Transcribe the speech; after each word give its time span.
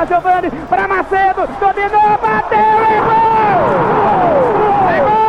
para 0.00 0.06
Giovanni, 0.06 0.50
para 0.68 0.88
Macedo, 0.88 1.46
dominou, 1.58 2.18
bateu, 2.18 2.58
é 2.58 3.00
gol! 3.00 3.20
É 4.88 5.00
gol! 5.00 5.20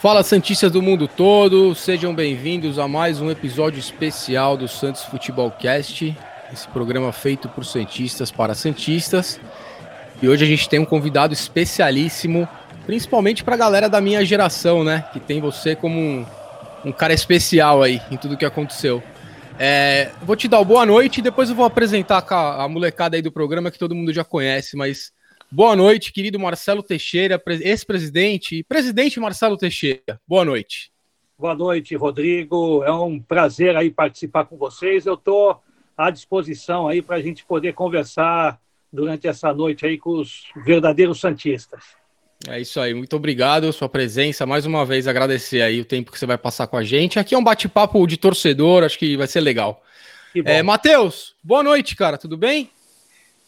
Fala 0.00 0.22
Santistas 0.22 0.70
do 0.70 0.80
mundo 0.82 1.08
todo, 1.08 1.74
sejam 1.74 2.14
bem-vindos 2.14 2.78
a 2.78 2.86
mais 2.88 3.20
um 3.20 3.30
episódio 3.30 3.78
especial 3.80 4.56
do 4.56 4.68
Santos 4.68 5.02
Futebol 5.04 5.50
Cast, 5.50 6.16
esse 6.56 6.68
programa 6.68 7.12
feito 7.12 7.48
por 7.50 7.64
Santistas 7.64 8.30
para 8.30 8.54
Santistas. 8.54 9.38
E 10.22 10.28
hoje 10.28 10.44
a 10.44 10.48
gente 10.48 10.68
tem 10.68 10.80
um 10.80 10.86
convidado 10.86 11.34
especialíssimo, 11.34 12.48
principalmente 12.86 13.44
para 13.44 13.54
a 13.54 13.58
galera 13.58 13.88
da 13.88 14.00
minha 14.00 14.24
geração, 14.24 14.82
né? 14.82 15.04
Que 15.12 15.20
tem 15.20 15.38
você 15.38 15.76
como 15.76 16.00
um, 16.00 16.26
um 16.86 16.92
cara 16.92 17.12
especial 17.12 17.82
aí 17.82 18.00
em 18.10 18.16
tudo 18.16 18.38
que 18.38 18.44
aconteceu. 18.46 19.02
É, 19.58 20.10
vou 20.22 20.34
te 20.34 20.48
dar 20.48 20.64
boa 20.64 20.86
noite 20.86 21.18
e 21.18 21.22
depois 21.22 21.50
eu 21.50 21.54
vou 21.54 21.66
apresentar 21.66 22.24
a, 22.28 22.64
a 22.64 22.68
molecada 22.68 23.16
aí 23.16 23.22
do 23.22 23.30
programa 23.30 23.70
que 23.70 23.78
todo 23.78 23.94
mundo 23.94 24.12
já 24.12 24.24
conhece, 24.24 24.76
mas 24.76 25.14
Boa 25.48 25.76
noite, 25.76 26.12
querido 26.12 26.40
Marcelo 26.40 26.82
Teixeira, 26.82 27.40
ex-presidente 27.62 28.64
presidente 28.64 29.20
Marcelo 29.20 29.56
Teixeira. 29.56 30.20
Boa 30.26 30.44
noite. 30.44 30.90
Boa 31.38 31.54
noite, 31.54 31.94
Rodrigo. 31.94 32.82
É 32.82 32.90
um 32.90 33.20
prazer 33.20 33.76
aí 33.76 33.88
participar 33.88 34.46
com 34.46 34.56
vocês. 34.56 35.06
Eu 35.06 35.14
estou 35.14 35.62
à 35.96 36.10
disposição 36.10 36.88
aí 36.88 37.00
para 37.00 37.16
a 37.16 37.22
gente 37.22 37.44
poder 37.44 37.72
conversar 37.72 38.60
durante 38.92 39.26
essa 39.26 39.52
noite 39.52 39.86
aí 39.86 39.98
com 39.98 40.10
os 40.10 40.44
verdadeiros 40.64 41.20
santistas. 41.20 41.82
É 42.48 42.60
isso 42.60 42.78
aí, 42.78 42.92
muito 42.92 43.16
obrigado 43.16 43.72
sua 43.72 43.88
presença. 43.88 44.44
Mais 44.44 44.66
uma 44.66 44.84
vez 44.84 45.08
agradecer 45.08 45.62
aí 45.62 45.80
o 45.80 45.84
tempo 45.84 46.12
que 46.12 46.18
você 46.18 46.26
vai 46.26 46.36
passar 46.36 46.66
com 46.66 46.76
a 46.76 46.84
gente. 46.84 47.18
Aqui 47.18 47.34
é 47.34 47.38
um 47.38 47.44
bate-papo 47.44 48.06
de 48.06 48.16
torcedor, 48.16 48.84
acho 48.84 48.98
que 48.98 49.16
vai 49.16 49.26
ser 49.26 49.40
legal. 49.40 49.82
É, 50.44 50.62
Matheus, 50.62 51.34
boa 51.42 51.62
noite, 51.62 51.96
cara, 51.96 52.18
tudo 52.18 52.36
bem? 52.36 52.70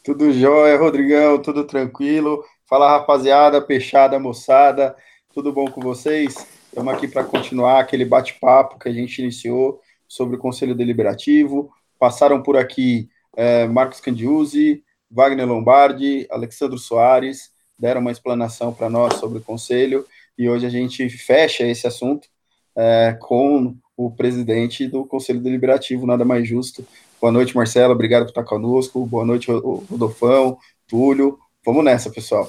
Tudo 0.02 0.32
jóia, 0.32 0.78
Rodrigão, 0.78 1.40
tudo 1.40 1.64
tranquilo. 1.64 2.42
Fala 2.66 2.90
rapaziada, 2.90 3.60
peixada, 3.60 4.18
moçada, 4.18 4.96
tudo 5.34 5.52
bom 5.52 5.66
com 5.66 5.82
vocês? 5.82 6.46
Estamos 6.66 6.94
aqui 6.94 7.06
para 7.06 7.24
continuar 7.24 7.80
aquele 7.80 8.06
bate-papo 8.06 8.78
que 8.78 8.88
a 8.88 8.92
gente 8.92 9.18
iniciou 9.20 9.80
sobre 10.06 10.36
o 10.36 10.38
Conselho 10.38 10.74
Deliberativo. 10.74 11.70
Passaram 11.98 12.42
por 12.42 12.56
aqui 12.56 13.08
é, 13.36 13.66
Marcos 13.66 14.00
Candiuzzi, 14.00 14.82
Wagner 15.10 15.46
Lombardi, 15.46 16.26
Alexandre 16.30 16.78
Soares, 16.78 17.50
deram 17.78 18.00
uma 18.00 18.12
explanação 18.12 18.72
para 18.72 18.90
nós 18.90 19.14
sobre 19.14 19.38
o 19.38 19.42
Conselho 19.42 20.06
e 20.36 20.48
hoje 20.48 20.66
a 20.66 20.70
gente 20.70 21.08
fecha 21.08 21.64
esse 21.64 21.86
assunto 21.86 22.28
é, 22.76 23.16
com 23.20 23.76
o 23.96 24.10
presidente 24.10 24.86
do 24.86 25.04
Conselho 25.04 25.40
Deliberativo, 25.40 26.06
nada 26.06 26.24
mais 26.24 26.46
justo 26.46 26.86
Boa 27.20 27.32
noite, 27.32 27.56
Marcelo. 27.56 27.92
Obrigado 27.92 28.22
por 28.22 28.28
estar 28.28 28.44
conosco. 28.44 29.04
Boa 29.04 29.24
noite, 29.24 29.50
Rodolfão, 29.50 30.56
Túlio. 30.86 31.36
Vamos 31.64 31.84
nessa, 31.84 32.08
pessoal. 32.10 32.48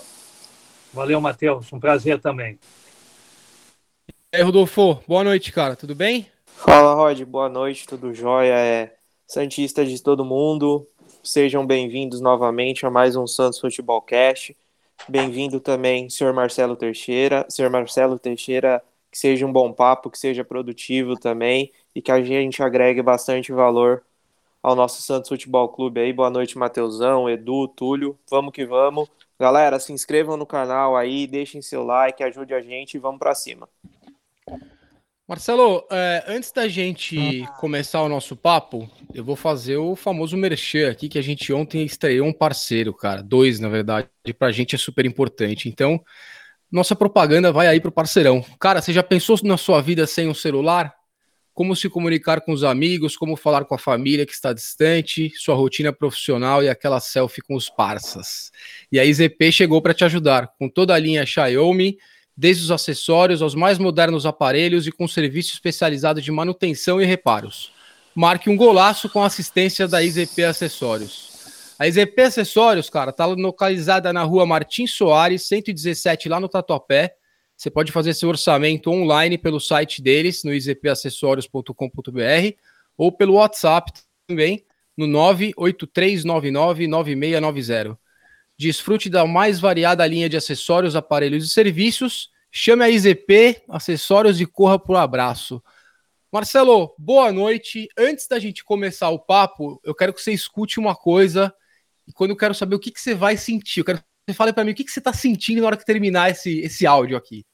Valeu, 0.94 1.20
Matheus. 1.20 1.74
Um 1.74 1.80
prazer 1.80 2.22
também. 2.22 2.60
E 4.32 4.38
aí, 4.38 4.44
Rodolfo. 4.44 5.02
Boa 5.08 5.24
noite, 5.24 5.52
cara. 5.52 5.76
Tudo 5.76 5.96
bem? 5.96 6.28
Fala, 6.46 6.94
Rod. 6.94 7.20
Boa 7.24 7.50
noite. 7.50 7.88
Tudo 7.88 8.14
jóia? 8.14 8.54
É 8.54 8.94
Santista 9.30 9.86
de 9.86 10.02
todo 10.02 10.26
mundo. 10.26 10.88
Sejam 11.24 11.64
bem-vindos 11.64 12.20
novamente 12.20 12.84
a 12.88 12.90
mais 12.90 13.16
um 13.16 13.28
Santos 13.28 13.60
Futebol 13.60 14.02
Cast. 14.02 14.58
Bem-vindo 15.08 15.60
também, 15.60 16.10
senhor 16.10 16.34
Marcelo 16.34 16.76
Teixeira. 16.76 17.46
Senhor 17.48 17.70
Marcelo 17.70 18.18
Teixeira, 18.18 18.84
que 19.12 19.20
seja 19.20 19.46
um 19.46 19.54
bom 19.54 19.72
papo, 19.72 20.10
que 20.10 20.18
seja 20.18 20.44
produtivo 20.44 21.14
também 21.14 21.72
e 21.94 22.02
que 22.02 22.12
a 22.12 22.24
gente 22.24 22.64
agregue 22.64 23.04
bastante 23.04 23.52
valor 23.52 24.04
ao 24.64 24.76
nosso 24.76 25.00
Santos 25.04 25.30
Futebol 25.30 25.70
Clube 25.70 26.02
aí. 26.02 26.12
Boa 26.12 26.32
noite, 26.32 26.58
Mateusão, 26.58 27.30
Edu, 27.30 27.68
Túlio. 27.68 28.18
Vamos 28.32 28.52
que 28.52 28.66
vamos. 28.66 29.08
Galera, 29.40 29.80
se 29.80 29.94
inscrevam 29.94 30.38
no 30.38 30.46
canal 30.48 30.98
aí, 30.98 31.28
deixem 31.28 31.62
seu 31.62 31.84
like, 31.84 32.24
ajude 32.24 32.56
a 32.56 32.62
gente 32.64 32.96
e 32.96 33.00
vamos 33.00 33.20
para 33.20 33.36
cima. 33.36 33.70
Marcelo, 35.30 35.86
é, 35.92 36.24
antes 36.28 36.52
da 36.52 36.68
gente 36.68 37.46
começar 37.60 38.02
o 38.02 38.10
nosso 38.10 38.36
papo, 38.36 38.90
eu 39.14 39.24
vou 39.24 39.36
fazer 39.36 39.78
o 39.78 39.96
famoso 39.96 40.36
merchan 40.36 40.90
aqui, 40.90 41.08
que 41.08 41.20
a 41.20 41.22
gente 41.22 41.54
ontem 41.54 41.86
estreou 41.86 42.28
um 42.28 42.34
parceiro, 42.34 42.92
cara. 42.92 43.22
Dois, 43.22 43.60
na 43.60 43.70
verdade, 43.70 44.08
e 44.26 44.34
pra 44.34 44.52
gente 44.52 44.74
é 44.74 44.78
super 44.80 45.06
importante. 45.06 45.70
Então, 45.70 46.04
nossa 46.72 46.96
propaganda 46.96 47.52
vai 47.52 47.68
aí 47.68 47.80
pro 47.80 47.92
parceirão. 47.92 48.44
Cara, 48.60 48.82
você 48.82 48.92
já 48.92 49.04
pensou 49.04 49.38
na 49.44 49.56
sua 49.56 49.84
vida 49.84 50.08
sem 50.08 50.28
um 50.28 50.34
celular? 50.34 50.96
como 51.52 51.76
se 51.76 51.90
comunicar 51.90 52.40
com 52.40 52.54
os 52.54 52.64
amigos, 52.64 53.18
como 53.18 53.36
falar 53.36 53.66
com 53.66 53.76
a 53.76 53.78
família 53.78 54.26
que 54.26 54.32
está 54.32 54.54
distante, 54.54 55.30
sua 55.36 55.56
rotina 55.56 55.92
profissional 55.92 56.64
e 56.64 56.70
aquela 56.70 57.02
selfie 57.02 57.42
com 57.42 57.54
os 57.54 57.70
parças. 57.70 58.50
E 58.90 58.98
a 58.98 59.04
IZP 59.04 59.52
chegou 59.52 59.82
para 59.82 59.94
te 59.94 60.06
ajudar, 60.06 60.54
com 60.58 60.70
toda 60.70 60.94
a 60.94 60.98
linha 60.98 61.26
Xiaomi, 61.26 61.98
desde 62.40 62.64
os 62.64 62.72
acessórios 62.72 63.42
aos 63.42 63.54
mais 63.54 63.78
modernos 63.78 64.26
aparelhos 64.26 64.88
e 64.88 64.94
com 64.94 65.06
serviço 65.10 65.52
especializado 65.52 66.22
de 66.22 66.32
manutenção 66.32 67.02
e 67.02 67.06
reparos. 67.06 67.74
Marque 68.16 68.50
um 68.50 68.56
golaço 68.56 69.10
com 69.10 69.22
assistência 69.22 69.90
da 69.90 70.02
IZP 70.02 70.46
Acessórios. 70.46 71.28
A 71.78 71.86
IZP 71.86 72.22
Acessórios, 72.22 72.90
cara, 72.90 73.10
está 73.10 73.26
localizada 73.26 74.14
na 74.14 74.24
rua 74.24 74.46
Martins 74.46 74.92
Soares, 74.92 75.50
117, 75.50 76.30
lá 76.30 76.40
no 76.40 76.48
Tatuapé. 76.48 77.14
Você 77.58 77.70
pode 77.70 77.92
fazer 77.92 78.14
seu 78.14 78.30
orçamento 78.30 78.90
online 78.90 79.38
pelo 79.38 79.60
site 79.60 80.02
deles, 80.02 80.46
no 80.46 80.54
izpacessórios.com.br, 80.54 82.56
ou 82.98 83.12
pelo 83.12 83.34
WhatsApp 83.34 83.92
também, 84.26 84.64
no 84.98 85.06
983999690. 85.08 87.98
Desfrute 88.60 89.10
da 89.10 89.26
mais 89.26 89.58
variada 89.58 90.06
linha 90.06 90.28
de 90.28 90.36
acessórios, 90.36 90.94
aparelhos 90.94 91.46
e 91.46 91.50
serviços. 91.50 92.30
Chame 92.52 92.84
a 92.84 92.90
IZP 92.90 93.64
Acessórios 93.70 94.42
e 94.42 94.46
corra 94.46 94.78
por 94.78 94.98
abraço. 94.98 95.64
Marcelo, 96.30 96.94
boa 96.98 97.32
noite. 97.32 97.88
Antes 97.98 98.28
da 98.28 98.38
gente 98.38 98.62
começar 98.62 99.08
o 99.12 99.18
papo, 99.18 99.80
eu 99.82 99.96
quero 99.96 100.14
que 100.14 100.22
você 100.22 100.34
escute 100.34 100.78
uma 100.78 100.94
coisa. 100.94 101.56
E 102.06 102.12
quando 102.12 102.32
eu 102.32 102.36
quero 102.36 102.54
saber 102.54 102.76
o 102.76 102.80
que, 102.80 102.92
que 102.92 103.00
você 103.00 103.16
vai 103.16 103.38
sentir, 103.38 103.80
eu 103.80 103.86
quero 103.86 104.00
que 104.00 104.04
você 104.28 104.34
fale 104.34 104.52
para 104.52 104.66
mim 104.66 104.72
o 104.72 104.76
que, 104.76 104.84
que 104.84 104.92
você 104.92 105.00
está 105.00 105.14
sentindo 105.14 105.62
na 105.62 105.68
hora 105.68 105.78
que 105.78 105.86
terminar 105.86 106.30
esse, 106.30 106.60
esse 106.60 106.86
áudio 106.86 107.16
aqui. 107.16 107.46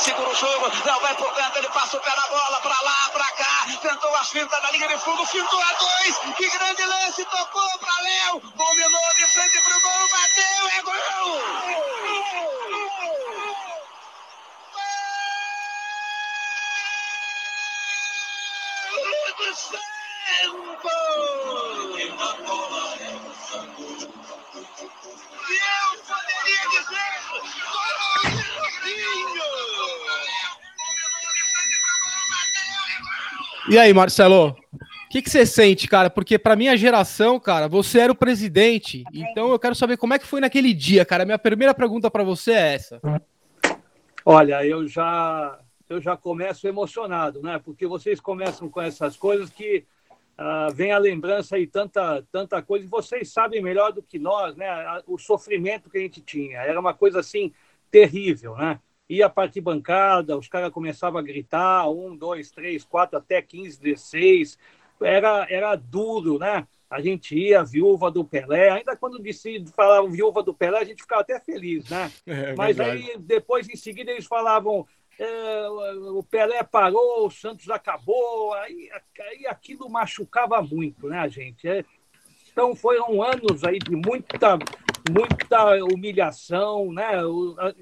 segura 0.00 0.30
o 0.30 0.34
jogo, 0.34 0.66
não 0.86 1.00
vai 1.00 1.14
por 1.14 1.32
dentro, 1.34 1.58
ele 1.58 1.68
passa 1.68 1.96
o 1.96 2.00
pé 2.00 2.10
na 2.16 2.26
bola, 2.28 2.60
pra 2.62 2.80
lá, 2.82 2.99
fintas 4.28 4.62
na 4.62 4.70
linha 4.70 4.88
de 4.88 4.98
fundo, 4.98 5.24
fintou 5.26 5.62
a 5.62 5.72
dois, 5.72 6.18
que 6.36 6.48
grande 6.50 6.84
lance, 6.84 7.24
tocou 7.24 7.78
pra 7.78 8.02
Léo, 8.02 8.40
combinou 8.40 9.14
de 9.16 9.26
frente 9.28 9.60
pro 9.62 9.80
gol, 9.80 10.08
bateu, 10.10 10.68
é 10.68 10.82
gol! 10.82 11.40
Eu 25.50 26.04
poderia 26.04 26.68
dizer, 26.68 27.10
E 33.70 33.78
aí, 33.78 33.94
Marcelo? 33.94 34.48
O 34.48 35.08
que, 35.08 35.22
que 35.22 35.30
você 35.30 35.46
sente, 35.46 35.86
cara? 35.86 36.10
Porque 36.10 36.36
para 36.36 36.56
minha 36.56 36.76
geração, 36.76 37.38
cara, 37.38 37.68
você 37.68 38.00
era 38.00 38.10
o 38.10 38.16
presidente. 38.16 39.04
Então 39.14 39.48
eu 39.52 39.60
quero 39.60 39.76
saber 39.76 39.96
como 39.96 40.12
é 40.12 40.18
que 40.18 40.26
foi 40.26 40.40
naquele 40.40 40.74
dia, 40.74 41.04
cara. 41.04 41.24
Minha 41.24 41.38
primeira 41.38 41.72
pergunta 41.72 42.10
para 42.10 42.24
você 42.24 42.50
é 42.50 42.74
essa. 42.74 43.00
Olha, 44.26 44.66
eu 44.66 44.88
já 44.88 45.56
eu 45.88 46.00
já 46.00 46.16
começo 46.16 46.66
emocionado, 46.66 47.40
né? 47.42 47.60
Porque 47.64 47.86
vocês 47.86 48.18
começam 48.18 48.68
com 48.68 48.82
essas 48.82 49.16
coisas 49.16 49.50
que 49.50 49.84
uh, 50.36 50.74
vem 50.74 50.90
a 50.90 50.98
lembrança 50.98 51.56
e 51.56 51.64
tanta 51.64 52.24
tanta 52.32 52.60
coisa. 52.60 52.84
E 52.84 52.88
vocês 52.88 53.32
sabem 53.32 53.62
melhor 53.62 53.92
do 53.92 54.02
que 54.02 54.18
nós, 54.18 54.56
né? 54.56 54.68
O 55.06 55.16
sofrimento 55.16 55.88
que 55.88 55.98
a 55.98 56.00
gente 56.00 56.20
tinha 56.20 56.58
era 56.58 56.80
uma 56.80 56.92
coisa 56.92 57.20
assim 57.20 57.52
terrível, 57.88 58.56
né? 58.56 58.80
Ia 59.10 59.28
para 59.28 59.50
a 59.50 59.62
bancada, 59.62 60.38
os 60.38 60.46
caras 60.46 60.70
começavam 60.70 61.18
a 61.18 61.22
gritar, 61.22 61.88
um, 61.90 62.16
dois, 62.16 62.50
três, 62.52 62.84
quatro, 62.84 63.18
até 63.18 63.42
15, 63.42 63.80
16, 63.80 64.56
era, 65.02 65.46
era 65.50 65.74
duro, 65.74 66.38
né? 66.38 66.66
A 66.88 67.00
gente 67.00 67.36
ia, 67.36 67.64
viúva 67.64 68.10
do 68.10 68.24
Pelé, 68.24 68.70
ainda 68.70 68.96
quando 68.96 69.22
disse, 69.22 69.64
falavam 69.74 70.10
viúva 70.10 70.42
do 70.42 70.54
Pelé, 70.54 70.78
a 70.78 70.84
gente 70.84 71.02
ficava 71.02 71.22
até 71.22 71.40
feliz, 71.40 71.88
né? 71.88 72.10
É, 72.26 72.54
Mas 72.54 72.76
verdade. 72.76 73.10
aí, 73.10 73.18
depois, 73.18 73.68
em 73.68 73.76
seguida, 73.76 74.12
eles 74.12 74.26
falavam 74.26 74.86
é, 75.18 75.68
o 75.68 76.22
Pelé 76.22 76.62
parou, 76.62 77.26
o 77.26 77.30
Santos 77.30 77.68
acabou, 77.68 78.54
aí, 78.54 78.88
aí 79.20 79.46
aquilo 79.46 79.88
machucava 79.90 80.62
muito, 80.62 81.08
né, 81.08 81.28
gente? 81.28 81.68
É, 81.68 81.84
então 82.52 82.74
foram 82.74 83.22
anos 83.22 83.62
aí 83.64 83.78
de 83.78 83.94
muita, 83.94 84.58
muita 85.08 85.84
humilhação, 85.84 86.92
né? 86.92 87.12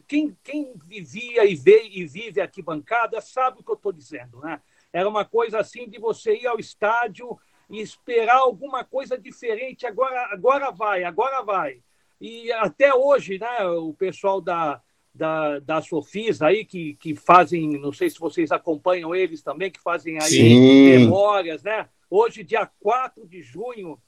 Quem, 0.06 0.36
quem 0.42 0.74
vivia 0.84 1.44
e, 1.44 1.54
vê, 1.54 1.88
e 1.88 2.04
vive 2.06 2.40
aqui 2.40 2.62
bancada 2.62 3.20
sabe 3.20 3.60
o 3.60 3.64
que 3.64 3.70
eu 3.70 3.76
estou 3.76 3.92
dizendo, 3.92 4.40
né? 4.40 4.60
Era 4.92 5.08
uma 5.08 5.24
coisa 5.24 5.58
assim 5.58 5.88
de 5.88 5.98
você 5.98 6.34
ir 6.36 6.46
ao 6.46 6.58
estádio 6.58 7.38
e 7.68 7.80
esperar 7.80 8.38
alguma 8.38 8.84
coisa 8.84 9.18
diferente. 9.18 9.86
Agora, 9.86 10.28
agora 10.32 10.70
vai, 10.70 11.04
agora 11.04 11.42
vai. 11.42 11.80
E 12.20 12.50
até 12.52 12.94
hoje, 12.94 13.38
né? 13.38 13.64
O 13.66 13.92
pessoal 13.92 14.40
da, 14.40 14.80
da, 15.14 15.58
da 15.58 15.82
Sofis 15.82 16.40
aí, 16.40 16.64
que, 16.64 16.94
que 16.94 17.14
fazem, 17.14 17.78
não 17.78 17.92
sei 17.92 18.08
se 18.08 18.18
vocês 18.18 18.50
acompanham 18.50 19.14
eles 19.14 19.42
também, 19.42 19.70
que 19.70 19.80
fazem 19.80 20.16
aí 20.16 20.28
Sim. 20.30 20.98
memórias, 20.98 21.62
né? 21.62 21.88
Hoje, 22.10 22.42
dia 22.42 22.68
4 22.80 23.26
de 23.26 23.42
junho, 23.42 24.00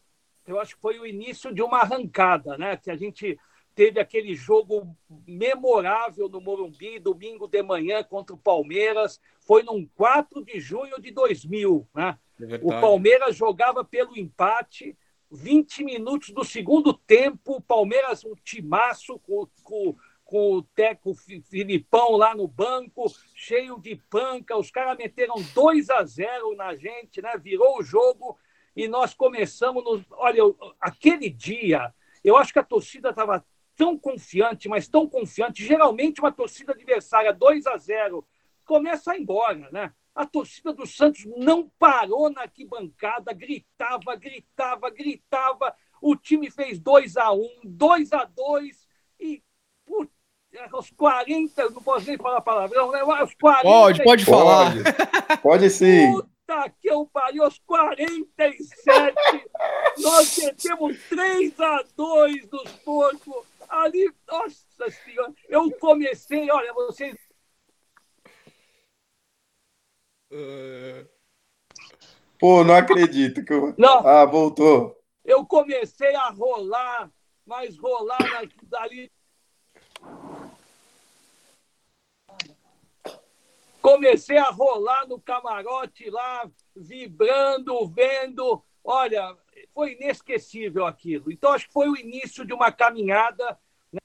eu 0.50 0.60
acho 0.60 0.74
que 0.74 0.82
foi 0.82 0.98
o 0.98 1.06
início 1.06 1.52
de 1.54 1.62
uma 1.62 1.78
arrancada, 1.78 2.58
né? 2.58 2.76
Que 2.76 2.90
a 2.90 2.96
gente 2.96 3.38
teve 3.74 4.00
aquele 4.00 4.34
jogo 4.34 4.96
memorável 5.26 6.28
no 6.28 6.40
Morumbi, 6.40 6.98
domingo 6.98 7.46
de 7.46 7.62
manhã 7.62 8.02
contra 8.02 8.34
o 8.34 8.38
Palmeiras. 8.38 9.20
Foi 9.40 9.62
num 9.62 9.86
4 9.94 10.44
de 10.44 10.60
junho 10.60 11.00
de 11.00 11.10
2000, 11.10 11.88
né? 11.94 12.18
É 12.40 12.60
o 12.62 12.68
Palmeiras 12.80 13.36
jogava 13.36 13.84
pelo 13.84 14.16
empate. 14.18 14.96
20 15.32 15.84
minutos 15.84 16.30
do 16.30 16.44
segundo 16.44 16.92
tempo, 16.92 17.56
o 17.56 17.60
Palmeiras, 17.60 18.24
um 18.24 18.34
timaço 18.42 19.16
com, 19.20 19.46
com, 19.62 19.96
com 20.24 20.54
o 20.54 20.62
Teco 20.62 21.14
Filipão 21.14 22.16
lá 22.16 22.34
no 22.34 22.48
banco, 22.48 23.04
cheio 23.32 23.78
de 23.78 23.94
panca. 24.10 24.56
Os 24.56 24.72
caras 24.72 24.98
meteram 24.98 25.36
2 25.54 25.88
a 25.90 26.04
0 26.04 26.56
na 26.56 26.74
gente, 26.74 27.22
né? 27.22 27.36
Virou 27.38 27.78
o 27.78 27.82
jogo 27.82 28.36
e 28.74 28.88
nós 28.88 29.14
começamos. 29.14 29.84
No... 29.84 30.04
Olha, 30.12 30.42
aquele 30.80 31.28
dia, 31.28 31.92
eu 32.22 32.36
acho 32.36 32.52
que 32.52 32.58
a 32.58 32.64
torcida 32.64 33.10
estava 33.10 33.44
tão 33.76 33.98
confiante, 33.98 34.68
mas 34.68 34.88
tão 34.88 35.08
confiante. 35.08 35.64
Geralmente, 35.64 36.20
uma 36.20 36.32
torcida 36.32 36.72
adversária 36.72 37.32
2 37.32 37.66
a 37.66 37.76
0 37.76 38.26
começa 38.64 39.12
a 39.12 39.16
ir 39.16 39.22
embora, 39.22 39.68
né? 39.72 39.92
A 40.14 40.26
torcida 40.26 40.72
do 40.72 40.86
Santos 40.86 41.24
não 41.36 41.70
parou 41.78 42.30
na 42.30 42.42
arquibancada, 42.42 43.32
gritava, 43.32 44.14
gritava, 44.16 44.90
gritava. 44.90 45.74
O 46.02 46.14
time 46.14 46.50
fez 46.50 46.78
2 46.78 47.16
a 47.16 47.32
1 47.32 47.60
2 47.64 48.12
a 48.12 48.24
2 48.24 48.88
e 49.18 49.42
putz, 49.86 50.12
aos 50.72 50.90
40, 50.90 51.70
não 51.70 51.82
posso 51.82 52.06
nem 52.06 52.18
falar 52.18 52.40
palavrão, 52.40 52.90
né? 52.90 53.00
Aos 53.00 53.34
40. 53.34 53.62
Pode, 53.62 54.02
pode 54.02 54.24
falar. 54.24 54.72
Pode, 54.72 55.42
pode 55.42 55.70
sim. 55.70 56.20
Puta 56.50 56.68
que 56.80 56.90
eu 56.90 57.06
pariu, 57.06 57.44
aos 57.44 57.60
47, 57.60 59.14
nós 59.98 60.36
metemos 60.36 60.98
3 61.08 61.60
a 61.60 61.84
2 61.96 62.46
dos 62.48 62.72
porcos. 62.84 63.46
Ali, 63.68 64.12
nossa 64.26 64.90
senhora, 64.90 65.32
eu 65.48 65.70
comecei, 65.78 66.50
olha, 66.50 66.72
vocês. 66.72 67.16
Pô, 72.36 72.64
não 72.64 72.74
acredito 72.74 73.44
que 73.44 73.52
eu. 73.52 73.72
Não. 73.78 74.04
Ah, 74.04 74.24
voltou. 74.24 75.00
Eu 75.24 75.46
comecei 75.46 76.16
a 76.16 76.30
rolar, 76.30 77.12
mas 77.46 77.78
rolar 77.78 78.48
dali. 78.64 79.12
Comecei 83.80 84.36
a 84.36 84.50
rolar 84.50 85.06
no 85.06 85.20
camarote 85.20 86.10
lá, 86.10 86.50
vibrando, 86.76 87.88
vendo. 87.88 88.62
Olha, 88.84 89.36
foi 89.72 89.92
inesquecível 89.92 90.84
aquilo. 90.86 91.32
Então, 91.32 91.52
acho 91.52 91.66
que 91.66 91.72
foi 91.72 91.88
o 91.88 91.96
início 91.96 92.44
de 92.44 92.52
uma 92.52 92.70
caminhada. 92.70 93.58
Né? 93.90 94.00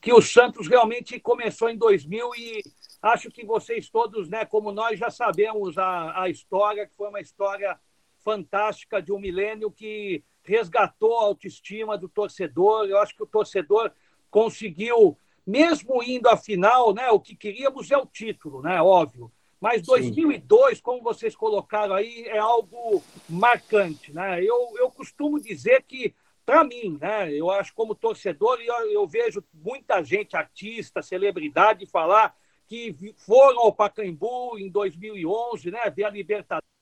Que 0.00 0.12
o 0.12 0.20
Santos 0.20 0.68
realmente 0.68 1.18
começou 1.18 1.70
em 1.70 1.76
2000 1.76 2.34
e 2.34 2.62
acho 3.00 3.30
que 3.30 3.44
vocês 3.44 3.88
todos, 3.88 4.28
né, 4.28 4.44
como 4.44 4.70
nós, 4.70 4.98
já 4.98 5.10
sabemos 5.10 5.78
a, 5.78 6.22
a 6.22 6.28
história, 6.28 6.86
que 6.86 6.94
foi 6.94 7.08
uma 7.08 7.20
história 7.20 7.78
fantástica 8.22 9.02
de 9.02 9.12
um 9.12 9.18
milênio 9.18 9.70
que 9.70 10.22
resgatou 10.44 11.18
a 11.18 11.24
autoestima 11.24 11.96
do 11.96 12.08
torcedor. 12.08 12.86
Eu 12.86 12.98
acho 12.98 13.14
que 13.14 13.22
o 13.22 13.26
torcedor 13.26 13.92
conseguiu, 14.30 15.16
mesmo 15.46 16.02
indo 16.02 16.28
à 16.28 16.36
final, 16.36 16.94
né, 16.94 17.10
o 17.10 17.20
que 17.20 17.36
queríamos 17.36 17.90
é 17.90 17.96
o 17.96 18.06
título, 18.06 18.62
né, 18.62 18.80
óbvio. 18.80 19.30
Mas 19.60 19.82
2002, 19.82 20.78
Sim. 20.78 20.82
como 20.82 21.02
vocês 21.02 21.36
colocaram 21.36 21.94
aí, 21.94 22.24
é 22.26 22.38
algo 22.38 23.00
marcante. 23.28 24.12
Né? 24.12 24.42
Eu, 24.42 24.74
eu 24.76 24.90
costumo 24.90 25.38
dizer 25.38 25.84
que, 25.86 26.12
para 26.44 26.64
mim, 26.64 26.98
né, 27.00 27.32
eu 27.32 27.48
acho 27.48 27.72
como 27.72 27.94
torcedor, 27.94 28.60
e 28.60 28.66
eu, 28.66 28.90
eu 28.90 29.06
vejo 29.06 29.44
muita 29.54 30.02
gente, 30.02 30.36
artista, 30.36 31.00
celebridade, 31.00 31.86
falar 31.86 32.34
que 32.66 33.14
foram 33.18 33.60
ao 33.60 33.72
Pacaembu 33.72 34.58
em 34.58 34.68
2011, 34.68 35.70
né, 35.70 35.90
ver 35.90 36.04
a 36.04 36.10
Libertadores 36.10 36.81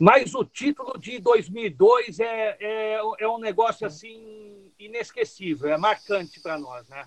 Mas 0.00 0.34
o 0.34 0.42
título 0.42 0.98
de 0.98 1.18
2002 1.18 2.20
é, 2.20 2.56
é, 2.58 3.00
é 3.18 3.28
um 3.28 3.38
negócio 3.38 3.86
assim 3.86 4.72
inesquecível, 4.78 5.68
é 5.68 5.76
marcante 5.76 6.40
para 6.40 6.58
nós, 6.58 6.88
né? 6.88 7.04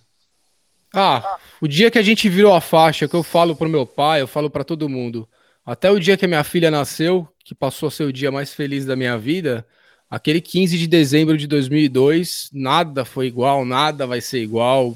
Ah, 0.93 1.39
o 1.59 1.67
dia 1.67 1.89
que 1.89 1.97
a 1.97 2.03
gente 2.03 2.29
virou 2.29 2.53
a 2.53 2.61
faixa, 2.61 3.07
que 3.07 3.15
eu 3.15 3.23
falo 3.23 3.55
pro 3.55 3.67
meu 3.67 3.83
pai, 3.83 4.21
eu 4.21 4.27
falo 4.27 4.47
para 4.47 4.63
todo 4.63 4.87
mundo, 4.87 5.27
até 5.65 5.89
o 5.89 5.99
dia 5.99 6.15
que 6.15 6.25
a 6.25 6.27
minha 6.27 6.43
filha 6.43 6.69
nasceu, 6.69 7.27
que 7.43 7.55
passou 7.55 7.87
a 7.87 7.91
ser 7.91 8.03
o 8.03 8.13
dia 8.13 8.31
mais 8.31 8.53
feliz 8.53 8.85
da 8.85 8.95
minha 8.95 9.17
vida, 9.17 9.65
aquele 10.07 10.39
15 10.39 10.77
de 10.77 10.85
dezembro 10.85 11.35
de 11.35 11.47
2002, 11.47 12.51
nada 12.53 13.03
foi 13.03 13.25
igual, 13.25 13.65
nada 13.65 14.05
vai 14.05 14.21
ser 14.21 14.43
igual. 14.43 14.95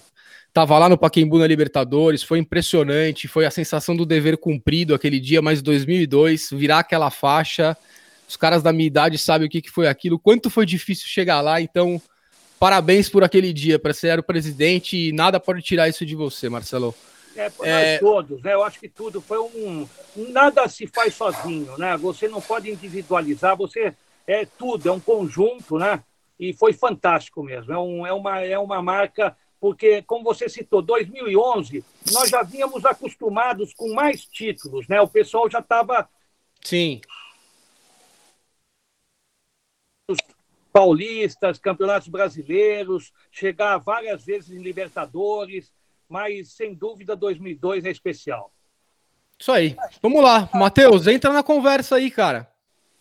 Tava 0.58 0.80
lá 0.80 0.90
no 0.90 0.98
Paquembu 0.98 1.38
na 1.38 1.46
Libertadores, 1.46 2.24
foi 2.24 2.40
impressionante, 2.40 3.28
foi 3.28 3.46
a 3.46 3.52
sensação 3.52 3.96
do 3.96 4.08
dever 4.08 4.40
cumprido 4.40 4.96
aquele 4.96 5.20
dia, 5.20 5.40
mas 5.40 5.62
2002, 5.62 6.50
virar 6.52 6.80
aquela 6.80 7.12
faixa, 7.12 7.78
os 8.28 8.36
caras 8.36 8.64
da 8.64 8.74
minha 8.74 8.88
idade 8.88 9.20
sabem 9.20 9.46
o 9.46 9.50
que, 9.52 9.62
que 9.62 9.70
foi 9.70 9.88
aquilo, 9.88 10.18
quanto 10.18 10.50
foi 10.50 10.66
difícil 10.66 11.08
chegar 11.08 11.42
lá, 11.42 11.62
então 11.62 12.02
parabéns 12.60 13.08
por 13.08 13.24
aquele 13.24 13.54
dia, 13.54 13.78
para 13.78 13.94
ser 13.94 14.18
o 14.18 14.24
presidente 14.24 14.98
e 14.98 15.12
nada 15.12 15.40
pode 15.40 15.62
tirar 15.62 15.90
isso 15.90 16.04
de 16.04 16.16
você, 16.16 16.50
Marcelo. 16.50 16.96
É, 17.36 17.52
por 17.52 17.68
é... 17.68 17.92
nós 17.92 18.00
todos, 18.00 18.42
né? 18.42 18.56
Eu 18.56 18.64
acho 18.64 18.80
que 18.80 18.90
tudo 18.90 19.22
foi 19.22 19.38
um. 19.38 19.88
Nada 20.16 20.68
se 20.68 20.88
faz 20.88 21.14
sozinho, 21.14 21.78
né? 21.78 21.96
Você 21.98 22.28
não 22.28 22.42
pode 22.42 22.68
individualizar, 22.68 23.56
você 23.56 23.94
é 24.26 24.44
tudo, 24.58 24.90
é 24.90 24.92
um 24.92 25.00
conjunto, 25.00 25.78
né? 25.78 26.02
E 26.40 26.52
foi 26.52 26.74
fantástico 26.74 27.44
mesmo. 27.44 27.72
É, 27.72 27.78
um, 27.78 28.08
é, 28.08 28.12
uma, 28.12 28.42
é 28.42 28.58
uma 28.58 28.82
marca, 28.82 29.38
porque, 29.60 30.02
como 30.04 30.24
você 30.24 30.48
citou, 30.48 30.82
2011, 30.82 31.84
nós 32.12 32.30
já 32.30 32.44
vínhamos 32.44 32.86
acostumados 32.86 33.74
com 33.74 33.94
mais 33.94 34.26
títulos, 34.26 34.88
né? 34.88 35.02
O 35.02 35.08
pessoal 35.08 35.50
já 35.50 35.60
estava. 35.60 36.08
Sim 36.64 37.02
paulistas, 40.78 41.58
campeonatos 41.58 42.08
brasileiros, 42.08 43.12
chegar 43.32 43.80
várias 43.80 44.24
vezes 44.24 44.52
em 44.52 44.62
Libertadores, 44.62 45.74
mas 46.08 46.52
sem 46.52 46.76
dúvida 46.76 47.16
2002 47.16 47.84
é 47.84 47.90
especial. 47.90 48.52
Isso 49.40 49.52
aí. 49.52 49.76
Vamos 50.04 50.22
lá, 50.22 50.48
Matheus, 50.54 51.08
entra 51.08 51.34
na 51.34 51.42
conversa 51.42 51.96
aí, 51.96 52.12
cara. 52.12 52.48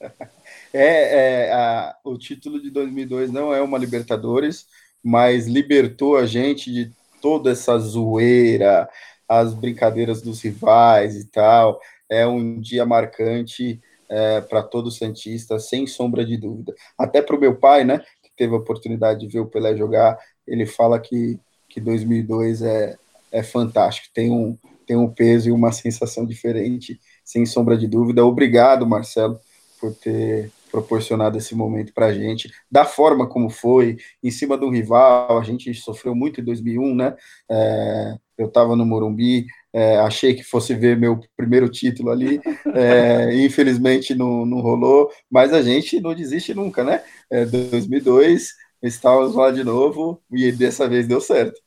É, 0.72 1.46
é 1.48 1.52
a, 1.52 1.96
o 2.04 2.18
título 2.18 2.60
de 2.60 2.70
2002 2.70 3.30
não 3.30 3.52
é 3.52 3.62
uma 3.62 3.78
Libertadores, 3.78 4.66
mas 5.06 5.46
libertou 5.46 6.16
a 6.16 6.26
gente 6.26 6.72
de 6.72 6.90
toda 7.22 7.52
essa 7.52 7.78
zoeira, 7.78 8.88
as 9.28 9.54
brincadeiras 9.54 10.20
dos 10.20 10.42
rivais 10.42 11.14
e 11.14 11.24
tal. 11.26 11.80
É 12.10 12.26
um 12.26 12.60
dia 12.60 12.84
marcante 12.84 13.80
é, 14.08 14.40
para 14.40 14.64
todo 14.64 14.90
Santista, 14.90 15.60
sem 15.60 15.86
sombra 15.86 16.26
de 16.26 16.36
dúvida. 16.36 16.74
Até 16.98 17.22
para 17.22 17.36
o 17.36 17.38
meu 17.38 17.54
pai, 17.54 17.84
né, 17.84 18.00
que 18.20 18.30
teve 18.36 18.52
a 18.52 18.58
oportunidade 18.58 19.20
de 19.20 19.28
ver 19.28 19.38
o 19.38 19.46
Pelé 19.46 19.76
jogar, 19.76 20.18
ele 20.44 20.66
fala 20.66 20.98
que, 20.98 21.38
que 21.68 21.80
2002 21.80 22.62
é, 22.62 22.96
é 23.30 23.44
fantástico, 23.44 24.08
tem 24.12 24.32
um, 24.32 24.58
tem 24.84 24.96
um 24.96 25.08
peso 25.08 25.48
e 25.48 25.52
uma 25.52 25.70
sensação 25.70 26.26
diferente, 26.26 26.98
sem 27.24 27.46
sombra 27.46 27.78
de 27.78 27.86
dúvida. 27.86 28.26
Obrigado, 28.26 28.84
Marcelo, 28.84 29.38
por 29.80 29.94
ter 29.94 30.50
proporcionado 30.76 31.38
esse 31.38 31.54
momento 31.54 31.94
para 31.94 32.06
a 32.06 32.12
gente, 32.12 32.52
da 32.70 32.84
forma 32.84 33.26
como 33.26 33.48
foi, 33.48 33.96
em 34.22 34.30
cima 34.30 34.58
do 34.58 34.68
rival, 34.68 35.38
a 35.38 35.42
gente 35.42 35.72
sofreu 35.72 36.14
muito 36.14 36.40
em 36.40 36.44
2001, 36.44 36.94
né? 36.94 37.16
É, 37.50 38.16
eu 38.36 38.46
estava 38.48 38.76
no 38.76 38.84
Morumbi, 38.84 39.46
É, 39.72 39.98
achei 39.98 40.34
que 40.34 40.42
fosse 40.42 40.74
ver 40.74 40.96
meu 40.96 41.20
primeiro 41.36 41.68
título 41.68 42.10
ali, 42.10 42.40
é, 42.74 43.34
infelizmente 43.44 44.14
não, 44.14 44.46
não 44.46 44.60
rolou, 44.60 45.10
mas 45.30 45.52
a 45.52 45.60
gente 45.60 46.00
não 46.00 46.14
desiste 46.14 46.54
nunca, 46.54 46.82
né? 46.82 47.02
É, 47.30 47.44
2002, 47.44 48.54
estávamos 48.82 49.34
lá 49.34 49.50
de 49.50 49.62
novo 49.62 50.22
e 50.32 50.50
dessa 50.50 50.88
vez 50.88 51.06
deu 51.06 51.20
certo. 51.20 51.60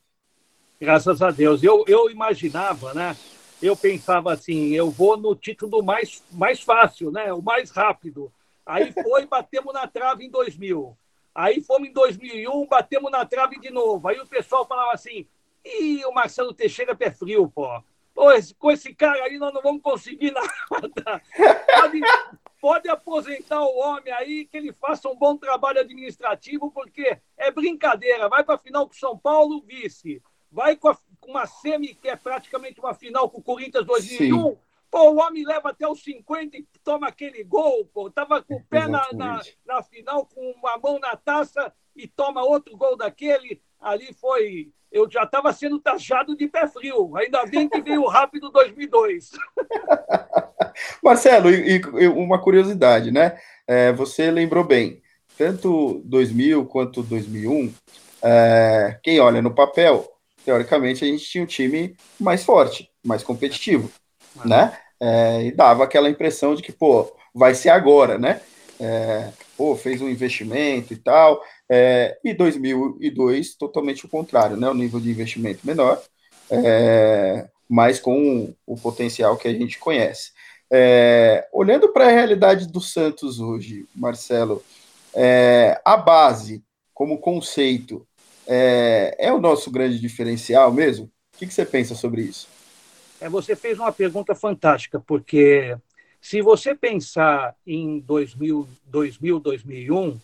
Graças 0.81 1.21
a 1.21 1.29
Deus. 1.29 1.61
Eu, 1.61 1.83
eu 1.87 2.09
imaginava, 2.09 2.93
né? 2.93 3.15
Eu 3.61 3.75
pensava 3.75 4.33
assim, 4.33 4.69
eu 4.69 4.89
vou 4.89 5.17
no 5.17 5.35
título 5.35 5.83
mais, 5.83 6.23
mais 6.31 6.61
fácil, 6.61 7.11
né? 7.11 7.31
O 7.33 7.41
mais 7.41 7.69
rápido. 7.69 8.31
Aí 8.69 8.93
foi, 8.93 9.25
batemos 9.25 9.73
na 9.73 9.87
trave 9.87 10.23
em 10.23 10.29
2000. 10.29 10.95
Aí 11.33 11.59
fomos 11.59 11.89
em 11.89 11.91
2001, 11.91 12.67
batemos 12.67 13.11
na 13.11 13.25
trave 13.25 13.59
de 13.59 13.71
novo. 13.71 14.07
Aí 14.07 14.19
o 14.19 14.27
pessoal 14.27 14.67
falava 14.67 14.91
assim, 14.91 15.27
Ih, 15.65 16.05
o 16.05 16.11
Marcelo 16.11 16.53
Teixeira 16.53 16.91
é 16.91 16.95
pé 16.95 17.09
frio, 17.09 17.49
pô. 17.49 17.67
Pô, 18.13 18.25
com 18.59 18.71
esse 18.71 18.93
cara 18.93 19.23
aí 19.23 19.39
nós 19.39 19.51
não 19.53 19.61
vamos 19.61 19.81
conseguir 19.81 20.29
nada. 20.31 21.21
Pode, 21.65 22.01
pode 22.61 22.89
aposentar 22.89 23.61
o 23.61 23.77
homem 23.77 24.13
aí, 24.13 24.45
que 24.45 24.57
ele 24.57 24.71
faça 24.71 25.09
um 25.09 25.15
bom 25.15 25.35
trabalho 25.35 25.79
administrativo, 25.79 26.69
porque 26.69 27.17
é 27.37 27.49
brincadeira. 27.49 28.29
Vai 28.29 28.43
para 28.43 28.53
a 28.53 28.59
final 28.59 28.85
com 28.85 28.93
São 28.93 29.17
Paulo, 29.17 29.63
vice. 29.65 30.21
Vai 30.51 30.75
com, 30.75 30.89
a, 30.89 30.97
com, 31.19 31.31
uma 31.31 31.47
semi, 31.47 31.95
que 31.95 32.07
é 32.07 32.15
praticamente 32.15 32.79
uma 32.79 32.93
final 32.93 33.29
com 33.29 33.39
o 33.39 33.43
Corinthians 33.43 33.85
2001. 33.85 34.49
Sim. 34.49 34.57
Pô, 34.91 35.11
o 35.11 35.19
homem 35.19 35.45
leva 35.45 35.69
até 35.69 35.87
os 35.87 36.03
50 36.03 36.57
e 36.57 36.65
toma 36.83 37.07
aquele 37.07 37.43
gol, 37.43 37.85
pô. 37.93 38.09
Tava 38.09 38.41
com 38.41 38.55
o 38.55 38.63
pé 38.63 38.87
na, 38.87 39.07
na, 39.13 39.41
na 39.65 39.83
final, 39.83 40.25
com 40.25 40.51
uma 40.51 40.77
mão 40.77 40.99
na 40.99 41.15
taça 41.15 41.71
e 41.95 42.07
toma 42.07 42.43
outro 42.43 42.75
gol 42.75 42.97
daquele. 42.97 43.61
Ali 43.79 44.13
foi 44.13 44.71
eu 44.91 45.09
já 45.09 45.23
estava 45.23 45.53
sendo 45.53 45.79
taxado 45.79 46.35
de 46.35 46.47
pé 46.47 46.67
frio. 46.67 47.15
Ainda 47.15 47.45
bem 47.45 47.69
que 47.69 47.81
veio 47.81 48.05
rápido 48.07 48.49
2002. 48.49 49.31
Marcelo, 51.03 51.51
e, 51.51 51.81
e, 51.99 52.07
uma 52.07 52.41
curiosidade, 52.41 53.11
né? 53.11 53.37
É, 53.67 53.91
você 53.91 54.31
lembrou 54.31 54.63
bem, 54.63 55.01
tanto 55.37 56.01
2000 56.05 56.65
quanto 56.65 57.03
2001, 57.03 57.73
é, 58.21 58.97
quem 59.03 59.19
olha 59.19 59.41
no 59.41 59.53
papel, 59.53 60.07
teoricamente 60.43 61.03
a 61.03 61.07
gente 61.07 61.25
tinha 61.25 61.43
um 61.43 61.47
time 61.47 61.95
mais 62.19 62.43
forte, 62.43 62.89
mais 63.05 63.23
competitivo, 63.23 63.91
ah. 64.37 64.47
né? 64.47 64.77
É, 64.99 65.43
e 65.45 65.51
dava 65.51 65.83
aquela 65.83 66.09
impressão 66.09 66.55
de 66.55 66.61
que, 66.61 66.71
pô, 66.71 67.11
vai 67.33 67.55
ser 67.55 67.69
agora, 67.69 68.17
né? 68.17 68.41
É, 68.79 69.29
pô, 69.57 69.75
fez 69.75 70.01
um 70.01 70.09
investimento 70.09 70.93
e 70.93 70.97
tal. 70.97 71.41
É, 71.69 72.17
e 72.23 72.33
2002, 72.33 73.55
totalmente 73.55 74.05
o 74.05 74.09
contrário, 74.09 74.57
né? 74.57 74.69
O 74.69 74.73
nível 74.73 74.99
de 74.99 75.09
investimento 75.09 75.65
menor, 75.65 76.01
é, 76.49 77.47
mas 77.67 77.99
com 77.99 78.53
o 78.65 78.75
potencial 78.75 79.37
que 79.37 79.47
a 79.47 79.53
gente 79.53 79.79
conhece. 79.79 80.31
É, 80.71 81.47
olhando 81.51 81.89
para 81.89 82.07
a 82.07 82.11
realidade 82.11 82.67
do 82.67 82.79
Santos 82.79 83.39
hoje, 83.39 83.85
Marcelo, 83.95 84.63
é, 85.13 85.81
a 85.83 85.97
base 85.97 86.63
como 86.93 87.17
conceito 87.17 88.05
é, 88.45 89.15
é, 89.19 89.31
o 89.31 89.39
nosso 89.39 89.71
grande 89.71 89.99
diferencial 89.99 90.71
mesmo? 90.71 91.05
O 91.05 91.37
que, 91.37 91.47
que 91.47 91.53
você 91.53 91.65
pensa 91.65 91.95
sobre 91.95 92.23
isso? 92.23 92.47
É, 93.21 93.27
você 93.27 93.55
fez 93.55 93.77
uma 93.77 93.91
pergunta 93.91 94.33
fantástica, 94.33 94.99
porque 94.99 95.77
se 96.21 96.41
você 96.41 96.75
pensar 96.75 97.55
em 97.65 97.99
2000, 97.99 98.67
2000 98.85 99.39
2001, 99.39 100.19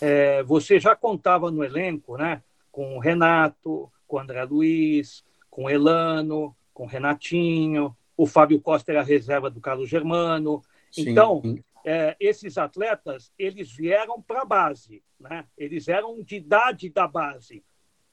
é, 0.00 0.42
você 0.42 0.80
já 0.80 0.96
contava 0.96 1.50
no 1.50 1.62
elenco, 1.62 2.16
né? 2.16 2.42
Com 2.70 2.96
o 2.96 2.98
Renato, 2.98 3.90
com 4.06 4.16
o 4.16 4.18
André 4.18 4.44
Luiz, 4.44 5.24
com 5.50 5.64
o 5.64 5.70
Elano, 5.70 6.54
com 6.74 6.84
o 6.84 6.86
Renatinho, 6.86 7.96
o 8.16 8.26
Fábio 8.26 8.60
Costa 8.60 8.92
era 8.92 9.02
reserva 9.02 9.50
do 9.50 9.60
Carlos 9.60 9.88
Germano. 9.88 10.62
Sim. 10.90 11.10
Então, 11.10 11.42
é, 11.84 12.16
esses 12.20 12.58
atletas, 12.58 13.32
eles 13.38 13.70
vieram 13.70 14.20
para 14.20 14.42
a 14.42 14.44
base, 14.44 15.02
né? 15.18 15.44
Eles 15.56 15.88
eram 15.88 16.22
de 16.22 16.36
idade 16.36 16.88
da 16.88 17.06
base, 17.06 17.62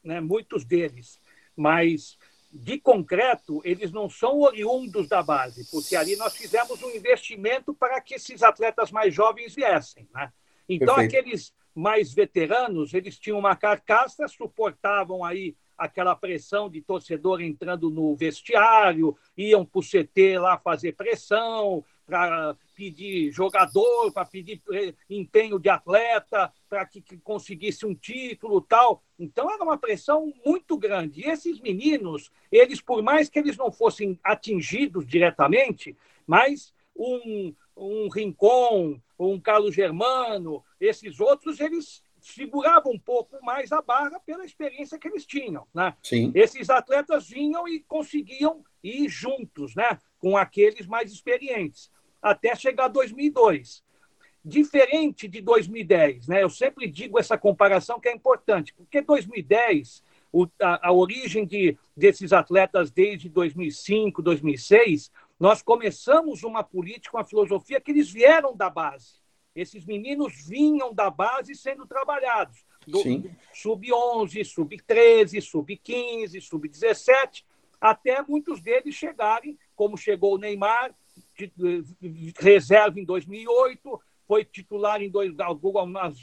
né? 0.04 0.20
Muitos 0.20 0.66
deles. 0.66 1.20
Mas, 1.56 2.18
de 2.52 2.80
concreto, 2.80 3.62
eles 3.64 3.92
não 3.92 4.10
são 4.10 4.40
oriundos 4.40 5.08
da 5.08 5.22
base, 5.22 5.70
porque 5.70 5.96
ali 5.96 6.16
nós 6.16 6.36
fizemos 6.36 6.82
um 6.82 6.90
investimento 6.90 7.74
para 7.74 8.02
que 8.02 8.16
esses 8.16 8.42
atletas 8.42 8.92
mais 8.92 9.14
jovens 9.14 9.54
viessem, 9.54 10.08
né? 10.14 10.32
Então, 10.68 10.96
Perfeito. 10.96 11.18
aqueles 11.18 11.54
mais 11.74 12.14
veteranos, 12.14 12.94
eles 12.94 13.18
tinham 13.18 13.40
uma 13.40 13.56
carcaça, 13.56 14.28
suportavam 14.28 15.24
aí 15.24 15.56
aquela 15.78 16.16
pressão 16.16 16.70
de 16.70 16.82
torcedor 16.82 17.42
entrando 17.42 17.90
no 17.90 18.16
vestiário, 18.16 19.18
iam 19.38 19.66
para 19.66 19.80
o 19.80 19.84
CT 19.84 20.38
lá 20.38 20.58
fazer 20.58 20.94
pressão, 20.94 21.84
para 22.10 22.58
pedir 22.76 23.32
jogador, 23.32 24.12
para 24.12 24.26
pedir 24.26 24.60
eh, 24.74 24.96
empenho 25.08 25.60
de 25.60 25.70
atleta, 25.70 26.52
para 26.68 26.84
que, 26.88 27.02
que, 27.02 27.18
conseguisse 27.18 27.86
um 27.86 27.94
título 27.94 28.62
tal. 28.62 29.04
Então 29.20 29.52
era 29.52 29.64
uma 29.64 29.78
pressão 29.78 30.34
muito 30.44 30.76
grande. 30.76 31.22
E 31.22 31.30
esses 31.30 31.60
meninos, 31.60 32.32
eles, 32.52 32.82
por 32.82 33.04
mais 33.04 33.30
que 33.30 33.38
eles 33.38 33.56
não 33.56 33.72
fossem 33.72 34.20
atingidos 34.24 35.06
diretamente, 35.06 35.96
mas 36.26 36.74
um, 36.96 37.54
um 37.78 38.10
Rincon, 38.10 39.00
um 39.20 39.40
Carlos 39.40 39.76
Germano, 39.76 40.64
esses 40.82 41.20
outros, 41.20 41.60
eles 41.60 42.02
seguravam 42.20 42.94
um 42.94 43.00
pouco 43.00 43.38
mais 43.44 43.72
a 43.72 43.82
barra 43.84 44.20
pela 44.20 44.44
experiência 44.44 44.98
que 44.98 45.08
eles 45.08 45.28
tinham. 45.28 45.68
Né? 45.74 45.96
Sim. 46.02 46.32
Esses 46.34 46.72
atletas 46.72 47.30
vinham 47.30 47.68
e 47.68 47.82
conseguiam 47.82 48.64
ir 48.84 49.08
juntos 49.10 49.76
né, 49.76 50.00
com 50.18 50.38
aqueles 50.38 50.86
mais 50.86 51.12
experientes, 51.12 51.90
até 52.22 52.56
chegar 52.56 52.88
2002. 52.88 53.84
Diferente 54.44 55.28
de 55.28 55.42
2010, 55.42 56.28
né? 56.28 56.42
eu 56.44 56.50
sempre 56.50 56.88
digo 56.88 57.20
essa 57.20 57.38
comparação 57.38 58.00
que 58.00 58.08
é 58.08 58.14
importante, 58.14 58.74
porque 58.74 59.02
2010, 59.02 60.02
o, 60.32 60.48
a, 60.62 60.88
a 60.88 60.92
origem 60.94 61.46
de, 61.46 61.78
desses 61.96 62.32
atletas 62.32 62.90
desde 62.90 63.28
2005, 63.28 64.22
2006, 64.22 65.12
nós 65.40 65.62
começamos 65.62 66.44
uma 66.44 66.64
política, 66.64 67.18
uma 67.18 67.24
filosofia 67.24 67.82
que 67.82 67.92
eles 67.92 68.10
vieram 68.10 68.56
da 68.56 68.70
base. 68.70 69.20
Esses 69.56 69.86
meninos 69.86 70.48
vinham 70.48 70.94
da 70.94 71.10
base 71.10 71.54
sendo 71.56 71.86
trabalhados. 71.86 72.64
Sub-11, 73.54 74.44
sub-13, 74.46 75.42
sub-15, 75.42 76.42
sub-17, 76.42 77.44
até 77.80 78.22
muitos 78.22 78.62
deles 78.62 78.96
chegarem, 78.96 79.58
como 79.76 79.98
chegou 79.98 80.36
o 80.36 80.38
Neymar, 80.38 80.94
reserva 82.40 83.00
em 83.00 83.06
2008, 83.06 84.00
foi 84.30 84.46
titular 84.46 85.02
em 85.02 85.10
dois, 85.10 85.34
algumas, 85.40 86.22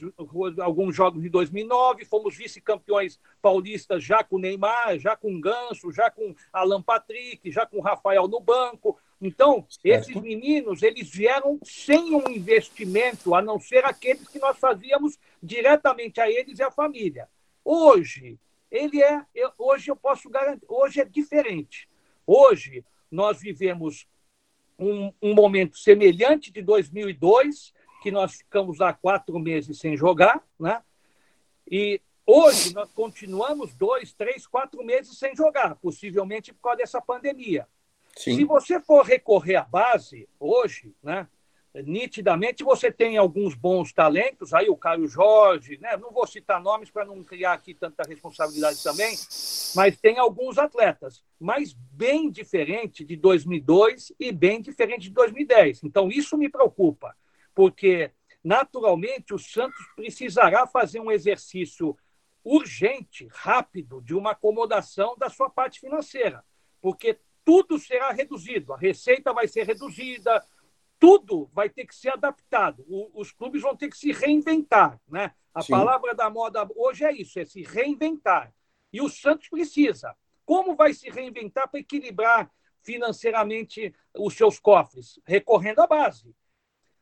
alguns 0.62 0.94
jogos 0.94 1.20
de 1.20 1.28
2009, 1.28 2.04
fomos 2.04 2.36
vice-campeões 2.36 3.18
paulistas 3.42 4.04
já 4.04 4.22
com 4.22 4.38
Neymar, 4.38 4.96
já 5.00 5.16
com 5.16 5.40
Ganso, 5.40 5.90
já 5.90 6.08
com 6.08 6.32
Alan 6.52 6.80
Patrick, 6.80 7.50
já 7.50 7.66
com 7.66 7.80
Rafael 7.80 8.28
no 8.28 8.38
banco. 8.38 8.96
Então, 9.20 9.66
certo. 9.68 10.08
esses 10.08 10.22
meninos, 10.22 10.84
eles 10.84 11.10
vieram 11.10 11.58
sem 11.64 12.14
um 12.14 12.30
investimento, 12.30 13.34
a 13.34 13.42
não 13.42 13.58
ser 13.58 13.84
aqueles 13.84 14.28
que 14.28 14.38
nós 14.38 14.56
fazíamos 14.56 15.18
diretamente 15.42 16.20
a 16.20 16.30
eles 16.30 16.60
e 16.60 16.62
à 16.62 16.70
família. 16.70 17.28
Hoje, 17.64 18.38
ele 18.70 19.02
é, 19.02 19.20
eu, 19.34 19.50
hoje 19.58 19.90
eu 19.90 19.96
posso 19.96 20.30
garantir, 20.30 20.64
hoje 20.68 21.00
é 21.00 21.04
diferente. 21.04 21.88
Hoje 22.24 22.84
nós 23.10 23.40
vivemos 23.40 24.06
um, 24.78 25.12
um 25.22 25.34
momento 25.34 25.78
semelhante 25.78 26.50
de 26.50 26.62
2002, 26.62 27.72
que 28.02 28.10
nós 28.10 28.36
ficamos 28.36 28.78
lá 28.78 28.92
quatro 28.92 29.38
meses 29.38 29.78
sem 29.78 29.96
jogar, 29.96 30.42
né? 30.58 30.82
E 31.68 32.00
hoje 32.26 32.74
nós 32.74 32.90
continuamos 32.92 33.74
dois, 33.74 34.12
três, 34.12 34.46
quatro 34.46 34.84
meses 34.84 35.18
sem 35.18 35.34
jogar, 35.34 35.74
possivelmente 35.76 36.52
por 36.52 36.60
causa 36.60 36.78
dessa 36.78 37.00
pandemia. 37.00 37.66
Sim. 38.16 38.36
Se 38.36 38.44
você 38.44 38.80
for 38.80 39.04
recorrer 39.04 39.56
à 39.56 39.64
base 39.64 40.28
hoje, 40.38 40.94
né? 41.02 41.28
Nitidamente 41.84 42.64
você 42.64 42.90
tem 42.90 43.16
alguns 43.16 43.54
bons 43.54 43.92
talentos, 43.92 44.54
aí 44.54 44.68
o 44.68 44.76
Caio 44.76 45.06
Jorge, 45.06 45.78
né? 45.78 45.96
Não 45.96 46.10
vou 46.10 46.26
citar 46.26 46.60
nomes 46.62 46.90
para 46.90 47.04
não 47.04 47.22
criar 47.22 47.52
aqui 47.52 47.74
tanta 47.74 48.02
responsabilidade 48.02 48.82
também, 48.82 49.14
mas 49.74 49.96
tem 50.00 50.18
alguns 50.18 50.58
atletas, 50.58 51.22
mas 51.38 51.74
bem 51.92 52.30
diferente 52.30 53.04
de 53.04 53.16
2002 53.16 54.12
e 54.18 54.32
bem 54.32 54.60
diferente 54.60 55.02
de 55.02 55.10
2010. 55.10 55.84
Então 55.84 56.08
isso 56.08 56.38
me 56.38 56.48
preocupa 56.48 57.14
porque 57.54 58.10
naturalmente 58.44 59.34
o 59.34 59.38
Santos 59.38 59.84
precisará 59.96 60.66
fazer 60.66 61.00
um 61.00 61.10
exercício 61.10 61.96
urgente, 62.44 63.26
rápido, 63.32 64.00
de 64.02 64.14
uma 64.14 64.32
acomodação 64.32 65.16
da 65.18 65.28
sua 65.28 65.50
parte 65.50 65.80
financeira, 65.80 66.44
porque 66.80 67.18
tudo 67.44 67.78
será 67.78 68.12
reduzido, 68.12 68.72
a 68.72 68.76
receita 68.76 69.32
vai 69.32 69.48
ser 69.48 69.66
reduzida, 69.66 70.44
tudo 70.98 71.50
vai 71.52 71.68
ter 71.68 71.86
que 71.86 71.94
ser 71.94 72.10
adaptado. 72.10 72.84
O, 72.88 73.10
os 73.20 73.32
clubes 73.32 73.62
vão 73.62 73.76
ter 73.76 73.88
que 73.88 73.96
se 73.96 74.12
reinventar, 74.12 75.00
né? 75.08 75.32
A 75.54 75.62
Sim. 75.62 75.72
palavra 75.72 76.14
da 76.14 76.28
moda 76.28 76.68
hoje 76.74 77.04
é 77.04 77.12
isso, 77.12 77.38
é 77.38 77.44
se 77.44 77.62
reinventar. 77.62 78.52
E 78.92 79.00
o 79.00 79.08
Santos 79.08 79.48
precisa. 79.48 80.14
Como 80.44 80.76
vai 80.76 80.92
se 80.92 81.08
reinventar 81.10 81.68
para 81.68 81.80
equilibrar 81.80 82.50
financeiramente 82.82 83.94
os 84.14 84.34
seus 84.34 84.58
cofres? 84.58 85.18
Recorrendo 85.24 85.80
à 85.80 85.86
base. 85.86 86.34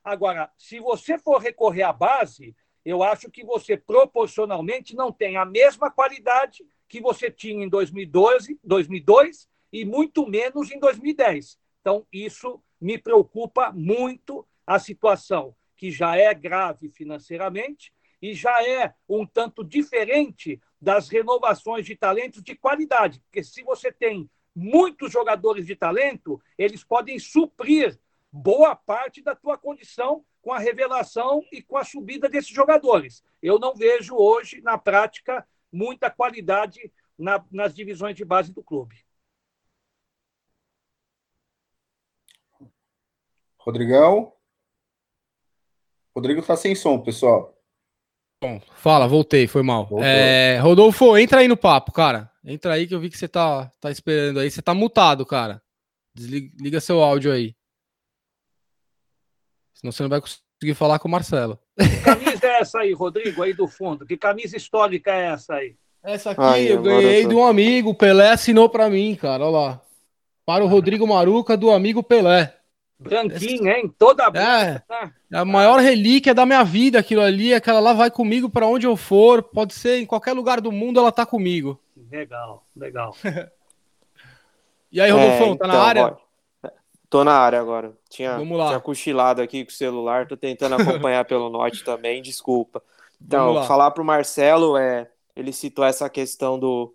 Agora, 0.03 0.51
se 0.57 0.79
você 0.79 1.19
for 1.19 1.39
recorrer 1.39 1.83
à 1.83 1.93
base, 1.93 2.55
eu 2.85 3.03
acho 3.03 3.31
que 3.31 3.45
você 3.45 3.77
proporcionalmente 3.77 4.95
não 4.95 5.11
tem 5.11 5.37
a 5.37 5.45
mesma 5.45 5.91
qualidade 5.91 6.65
que 6.89 7.01
você 7.01 7.31
tinha 7.31 7.65
em 7.65 7.69
2012, 7.69 8.59
2002 8.63 9.49
e 9.73 9.85
muito 9.85 10.29
menos 10.29 10.71
em 10.71 10.79
2010. 10.79 11.59
Então, 11.81 12.07
isso 12.13 12.63
me 12.85 12.99
preocupa 12.99 13.73
muito 13.73 14.47
a 14.67 14.79
situação, 14.79 15.57
que 15.75 15.91
já 15.91 16.19
é 16.19 16.35
grave 16.35 16.91
financeiramente 16.91 17.95
e 18.21 18.35
já 18.35 18.63
é 18.63 18.93
um 19.09 19.25
tanto 19.27 19.65
diferente 19.65 20.61
das 20.79 21.09
renovações 21.09 21.87
de 21.87 21.97
talentos 21.97 22.43
de 22.43 22.55
qualidade. 22.55 23.21
Porque 23.21 23.43
se 23.43 23.63
você 23.63 23.91
tem 23.91 24.29
muitos 24.55 25.11
jogadores 25.11 25.65
de 25.67 25.75
talento, 25.75 26.39
eles 26.59 26.85
podem 26.85 27.19
suprir 27.19 27.99
boa 28.31 28.77
parte 28.77 29.23
da 29.23 29.35
tua 29.35 29.57
condição 29.57 30.23
com 30.43 30.53
a 30.53 30.59
revelação 30.59 31.43
e 31.51 31.63
com 31.63 31.79
a 31.79 31.85
subida 31.85 32.29
desses 32.29 32.51
jogadores. 32.51 33.25
Eu 33.41 33.59
não 33.59 33.75
vejo 33.75 34.15
hoje, 34.15 34.61
na 34.61 34.77
prática, 34.77 35.49
muita 35.73 36.11
qualidade 36.11 36.93
na, 37.17 37.43
nas 37.51 37.75
divisões 37.75 38.15
de 38.15 38.27
base 38.27 38.53
do 38.53 38.63
clube. 38.63 39.07
Rodrigão? 43.65 44.31
Rodrigo 46.15 46.43
tá 46.43 46.55
sem 46.55 46.75
som, 46.75 46.99
pessoal. 47.01 47.59
Bom, 48.43 48.61
fala, 48.77 49.09
voltei, 49.09 49.47
foi 49.47 49.63
mal. 49.63 49.89
É, 50.03 50.59
Rodolfo, 50.61 51.17
entra 51.17 51.41
aí 51.41 51.49
no 51.49 51.57
papo, 51.57 51.91
cara. 51.91 52.31
Entra 52.45 52.75
aí 52.75 52.87
que 52.87 52.95
eu 52.95 53.01
vi 53.01 53.09
que 53.09 53.17
você 53.17 53.27
tá, 53.27 53.73
tá 53.81 53.91
esperando 53.91 54.39
aí. 54.39 54.51
Você 54.51 54.61
tá 54.61 54.75
mutado, 54.75 55.25
cara. 55.25 55.63
Desliga 56.15 56.79
seu 56.79 57.03
áudio 57.03 57.33
aí. 57.33 57.57
Senão 59.73 59.91
você 59.91 60.03
não 60.03 60.11
vai 60.11 60.21
conseguir 60.21 60.75
falar 60.75 60.99
com 60.99 61.09
o 61.09 61.11
Marcelo. 61.11 61.59
Que 61.81 62.03
camisa 62.05 62.47
é 62.47 62.61
essa 62.61 62.79
aí, 62.81 62.93
Rodrigo, 62.93 63.43
aí 63.43 63.55
do 63.55 63.67
fundo? 63.67 64.05
Que 64.05 64.17
camisa 64.17 64.57
histórica 64.57 65.11
é 65.11 65.33
essa 65.33 65.55
aí? 65.55 65.75
Essa 66.03 66.33
aqui 66.33 66.41
Ai, 66.43 66.71
eu 66.71 66.83
ganhei 66.83 67.25
eu 67.25 67.29
de 67.31 67.35
um 67.35 67.45
amigo, 67.45 67.91
o 67.91 67.95
Pelé 67.95 68.29
assinou 68.29 68.69
para 68.69 68.91
mim, 68.91 69.17
cara, 69.17 69.43
olha 69.43 69.59
lá. 69.59 69.81
Para 70.45 70.63
o 70.63 70.69
Rodrigo 70.69 71.07
Maruca, 71.07 71.57
do 71.57 71.71
amigo 71.71 72.03
Pelé. 72.03 72.55
Branquinho, 73.05 73.69
hein? 73.69 73.95
Toda 73.99 74.31
branca. 74.31 74.85
É, 74.91 75.05
é, 75.33 75.39
a 75.39 75.45
maior 75.45 75.79
relíquia 75.79 76.35
da 76.35 76.47
minha 76.47 76.65
vida, 76.65 76.99
aquilo 76.99 77.23
ali. 77.23 77.55
Aquela 77.55 77.81
lá 77.81 77.93
vai 77.93 78.11
comigo 78.11 78.49
para 78.49 78.67
onde 78.67 78.87
eu 78.87 78.97
for. 78.97 79.43
Pode 79.43 79.75
ser 79.75 79.99
em 80.01 80.07
qualquer 80.07 80.33
lugar 80.33 80.61
do 80.61 80.73
mundo, 80.73 80.99
ela 80.99 81.13
tá 81.13 81.25
comigo. 81.25 81.79
Legal, 82.11 82.65
legal. 82.77 83.17
e 84.91 85.01
aí, 85.01 85.11
Rodolfão, 85.11 85.53
é, 85.53 85.57
tá 85.57 85.67
na 85.67 85.75
então, 85.75 85.85
área? 85.85 86.17
Tô 87.11 87.23
na 87.23 87.35
área 87.35 87.61
agora. 87.61 87.93
Tinha, 88.09 88.37
Vamos 88.39 88.59
lá. 88.59 88.69
tinha 88.69 88.81
cochilado 88.81 89.41
aqui 89.41 89.65
com 89.65 89.71
o 89.71 89.75
celular, 89.75 90.27
tô 90.27 90.37
tentando 90.37 90.75
acompanhar 90.75 91.25
pelo 91.27 91.49
Note 91.49 91.85
também, 91.85 92.21
desculpa. 92.21 92.83
Então, 93.21 93.65
falar 93.65 93.93
pro 93.93 94.05
Marcelo, 94.05 94.77
é, 94.77 95.09
ele 95.37 95.53
citou 95.53 95.85
essa 95.85 96.11
questão 96.11 96.59
do, 96.59 96.93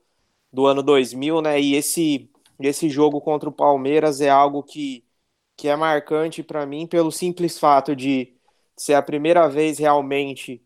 do 0.52 0.66
ano 0.66 0.84
2000, 0.84 1.42
né? 1.42 1.60
E 1.62 1.76
esse, 1.76 2.30
esse 2.60 2.90
jogo 2.90 3.22
contra 3.22 3.48
o 3.48 3.54
Palmeiras 3.54 4.22
é 4.22 4.30
algo 4.30 4.62
que, 4.62 5.04
que 5.60 5.68
é 5.68 5.76
marcante 5.76 6.42
para 6.42 6.66
mim 6.66 6.88
pelo 6.88 7.12
simples 7.12 7.60
fato 7.60 7.94
de 7.94 8.34
ser 8.78 8.94
a 8.94 9.02
primeira 9.02 9.50
vez 9.50 9.78
realmente 9.78 10.64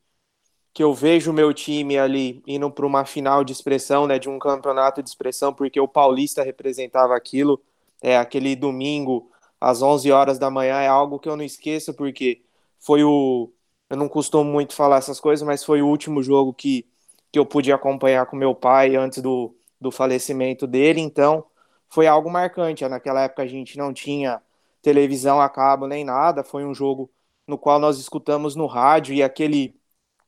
que 0.71 0.83
eu 0.83 0.93
vejo 0.93 1.31
o 1.31 1.33
meu 1.33 1.51
time 1.51 1.97
ali 1.97 2.43
indo 2.45 2.69
para 2.69 2.85
uma 2.85 3.03
final 3.03 3.43
de 3.43 3.51
expressão, 3.51 4.05
né, 4.05 4.19
de 4.19 4.29
um 4.29 4.37
campeonato 4.37 5.01
de 5.01 5.09
expressão, 5.09 5.51
porque 5.51 5.79
o 5.79 5.87
Paulista 5.87 6.43
representava 6.43 7.15
aquilo, 7.15 7.59
é 8.03 8.17
aquele 8.17 8.55
domingo 8.55 9.31
às 9.59 9.81
11 9.81 10.11
horas 10.11 10.37
da 10.37 10.51
manhã 10.51 10.79
é 10.79 10.87
algo 10.87 11.19
que 11.19 11.27
eu 11.27 11.35
não 11.35 11.43
esqueço, 11.43 11.93
porque 11.95 12.43
foi 12.79 13.03
o. 13.03 13.51
Eu 13.89 13.97
não 13.97 14.07
costumo 14.07 14.45
muito 14.51 14.75
falar 14.75 14.97
essas 14.97 15.19
coisas, 15.19 15.45
mas 15.45 15.63
foi 15.63 15.81
o 15.81 15.87
último 15.87 16.21
jogo 16.21 16.53
que, 16.53 16.85
que 17.31 17.39
eu 17.39 17.45
pude 17.47 17.71
acompanhar 17.71 18.27
com 18.27 18.35
meu 18.35 18.53
pai 18.53 18.95
antes 18.95 19.23
do, 19.23 19.55
do 19.81 19.91
falecimento 19.91 20.67
dele, 20.67 21.01
então 21.01 21.45
foi 21.89 22.05
algo 22.07 22.29
marcante. 22.29 22.87
Naquela 22.87 23.23
época 23.23 23.41
a 23.43 23.47
gente 23.47 23.77
não 23.77 23.91
tinha 23.93 24.41
televisão 24.83 25.41
a 25.41 25.49
cabo 25.49 25.87
nem 25.87 26.03
nada, 26.05 26.43
foi 26.43 26.65
um 26.65 26.75
jogo 26.75 27.11
no 27.47 27.57
qual 27.57 27.79
nós 27.79 27.97
escutamos 27.99 28.55
no 28.55 28.67
rádio 28.67 29.15
e 29.15 29.23
aquele, 29.23 29.75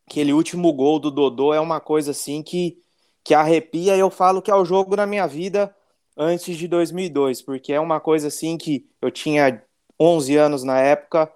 aquele 0.08 0.34
último 0.34 0.74
gol 0.74 1.00
do 1.00 1.12
Dodô 1.12 1.54
é 1.54 1.60
uma 1.60 1.80
coisa 1.82 2.12
assim 2.12 2.42
que, 2.42 2.80
que 3.24 3.34
arrepia. 3.34 3.98
Eu 3.98 4.10
falo 4.10 4.42
que 4.42 4.52
é 4.52 4.56
o 4.56 4.66
jogo 4.66 4.96
da 4.96 5.06
minha 5.06 5.28
vida 5.28 5.76
antes 6.18 6.58
de 6.58 6.68
2002, 6.68 7.42
porque 7.42 7.74
é 7.74 7.80
uma 7.80 8.00
coisa 8.00 8.30
assim 8.30 8.58
que 8.58 8.90
eu 9.02 9.12
tinha 9.12 9.62
11 10.00 10.36
anos 10.38 10.64
na 10.64 10.80
época, 10.80 11.32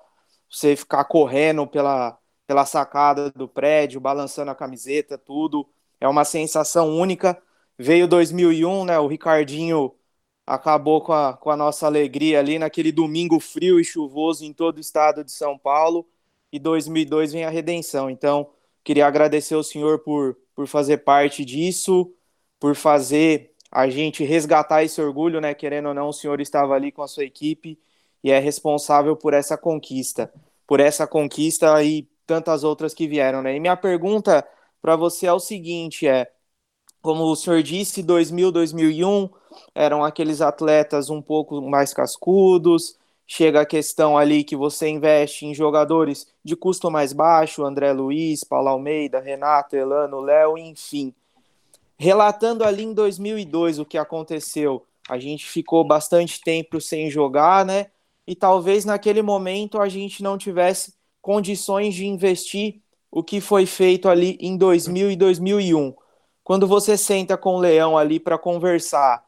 você 0.49 0.75
ficar 0.75 1.03
correndo 1.05 1.67
pela, 1.67 2.17
pela 2.47 2.65
sacada 2.65 3.31
do 3.31 3.47
prédio, 3.47 3.99
balançando 3.99 4.51
a 4.51 4.55
camiseta, 4.55 5.17
tudo, 5.17 5.69
é 5.99 6.07
uma 6.07 6.23
sensação 6.25 6.89
única. 6.97 7.41
Veio 7.77 8.07
2001, 8.07 8.85
né, 8.85 8.99
o 8.99 9.07
Ricardinho 9.07 9.93
acabou 10.49 10.99
com 10.99 11.13
a, 11.13 11.37
com 11.37 11.51
a 11.51 11.55
nossa 11.55 11.85
alegria 11.85 12.39
ali 12.39 12.57
naquele 12.57 12.91
domingo 12.91 13.39
frio 13.39 13.79
e 13.79 13.83
chuvoso 13.83 14.43
em 14.43 14.51
todo 14.51 14.77
o 14.77 14.81
estado 14.81 15.23
de 15.23 15.31
São 15.31 15.55
Paulo, 15.55 16.07
e 16.51 16.57
2002 16.57 17.31
vem 17.31 17.45
a 17.45 17.51
redenção. 17.51 18.09
Então, 18.09 18.49
queria 18.83 19.05
agradecer 19.05 19.53
ao 19.53 19.63
senhor 19.63 19.99
por, 19.99 20.35
por 20.55 20.65
fazer 20.67 20.97
parte 20.99 21.45
disso, 21.45 22.11
por 22.59 22.75
fazer 22.75 23.53
a 23.71 23.87
gente 23.89 24.23
resgatar 24.23 24.83
esse 24.83 24.99
orgulho, 24.99 25.39
né? 25.39 25.53
Querendo 25.53 25.89
ou 25.89 25.93
não, 25.93 26.07
o 26.07 26.13
senhor 26.13 26.41
estava 26.41 26.73
ali 26.73 26.91
com 26.91 27.03
a 27.03 27.07
sua 27.07 27.25
equipe 27.25 27.79
e 28.23 28.31
é 28.31 28.39
responsável 28.39 29.15
por 29.15 29.35
essa 29.35 29.55
conquista, 29.55 30.33
por 30.65 30.79
essa 30.79 31.05
conquista 31.05 31.83
e 31.83 32.09
tantas 32.25 32.63
outras 32.63 32.95
que 32.95 33.07
vieram, 33.07 33.43
né? 33.43 33.55
E 33.55 33.59
minha 33.59 33.77
pergunta 33.77 34.43
para 34.81 34.95
você 34.95 35.27
é 35.27 35.33
o 35.33 35.39
seguinte, 35.39 36.07
é 36.07 36.31
como 37.01 37.23
o 37.23 37.35
senhor 37.35 37.61
disse, 37.63 38.03
2000, 38.03 38.51
2001 38.51 39.29
eram 39.73 40.03
aqueles 40.03 40.41
atletas 40.41 41.09
um 41.09 41.21
pouco 41.21 41.61
mais 41.61 41.93
cascudos. 41.93 42.97
Chega 43.25 43.61
a 43.61 43.65
questão 43.65 44.17
ali 44.17 44.43
que 44.43 44.55
você 44.55 44.89
investe 44.89 45.45
em 45.45 45.53
jogadores 45.53 46.27
de 46.43 46.55
custo 46.55 46.89
mais 46.89 47.13
baixo, 47.13 47.63
André 47.63 47.93
Luiz, 47.93 48.43
Paulo 48.43 48.69
Almeida, 48.69 49.19
Renato, 49.19 49.75
Elano, 49.75 50.19
Léo, 50.19 50.57
enfim. 50.57 51.13
Relatando 51.97 52.63
ali 52.63 52.83
em 52.83 52.93
2002 52.93 53.77
o 53.77 53.85
que 53.85 53.97
aconteceu, 53.97 54.85
a 55.07 55.19
gente 55.19 55.45
ficou 55.45 55.85
bastante 55.85 56.41
tempo 56.41 56.79
sem 56.81 57.09
jogar, 57.09 57.65
né? 57.65 57.87
E 58.25 58.35
talvez 58.35 58.85
naquele 58.85 59.21
momento 59.21 59.79
a 59.79 59.89
gente 59.89 60.23
não 60.23 60.37
tivesse 60.37 60.93
condições 61.21 61.93
de 61.95 62.05
investir 62.05 62.81
o 63.11 63.23
que 63.23 63.41
foi 63.41 63.65
feito 63.65 64.07
ali 64.07 64.37
em 64.39 64.55
2000 64.55 65.11
e 65.11 65.15
2001. 65.15 65.93
Quando 66.49 66.65
você 66.65 66.97
senta 66.97 67.37
com 67.37 67.57
o 67.57 67.59
Leão 67.59 67.95
ali 67.95 68.19
para 68.19 68.35
conversar, 68.35 69.23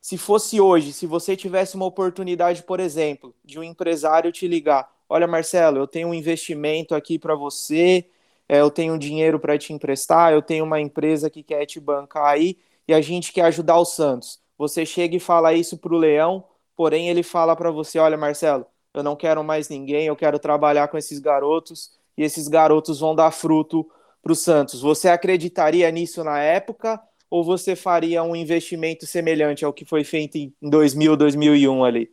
se 0.00 0.16
fosse 0.16 0.60
hoje, 0.60 0.92
se 0.92 1.04
você 1.04 1.36
tivesse 1.36 1.74
uma 1.74 1.84
oportunidade, 1.84 2.62
por 2.62 2.78
exemplo, 2.78 3.34
de 3.44 3.58
um 3.58 3.64
empresário 3.64 4.30
te 4.30 4.46
ligar, 4.46 4.88
olha 5.08 5.26
Marcelo, 5.26 5.78
eu 5.78 5.88
tenho 5.88 6.06
um 6.06 6.14
investimento 6.14 6.94
aqui 6.94 7.18
para 7.18 7.34
você, 7.34 8.08
é, 8.48 8.60
eu 8.60 8.70
tenho 8.70 8.96
dinheiro 8.96 9.40
para 9.40 9.58
te 9.58 9.72
emprestar, 9.72 10.32
eu 10.32 10.40
tenho 10.40 10.64
uma 10.64 10.80
empresa 10.80 11.28
que 11.28 11.42
quer 11.42 11.66
te 11.66 11.80
bancar 11.80 12.26
aí 12.26 12.56
e 12.86 12.94
a 12.94 13.00
gente 13.00 13.32
quer 13.32 13.46
ajudar 13.46 13.76
o 13.76 13.84
Santos. 13.84 14.40
Você 14.56 14.86
chega 14.86 15.16
e 15.16 15.20
fala 15.20 15.52
isso 15.52 15.76
para 15.76 15.92
o 15.92 15.98
Leão, 15.98 16.44
porém 16.76 17.08
ele 17.08 17.24
fala 17.24 17.56
para 17.56 17.72
você: 17.72 17.98
olha, 17.98 18.16
Marcelo, 18.16 18.64
eu 18.94 19.02
não 19.02 19.16
quero 19.16 19.42
mais 19.42 19.68
ninguém, 19.68 20.06
eu 20.06 20.14
quero 20.14 20.38
trabalhar 20.38 20.86
com 20.86 20.96
esses 20.96 21.18
garotos 21.18 21.90
e 22.16 22.22
esses 22.22 22.46
garotos 22.46 23.00
vão 23.00 23.12
dar 23.12 23.32
fruto 23.32 23.90
para 24.22 24.32
o 24.32 24.36
Santos. 24.36 24.80
Você 24.80 25.08
acreditaria 25.08 25.90
nisso 25.90 26.22
na 26.22 26.40
época 26.40 27.00
ou 27.28 27.44
você 27.44 27.76
faria 27.76 28.22
um 28.22 28.34
investimento 28.34 29.06
semelhante 29.06 29.64
ao 29.64 29.72
que 29.72 29.84
foi 29.84 30.02
feito 30.02 30.36
em 30.36 30.52
2000, 30.60 31.16
2001 31.16 31.84
ali? 31.84 32.12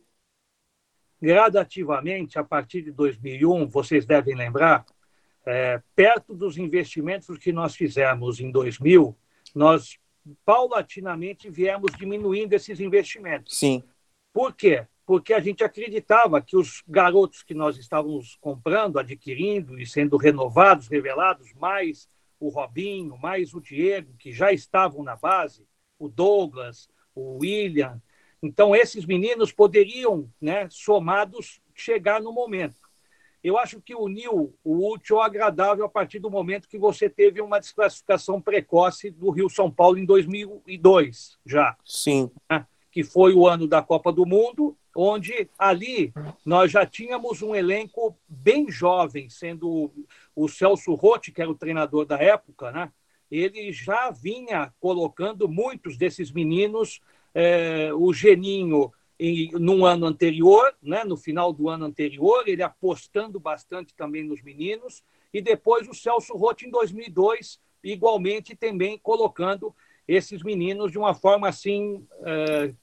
Gradativamente, 1.20 2.38
a 2.38 2.44
partir 2.44 2.82
de 2.82 2.92
2001, 2.92 3.68
vocês 3.68 4.06
devem 4.06 4.36
lembrar, 4.36 4.86
é, 5.44 5.82
perto 5.96 6.34
dos 6.34 6.56
investimentos 6.56 7.36
que 7.38 7.52
nós 7.52 7.74
fizemos 7.74 8.38
em 8.38 8.52
2000, 8.52 9.16
nós 9.54 9.98
paulatinamente 10.44 11.50
viemos 11.50 11.92
diminuindo 11.96 12.52
esses 12.52 12.78
investimentos. 12.78 13.58
Sim. 13.58 13.82
Por 14.32 14.54
quê? 14.54 14.86
Porque 15.08 15.32
a 15.32 15.40
gente 15.40 15.64
acreditava 15.64 16.38
que 16.42 16.54
os 16.54 16.82
garotos 16.86 17.42
que 17.42 17.54
nós 17.54 17.78
estávamos 17.78 18.36
comprando, 18.42 18.98
adquirindo 18.98 19.80
e 19.80 19.86
sendo 19.86 20.18
renovados, 20.18 20.86
revelados, 20.86 21.54
mais 21.54 22.06
o 22.38 22.50
Robinho, 22.50 23.16
mais 23.16 23.54
o 23.54 23.60
Diego, 23.60 24.12
que 24.18 24.30
já 24.30 24.52
estavam 24.52 25.02
na 25.02 25.16
base, 25.16 25.66
o 25.98 26.10
Douglas, 26.10 26.90
o 27.14 27.38
William. 27.38 28.02
Então, 28.42 28.76
esses 28.76 29.06
meninos 29.06 29.50
poderiam, 29.50 30.30
né, 30.38 30.68
somados, 30.70 31.58
chegar 31.74 32.20
no 32.20 32.30
momento 32.30 32.86
eu 33.40 33.56
acho 33.56 33.80
que 33.80 33.94
uniu 33.94 34.52
o 34.64 34.92
útil 34.92 35.16
ao 35.16 35.22
agradável 35.22 35.84
a 35.84 35.88
partir 35.88 36.18
do 36.18 36.28
momento 36.28 36.68
que 36.68 36.76
você 36.76 37.08
teve 37.08 37.40
uma 37.40 37.60
desclassificação 37.60 38.42
precoce 38.42 39.12
do 39.12 39.30
Rio 39.30 39.48
São 39.48 39.70
Paulo 39.70 39.96
em 39.96 40.04
2002, 40.04 41.38
já. 41.46 41.76
Sim. 41.84 42.28
Né? 42.50 42.66
que 42.90 43.04
foi 43.04 43.34
o 43.34 43.46
ano 43.46 43.66
da 43.66 43.82
Copa 43.82 44.12
do 44.12 44.26
Mundo, 44.26 44.76
onde 45.00 45.48
ali 45.56 46.12
nós 46.44 46.72
já 46.72 46.84
tínhamos 46.84 47.40
um 47.40 47.54
elenco 47.54 48.18
bem 48.28 48.68
jovem, 48.68 49.30
sendo 49.30 49.92
o 50.34 50.48
Celso 50.48 50.92
Rotti, 50.94 51.30
que 51.30 51.40
era 51.40 51.48
o 51.48 51.54
treinador 51.54 52.04
da 52.04 52.16
época, 52.16 52.72
né? 52.72 52.90
ele 53.30 53.70
já 53.70 54.10
vinha 54.10 54.72
colocando 54.80 55.48
muitos 55.48 55.96
desses 55.96 56.32
meninos, 56.32 57.00
é, 57.32 57.92
o 57.94 58.12
Geninho 58.12 58.92
em, 59.20 59.52
ano 59.84 60.06
anterior, 60.06 60.74
né, 60.82 61.04
no 61.04 61.16
final 61.16 61.52
do 61.52 61.68
ano 61.68 61.84
anterior, 61.84 62.42
ele 62.48 62.62
apostando 62.62 63.38
bastante 63.38 63.94
também 63.94 64.24
nos 64.24 64.42
meninos, 64.42 65.04
e 65.32 65.40
depois 65.40 65.86
o 65.86 65.94
Celso 65.94 66.34
Rotti 66.34 66.66
em 66.66 66.70
2002, 66.70 67.60
igualmente 67.84 68.56
também 68.56 68.98
colocando 68.98 69.72
esses 70.08 70.42
meninos 70.42 70.90
de 70.90 70.98
uma 70.98 71.14
forma 71.14 71.48
assim, 71.48 72.04
é, 72.24 72.74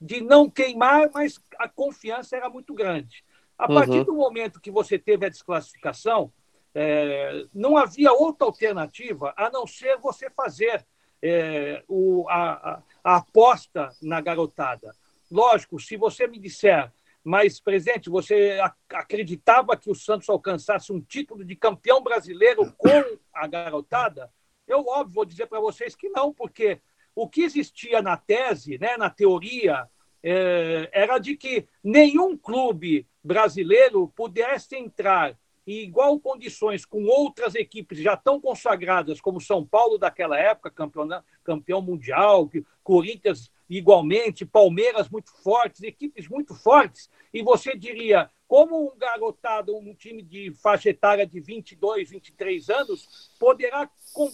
de 0.00 0.20
não 0.20 0.48
queimar, 0.48 1.10
mas 1.12 1.40
a 1.58 1.68
confiança 1.68 2.36
era 2.36 2.48
muito 2.48 2.74
grande. 2.74 3.24
A 3.58 3.68
partir 3.68 3.98
uhum. 3.98 4.04
do 4.04 4.14
momento 4.14 4.60
que 4.60 4.70
você 4.70 4.98
teve 4.98 5.26
a 5.26 5.28
desclassificação, 5.28 6.32
é, 6.74 7.46
não 7.54 7.76
havia 7.76 8.12
outra 8.12 8.46
alternativa 8.46 9.32
a 9.36 9.48
não 9.48 9.66
ser 9.66 9.96
você 9.98 10.28
fazer 10.30 10.84
é, 11.22 11.82
o, 11.86 12.28
a, 12.28 12.82
a, 13.02 13.16
aposta 13.16 13.90
na 14.02 14.20
garotada. 14.20 14.94
Lógico, 15.30 15.78
se 15.78 15.96
você 15.96 16.26
me 16.26 16.38
disser, 16.38 16.92
mas, 17.22 17.58
presidente, 17.58 18.10
você 18.10 18.58
acreditava 18.90 19.76
que 19.76 19.90
o 19.90 19.94
Santos 19.94 20.28
alcançasse 20.28 20.92
um 20.92 21.00
título 21.00 21.42
de 21.42 21.56
campeão 21.56 22.02
brasileiro 22.02 22.70
com 22.76 23.18
a 23.32 23.46
garotada? 23.46 24.30
Eu, 24.66 24.84
óbvio, 24.86 25.14
vou 25.14 25.24
dizer 25.24 25.46
para 25.46 25.60
vocês 25.60 25.94
que 25.94 26.08
não, 26.10 26.34
porque 26.34 26.80
o 27.14 27.28
que 27.28 27.42
existia 27.42 28.02
na 28.02 28.16
tese, 28.16 28.78
né, 28.78 28.96
na 28.96 29.10
teoria, 29.10 29.88
é, 30.22 30.88
era 30.92 31.18
de 31.18 31.36
que 31.36 31.66
nenhum 31.82 32.36
clube 32.36 33.06
brasileiro 33.22 34.12
pudesse 34.16 34.76
entrar 34.76 35.38
em 35.66 35.80
igual 35.80 36.18
condições 36.20 36.84
com 36.84 37.04
outras 37.04 37.54
equipes 37.54 37.98
já 37.98 38.16
tão 38.16 38.40
consagradas 38.40 39.20
como 39.20 39.40
São 39.40 39.64
Paulo 39.64 39.96
daquela 39.96 40.38
época, 40.38 40.70
campeão, 40.70 41.08
campeão 41.42 41.80
mundial, 41.80 42.50
Corinthians 42.82 43.50
igualmente, 43.68 44.44
Palmeiras 44.44 45.08
muito 45.08 45.30
fortes, 45.42 45.82
equipes 45.82 46.28
muito 46.28 46.54
fortes, 46.54 47.08
e 47.32 47.42
você 47.42 47.74
diria, 47.76 48.30
como 48.46 48.92
um 48.92 48.96
garotado, 48.96 49.74
um 49.74 49.94
time 49.94 50.22
de 50.22 50.52
faixa 50.62 50.90
etária 50.90 51.26
de 51.26 51.40
22, 51.40 52.10
23 52.10 52.70
anos, 52.70 53.30
poderá 53.38 53.88
com, 54.12 54.30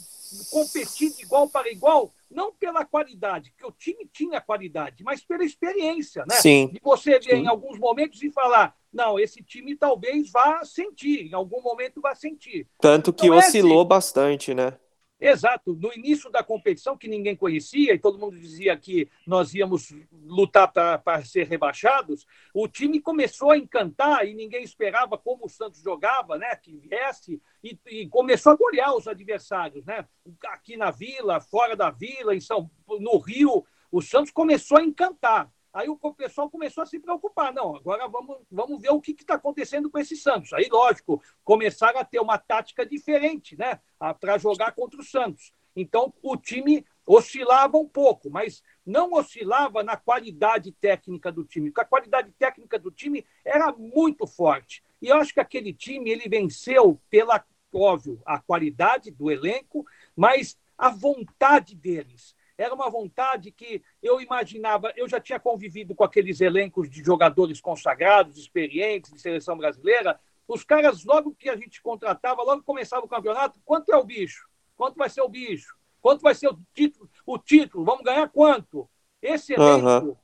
competir 0.50 1.14
de 1.14 1.22
igual 1.22 1.48
para 1.48 1.70
igual, 1.70 2.12
não 2.30 2.52
pela 2.52 2.84
qualidade, 2.84 3.52
que 3.56 3.66
o 3.66 3.72
time 3.72 4.08
tinha 4.12 4.40
qualidade, 4.40 5.02
mas 5.02 5.24
pela 5.24 5.44
experiência, 5.44 6.24
né? 6.28 6.36
Sim. 6.36 6.68
De 6.68 6.80
você 6.82 7.18
ver 7.18 7.36
Sim. 7.36 7.42
em 7.42 7.46
alguns 7.48 7.78
momentos 7.78 8.22
e 8.22 8.30
falar, 8.30 8.76
não, 8.92 9.18
esse 9.18 9.42
time 9.42 9.76
talvez 9.76 10.30
vá 10.30 10.64
sentir, 10.64 11.26
em 11.26 11.34
algum 11.34 11.60
momento 11.60 12.00
vá 12.00 12.14
sentir. 12.14 12.68
Tanto 12.80 13.12
que 13.12 13.26
então, 13.26 13.38
oscilou 13.38 13.78
é 13.78 13.80
assim. 13.80 13.88
bastante, 13.88 14.54
né? 14.54 14.78
Exato. 15.20 15.74
No 15.74 15.92
início 15.92 16.30
da 16.30 16.42
competição, 16.42 16.96
que 16.96 17.06
ninguém 17.06 17.36
conhecia, 17.36 17.92
e 17.92 17.98
todo 17.98 18.18
mundo 18.18 18.38
dizia 18.38 18.74
que 18.76 19.08
nós 19.26 19.54
íamos 19.54 19.94
lutar 20.24 20.72
para 20.72 21.24
ser 21.24 21.46
rebaixados, 21.46 22.26
o 22.54 22.66
time 22.66 23.00
começou 23.00 23.50
a 23.50 23.58
encantar 23.58 24.26
e 24.26 24.32
ninguém 24.32 24.62
esperava 24.62 25.18
como 25.18 25.44
o 25.44 25.48
Santos 25.48 25.82
jogava, 25.82 26.38
né? 26.38 26.56
Que 26.56 26.74
viesse, 26.76 27.40
e, 27.62 27.78
e 27.86 28.08
começou 28.08 28.52
a 28.52 28.56
golear 28.56 28.96
os 28.96 29.06
adversários, 29.06 29.84
né? 29.84 30.06
Aqui 30.46 30.76
na 30.76 30.90
Vila, 30.90 31.38
fora 31.40 31.76
da 31.76 31.90
Vila, 31.90 32.34
em 32.34 32.40
São, 32.40 32.70
no 32.88 33.18
Rio, 33.18 33.66
o 33.92 34.00
Santos 34.00 34.30
começou 34.30 34.78
a 34.78 34.82
encantar. 34.82 35.52
Aí 35.72 35.88
o 35.88 35.96
pessoal 36.14 36.50
começou 36.50 36.82
a 36.82 36.86
se 36.86 36.98
preocupar. 36.98 37.52
Não, 37.52 37.76
agora 37.76 38.08
vamos, 38.08 38.38
vamos 38.50 38.80
ver 38.80 38.90
o 38.90 39.00
que 39.00 39.12
está 39.12 39.34
acontecendo 39.34 39.88
com 39.88 39.98
esse 39.98 40.16
Santos. 40.16 40.52
Aí, 40.52 40.68
lógico, 40.70 41.22
começaram 41.44 42.00
a 42.00 42.04
ter 42.04 42.20
uma 42.20 42.38
tática 42.38 42.84
diferente 42.84 43.56
né, 43.56 43.80
para 44.20 44.38
jogar 44.38 44.72
contra 44.72 45.00
o 45.00 45.04
Santos. 45.04 45.52
Então, 45.76 46.12
o 46.22 46.36
time 46.36 46.84
oscilava 47.06 47.76
um 47.76 47.88
pouco, 47.88 48.28
mas 48.30 48.62
não 48.84 49.12
oscilava 49.12 49.82
na 49.82 49.96
qualidade 49.96 50.72
técnica 50.72 51.30
do 51.30 51.44
time, 51.44 51.70
porque 51.70 51.80
a 51.80 51.88
qualidade 51.88 52.32
técnica 52.32 52.78
do 52.78 52.90
time 52.90 53.24
era 53.44 53.72
muito 53.72 54.26
forte. 54.26 54.82
E 55.00 55.08
eu 55.08 55.16
acho 55.16 55.32
que 55.32 55.40
aquele 55.40 55.72
time 55.72 56.10
ele 56.10 56.28
venceu 56.28 57.00
pela, 57.08 57.44
óbvio, 57.72 58.20
a 58.26 58.38
qualidade 58.38 59.10
do 59.10 59.30
elenco, 59.30 59.86
mas 60.16 60.58
a 60.76 60.90
vontade 60.90 61.74
deles 61.74 62.34
era 62.60 62.74
uma 62.74 62.90
vontade 62.90 63.50
que 63.50 63.82
eu 64.02 64.20
imaginava, 64.20 64.92
eu 64.94 65.08
já 65.08 65.18
tinha 65.18 65.40
convivido 65.40 65.94
com 65.94 66.04
aqueles 66.04 66.42
elencos 66.42 66.90
de 66.90 67.02
jogadores 67.02 67.58
consagrados, 67.58 68.36
experientes, 68.36 69.12
de 69.12 69.20
seleção 69.20 69.56
brasileira. 69.56 70.20
Os 70.46 70.62
caras, 70.62 71.02
logo 71.04 71.34
que 71.34 71.48
a 71.48 71.56
gente 71.56 71.80
contratava, 71.80 72.42
logo 72.42 72.62
começava 72.62 73.04
o 73.06 73.08
campeonato, 73.08 73.58
quanto 73.64 73.90
é 73.90 73.96
o 73.96 74.04
bicho? 74.04 74.46
Quanto 74.76 74.96
vai 74.96 75.08
ser 75.08 75.22
o 75.22 75.28
bicho? 75.28 75.74
Quanto 76.02 76.20
vai 76.20 76.34
ser 76.34 76.48
o 76.48 76.60
título? 76.74 77.08
O 77.24 77.38
título? 77.38 77.82
Vamos 77.82 78.04
ganhar 78.04 78.28
quanto? 78.28 78.88
Esse 79.22 79.54
elenco, 79.54 80.08
uhum. 80.08 80.16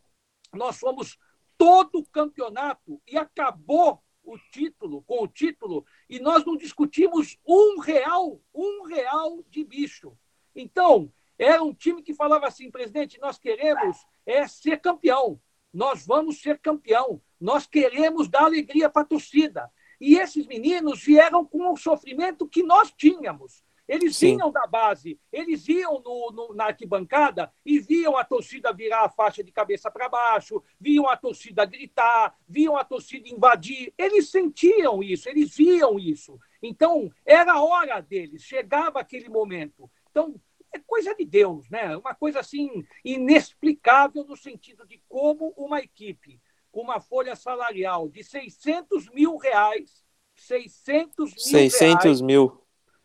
nós 0.53 0.79
fomos 0.79 1.19
todo 1.57 2.01
o 2.01 2.07
campeonato 2.07 3.01
e 3.07 3.17
acabou 3.17 4.03
o 4.23 4.37
título, 4.53 5.03
com 5.03 5.23
o 5.23 5.29
título, 5.29 5.87
e 6.07 6.19
nós 6.19 6.45
não 6.45 6.57
discutimos 6.57 7.39
um 7.47 7.79
real, 7.79 8.41
um 8.53 8.83
real 8.85 9.43
de 9.49 9.65
bicho. 9.65 10.19
Então, 10.55 11.11
era 11.39 11.63
um 11.63 11.75
time 11.75 12.03
que 12.03 12.15
falava 12.15 12.47
assim, 12.47 12.71
presidente, 12.71 13.21
nós 13.21 13.39
queremos 13.39 13.99
é 14.25 14.47
ser 14.47 14.81
campeão. 14.81 15.41
Nós 15.73 16.07
vamos 16.07 16.41
ser 16.41 16.59
campeão. 16.59 17.21
Nós 17.41 17.67
queremos 17.67 18.29
dar 18.29 18.45
alegria 18.45 18.89
para 18.89 19.03
a 19.03 19.07
torcida. 19.07 19.71
E 20.01 20.17
esses 20.17 20.47
meninos 20.47 21.03
vieram 21.03 21.45
com 21.45 21.73
o 21.73 21.77
sofrimento 21.77 22.49
que 22.49 22.63
nós 22.63 22.93
tínhamos. 22.93 23.65
Eles 23.89 24.17
Sim. 24.17 24.33
vinham 24.33 24.51
da 24.51 24.67
base, 24.67 25.19
eles 25.33 25.69
iam 25.69 26.01
no, 26.01 26.33
no, 26.33 26.55
na 26.55 26.65
arquibancada 26.67 27.53
e 27.65 27.79
viam 27.79 28.17
a 28.17 28.25
torcida 28.25 28.73
virar 28.73 29.05
a 29.05 29.09
faixa 29.09 29.45
de 29.45 29.53
cabeça 29.53 29.89
para 29.91 30.09
baixo, 30.09 30.61
viam 30.81 31.09
a 31.09 31.17
torcida 31.17 31.65
gritar, 31.65 32.37
viam 32.49 32.77
a 32.77 32.83
torcida 32.83 33.29
invadir. 33.29 33.95
Eles 33.97 34.29
sentiam 34.29 35.03
isso, 35.05 35.29
eles 35.29 35.55
viam 35.55 36.01
isso. 36.01 36.39
Então, 36.61 37.13
era 37.25 37.53
a 37.53 37.63
hora 37.63 38.01
deles, 38.01 38.43
chegava 38.43 38.99
aquele 38.99 39.29
momento. 39.29 39.89
Então, 40.11 40.35
é 40.73 40.79
coisa 40.79 41.15
de 41.15 41.25
Deus, 41.25 41.69
né? 41.71 41.97
Uma 41.97 42.15
coisa 42.15 42.41
assim 42.41 42.85
inexplicável 43.05 44.25
no 44.25 44.37
sentido 44.37 44.87
de 44.87 45.01
como 45.09 45.53
uma 45.57 45.81
equipe 45.81 46.41
com 46.77 46.83
uma 46.83 47.01
folha 47.01 47.35
salarial 47.35 48.07
de 48.07 48.23
600 48.23 49.09
mil 49.09 49.39
reais, 49.39 50.05
600 50.35 51.31
mil 51.31 51.39
600 51.39 52.05
reais, 52.05 52.21
mil. 52.21 52.63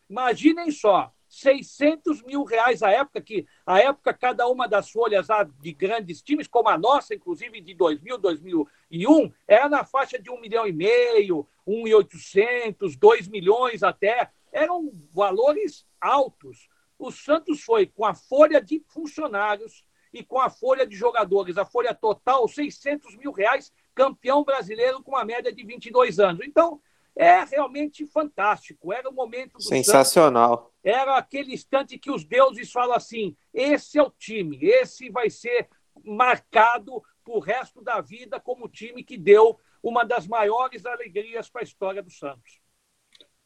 Imaginem 0.09 0.69
só, 0.71 1.13
600 1.29 2.21
mil 2.23 2.43
reais 2.43 2.83
a 2.83 2.91
época 2.91 3.21
que 3.21 3.47
a 3.65 3.79
época 3.79 4.13
cada 4.13 4.45
uma 4.49 4.67
das 4.67 4.89
folhas 4.89 5.27
de 5.61 5.71
grandes 5.71 6.21
times, 6.21 6.47
como 6.49 6.67
a 6.67 6.77
nossa, 6.77 7.15
inclusive 7.15 7.61
de 7.61 7.73
2000, 7.73 8.17
2001, 8.17 9.31
era 9.47 9.69
na 9.69 9.85
faixa 9.85 10.19
de 10.19 10.29
um 10.29 10.41
milhão 10.41 10.67
e 10.67 10.73
meio, 10.73 11.47
um 11.65 11.87
e 11.87 11.95
oitocentos, 11.95 12.97
dois 12.97 13.29
milhões 13.29 13.83
até, 13.83 14.29
eram 14.51 14.91
valores 15.13 15.85
altos 16.01 16.67
o 17.01 17.11
Santos 17.11 17.61
foi 17.61 17.87
com 17.87 18.05
a 18.05 18.13
folha 18.13 18.61
de 18.61 18.83
funcionários 18.87 19.83
e 20.13 20.23
com 20.23 20.39
a 20.39 20.49
folha 20.49 20.85
de 20.85 20.95
jogadores, 20.95 21.57
a 21.57 21.65
folha 21.65 21.93
total, 21.95 22.47
600 22.47 23.15
mil 23.17 23.31
reais, 23.31 23.73
campeão 23.95 24.43
brasileiro 24.43 25.01
com 25.01 25.11
uma 25.11 25.25
média 25.25 25.51
de 25.51 25.63
22 25.65 26.19
anos. 26.19 26.45
Então, 26.45 26.81
é 27.15 27.43
realmente 27.43 28.05
fantástico. 28.05 28.93
Era 28.93 29.09
o 29.09 29.13
momento 29.13 29.53
do 29.53 29.63
Sensacional. 29.63 30.57
Santos. 30.57 30.71
Era 30.83 31.17
aquele 31.17 31.53
instante 31.53 31.97
que 31.97 32.11
os 32.11 32.23
deuses 32.23 32.71
falam 32.71 32.95
assim: 32.95 33.35
esse 33.53 33.97
é 33.97 34.03
o 34.03 34.11
time, 34.11 34.59
esse 34.61 35.09
vai 35.09 35.29
ser 35.29 35.69
marcado 36.03 37.01
para 37.23 37.33
o 37.33 37.39
resto 37.39 37.81
da 37.81 37.99
vida 38.01 38.39
como 38.39 38.65
o 38.65 38.69
time 38.69 39.03
que 39.03 39.17
deu 39.17 39.59
uma 39.83 40.03
das 40.03 40.27
maiores 40.27 40.85
alegrias 40.85 41.49
para 41.49 41.61
a 41.61 41.63
história 41.63 42.01
do 42.01 42.11
Santos. 42.11 42.59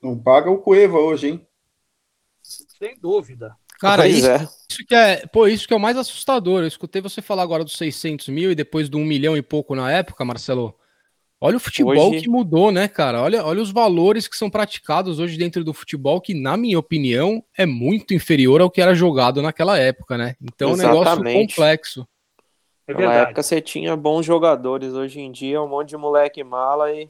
Não 0.01 0.21
paga 0.21 0.49
o 0.49 0.61
Cueva 0.61 0.99
hoje, 0.99 1.29
hein? 1.29 1.47
Sem 2.77 2.97
dúvida. 2.99 3.55
Cara, 3.79 4.07
isso, 4.07 4.29
é. 4.29 4.47
isso, 4.69 4.85
que 4.87 4.95
é, 4.95 5.25
pô, 5.27 5.47
isso 5.47 5.67
que 5.67 5.73
é 5.73 5.77
o 5.77 5.79
mais 5.79 5.97
assustador. 5.97 6.61
Eu 6.61 6.67
escutei 6.67 7.01
você 7.01 7.21
falar 7.21 7.43
agora 7.43 7.63
dos 7.63 7.77
600 7.77 8.29
mil 8.29 8.51
e 8.51 8.55
depois 8.55 8.87
do 8.87 8.97
um 8.97 9.05
milhão 9.05 9.35
e 9.35 9.41
pouco 9.41 9.75
na 9.75 9.91
época, 9.91 10.23
Marcelo. 10.23 10.73
Olha 11.39 11.57
o 11.57 11.59
futebol 11.59 12.11
hoje... 12.11 12.21
que 12.21 12.29
mudou, 12.29 12.71
né, 12.71 12.87
cara? 12.87 13.21
Olha, 13.21 13.43
olha 13.43 13.61
os 13.61 13.71
valores 13.71 14.27
que 14.27 14.37
são 14.37 14.49
praticados 14.49 15.19
hoje 15.19 15.37
dentro 15.37 15.63
do 15.63 15.73
futebol, 15.73 16.21
que, 16.21 16.33
na 16.33 16.55
minha 16.55 16.79
opinião, 16.79 17.43
é 17.57 17.65
muito 17.65 18.13
inferior 18.13 18.61
ao 18.61 18.71
que 18.71 18.81
era 18.81 18.95
jogado 18.95 19.41
naquela 19.41 19.77
época, 19.77 20.17
né? 20.17 20.35
Então, 20.41 20.71
Exatamente. 20.71 20.97
um 20.97 21.23
negócio 21.23 21.47
complexo. 21.47 22.07
É 22.87 22.93
Na 22.93 23.13
época 23.13 23.43
você 23.43 23.59
tinha 23.59 23.95
bons 23.95 24.25
jogadores, 24.25 24.93
hoje 24.93 25.19
em 25.19 25.31
dia 25.31 25.57
é 25.57 25.59
um 25.61 25.67
monte 25.67 25.89
de 25.89 25.97
moleque 25.97 26.43
mala 26.43 26.91
e, 26.93 27.09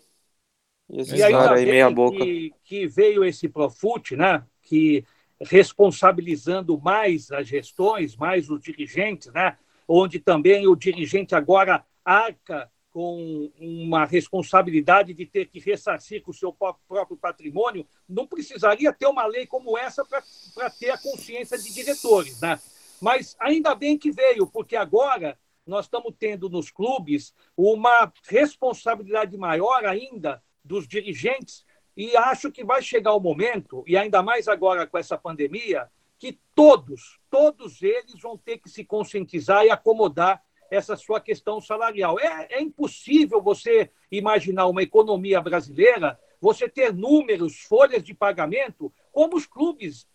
e 0.90 1.02
esses 1.02 1.20
caras 1.20 1.60
aí 1.60 1.66
meia 1.66 1.90
boca. 1.90 2.18
Que, 2.18 2.54
que 2.64 2.88
veio 2.88 3.24
esse 3.24 3.48
Profute, 3.50 4.16
né? 4.16 4.42
Que 4.62 5.06
responsabilizando 5.42 6.80
mais 6.80 7.32
as 7.32 7.48
gestões, 7.48 8.16
mais 8.16 8.50
os 8.50 8.62
dirigentes, 8.62 9.32
né? 9.34 9.58
onde 9.88 10.20
também 10.20 10.68
o 10.68 10.76
dirigente 10.76 11.36
agora 11.36 11.86
arca 12.04 12.72
com 12.92 13.52
uma 13.60 14.06
responsabilidade 14.06 15.14
de 15.14 15.26
ter 15.26 15.48
que 15.48 15.60
ressarcir 15.60 16.22
com 16.24 16.32
o 16.32 16.34
seu 16.34 16.54
próprio 16.54 17.18
patrimônio, 17.18 17.86
não 18.08 18.26
precisaria 18.26 18.94
ter 18.94 19.06
uma 19.06 19.26
lei 19.26 19.46
como 19.46 19.78
essa 19.78 20.06
para 20.06 20.70
ter 20.70 20.92
a 20.92 20.98
consciência 20.98 21.58
de 21.58 21.74
diretores. 21.74 22.40
Né? 22.40 22.58
Mas 23.02 23.36
ainda 23.38 23.76
bem 23.76 23.98
que 23.98 24.12
veio, 24.12 24.48
porque 24.48 24.78
agora 24.78 25.38
nós 25.68 25.88
estamos 25.88 26.14
tendo 26.18 26.50
nos 26.50 26.72
clubes 26.72 27.34
uma 27.58 28.14
responsabilidade 28.30 29.36
maior 29.36 29.84
ainda 29.84 30.42
dos 30.64 30.88
dirigentes 30.88 31.66
e 31.96 32.16
acho 32.18 32.52
que 32.52 32.64
vai 32.64 32.82
chegar 32.82 33.14
o 33.14 33.20
momento, 33.20 33.84
e 33.88 33.96
ainda 33.96 34.22
mais 34.22 34.48
agora 34.48 34.86
com 34.86 34.98
essa 34.98 35.18
pandemia, 35.18 35.90
que 36.18 36.40
todos, 36.54 37.20
todos 37.30 37.82
eles 37.82 38.20
vão 38.22 38.38
ter 38.38 38.58
que 38.58 38.70
se 38.70 38.84
conscientizar 38.84 39.66
e 39.66 39.70
acomodar 39.70 40.42
essa 40.70 40.96
sua 40.96 41.20
questão 41.20 41.62
salarial. 41.62 42.20
É, 42.20 42.48
é 42.56 42.62
impossível 42.62 43.42
você 43.42 43.92
imaginar 44.12 44.68
uma 44.68 44.82
economia 44.82 45.42
brasileira, 45.42 46.20
você 46.42 46.68
ter 46.68 46.94
números, 46.94 47.62
folhas 47.62 48.04
de 48.04 48.14
pagamento, 48.14 48.92
como 49.12 49.36
os 49.36 49.46
clubes 49.46 50.08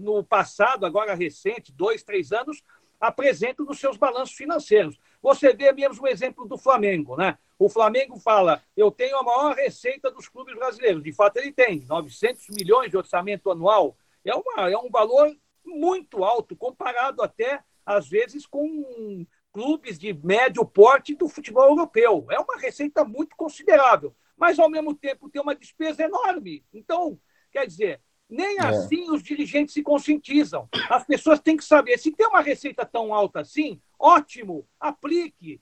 no 0.00 0.22
passado, 0.22 0.86
agora 0.86 1.14
recente, 1.14 1.72
dois, 1.72 2.02
três 2.02 2.32
anos, 2.32 2.62
apresentam 3.00 3.66
nos 3.66 3.78
seus 3.78 3.96
balanços 3.96 4.36
financeiros. 4.36 4.98
Você 5.20 5.52
vê 5.52 5.72
mesmo 5.72 6.04
o 6.04 6.08
exemplo 6.08 6.46
do 6.46 6.56
Flamengo, 6.56 7.16
né? 7.16 7.38
O 7.58 7.68
Flamengo 7.68 8.18
fala, 8.18 8.62
eu 8.76 8.90
tenho 8.90 9.16
a 9.16 9.22
maior 9.22 9.54
receita 9.54 10.10
dos 10.10 10.28
clubes 10.28 10.54
brasileiros. 10.54 11.02
De 11.02 11.12
fato, 11.12 11.38
ele 11.38 11.52
tem 11.52 11.80
900 11.86 12.48
milhões 12.50 12.90
de 12.90 12.96
orçamento 12.96 13.50
anual. 13.50 13.96
É, 14.24 14.34
uma, 14.34 14.70
é 14.70 14.76
um 14.76 14.90
valor 14.90 15.34
muito 15.64 16.22
alto, 16.22 16.54
comparado 16.54 17.22
até, 17.22 17.62
às 17.84 18.08
vezes, 18.08 18.46
com 18.46 19.26
clubes 19.52 19.98
de 19.98 20.12
médio 20.12 20.66
porte 20.66 21.14
do 21.14 21.28
futebol 21.28 21.68
europeu. 21.68 22.26
É 22.30 22.38
uma 22.38 22.58
receita 22.58 23.04
muito 23.04 23.34
considerável, 23.34 24.14
mas, 24.36 24.58
ao 24.58 24.68
mesmo 24.68 24.94
tempo, 24.94 25.30
tem 25.30 25.40
uma 25.40 25.54
despesa 25.54 26.02
enorme. 26.02 26.62
Então, 26.74 27.18
quer 27.50 27.66
dizer, 27.66 28.02
nem 28.28 28.58
é. 28.58 28.62
assim 28.62 29.10
os 29.10 29.22
dirigentes 29.22 29.72
se 29.72 29.82
conscientizam. 29.82 30.68
As 30.90 31.04
pessoas 31.04 31.40
têm 31.40 31.56
que 31.56 31.64
saber, 31.64 31.96
se 31.98 32.12
tem 32.12 32.26
uma 32.26 32.42
receita 32.42 32.84
tão 32.84 33.14
alta 33.14 33.40
assim, 33.40 33.80
ótimo, 33.98 34.68
aplique, 34.78 35.60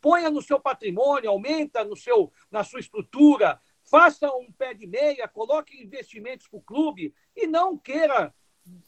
ponha 0.00 0.30
no 0.30 0.42
seu 0.42 0.60
patrimônio, 0.60 1.30
aumenta 1.30 1.84
no 1.84 1.96
seu, 1.96 2.32
na 2.50 2.62
sua 2.62 2.80
estrutura, 2.80 3.60
faça 3.82 4.30
um 4.30 4.50
pé 4.52 4.74
de 4.74 4.86
meia, 4.86 5.28
coloque 5.28 5.82
investimentos 5.82 6.46
para 6.48 6.58
o 6.58 6.62
clube 6.62 7.14
e 7.36 7.46
não 7.46 7.76
queira, 7.76 8.34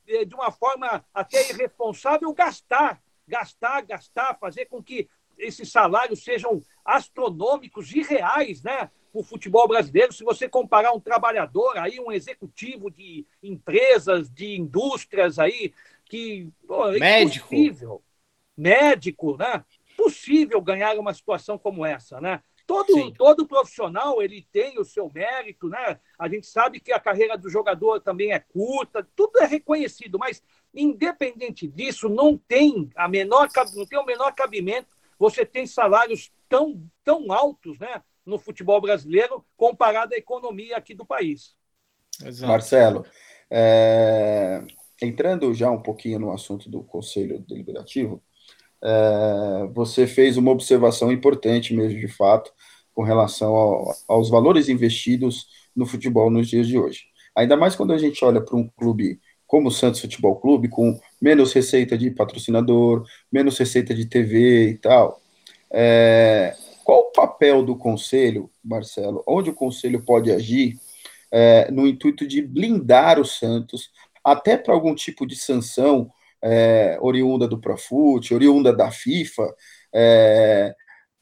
eh, 0.07 0.25
de 0.25 0.35
uma 0.35 0.51
forma 0.51 1.05
até 1.13 1.51
irresponsável, 1.51 2.33
gastar 2.33 3.03
gastar, 3.27 3.83
gastar, 3.83 4.39
fazer 4.39 4.67
com 4.67 4.83
que 4.83 5.09
esses 5.37 5.71
salários 5.71 6.23
sejam 6.23 6.63
astronômicos 6.85 7.93
e 7.93 8.03
reais, 8.03 8.63
né? 8.63 8.91
O 9.13 9.23
futebol 9.23 9.67
brasileiro, 9.67 10.13
se 10.13 10.25
você 10.25 10.49
comparar 10.49 10.93
um 10.93 11.01
trabalhador 11.01 11.77
aí, 11.79 11.99
um 12.01 12.13
executivo 12.13 12.91
de 12.91 13.27
empresas, 13.43 14.31
de 14.31 14.57
indústrias 14.57 15.39
aí, 15.39 15.73
que 16.05 16.49
pô, 16.67 16.89
é 16.91 16.99
médico, 18.57 19.37
né? 19.37 19.65
Possível 20.07 20.61
ganhar 20.61 20.97
uma 20.99 21.13
situação 21.13 21.59
como 21.59 21.85
essa, 21.85 22.21
né? 22.21 22.41
Todo, 22.65 23.13
todo 23.13 23.47
profissional 23.47 24.23
ele 24.23 24.47
tem 24.53 24.79
o 24.79 24.85
seu 24.85 25.11
mérito, 25.13 25.69
né? 25.69 25.99
A 26.17 26.29
gente 26.29 26.47
sabe 26.47 26.79
que 26.79 26.93
a 26.93 27.01
carreira 27.01 27.37
do 27.37 27.51
jogador 27.51 28.01
também 28.01 28.33
é 28.33 28.39
curta, 28.39 29.05
tudo 29.17 29.41
é 29.41 29.47
reconhecido, 29.47 30.17
mas 30.17 30.41
independente 30.73 31.67
disso, 31.67 32.09
não 32.09 32.37
tem 32.37 32.89
a 32.95 33.09
menor 33.09 33.49
não 33.75 33.85
tem 33.85 33.99
o 33.99 34.07
menor 34.07 34.33
cabimento. 34.33 34.89
Você 35.19 35.45
tem 35.45 35.67
salários 35.67 36.31
tão, 36.49 36.81
tão 37.03 37.33
altos, 37.33 37.79
né, 37.81 38.01
no 38.25 38.39
futebol 38.39 38.81
brasileiro 38.81 39.45
comparado 39.57 40.15
à 40.15 40.17
economia 40.17 40.77
aqui 40.77 40.95
do 40.95 41.05
país. 41.05 41.57
Exato. 42.25 42.53
Marcelo, 42.53 43.05
é... 43.51 44.65
entrando 45.03 45.53
já 45.53 45.69
um 45.69 45.83
pouquinho 45.83 46.21
no 46.21 46.33
assunto 46.33 46.71
do 46.71 46.85
Conselho 46.85 47.41
Deliberativo, 47.41 48.23
é, 48.87 49.67
você 49.75 50.07
fez 50.07 50.37
uma 50.37 50.53
observação 50.53 51.11
importante 51.11 51.75
mesmo, 51.75 51.99
de 51.99 52.07
fato, 52.07 52.53
com 52.95 53.03
relação 53.03 53.53
ao, 53.53 53.95
aos 54.07 54.31
valores 54.31 54.69
investidos 54.69 55.49
no 55.75 55.85
futebol 55.85 56.31
nos 56.31 56.49
dias 56.49 56.69
de 56.69 56.79
hoje. 56.79 57.03
Ainda 57.35 57.57
mais 57.57 57.75
quando 57.75 57.93
a 57.93 57.99
gente 57.99 58.25
olha 58.25 58.41
para 58.41 58.57
um 58.57 58.69
clube 58.69 59.21
como 59.45 59.69
o 59.69 59.73
Santos 59.73 60.01
Futebol 60.01 60.37
Clube, 60.37 60.69
com 60.69 60.99
menos 61.21 61.53
receita 61.53 61.99
de 61.99 62.11
patrocinador, 62.11 63.05
menos 63.31 63.59
receita 63.59 63.93
de 63.93 64.07
TV 64.07 64.71
e 64.71 64.79
tal. 64.79 65.21
É, 65.71 66.57
qual 66.85 67.01
o 67.01 67.13
papel 67.13 67.65
do 67.65 67.77
conselho, 67.77 68.49
Marcelo? 68.65 69.23
Onde 69.27 69.51
o 69.51 69.55
conselho 69.55 70.03
pode 70.03 70.31
agir 70.31 70.79
é, 71.31 71.71
no 71.71 71.87
intuito 71.87 72.27
de 72.27 72.41
blindar 72.41 73.21
o 73.21 73.25
Santos, 73.25 73.91
até 74.25 74.57
para 74.57 74.75
algum 74.75 74.95
tipo 74.95 75.27
de 75.27 75.37
sanção 75.37 76.11
é, 76.43 76.99
oriunda 77.01 77.47
do 77.49 77.61
Profut, 77.61 78.35
oriunda 78.35 78.73
da 78.73 78.91
FIFA, 78.91 79.55
é, 79.95 80.75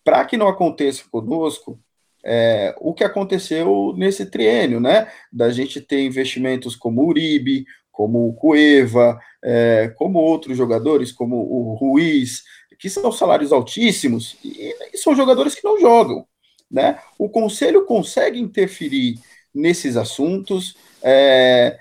para 0.03 0.24
que 0.24 0.37
não 0.37 0.48
aconteça 0.48 1.05
conosco 1.11 1.79
é, 2.24 2.74
o 2.79 2.94
que 2.94 3.05
aconteceu 3.05 3.94
nesse 3.96 4.27
triênio, 4.27 4.81
né? 4.81 5.11
Da 5.33 5.50
gente 5.50 5.81
ter 5.81 6.03
investimentos 6.03 6.74
como 6.74 7.03
o 7.03 7.09
Uribe, 7.09 7.66
como 7.92 8.29
o 8.29 8.35
Cueva, 8.35 9.18
é, 9.42 9.92
como 9.96 10.18
outros 10.18 10.57
jogadores, 10.57 11.12
como 11.12 11.37
o 11.37 11.74
Ruiz, 11.74 12.42
que 12.79 12.88
são 12.90 13.12
salários 13.12 13.53
altíssimos, 13.53 14.37
e, 14.42 14.74
e 14.92 14.98
são 14.98 15.14
jogadores 15.14 15.55
que 15.55 15.64
não 15.64 15.79
jogam. 15.79 16.27
Né? 16.70 16.98
O 17.18 17.29
conselho 17.29 17.85
consegue 17.85 18.40
interferir 18.40 19.18
nesses 19.55 19.96
assuntos. 19.96 20.77
É, 21.03 21.79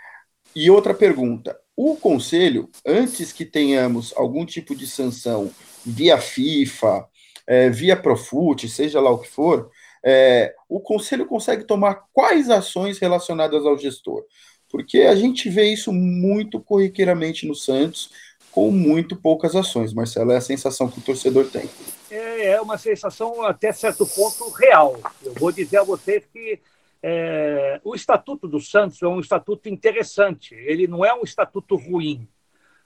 e 0.56 0.69
outra 0.69 0.93
pergunta: 0.93 1.58
o 1.75 1.95
conselho, 1.95 2.69
antes 2.86 3.31
que 3.31 3.45
tenhamos 3.45 4.13
algum 4.15 4.45
tipo 4.45 4.75
de 4.75 4.86
sanção 4.86 5.51
via 5.86 6.17
FIFA, 6.17 7.07
é, 7.47 7.69
via 7.69 7.95
Profut, 7.95 8.69
seja 8.69 9.01
lá 9.01 9.09
o 9.12 9.19
que 9.19 9.29
for, 9.29 9.69
é, 10.03 10.53
o 10.69 10.79
conselho 10.79 11.25
consegue 11.25 11.63
tomar 11.63 12.03
quais 12.13 12.49
ações 12.49 12.99
relacionadas 12.99 13.65
ao 13.65 13.77
gestor? 13.77 14.23
Porque 14.69 15.01
a 15.01 15.15
gente 15.15 15.49
vê 15.49 15.65
isso 15.71 15.91
muito 15.91 16.59
corriqueiramente 16.59 17.47
no 17.47 17.55
Santos, 17.55 18.12
com 18.51 18.69
muito 18.69 19.15
poucas 19.15 19.55
ações, 19.55 19.93
Marcelo, 19.93 20.31
é 20.31 20.38
a 20.38 20.41
sensação 20.41 20.88
que 20.88 20.99
o 20.99 21.01
torcedor 21.01 21.47
tem. 21.47 21.67
É, 22.12 22.51
é 22.51 22.62
uma 22.62 22.77
sensação 22.77 23.41
até 23.43 23.71
certo 23.73 24.05
ponto 24.05 24.47
real. 24.49 24.99
Eu 25.23 25.33
vou 25.33 25.51
dizer 25.51 25.77
a 25.77 25.83
vocês 25.83 26.23
que 26.31 26.59
é, 27.05 27.81
o 27.83 27.93
Estatuto 27.93 28.47
do 28.47 28.61
Santos 28.61 29.01
é 29.01 29.07
um 29.07 29.19
estatuto 29.19 29.67
interessante, 29.67 30.55
ele 30.55 30.87
não 30.87 31.03
é 31.03 31.13
um 31.13 31.23
estatuto 31.23 31.75
ruim. 31.75 32.29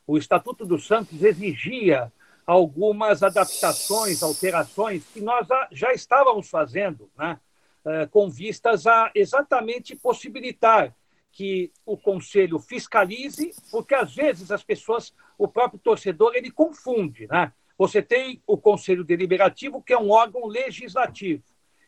O 0.08 0.18
Estatuto 0.18 0.66
do 0.66 0.80
Santos 0.80 1.22
exigia 1.22 2.12
algumas 2.46 3.22
adaptações, 3.22 4.24
alterações 4.24 5.06
que 5.14 5.22
nós 5.22 5.48
já 5.72 5.94
estávamos 5.94 6.50
fazendo, 6.50 7.12
né? 7.16 7.40
É, 7.86 8.06
com 8.08 8.28
vistas 8.30 8.88
a 8.88 9.12
exatamente 9.14 9.96
possibilitar 9.96 10.94
que 11.32 11.72
o 11.86 11.96
conselho 11.96 12.58
fiscalize, 12.58 13.54
porque 13.72 13.94
às 13.94 14.16
vezes 14.16 14.50
as 14.50 14.64
pessoas, 14.64 15.14
o 15.38 15.48
próprio 15.48 15.80
torcedor, 15.80 16.36
ele 16.36 16.50
confunde, 16.50 17.28
né? 17.28 17.54
Você 17.78 18.02
tem 18.02 18.42
o 18.48 18.58
conselho 18.58 19.04
deliberativo, 19.04 19.82
que 19.82 19.94
é 19.94 20.00
um 20.00 20.10
órgão 20.10 20.48
legislativo 20.48 21.44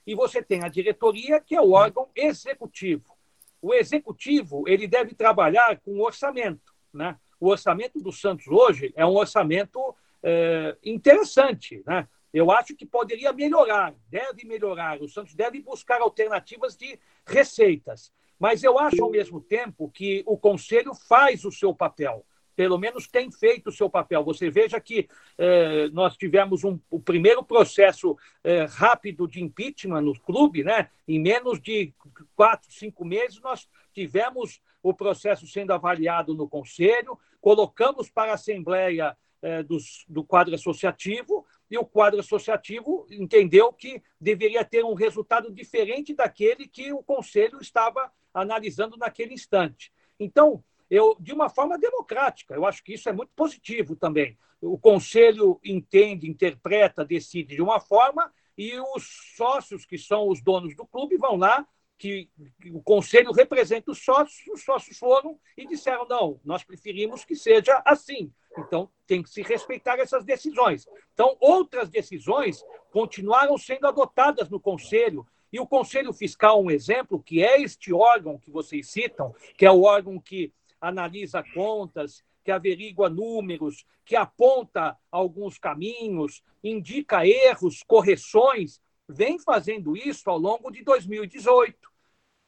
e 0.05 0.15
você 0.15 0.41
tem 0.41 0.63
a 0.63 0.69
diretoria, 0.69 1.39
que 1.39 1.55
é 1.55 1.61
o 1.61 1.71
órgão 1.71 2.09
executivo. 2.15 3.17
O 3.61 3.73
executivo 3.73 4.63
ele 4.67 4.87
deve 4.87 5.13
trabalhar 5.13 5.79
com 5.79 5.99
orçamento. 5.99 6.73
Né? 6.93 7.17
O 7.39 7.49
orçamento 7.49 7.99
do 7.99 8.11
Santos 8.11 8.47
hoje 8.47 8.93
é 8.95 9.05
um 9.05 9.15
orçamento 9.15 9.95
é, 10.23 10.77
interessante. 10.83 11.83
Né? 11.85 12.07
Eu 12.33 12.51
acho 12.51 12.75
que 12.75 12.85
poderia 12.85 13.33
melhorar, 13.33 13.93
deve 14.09 14.45
melhorar. 14.45 15.01
O 15.01 15.09
Santos 15.09 15.33
deve 15.33 15.61
buscar 15.61 16.01
alternativas 16.01 16.75
de 16.75 16.99
receitas. 17.25 18.11
Mas 18.39 18.63
eu 18.63 18.79
acho, 18.79 19.03
ao 19.03 19.09
mesmo 19.09 19.41
tempo, 19.41 19.91
que 19.91 20.23
o 20.25 20.37
Conselho 20.37 20.93
faz 20.93 21.43
o 21.43 21.51
seu 21.51 21.73
papel 21.75 22.25
pelo 22.59 22.77
menos 22.77 23.07
tem 23.07 23.31
feito 23.31 23.67
o 23.67 23.71
seu 23.71 23.89
papel. 23.89 24.21
Você 24.25 24.49
veja 24.49 24.81
que 24.81 25.07
eh, 25.37 25.87
nós 25.93 26.17
tivemos 26.17 26.65
um, 26.65 26.77
o 26.89 26.99
primeiro 26.99 27.41
processo 27.41 28.17
eh, 28.43 28.65
rápido 28.65 29.25
de 29.29 29.41
impeachment 29.41 30.01
no 30.01 30.13
clube, 30.19 30.61
né? 30.61 30.89
em 31.07 31.21
menos 31.21 31.61
de 31.61 31.93
quatro, 32.35 32.69
cinco 32.69 33.05
meses, 33.05 33.39
nós 33.39 33.69
tivemos 33.93 34.61
o 34.83 34.93
processo 34.93 35.47
sendo 35.47 35.71
avaliado 35.71 36.33
no 36.33 36.49
Conselho, 36.49 37.17
colocamos 37.39 38.09
para 38.09 38.31
a 38.31 38.33
Assembleia 38.33 39.15
eh, 39.41 39.63
dos, 39.63 40.03
do 40.09 40.21
quadro 40.21 40.53
associativo, 40.53 41.45
e 41.71 41.77
o 41.77 41.85
quadro 41.85 42.19
associativo 42.19 43.07
entendeu 43.09 43.71
que 43.71 44.03
deveria 44.19 44.65
ter 44.65 44.83
um 44.83 44.95
resultado 44.95 45.49
diferente 45.49 46.13
daquele 46.13 46.67
que 46.67 46.91
o 46.91 47.01
Conselho 47.01 47.61
estava 47.61 48.11
analisando 48.33 48.97
naquele 48.97 49.33
instante. 49.33 49.93
Então, 50.19 50.61
eu, 50.89 51.15
de 51.19 51.33
uma 51.33 51.49
forma 51.49 51.77
democrática. 51.77 52.55
Eu 52.55 52.65
acho 52.65 52.83
que 52.83 52.93
isso 52.93 53.07
é 53.09 53.13
muito 53.13 53.31
positivo 53.35 53.95
também. 53.95 54.37
O 54.61 54.77
conselho 54.77 55.59
entende, 55.63 56.29
interpreta, 56.29 57.05
decide 57.05 57.55
de 57.55 57.61
uma 57.61 57.79
forma 57.79 58.31
e 58.57 58.77
os 58.77 59.35
sócios, 59.37 59.85
que 59.85 59.97
são 59.97 60.27
os 60.27 60.41
donos 60.41 60.75
do 60.75 60.85
clube, 60.85 61.15
vão 61.15 61.37
lá, 61.37 61.65
que, 61.97 62.29
que 62.61 62.71
o 62.71 62.81
conselho 62.81 63.31
representa 63.31 63.91
os 63.91 64.03
sócios, 64.03 64.45
os 64.53 64.63
sócios 64.63 64.97
foram 64.97 65.39
e 65.57 65.65
disseram: 65.65 66.05
não, 66.07 66.39
nós 66.43 66.63
preferimos 66.63 67.23
que 67.23 67.35
seja 67.35 67.81
assim. 67.85 68.33
Então, 68.57 68.89
tem 69.05 69.23
que 69.23 69.29
se 69.29 69.41
respeitar 69.41 69.97
essas 69.99 70.25
decisões. 70.25 70.87
Então, 71.13 71.37
outras 71.39 71.89
decisões 71.89 72.65
continuaram 72.91 73.57
sendo 73.57 73.87
adotadas 73.87 74.49
no 74.49 74.59
conselho. 74.59 75.25
E 75.51 75.59
o 75.59 75.65
Conselho 75.65 76.13
Fiscal, 76.13 76.61
um 76.61 76.69
exemplo, 76.69 77.21
que 77.23 77.43
é 77.43 77.61
este 77.61 77.91
órgão 77.91 78.37
que 78.37 78.51
vocês 78.51 78.87
citam, 78.91 79.33
que 79.57 79.65
é 79.65 79.71
o 79.71 79.81
órgão 79.81 80.19
que 80.19 80.53
analisa 80.81 81.43
contas, 81.53 82.23
que 82.43 82.51
averigua 82.51 83.09
números, 83.09 83.85
que 84.05 84.15
aponta 84.15 84.97
alguns 85.11 85.57
caminhos, 85.57 86.41
indica 86.63 87.25
erros, 87.25 87.83
correções, 87.83 88.81
vem 89.07 89.37
fazendo 89.39 89.95
isso 89.95 90.29
ao 90.29 90.37
longo 90.37 90.71
de 90.71 90.83
2018. 90.83 91.89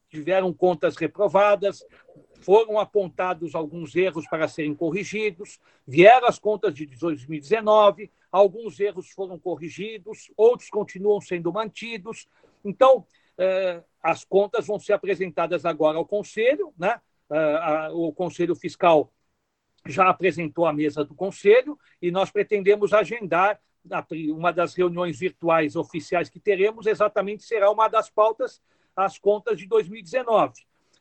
Tiveram 0.10 0.54
contas 0.54 0.96
reprovadas, 0.98 1.86
foram 2.42 2.80
apontados 2.80 3.56
alguns 3.56 3.96
erros 3.96 4.28
para 4.28 4.48
serem 4.48 4.74
corrigidos, 4.74 5.60
vieram 5.88 6.28
as 6.28 6.40
contas 6.40 6.74
de 6.74 6.86
2019, 6.86 8.12
alguns 8.32 8.80
erros 8.80 9.10
foram 9.12 9.38
corrigidos, 9.38 10.32
outros 10.36 10.70
continuam 10.70 11.22
sendo 11.22 11.52
mantidos. 11.54 12.28
Então, 12.66 13.06
eh, 13.38 13.84
as 14.02 14.26
contas 14.26 14.68
vão 14.68 14.80
ser 14.80 14.94
apresentadas 14.94 15.66
agora 15.66 15.98
ao 15.98 16.06
Conselho, 16.06 16.74
né? 16.78 17.00
Eh, 17.32 17.90
o 17.94 18.12
Conselho 18.12 18.56
Fiscal 18.56 19.12
já 19.86 20.10
apresentou 20.10 20.66
a 20.66 20.74
mesa 20.74 21.04
do 21.04 21.16
Conselho 21.16 21.80
e 22.02 22.12
nós 22.12 22.30
pretendemos 22.30 22.94
agendar 22.94 23.60
uma 24.36 24.52
das 24.52 24.76
reuniões 24.76 25.18
virtuais 25.18 25.76
oficiais 25.76 26.30
que 26.30 26.40
teremos, 26.40 26.86
exatamente 26.86 27.44
será 27.44 27.72
uma 27.72 27.88
das 27.88 28.10
pautas, 28.10 28.62
as 28.96 29.18
contas 29.18 29.58
de 29.58 29.66
2019. 29.66 30.54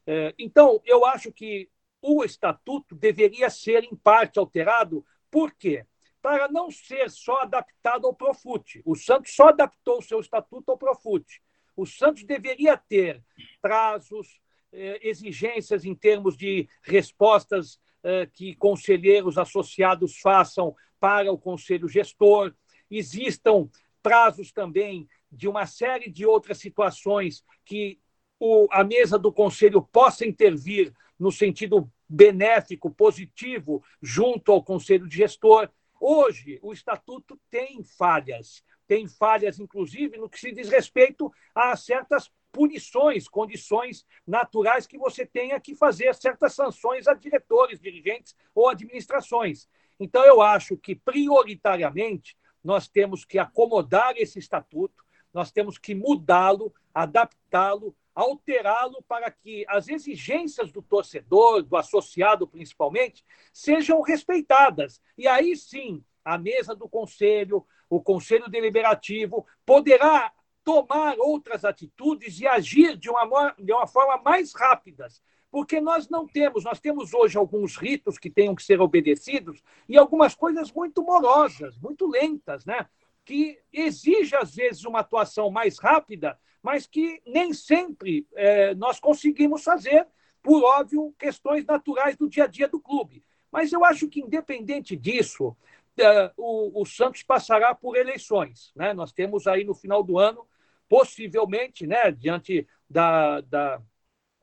É, 0.07 0.35
então, 0.39 0.81
eu 0.85 1.05
acho 1.05 1.31
que 1.31 1.69
o 2.01 2.25
estatuto 2.25 2.95
deveria 2.95 3.51
ser, 3.51 3.85
em 3.85 3.95
parte, 3.95 4.39
alterado. 4.39 5.05
Por 5.31 5.53
quê? 5.53 5.85
Para 6.23 6.49
não 6.49 6.71
ser 6.71 7.11
só 7.11 7.43
adaptado 7.43 8.07
ao 8.07 8.15
Profut. 8.15 8.81
O 8.85 8.95
Santos 8.95 9.35
só 9.35 9.49
adaptou 9.49 9.99
o 9.99 10.03
seu 10.03 10.21
estatuto 10.21 10.71
ao 10.71 10.79
Profut. 10.79 11.43
O 11.77 11.85
Santos 11.85 12.25
deveria 12.25 12.77
ter 12.77 13.23
prazos, 13.61 14.41
exigências 14.73 15.85
em 15.85 15.95
termos 15.95 16.37
de 16.37 16.69
respostas 16.83 17.81
é, 18.03 18.27
que 18.27 18.55
conselheiros 18.55 19.37
associados 19.37 20.19
façam 20.19 20.75
para 20.99 21.33
o 21.33 21.39
conselho 21.39 21.89
gestor. 21.89 22.55
Existam 22.91 23.69
prazos 24.03 24.53
também 24.53 25.09
de 25.31 25.49
uma 25.49 25.67
série 25.67 26.11
de 26.11 26.25
outras 26.27 26.59
situações 26.59 27.45
que 27.65 27.99
o, 28.39 28.67
a 28.71 28.83
mesa 28.83 29.19
do 29.19 29.33
conselho 29.33 29.83
possa 29.83 30.27
intervir 30.27 30.93
no 31.19 31.31
sentido 31.31 31.91
benéfico, 32.09 32.91
positivo, 32.91 33.85
junto 34.01 34.51
ao 34.51 34.63
conselho 34.63 35.07
de 35.07 35.19
gestor. 35.19 35.69
Hoje, 36.01 36.59
o 36.63 36.73
estatuto 36.73 37.39
tem 37.51 37.85
falhas, 37.85 38.65
tem 38.87 39.07
falhas, 39.07 39.61
inclusive, 39.61 40.17
no 40.17 40.29
que 40.29 40.41
se 40.41 40.51
diz 40.51 40.71
respeito 40.71 41.31
a 41.55 41.77
certas 41.77 42.31
punições, 42.53 43.29
condições 43.29 44.05
naturais 44.27 44.87
que 44.87 44.99
você 44.99 45.25
tenha 45.25 45.59
que 45.61 45.75
fazer 45.75 46.15
certas 46.15 46.55
sanções 46.55 47.07
a 47.07 47.15
diretores, 47.15 47.81
dirigentes 47.81 48.35
ou 48.55 48.69
administrações. 48.69 49.69
Então, 49.99 50.25
eu 50.25 50.41
acho 50.41 50.77
que, 50.77 50.95
prioritariamente, 50.95 52.37
nós 52.63 52.89
temos 52.89 53.25
que 53.25 53.39
acomodar 53.39 54.15
esse 54.17 54.39
estatuto, 54.39 55.05
nós 55.33 55.51
temos 55.51 55.79
que 55.79 55.95
mudá-lo, 55.95 56.75
adaptá-lo, 56.93 57.95
alterá-lo 58.15 59.03
para 59.07 59.31
que 59.31 59.65
as 59.69 59.89
exigências 59.89 60.73
do 60.73 60.83
torcedor, 60.83 61.63
do 61.63 61.77
associado 61.77 62.47
principalmente, 62.47 63.25
sejam 63.53 64.01
respeitadas. 64.03 65.01
E 65.17 65.27
aí 65.27 65.57
sim, 65.57 66.05
a 66.25 66.37
mesa 66.37 66.75
do 66.75 66.89
conselho, 66.89 67.67
o 67.89 68.01
conselho 68.01 68.49
deliberativo, 68.49 69.47
poderá 69.65 70.33
tomar 70.65 71.19
outras 71.19 71.65
atitudes 71.65 72.41
e 72.41 72.47
agir 72.47 72.97
de 72.97 73.09
uma, 73.09 73.55
de 73.59 73.73
uma 73.73 73.87
forma 73.87 74.23
mais 74.23 74.53
rápida. 74.55 75.07
Porque 75.51 75.81
nós 75.81 76.09
não 76.09 76.27
temos, 76.27 76.65
nós 76.65 76.79
temos 76.79 77.13
hoje 77.13 77.37
alguns 77.37 77.77
ritos 77.77 78.19
que 78.19 78.31
tenham 78.31 78.55
que 78.55 78.63
ser 78.63 78.81
obedecidos 78.81 79.63
e 79.89 79.99
algumas 79.99 80.35
coisas 80.35 80.71
muito 80.71 81.03
morosas, 81.03 81.77
muito 81.79 82.07
lentas, 82.07 82.65
né? 82.65 82.87
que 83.25 83.59
exige, 83.73 84.35
às 84.37 84.55
vezes, 84.55 84.85
uma 84.85 85.01
atuação 85.01 85.51
mais 85.51 85.79
rápida, 85.79 86.39
mas 86.63 86.87
que 86.87 87.23
nem 87.27 87.53
sempre 87.53 88.27
é, 88.35 88.75
nós 88.75 88.99
conseguimos 88.99 89.63
fazer, 89.63 90.07
por 90.43 90.65
óbvio, 90.65 91.15
questões 91.19 91.65
naturais 91.65 92.17
do 92.17 92.29
dia 92.29 92.45
a 92.45 92.47
dia 92.47 92.69
do 92.69 92.81
clube. 92.81 93.25
Mas 93.51 93.73
eu 93.73 93.85
acho 93.85 94.09
que, 94.09 94.21
independente 94.21 94.97
disso, 94.97 95.57
é, 95.99 96.33
o, 96.37 96.81
o, 96.81 96.87
Santos 96.87 97.23
passará 97.23 97.75
por 97.75 97.97
eleições. 97.97 98.73
Né? 98.75 98.93
Nós 98.93 99.13
temos 99.13 99.47
aí 99.47 99.65
no 99.65 99.75
final 99.75 100.03
do 100.03 100.19
ano, 100.19 100.47
possivelmente, 100.91 101.87
né, 101.87 102.11
diante 102.11 102.67
da, 102.91 103.41
da, 103.43 103.81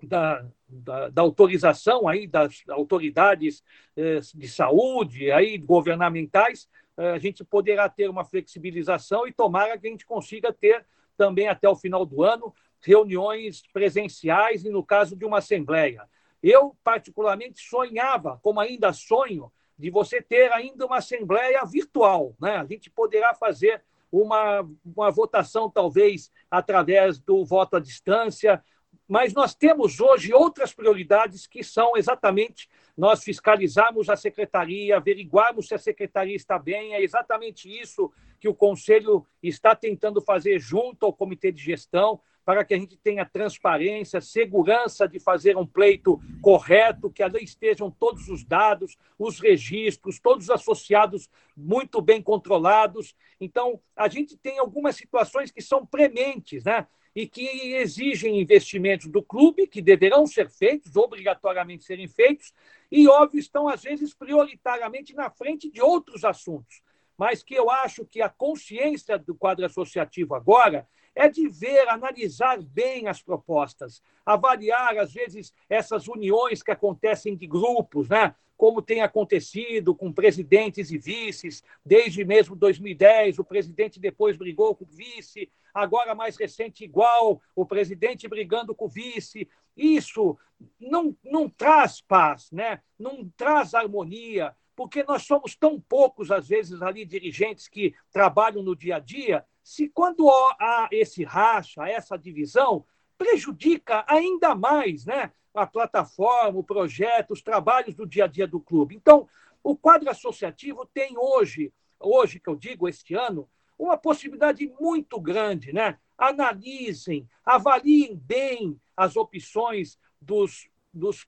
da, 0.02 0.46
da, 0.66 1.10
da 1.10 1.22
autorização 1.22 2.08
aí 2.08 2.26
das 2.26 2.64
autoridades 2.70 3.62
é, 3.98 4.22
de 4.34 4.48
saúde, 4.48 5.30
aí, 5.30 5.58
governamentais, 5.58 6.70
é, 6.96 7.10
a 7.10 7.20
gente 7.20 7.44
poderá 7.44 7.90
ter 7.90 8.10
uma 8.10 8.24
flexibilização 8.24 9.28
e 9.28 9.34
tomara 9.34 9.78
que 9.78 9.88
a 9.88 9.92
gente 9.92 10.06
consiga 10.06 10.54
ter 10.54 10.86
também 11.18 11.50
até 11.50 11.68
o 11.68 11.76
final 11.76 12.06
do 12.06 12.24
ano 12.24 12.56
reuniões 12.80 13.64
presenciais 13.74 14.64
e 14.64 14.70
no 14.70 14.86
caso 14.86 15.18
de 15.18 15.26
uma 15.26 15.40
assembleia. 15.40 16.08
Eu 16.42 16.78
particularmente 16.82 17.60
sonhava, 17.60 18.40
como 18.42 18.62
ainda 18.62 18.94
sonho, 18.94 19.52
de 19.78 19.90
você 19.90 20.22
ter 20.22 20.50
ainda 20.54 20.86
uma 20.86 21.00
assembleia 21.00 21.62
virtual, 21.66 22.34
né? 22.40 22.56
A 22.56 22.66
gente 22.66 22.90
poderá 22.90 23.34
fazer 23.34 23.84
uma, 24.12 24.68
uma 24.86 25.12
votação 25.12 25.70
talvez 25.70 26.32
através 26.50 27.20
do 27.20 27.44
voto 27.46 27.78
à 27.78 27.80
distância, 27.80 28.64
mas 29.08 29.34
nós 29.34 29.56
temos 29.56 30.00
hoje 30.00 30.34
outras 30.34 30.74
prioridades 30.74 31.48
que 31.48 31.64
são 31.64 31.96
exatamente 31.96 32.68
nós 32.98 33.24
fiscalizarmos 33.24 34.10
a 34.10 34.16
secretaria, 34.16 34.98
averiguarmos 34.98 35.68
se 35.68 35.76
a 35.76 35.78
secretaria 35.78 36.36
está 36.36 36.58
bem, 36.58 36.94
é 36.94 37.02
exatamente 37.02 37.70
isso 37.70 38.12
que 38.40 38.50
o 38.50 38.56
Conselho 38.56 39.26
está 39.42 39.76
tentando 39.76 40.22
fazer 40.22 40.60
junto 40.60 41.06
ao 41.06 41.14
Comitê 41.14 41.52
de 41.52 41.62
Gestão, 41.62 42.20
para 42.48 42.64
que 42.64 42.74
a 42.74 42.78
gente 42.78 42.96
tenha 42.96 43.26
transparência, 43.26 44.22
segurança 44.22 45.06
de 45.06 45.20
fazer 45.20 45.58
um 45.58 45.68
pleito 45.68 46.18
correto, 46.42 47.10
que 47.12 47.22
ali 47.22 47.44
estejam 47.44 47.92
todos 47.92 48.30
os 48.30 48.42
dados, 48.42 48.98
os 49.20 49.38
registros, 49.42 50.18
todos 50.18 50.46
os 50.46 50.50
associados 50.50 51.30
muito 51.58 52.02
bem 52.02 52.22
controlados. 52.22 53.14
Então, 53.38 53.82
a 53.94 54.08
gente 54.08 54.38
tem 54.38 54.60
algumas 54.60 54.96
situações 54.96 55.52
que 55.52 55.62
são 55.62 55.86
prementes, 55.86 56.64
né? 56.64 56.88
e 57.14 57.28
que 57.28 57.74
exigem 57.74 58.40
investimentos 58.40 59.08
do 59.08 59.22
clube, 59.22 59.68
que 59.68 59.82
deverão 59.82 60.26
ser 60.26 60.50
feitos, 60.50 60.96
obrigatoriamente 60.96 61.84
serem 61.84 62.08
feitos, 62.08 62.54
e, 62.90 63.10
óbvio, 63.10 63.42
estão, 63.42 63.68
às 63.68 63.84
vezes, 63.84 64.14
prioritariamente 64.14 65.14
na 65.14 65.30
frente 65.30 65.70
de 65.70 65.82
outros 65.82 66.24
assuntos. 66.24 66.82
Mas 67.18 67.44
que 67.44 67.56
eu 67.56 67.70
acho 67.70 68.06
que 68.06 68.22
a 68.22 68.30
consciência 68.30 69.20
do 69.20 69.36
quadro 69.36 69.66
associativo 69.66 70.34
agora 70.34 70.88
é 71.18 71.28
de 71.28 71.48
ver, 71.48 71.90
analisar 71.90 72.62
bem 72.62 73.08
as 73.08 73.22
propostas, 73.22 74.04
avaliar, 74.24 74.98
às 75.00 75.12
vezes, 75.12 75.52
essas 75.68 76.08
uniões 76.08 76.62
que 76.62 76.72
acontecem 76.72 77.36
de 77.36 77.48
grupos, 77.48 78.08
né? 78.08 78.36
como 78.56 78.82
tem 78.82 79.02
acontecido 79.02 79.96
com 79.96 80.12
presidentes 80.12 80.92
e 80.92 80.98
vices, 80.98 81.64
desde 81.86 82.24
mesmo 82.24 82.56
2010, 82.56 83.40
o 83.40 83.44
presidente 83.44 84.00
depois 84.00 84.38
brigou 84.38 84.76
com 84.76 84.84
o 84.84 84.88
vice, 84.88 85.50
agora 85.74 86.16
mais 86.16 86.38
recente 86.38 86.84
igual, 86.84 87.42
o 87.56 87.66
presidente 87.66 88.28
brigando 88.28 88.74
com 88.74 88.86
o 88.86 88.90
vice. 88.90 89.48
Isso 89.76 90.38
não, 90.80 91.16
não 91.24 91.50
traz 91.50 92.02
paz, 92.02 92.52
né? 92.52 92.82
não 92.98 93.28
traz 93.38 93.74
harmonia, 93.74 94.56
porque 94.76 95.04
nós 95.04 95.24
somos 95.24 95.56
tão 95.56 95.80
poucos, 95.80 96.32
às 96.32 96.48
vezes, 96.48 96.82
ali, 96.82 97.06
dirigentes 97.06 97.68
que 97.68 97.96
trabalham 98.12 98.62
no 98.62 98.76
dia 98.76 98.98
a 98.98 99.00
dia, 99.00 99.44
se 99.68 99.90
quando 99.90 100.30
há 100.62 100.88
esse 100.94 101.26
racha, 101.26 101.86
essa 101.90 102.18
divisão, 102.18 102.86
prejudica 103.18 104.06
ainda 104.08 104.56
mais 104.56 105.06
né, 105.06 105.34
a 105.54 105.68
plataforma, 105.68 106.58
o 106.58 106.64
projeto, 106.64 107.32
os 107.32 107.42
trabalhos 107.42 107.94
do 107.94 108.08
dia 108.08 108.24
a 108.24 108.28
dia 108.28 108.48
do 108.48 108.62
clube. 108.62 108.96
Então, 108.96 109.28
o 109.62 109.76
quadro 109.76 110.10
associativo 110.10 110.86
tem 110.86 111.18
hoje, 111.18 111.74
hoje 112.00 112.40
que 112.40 112.50
eu 112.50 112.56
digo, 112.56 112.88
este 112.88 113.14
ano, 113.14 113.50
uma 113.78 113.98
possibilidade 113.98 114.66
muito 114.80 115.20
grande, 115.20 115.74
né? 115.74 116.00
Analisem, 116.18 117.28
avaliem 117.46 118.16
bem 118.16 118.80
as 118.96 119.18
opções 119.18 120.00
dos, 120.22 120.70
dos 120.94 121.28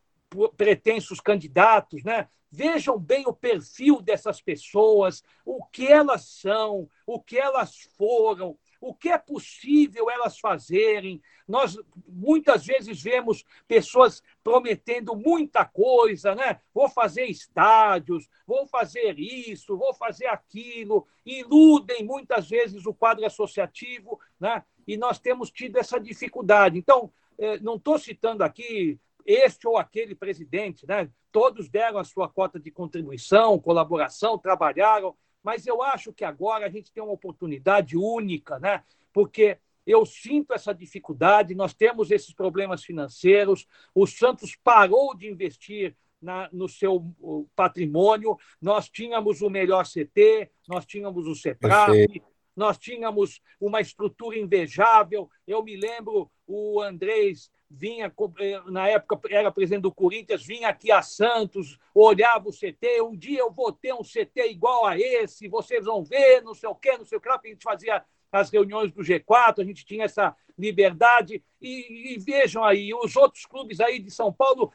pretensos 0.56 1.20
candidatos, 1.20 2.06
né? 2.06 2.30
Vejam 2.52 2.98
bem 2.98 3.26
o 3.28 3.34
perfil 3.34 4.02
dessas 4.02 4.42
pessoas, 4.42 5.24
o 5.46 5.64
que 5.66 5.86
elas 5.86 6.26
são, 6.26 6.90
o 7.06 7.22
que 7.22 7.38
elas 7.38 7.82
foram, 7.96 8.58
o 8.82 8.94
que 8.94 9.10
é 9.10 9.18
possível 9.20 10.10
elas 10.10 10.40
fazerem. 10.40 11.22
Nós 11.48 11.78
muitas 12.08 12.66
vezes 12.66 13.02
vemos 13.02 13.46
pessoas 13.68 14.24
prometendo 14.44 15.16
muita 15.16 15.64
coisa, 15.64 16.34
né? 16.34 16.60
Vou 16.74 16.90
fazer 16.90 17.26
estádios, 17.26 18.28
vou 18.48 18.66
fazer 18.66 19.20
isso, 19.20 19.78
vou 19.78 19.94
fazer 19.94 20.28
aquilo, 20.28 21.08
iludem 21.24 22.04
muitas 22.04 22.50
vezes 22.50 22.86
o 22.86 22.94
quadro 22.94 23.26
associativo, 23.26 24.20
né? 24.40 24.64
E 24.88 24.98
nós 24.98 25.20
temos 25.20 25.52
tido 25.52 25.78
essa 25.78 26.00
dificuldade. 26.00 26.80
Então, 26.80 27.12
eh, 27.38 27.60
não 27.60 27.76
estou 27.76 28.00
citando 28.00 28.44
aqui 28.44 29.00
este 29.26 29.68
ou 29.68 29.78
aquele 29.78 30.16
presidente, 30.16 30.88
né? 30.88 31.10
Todos 31.32 31.70
deram 31.70 32.00
a 32.00 32.04
sua 32.04 32.28
cota 32.28 32.60
de 32.60 32.72
contribuição, 32.72 33.60
colaboração, 33.60 34.38
trabalharam, 34.38 35.16
mas 35.44 35.66
eu 35.68 35.82
acho 35.82 36.12
que 36.12 36.24
agora 36.24 36.66
a 36.66 36.70
gente 36.70 36.92
tem 36.92 37.04
uma 37.04 37.14
oportunidade 37.14 37.96
única, 37.98 38.60
né? 38.60 38.84
Porque 39.14 39.58
eu 39.86 40.06
sinto 40.06 40.54
essa 40.54 40.74
dificuldade, 40.74 41.56
nós 41.56 41.74
temos 41.74 42.12
esses 42.12 42.34
problemas 42.34 42.84
financeiros, 42.84 43.68
o 43.94 44.06
Santos 44.06 44.56
parou 44.64 45.16
de 45.16 45.28
investir 45.28 45.96
na, 46.22 46.50
no 46.52 46.68
seu 46.68 47.06
patrimônio, 47.56 48.38
nós 48.62 48.90
tínhamos 48.90 49.42
o 49.42 49.50
melhor 49.50 49.86
CT, 49.86 50.52
nós 50.68 50.86
tínhamos 50.86 51.28
o 51.28 51.36
CEPRAP, 51.36 52.22
nós 52.56 52.78
tínhamos 52.78 53.42
uma 53.60 53.80
estrutura 53.80 54.38
invejável. 54.38 55.30
Eu 55.48 55.64
me 55.64 55.78
lembro 55.78 56.30
o 56.46 56.82
Andrés 56.82 57.50
vinha, 57.70 58.12
eh, 58.40 58.62
na 58.68 58.88
época 58.88 59.20
era 59.30 59.52
presidente 59.52 59.84
do 59.84 59.94
Corinthians, 59.94 60.46
vinha 60.46 60.70
aqui 60.70 60.92
a 60.92 61.02
Santos, 61.02 61.78
olhava 61.94 62.50
o 62.50 62.54
CT, 62.54 63.02
um 63.02 63.16
dia 63.16 63.40
eu 63.40 63.52
vou 63.52 63.72
ter 63.72 63.94
um 63.94 64.04
CT 64.04 64.50
igual 64.50 64.86
a 64.86 64.98
esse, 64.98 65.48
vocês 65.48 65.86
vão 65.86 66.04
ver, 66.04 66.42
não 66.42 66.56
sei 66.56 66.68
o 66.70 66.76
quê, 66.76 66.98
não 66.98 67.06
sei 67.06 67.18
o 67.18 67.22
que 67.22 67.30
lá, 67.30 67.40
a 67.44 67.48
gente 67.48 67.64
fazia 67.64 68.04
as 68.32 68.50
reuniões 68.50 68.92
do 68.92 69.04
G4, 69.04 69.60
a 69.60 69.64
gente 69.64 69.86
tinha 69.86 70.06
essa 70.06 70.36
liberdade, 70.58 71.44
e, 71.62 72.16
e 72.16 72.20
vejam 72.20 72.64
aí, 72.64 72.94
os 72.94 73.16
outros 73.16 73.46
clubes 73.46 73.80
aí 73.80 74.00
de 74.00 74.12
São 74.12 74.34
Paulo 74.34 74.74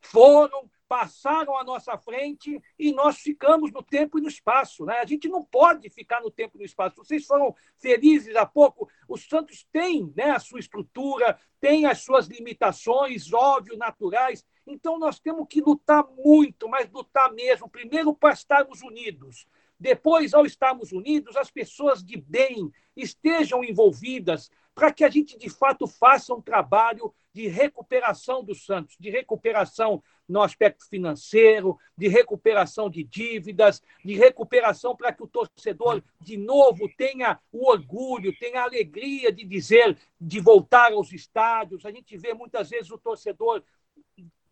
foram, 0.00 0.68
passaram 0.94 1.58
à 1.58 1.64
nossa 1.64 1.98
frente 1.98 2.62
e 2.78 2.92
nós 2.92 3.18
ficamos 3.18 3.72
no 3.72 3.82
tempo 3.82 4.16
e 4.16 4.22
no 4.22 4.28
espaço. 4.28 4.84
Né? 4.84 5.00
A 5.00 5.04
gente 5.04 5.28
não 5.28 5.42
pode 5.42 5.90
ficar 5.90 6.20
no 6.20 6.30
tempo 6.30 6.56
e 6.56 6.60
no 6.60 6.64
espaço. 6.64 6.94
Vocês 6.94 7.26
foram 7.26 7.52
felizes 7.80 8.36
há 8.36 8.46
pouco. 8.46 8.88
O 9.08 9.16
Santos 9.16 9.66
tem 9.72 10.12
né, 10.16 10.30
a 10.30 10.38
sua 10.38 10.60
estrutura, 10.60 11.36
tem 11.60 11.84
as 11.84 11.98
suas 11.98 12.28
limitações, 12.28 13.32
óbvio, 13.32 13.76
naturais. 13.76 14.46
Então 14.64 14.96
nós 14.96 15.18
temos 15.18 15.48
que 15.50 15.60
lutar 15.60 16.06
muito, 16.16 16.68
mas 16.68 16.88
lutar 16.88 17.32
mesmo. 17.32 17.68
Primeiro 17.68 18.14
para 18.14 18.32
estarmos 18.32 18.80
unidos. 18.80 19.48
Depois, 19.78 20.32
ao 20.32 20.46
estarmos 20.46 20.92
unidos, 20.92 21.36
as 21.36 21.50
pessoas 21.50 22.04
de 22.04 22.16
bem 22.16 22.70
estejam 22.96 23.64
envolvidas 23.64 24.48
para 24.74 24.92
que 24.92 25.04
a 25.04 25.08
gente, 25.08 25.36
de 25.36 25.48
fato, 25.48 25.86
faça 25.86 26.34
um 26.34 26.40
trabalho 26.40 27.12
de 27.32 27.48
recuperação 27.48 28.44
do 28.44 28.54
Santos, 28.54 28.96
de 28.98 29.10
recuperação 29.10 30.02
no 30.28 30.42
aspecto 30.42 30.88
financeiro, 30.88 31.78
de 31.96 32.08
recuperação 32.08 32.88
de 32.88 33.04
dívidas, 33.04 33.82
de 34.04 34.14
recuperação 34.14 34.96
para 34.96 35.12
que 35.12 35.22
o 35.22 35.28
torcedor, 35.28 36.02
de 36.20 36.36
novo, 36.36 36.88
tenha 36.96 37.38
o 37.52 37.70
orgulho, 37.70 38.36
tenha 38.38 38.60
a 38.60 38.64
alegria 38.64 39.30
de 39.30 39.44
dizer, 39.44 39.96
de 40.20 40.40
voltar 40.40 40.92
aos 40.92 41.12
estádios. 41.12 41.84
A 41.84 41.90
gente 41.90 42.16
vê 42.16 42.32
muitas 42.32 42.70
vezes 42.70 42.90
o 42.90 42.98
torcedor 42.98 43.62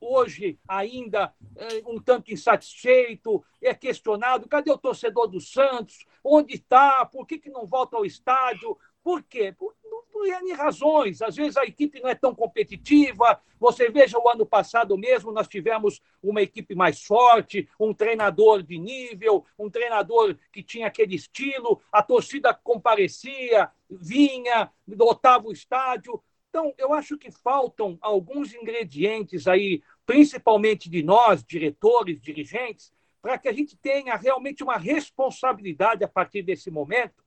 hoje 0.03 0.59
ainda 0.67 1.33
é, 1.57 1.83
um 1.87 2.01
tanto 2.01 2.33
insatisfeito, 2.33 3.43
é 3.61 3.73
questionado: 3.73 4.49
cadê 4.49 4.71
o 4.71 4.79
torcedor 4.79 5.29
do 5.29 5.41
Santos? 5.41 6.05
Onde 6.25 6.55
está? 6.55 7.07
Por 7.07 7.27
que, 7.27 7.39
que 7.39 7.51
não 7.51 7.67
volta 7.67 7.97
ao 7.97 8.05
estádio? 8.05 8.77
Por 9.03 9.23
quê? 9.23 9.55
Por 10.23 10.29
N 10.29 10.53
razões. 10.53 11.21
Às 11.21 11.35
vezes 11.35 11.57
a 11.57 11.65
equipe 11.65 12.01
não 12.01 12.09
é 12.09 12.15
tão 12.15 12.33
competitiva. 12.33 13.41
Você 13.59 13.91
veja 13.91 14.19
o 14.19 14.29
ano 14.29 14.47
passado 14.47 14.97
mesmo, 14.97 15.33
nós 15.33 15.49
tivemos 15.49 16.01
uma 16.23 16.41
equipe 16.41 16.77
mais 16.77 17.03
forte, 17.03 17.69
um 17.79 17.93
treinador 17.93 18.63
de 18.63 18.79
nível, 18.79 19.45
um 19.59 19.69
treinador 19.69 20.37
que 20.53 20.63
tinha 20.63 20.87
aquele 20.87 21.17
estilo, 21.17 21.83
a 21.91 22.03
torcida 22.03 22.55
comparecia, 22.55 23.69
vinha, 23.91 24.71
lotava 24.89 25.49
o 25.49 25.53
estádio. 25.53 26.23
Então, 26.49 26.73
eu 26.79 26.93
acho 26.93 27.19
que 27.19 27.31
faltam 27.33 27.99
alguns 28.01 28.55
ingredientes 28.55 29.49
aí, 29.49 29.83
principalmente 30.07 30.89
de 30.89 31.03
nós, 31.03 31.43
diretores, 31.43 32.21
dirigentes, 32.21 32.93
para 33.21 33.39
que 33.39 33.49
a 33.49 33.53
gente 33.53 33.77
tenha 33.77 34.15
realmente 34.15 34.63
uma 34.63 34.77
responsabilidade 34.77 36.05
a 36.05 36.09
partir 36.09 36.43
desse 36.43 36.71
momento, 36.71 37.25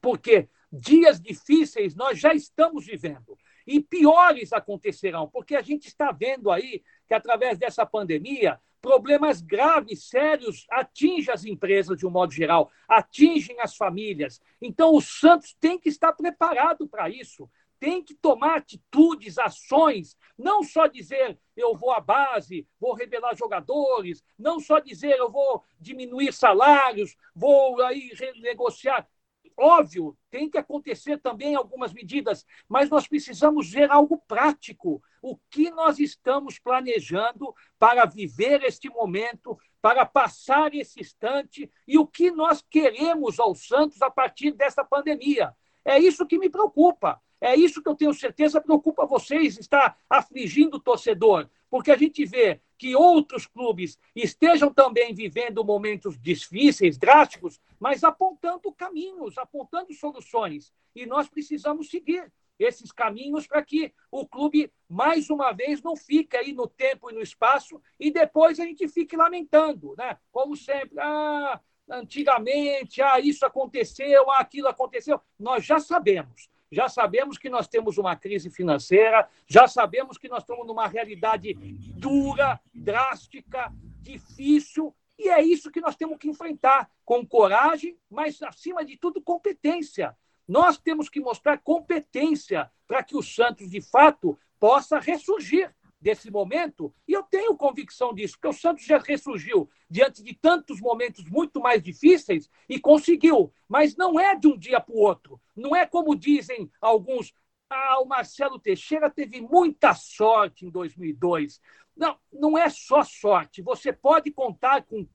porque 0.00 0.48
dias 0.74 1.20
difíceis 1.20 1.94
nós 1.94 2.18
já 2.18 2.34
estamos 2.34 2.86
vivendo 2.86 3.38
e 3.66 3.80
piores 3.80 4.52
acontecerão, 4.52 5.28
porque 5.28 5.56
a 5.56 5.62
gente 5.62 5.86
está 5.86 6.12
vendo 6.12 6.50
aí 6.50 6.82
que, 7.06 7.14
através 7.14 7.58
dessa 7.58 7.86
pandemia, 7.86 8.60
problemas 8.80 9.40
graves, 9.40 10.08
sérios, 10.08 10.66
atingem 10.70 11.32
as 11.32 11.44
empresas 11.44 11.96
de 11.96 12.06
um 12.06 12.10
modo 12.10 12.32
geral, 12.32 12.70
atingem 12.86 13.58
as 13.60 13.74
famílias. 13.74 14.40
Então, 14.60 14.94
o 14.94 15.00
Santos 15.00 15.56
tem 15.58 15.78
que 15.78 15.88
estar 15.88 16.12
preparado 16.12 16.86
para 16.86 17.08
isso, 17.08 17.48
tem 17.80 18.02
que 18.02 18.14
tomar 18.14 18.56
atitudes, 18.56 19.38
ações, 19.38 20.16
não 20.36 20.62
só 20.62 20.86
dizer 20.86 21.38
eu 21.56 21.74
vou 21.74 21.92
à 21.92 22.00
base, 22.00 22.66
vou 22.78 22.94
revelar 22.94 23.36
jogadores, 23.36 24.22
não 24.38 24.60
só 24.60 24.78
dizer 24.78 25.16
eu 25.18 25.30
vou 25.30 25.64
diminuir 25.80 26.32
salários, 26.32 27.16
vou 27.34 27.80
aí 27.82 28.10
renegociar. 28.14 29.08
Óbvio, 29.56 30.16
tem 30.30 30.50
que 30.50 30.58
acontecer 30.58 31.18
também 31.20 31.54
algumas 31.54 31.92
medidas, 31.92 32.44
mas 32.68 32.90
nós 32.90 33.06
precisamos 33.06 33.70
ver 33.70 33.90
algo 33.90 34.18
prático. 34.26 35.02
O 35.22 35.38
que 35.48 35.70
nós 35.70 35.98
estamos 36.00 36.58
planejando 36.58 37.54
para 37.78 38.04
viver 38.04 38.62
este 38.64 38.88
momento, 38.88 39.56
para 39.80 40.04
passar 40.04 40.74
esse 40.74 41.00
instante 41.00 41.70
e 41.86 41.96
o 41.96 42.06
que 42.06 42.30
nós 42.30 42.64
queremos 42.68 43.38
ao 43.38 43.54
Santos 43.54 44.02
a 44.02 44.10
partir 44.10 44.50
dessa 44.50 44.84
pandemia. 44.84 45.54
É 45.84 45.98
isso 45.98 46.26
que 46.26 46.38
me 46.38 46.50
preocupa. 46.50 47.20
É 47.40 47.54
isso 47.54 47.82
que 47.82 47.88
eu 47.90 47.94
tenho 47.94 48.14
certeza 48.14 48.58
preocupa 48.58 49.04
vocês, 49.04 49.58
está 49.58 49.94
afligindo 50.08 50.78
o 50.78 50.80
torcedor, 50.80 51.46
porque 51.74 51.90
a 51.90 51.96
gente 51.96 52.24
vê 52.24 52.60
que 52.78 52.94
outros 52.94 53.48
clubes 53.48 53.98
estejam 54.14 54.72
também 54.72 55.12
vivendo 55.12 55.64
momentos 55.64 56.16
difíceis, 56.16 56.96
drásticos, 56.96 57.60
mas 57.80 58.04
apontando 58.04 58.70
caminhos, 58.70 59.36
apontando 59.36 59.92
soluções. 59.92 60.72
E 60.94 61.04
nós 61.04 61.28
precisamos 61.28 61.90
seguir 61.90 62.32
esses 62.60 62.92
caminhos 62.92 63.48
para 63.48 63.60
que 63.60 63.92
o 64.08 64.24
clube, 64.24 64.72
mais 64.88 65.28
uma 65.30 65.50
vez, 65.50 65.82
não 65.82 65.96
fique 65.96 66.36
aí 66.36 66.52
no 66.52 66.68
tempo 66.68 67.10
e 67.10 67.12
no 67.12 67.20
espaço 67.20 67.82
e 67.98 68.08
depois 68.08 68.60
a 68.60 68.64
gente 68.64 68.86
fique 68.86 69.16
lamentando, 69.16 69.96
né? 69.98 70.16
Como 70.30 70.56
sempre, 70.56 71.00
ah, 71.00 71.60
antigamente, 71.90 73.02
ah, 73.02 73.18
isso 73.18 73.44
aconteceu, 73.44 74.30
ah, 74.30 74.38
aquilo 74.38 74.68
aconteceu. 74.68 75.20
Nós 75.36 75.64
já 75.64 75.80
sabemos 75.80 76.48
já 76.74 76.88
sabemos 76.88 77.38
que 77.38 77.48
nós 77.48 77.68
temos 77.68 77.96
uma 77.96 78.16
crise 78.16 78.50
financeira, 78.50 79.28
já 79.46 79.68
sabemos 79.68 80.18
que 80.18 80.28
nós 80.28 80.42
estamos 80.42 80.66
numa 80.66 80.86
realidade 80.86 81.54
dura, 81.96 82.60
drástica, 82.74 83.72
difícil, 84.02 84.94
e 85.18 85.28
é 85.28 85.40
isso 85.40 85.70
que 85.70 85.80
nós 85.80 85.96
temos 85.96 86.18
que 86.18 86.28
enfrentar 86.28 86.90
com 87.04 87.24
coragem, 87.26 87.96
mas, 88.10 88.42
acima 88.42 88.84
de 88.84 88.96
tudo, 88.96 89.22
competência. 89.22 90.16
Nós 90.46 90.76
temos 90.76 91.08
que 91.08 91.20
mostrar 91.20 91.58
competência 91.58 92.70
para 92.86 93.02
que 93.02 93.16
o 93.16 93.22
Santos, 93.22 93.70
de 93.70 93.80
fato, 93.80 94.38
possa 94.58 94.98
ressurgir 94.98 95.72
desse 96.04 96.30
momento, 96.30 96.94
e 97.08 97.14
eu 97.14 97.22
tenho 97.22 97.56
convicção 97.56 98.12
disso, 98.14 98.34
porque 98.34 98.48
o 98.48 98.52
Santos 98.52 98.84
já 98.84 98.98
ressurgiu 98.98 99.70
diante 99.88 100.22
de 100.22 100.34
tantos 100.34 100.78
momentos 100.78 101.24
muito 101.30 101.60
mais 101.60 101.82
difíceis 101.82 102.50
e 102.68 102.78
conseguiu, 102.78 103.50
mas 103.66 103.96
não 103.96 104.20
é 104.20 104.36
de 104.36 104.46
um 104.46 104.58
dia 104.58 104.78
para 104.78 104.94
o 104.94 104.98
outro. 104.98 105.40
Não 105.56 105.74
é 105.74 105.86
como 105.86 106.14
dizem 106.14 106.70
alguns, 106.78 107.32
ah, 107.70 108.02
o 108.02 108.04
Marcelo 108.04 108.58
Teixeira 108.58 109.08
teve 109.08 109.40
muita 109.40 109.94
sorte 109.94 110.66
em 110.66 110.70
2002. 110.70 111.58
Não, 111.96 112.18
não 112.30 112.58
é 112.58 112.68
só 112.68 113.02
sorte. 113.02 113.62
Você 113.62 113.90
pode 113.90 114.30
contar 114.30 114.82
com 114.82 115.08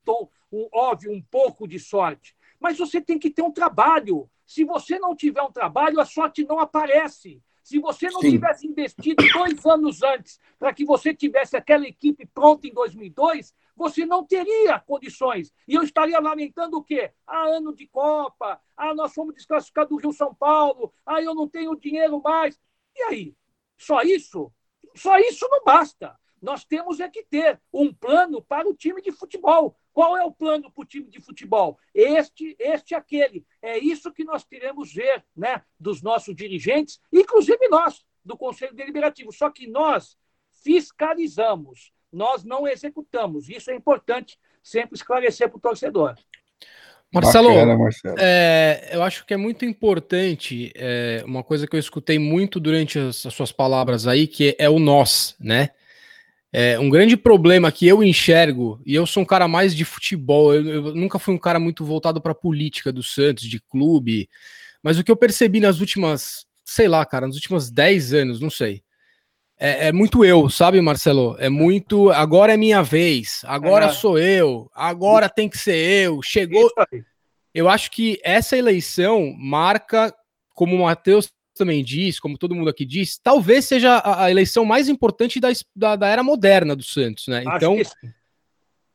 um 0.50 0.68
óbvio, 0.72 1.12
um 1.12 1.22
pouco 1.22 1.68
de 1.68 1.78
sorte, 1.78 2.34
mas 2.58 2.76
você 2.76 3.00
tem 3.00 3.16
que 3.16 3.30
ter 3.30 3.42
um 3.42 3.52
trabalho. 3.52 4.28
Se 4.44 4.64
você 4.64 4.98
não 4.98 5.14
tiver 5.14 5.42
um 5.42 5.52
trabalho, 5.52 6.00
a 6.00 6.04
sorte 6.04 6.44
não 6.44 6.58
aparece. 6.58 7.40
Se 7.62 7.78
você 7.78 8.08
não 8.10 8.20
Sim. 8.20 8.32
tivesse 8.32 8.66
investido 8.66 9.22
dois 9.32 9.64
anos 9.66 10.02
antes 10.02 10.40
para 10.58 10.72
que 10.72 10.84
você 10.84 11.14
tivesse 11.14 11.56
aquela 11.56 11.86
equipe 11.86 12.26
pronta 12.26 12.66
em 12.66 12.72
2002, 12.72 13.54
você 13.76 14.04
não 14.04 14.24
teria 14.24 14.78
condições. 14.78 15.52
E 15.66 15.74
eu 15.74 15.82
estaria 15.82 16.18
lamentando 16.20 16.76
o 16.76 16.82
quê? 16.82 17.12
Ah, 17.26 17.46
ano 17.46 17.74
de 17.74 17.86
Copa, 17.86 18.60
ah, 18.76 18.94
nós 18.94 19.14
fomos 19.14 19.34
desclassificados 19.34 19.90
do 19.90 19.96
Rio 19.96 20.12
São 20.12 20.34
Paulo, 20.34 20.92
ah, 21.06 21.22
eu 21.22 21.34
não 21.34 21.48
tenho 21.48 21.74
dinheiro 21.76 22.20
mais. 22.22 22.60
E 22.94 23.02
aí? 23.04 23.34
Só 23.78 24.02
isso? 24.02 24.52
Só 24.94 25.18
isso 25.18 25.48
não 25.50 25.64
basta. 25.64 26.18
Nós 26.40 26.64
temos 26.64 27.00
é 27.00 27.08
que 27.08 27.22
ter 27.22 27.60
um 27.72 27.92
plano 27.92 28.42
para 28.42 28.68
o 28.68 28.74
time 28.74 29.00
de 29.02 29.12
futebol. 29.12 29.76
Qual 29.92 30.16
é 30.16 30.24
o 30.24 30.32
plano 30.32 30.70
para 30.70 30.82
o 30.82 30.86
time 30.86 31.08
de 31.10 31.20
futebol? 31.20 31.78
Este, 31.94 32.56
este, 32.58 32.94
aquele. 32.94 33.44
É 33.60 33.78
isso 33.78 34.12
que 34.12 34.24
nós 34.24 34.44
queremos 34.44 34.92
ver, 34.92 35.24
né, 35.36 35.62
dos 35.78 36.02
nossos 36.02 36.34
dirigentes, 36.34 37.00
inclusive 37.12 37.68
nós 37.68 38.04
do 38.24 38.36
Conselho 38.36 38.74
Deliberativo. 38.74 39.32
Só 39.32 39.50
que 39.50 39.66
nós 39.66 40.16
fiscalizamos, 40.62 41.92
nós 42.12 42.44
não 42.44 42.66
executamos. 42.66 43.48
Isso 43.48 43.70
é 43.70 43.74
importante 43.74 44.38
sempre 44.62 44.96
esclarecer 44.96 45.48
para 45.48 45.58
o 45.58 45.60
torcedor. 45.60 46.14
Marcelo, 47.12 47.48
Bacana, 47.48 47.76
Marcelo. 47.76 48.16
É, 48.20 48.90
eu 48.92 49.02
acho 49.02 49.26
que 49.26 49.34
é 49.34 49.36
muito 49.36 49.64
importante 49.64 50.70
é, 50.76 51.22
uma 51.26 51.42
coisa 51.42 51.66
que 51.66 51.74
eu 51.74 51.80
escutei 51.80 52.20
muito 52.20 52.60
durante 52.60 52.98
as, 53.00 53.26
as 53.26 53.34
suas 53.34 53.50
palavras 53.50 54.06
aí, 54.06 54.28
que 54.28 54.54
é 54.58 54.70
o 54.70 54.78
nós, 54.78 55.34
né? 55.40 55.70
É, 56.52 56.78
um 56.78 56.90
grande 56.90 57.16
problema 57.16 57.70
que 57.70 57.86
eu 57.86 58.02
enxergo, 58.02 58.80
e 58.84 58.94
eu 58.94 59.06
sou 59.06 59.22
um 59.22 59.26
cara 59.26 59.46
mais 59.46 59.74
de 59.74 59.84
futebol, 59.84 60.52
eu, 60.52 60.66
eu 60.66 60.94
nunca 60.94 61.18
fui 61.18 61.32
um 61.32 61.38
cara 61.38 61.60
muito 61.60 61.84
voltado 61.84 62.20
para 62.20 62.32
a 62.32 62.34
política 62.34 62.92
do 62.92 63.02
Santos, 63.02 63.44
de 63.44 63.60
clube, 63.60 64.28
mas 64.82 64.98
o 64.98 65.04
que 65.04 65.12
eu 65.12 65.16
percebi 65.16 65.60
nas 65.60 65.78
últimas, 65.78 66.44
sei 66.64 66.88
lá, 66.88 67.06
cara, 67.06 67.26
nos 67.26 67.36
últimos 67.36 67.70
10 67.70 68.14
anos, 68.14 68.40
não 68.40 68.50
sei, 68.50 68.82
é, 69.62 69.88
é, 69.88 69.92
muito 69.92 70.24
eu, 70.24 70.48
sabe, 70.48 70.80
Marcelo? 70.80 71.36
É 71.38 71.50
muito. 71.50 72.10
Agora 72.10 72.54
é 72.54 72.56
minha 72.56 72.82
vez, 72.82 73.42
agora 73.44 73.84
é. 73.84 73.92
sou 73.92 74.18
eu, 74.18 74.70
agora 74.74 75.28
tem 75.28 75.50
que 75.50 75.58
ser 75.58 75.76
eu. 75.76 76.22
Chegou. 76.22 76.70
Eu 77.52 77.68
acho 77.68 77.90
que 77.90 78.18
essa 78.24 78.56
eleição 78.56 79.34
marca, 79.36 80.14
como 80.54 80.74
o 80.74 80.84
Matheus 80.84 81.30
também 81.60 81.84
diz, 81.84 82.18
como 82.18 82.38
todo 82.38 82.54
mundo 82.54 82.70
aqui 82.70 82.86
diz, 82.86 83.18
talvez 83.22 83.66
seja 83.66 83.96
a, 83.96 84.24
a 84.24 84.30
eleição 84.30 84.64
mais 84.64 84.88
importante 84.88 85.38
da, 85.38 85.48
da, 85.76 85.96
da, 85.96 86.08
era 86.08 86.22
moderna 86.22 86.74
do 86.74 86.82
Santos, 86.82 87.28
né? 87.28 87.44
Então, 87.54 87.76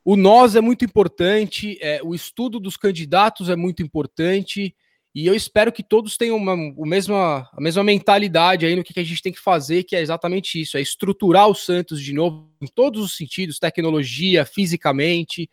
o 0.03 0.15
nós 0.15 0.55
é 0.55 0.61
muito 0.61 0.83
importante, 0.83 1.77
é, 1.79 2.01
o 2.03 2.15
estudo 2.15 2.59
dos 2.59 2.75
candidatos 2.75 3.49
é 3.49 3.55
muito 3.55 3.83
importante. 3.83 4.75
E 5.13 5.27
eu 5.27 5.33
espero 5.33 5.71
que 5.71 5.81
todos 5.81 6.17
tenham 6.17 6.35
uma, 6.35 6.53
o 6.53 6.85
mesma, 6.85 7.47
a 7.53 7.61
mesma 7.61 7.83
mentalidade 7.83 8.65
aí 8.65 8.75
no 8.75 8.83
que, 8.83 8.93
que 8.93 8.99
a 8.99 9.03
gente 9.03 9.21
tem 9.21 9.31
que 9.31 9.39
fazer, 9.39 9.83
que 9.83 9.95
é 9.95 10.01
exatamente 10.01 10.59
isso: 10.59 10.77
é 10.77 10.81
estruturar 10.81 11.47
o 11.47 11.55
Santos 11.55 12.01
de 12.01 12.13
novo 12.13 12.51
em 12.61 12.67
todos 12.67 13.03
os 13.05 13.15
sentidos, 13.15 13.59
tecnologia, 13.59 14.43
fisicamente, 14.43 15.49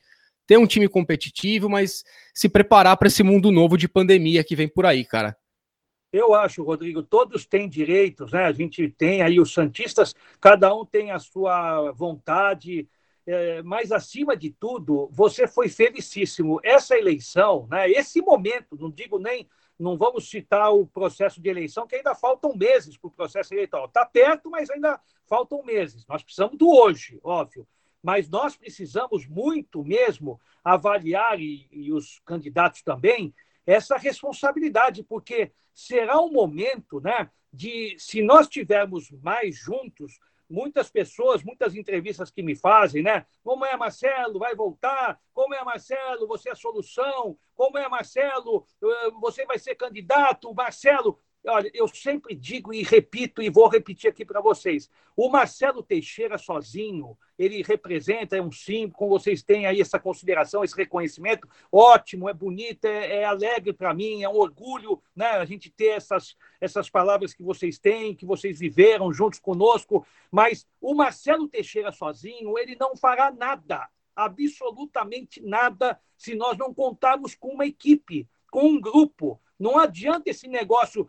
ter 0.47 0.57
um 0.57 0.67
time 0.67 0.89
competitivo, 0.89 1.69
mas 1.69 2.03
se 2.35 2.49
preparar 2.49 2.97
para 2.97 3.09
esse 3.09 3.23
mundo 3.23 3.53
novo 3.53 3.77
de 3.77 3.87
pandemia 3.87 4.43
que 4.43 4.57
vem 4.57 4.67
por 4.67 4.87
aí, 4.87 5.05
cara. 5.05 5.37
Eu 6.13 6.35
acho, 6.35 6.63
Rodrigo, 6.63 7.03
todos 7.03 7.47
têm 7.47 7.67
direitos, 7.67 8.33
né? 8.33 8.45
A 8.45 8.53
gente 8.53 8.87
tem 8.91 9.23
aí 9.23 9.41
os 9.41 9.55
Santistas, 9.55 10.15
cada 10.39 10.75
um 10.75 10.85
tem 10.85 11.11
a 11.11 11.19
sua 11.19 11.91
vontade, 11.93 12.87
é, 13.27 13.63
mas 13.63 13.91
acima 13.91 14.37
de 14.37 14.51
tudo, 14.51 15.09
você 15.11 15.47
foi 15.47 15.71
felicíssimo. 15.71 16.61
Essa 16.63 16.99
eleição, 16.99 17.67
né, 17.71 17.91
esse 17.91 18.21
momento, 18.21 18.77
não 18.77 18.91
digo 18.91 19.19
nem, 19.19 19.49
não 19.79 19.97
vamos 19.97 20.29
citar 20.29 20.73
o 20.73 20.87
processo 20.87 21.41
de 21.41 21.49
eleição, 21.49 21.87
que 21.87 21.97
ainda 21.97 22.15
faltam 22.15 22.55
meses 22.55 22.97
para 22.97 23.09
o 23.09 23.13
processo 23.13 23.55
eleitoral. 23.55 23.87
Está 23.87 24.05
perto, 24.05 24.51
mas 24.51 24.69
ainda 24.69 25.01
faltam 25.27 25.63
meses. 25.63 26.07
Nós 26.07 26.23
precisamos 26.23 26.59
do 26.59 26.69
hoje, 26.69 27.19
óbvio. 27.23 27.67
Mas 28.03 28.29
nós 28.29 28.57
precisamos 28.57 29.27
muito 29.27 29.83
mesmo 29.85 30.41
avaliar, 30.63 31.41
e, 31.41 31.69
e 31.71 31.93
os 31.93 32.21
candidatos 32.25 32.83
também, 32.83 33.33
essa 33.67 33.97
responsabilidade, 33.97 35.03
porque 35.03 35.53
será 35.75 36.21
um 36.21 36.31
momento 36.31 37.01
né, 37.01 37.31
de, 37.53 37.97
se 37.99 38.23
nós 38.23 38.49
tivermos 38.49 39.11
mais 39.23 39.57
juntos, 39.57 40.19
muitas 40.49 40.91
pessoas, 40.91 41.43
muitas 41.43 41.75
entrevistas 41.75 42.31
que 42.31 42.43
me 42.43 42.55
fazem, 42.55 43.03
né? 43.03 43.25
Como 43.43 43.65
é, 43.65 43.75
Marcelo? 43.75 44.39
Vai 44.39 44.55
voltar? 44.55 45.19
Como 45.33 45.55
é, 45.55 45.65
Marcelo? 45.65 46.27
Você 46.29 46.51
é 46.51 46.53
a 46.53 46.57
solução? 46.57 47.39
Como 47.55 47.79
é, 47.79 47.89
Marcelo? 47.89 48.67
Você 49.21 49.47
vai 49.47 49.59
ser 49.59 49.75
candidato? 49.75 50.53
Marcelo, 50.55 51.19
Olha, 51.45 51.69
eu 51.75 51.89
sempre 51.89 52.37
digo 52.37 52.73
e 52.73 52.85
repito 52.85 53.43
e 53.43 53.51
vou 53.51 53.67
repetir 53.67 54.09
aqui 54.09 54.25
para 54.25 54.41
vocês. 54.41 54.89
O 55.17 55.29
Marcelo 55.29 55.83
Teixeira 55.83 56.39
sozinho, 56.39 57.19
ele 57.37 57.63
representa, 57.63 58.37
é 58.37 58.43
um 58.43 58.53
símbolo, 58.53 58.93
como 58.93 59.19
vocês 59.19 59.43
têm 59.43 59.67
aí 59.67 59.81
essa 59.81 59.99
consideração, 59.99 60.63
esse 60.63 60.77
reconhecimento, 60.77 61.49
ótimo, 61.71 62.29
é 62.29 62.33
bonito, 62.33 62.85
é, 62.85 63.17
é 63.17 63.25
alegre 63.25 63.73
para 63.73 63.93
mim, 63.93 64.23
é 64.23 64.29
um 64.29 64.37
orgulho 64.37 65.03
né, 65.17 65.27
a 65.33 65.45
gente 65.45 65.69
ter 65.69 65.89
essas, 65.89 66.37
essas 66.61 66.89
palavras 66.89 67.35
que 67.35 67.43
vocês 67.43 67.77
têm, 67.77 68.15
que 68.15 68.25
vocês 68.25 68.61
viveram 68.61 69.13
juntos 69.13 69.41
conosco, 69.41 70.07
mas 70.31 70.65
o 70.81 70.95
Marcelo 70.95 71.49
Teixeira 71.49 71.91
sozinho, 71.91 72.57
ele 72.57 72.77
não 72.79 72.97
fará 72.97 73.33
nada, 73.33 73.89
absolutamente 74.15 75.43
nada, 75.43 75.99
se 76.17 76.37
nós 76.37 76.57
não 76.57 76.73
contarmos 76.73 77.35
com 77.35 77.49
uma 77.49 77.67
equipe, 77.67 78.29
com 78.49 78.65
um 78.69 78.81
grupo, 78.81 79.41
não 79.63 79.79
adianta 79.79 80.29
esse 80.29 80.49
negócio. 80.49 81.07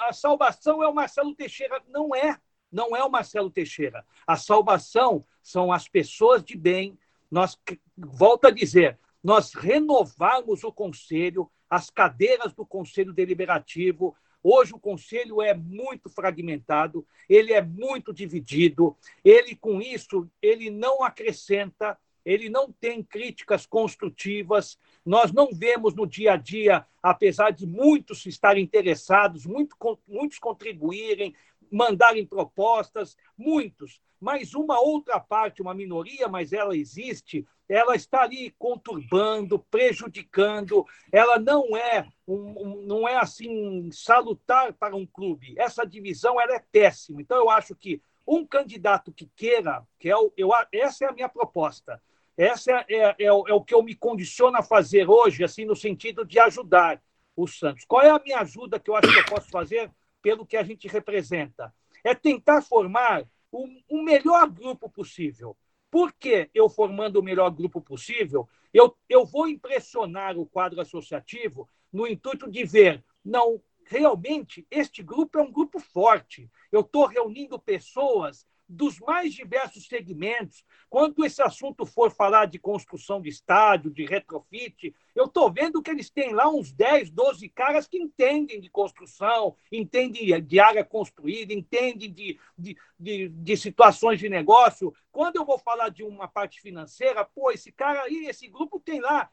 a, 0.00 0.12
salvação 0.12 0.82
é 0.82 0.88
o 0.88 0.92
Marcelo 0.92 1.32
Teixeira. 1.32 1.80
Não 1.86 2.12
é. 2.12 2.36
Não 2.72 2.96
é 2.96 3.04
o 3.04 3.08
Marcelo 3.08 3.48
Teixeira. 3.48 4.04
A 4.26 4.36
salvação 4.36 5.24
são 5.40 5.70
as 5.70 5.86
pessoas 5.86 6.42
de 6.42 6.56
bem. 6.56 6.98
Nós, 7.30 7.56
volto 7.96 8.46
a 8.46 8.50
dizer, 8.50 8.98
nós 9.22 9.54
renovarmos 9.54 10.64
o 10.64 10.72
conselho, 10.72 11.48
as 11.68 11.88
cadeiras 11.88 12.52
do 12.52 12.66
conselho 12.66 13.12
deliberativo. 13.12 14.16
Hoje 14.42 14.74
o 14.74 14.80
conselho 14.80 15.40
é 15.40 15.54
muito 15.54 16.10
fragmentado, 16.10 17.06
ele 17.28 17.52
é 17.52 17.62
muito 17.62 18.12
dividido. 18.12 18.96
Ele 19.24 19.54
com 19.54 19.80
isso, 19.80 20.28
ele 20.42 20.68
não 20.68 21.04
acrescenta, 21.04 21.96
ele 22.30 22.48
não 22.48 22.70
tem 22.70 23.02
críticas 23.02 23.66
construtivas. 23.66 24.78
Nós 25.04 25.32
não 25.32 25.48
vemos 25.52 25.94
no 25.94 26.06
dia 26.06 26.34
a 26.34 26.36
dia, 26.36 26.86
apesar 27.02 27.50
de 27.50 27.66
muitos 27.66 28.24
estarem 28.24 28.62
interessados, 28.62 29.44
muito, 29.44 29.76
muitos 30.06 30.38
contribuírem, 30.38 31.34
mandarem 31.72 32.24
propostas, 32.24 33.16
muitos, 33.36 34.00
mas 34.20 34.54
uma 34.54 34.80
outra 34.80 35.18
parte, 35.18 35.60
uma 35.60 35.74
minoria, 35.74 36.28
mas 36.28 36.52
ela 36.52 36.76
existe, 36.76 37.44
ela 37.68 37.96
está 37.96 38.22
ali 38.22 38.54
conturbando, 38.58 39.58
prejudicando, 39.58 40.84
ela 41.10 41.36
não 41.38 41.76
é 41.76 42.06
um, 42.28 42.82
não 42.86 43.08
é 43.08 43.16
assim 43.16 43.90
salutar 43.90 44.72
para 44.74 44.94
um 44.94 45.06
clube. 45.06 45.54
Essa 45.56 45.84
divisão 45.84 46.40
ela 46.40 46.54
é 46.54 46.64
péssima. 46.70 47.20
Então 47.20 47.38
eu 47.38 47.50
acho 47.50 47.74
que 47.74 48.00
um 48.26 48.46
candidato 48.46 49.12
que 49.12 49.26
queira, 49.34 49.84
que 49.98 50.08
é 50.08 50.16
o, 50.16 50.32
eu, 50.36 50.50
essa 50.72 51.04
é 51.04 51.08
a 51.08 51.12
minha 51.12 51.28
proposta, 51.28 52.00
essa 52.40 52.72
é, 52.72 52.84
é, 52.88 53.16
é, 53.18 53.32
o, 53.32 53.46
é 53.46 53.52
o 53.52 53.62
que 53.62 53.74
eu 53.74 53.82
me 53.82 53.94
condiciono 53.94 54.56
a 54.56 54.62
fazer 54.62 55.08
hoje, 55.08 55.44
assim, 55.44 55.66
no 55.66 55.76
sentido 55.76 56.24
de 56.24 56.38
ajudar 56.38 57.02
o 57.36 57.46
Santos. 57.46 57.84
Qual 57.84 58.02
é 58.02 58.08
a 58.08 58.18
minha 58.18 58.40
ajuda 58.40 58.80
que 58.80 58.88
eu 58.88 58.96
acho 58.96 59.12
que 59.12 59.18
eu 59.18 59.26
posso 59.26 59.50
fazer 59.50 59.90
pelo 60.22 60.46
que 60.46 60.56
a 60.56 60.62
gente 60.62 60.88
representa? 60.88 61.74
É 62.02 62.14
tentar 62.14 62.62
formar 62.62 63.26
o, 63.52 63.66
o 63.90 64.02
melhor 64.02 64.48
grupo 64.48 64.88
possível. 64.88 65.54
Por 65.90 66.14
que 66.14 66.48
eu 66.54 66.70
formando 66.70 67.16
o 67.16 67.22
melhor 67.22 67.50
grupo 67.50 67.80
possível, 67.80 68.48
eu, 68.72 68.96
eu 69.06 69.26
vou 69.26 69.46
impressionar 69.46 70.38
o 70.38 70.46
quadro 70.46 70.80
associativo 70.80 71.68
no 71.92 72.06
intuito 72.06 72.50
de 72.50 72.64
ver, 72.64 73.04
não, 73.22 73.60
realmente, 73.84 74.66
este 74.70 75.02
grupo 75.02 75.38
é 75.38 75.42
um 75.42 75.52
grupo 75.52 75.78
forte. 75.78 76.48
Eu 76.72 76.80
estou 76.80 77.04
reunindo 77.04 77.58
pessoas 77.58 78.46
dos 78.70 79.00
mais 79.00 79.34
diversos 79.34 79.86
segmentos. 79.86 80.64
Quando 80.88 81.24
esse 81.24 81.42
assunto 81.42 81.84
for 81.84 82.10
falar 82.10 82.46
de 82.46 82.58
construção 82.58 83.20
de 83.20 83.28
estádio, 83.28 83.90
de 83.90 84.04
retrofit, 84.04 84.94
eu 85.14 85.24
estou 85.24 85.52
vendo 85.52 85.82
que 85.82 85.90
eles 85.90 86.08
têm 86.08 86.32
lá 86.32 86.48
uns 86.48 86.72
10, 86.72 87.10
12 87.10 87.48
caras 87.48 87.88
que 87.88 87.98
entendem 87.98 88.60
de 88.60 88.70
construção, 88.70 89.56
entendem 89.72 90.40
de 90.40 90.60
área 90.60 90.84
construída, 90.84 91.52
entendem 91.52 92.12
de, 92.12 92.38
de, 92.56 92.76
de, 92.98 93.28
de 93.28 93.56
situações 93.56 94.20
de 94.20 94.28
negócio. 94.28 94.94
Quando 95.10 95.36
eu 95.36 95.44
vou 95.44 95.58
falar 95.58 95.88
de 95.88 96.04
uma 96.04 96.28
parte 96.28 96.60
financeira, 96.60 97.24
pô, 97.24 97.50
esse 97.50 97.72
cara 97.72 98.02
aí, 98.02 98.26
esse 98.26 98.46
grupo 98.46 98.78
tem 98.78 99.00
lá 99.00 99.28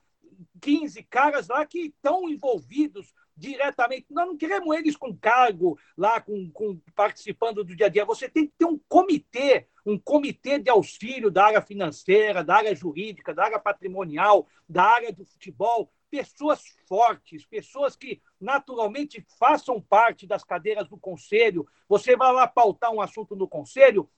15 0.61 1.03
caras 1.03 1.47
lá 1.47 1.63
que 1.65 1.79
estão 1.79 2.27
envolvidos 2.27 3.13
diretamente. 3.38 4.07
Nós 4.09 4.25
não 4.25 4.35
queremos 4.35 4.75
eles 4.75 4.97
com 4.97 5.15
cargo 5.15 5.79
lá, 5.95 6.19
com, 6.19 6.49
com, 6.51 6.79
participando 6.95 7.63
do 7.63 7.75
dia 7.75 7.85
a 7.85 7.89
dia. 7.89 8.03
Você 8.05 8.27
tem 8.27 8.47
que 8.47 8.53
ter 8.57 8.65
um 8.65 8.79
comitê, 8.89 9.67
um 9.85 9.97
comitê 9.97 10.57
de 10.57 10.69
auxílio 10.69 11.29
da 11.29 11.45
área 11.45 11.61
financeira, 11.61 12.43
da 12.43 12.55
área 12.55 12.75
jurídica, 12.75 13.33
da 13.33 13.45
área 13.45 13.59
patrimonial, 13.59 14.47
da 14.67 14.83
área 14.83 15.13
do 15.13 15.23
futebol. 15.23 15.91
Pessoas 16.09 16.63
fortes, 16.88 17.45
pessoas 17.45 17.95
que 17.95 18.21
naturalmente 18.39 19.25
façam 19.38 19.79
parte 19.79 20.25
das 20.25 20.43
cadeiras 20.43 20.88
do 20.88 20.97
conselho. 20.97 21.67
Você 21.88 22.15
vai 22.15 22.33
lá 22.33 22.47
pautar 22.47 22.91
um 22.91 23.01
assunto 23.01 23.35
no 23.35 23.47
conselho, 23.47 24.09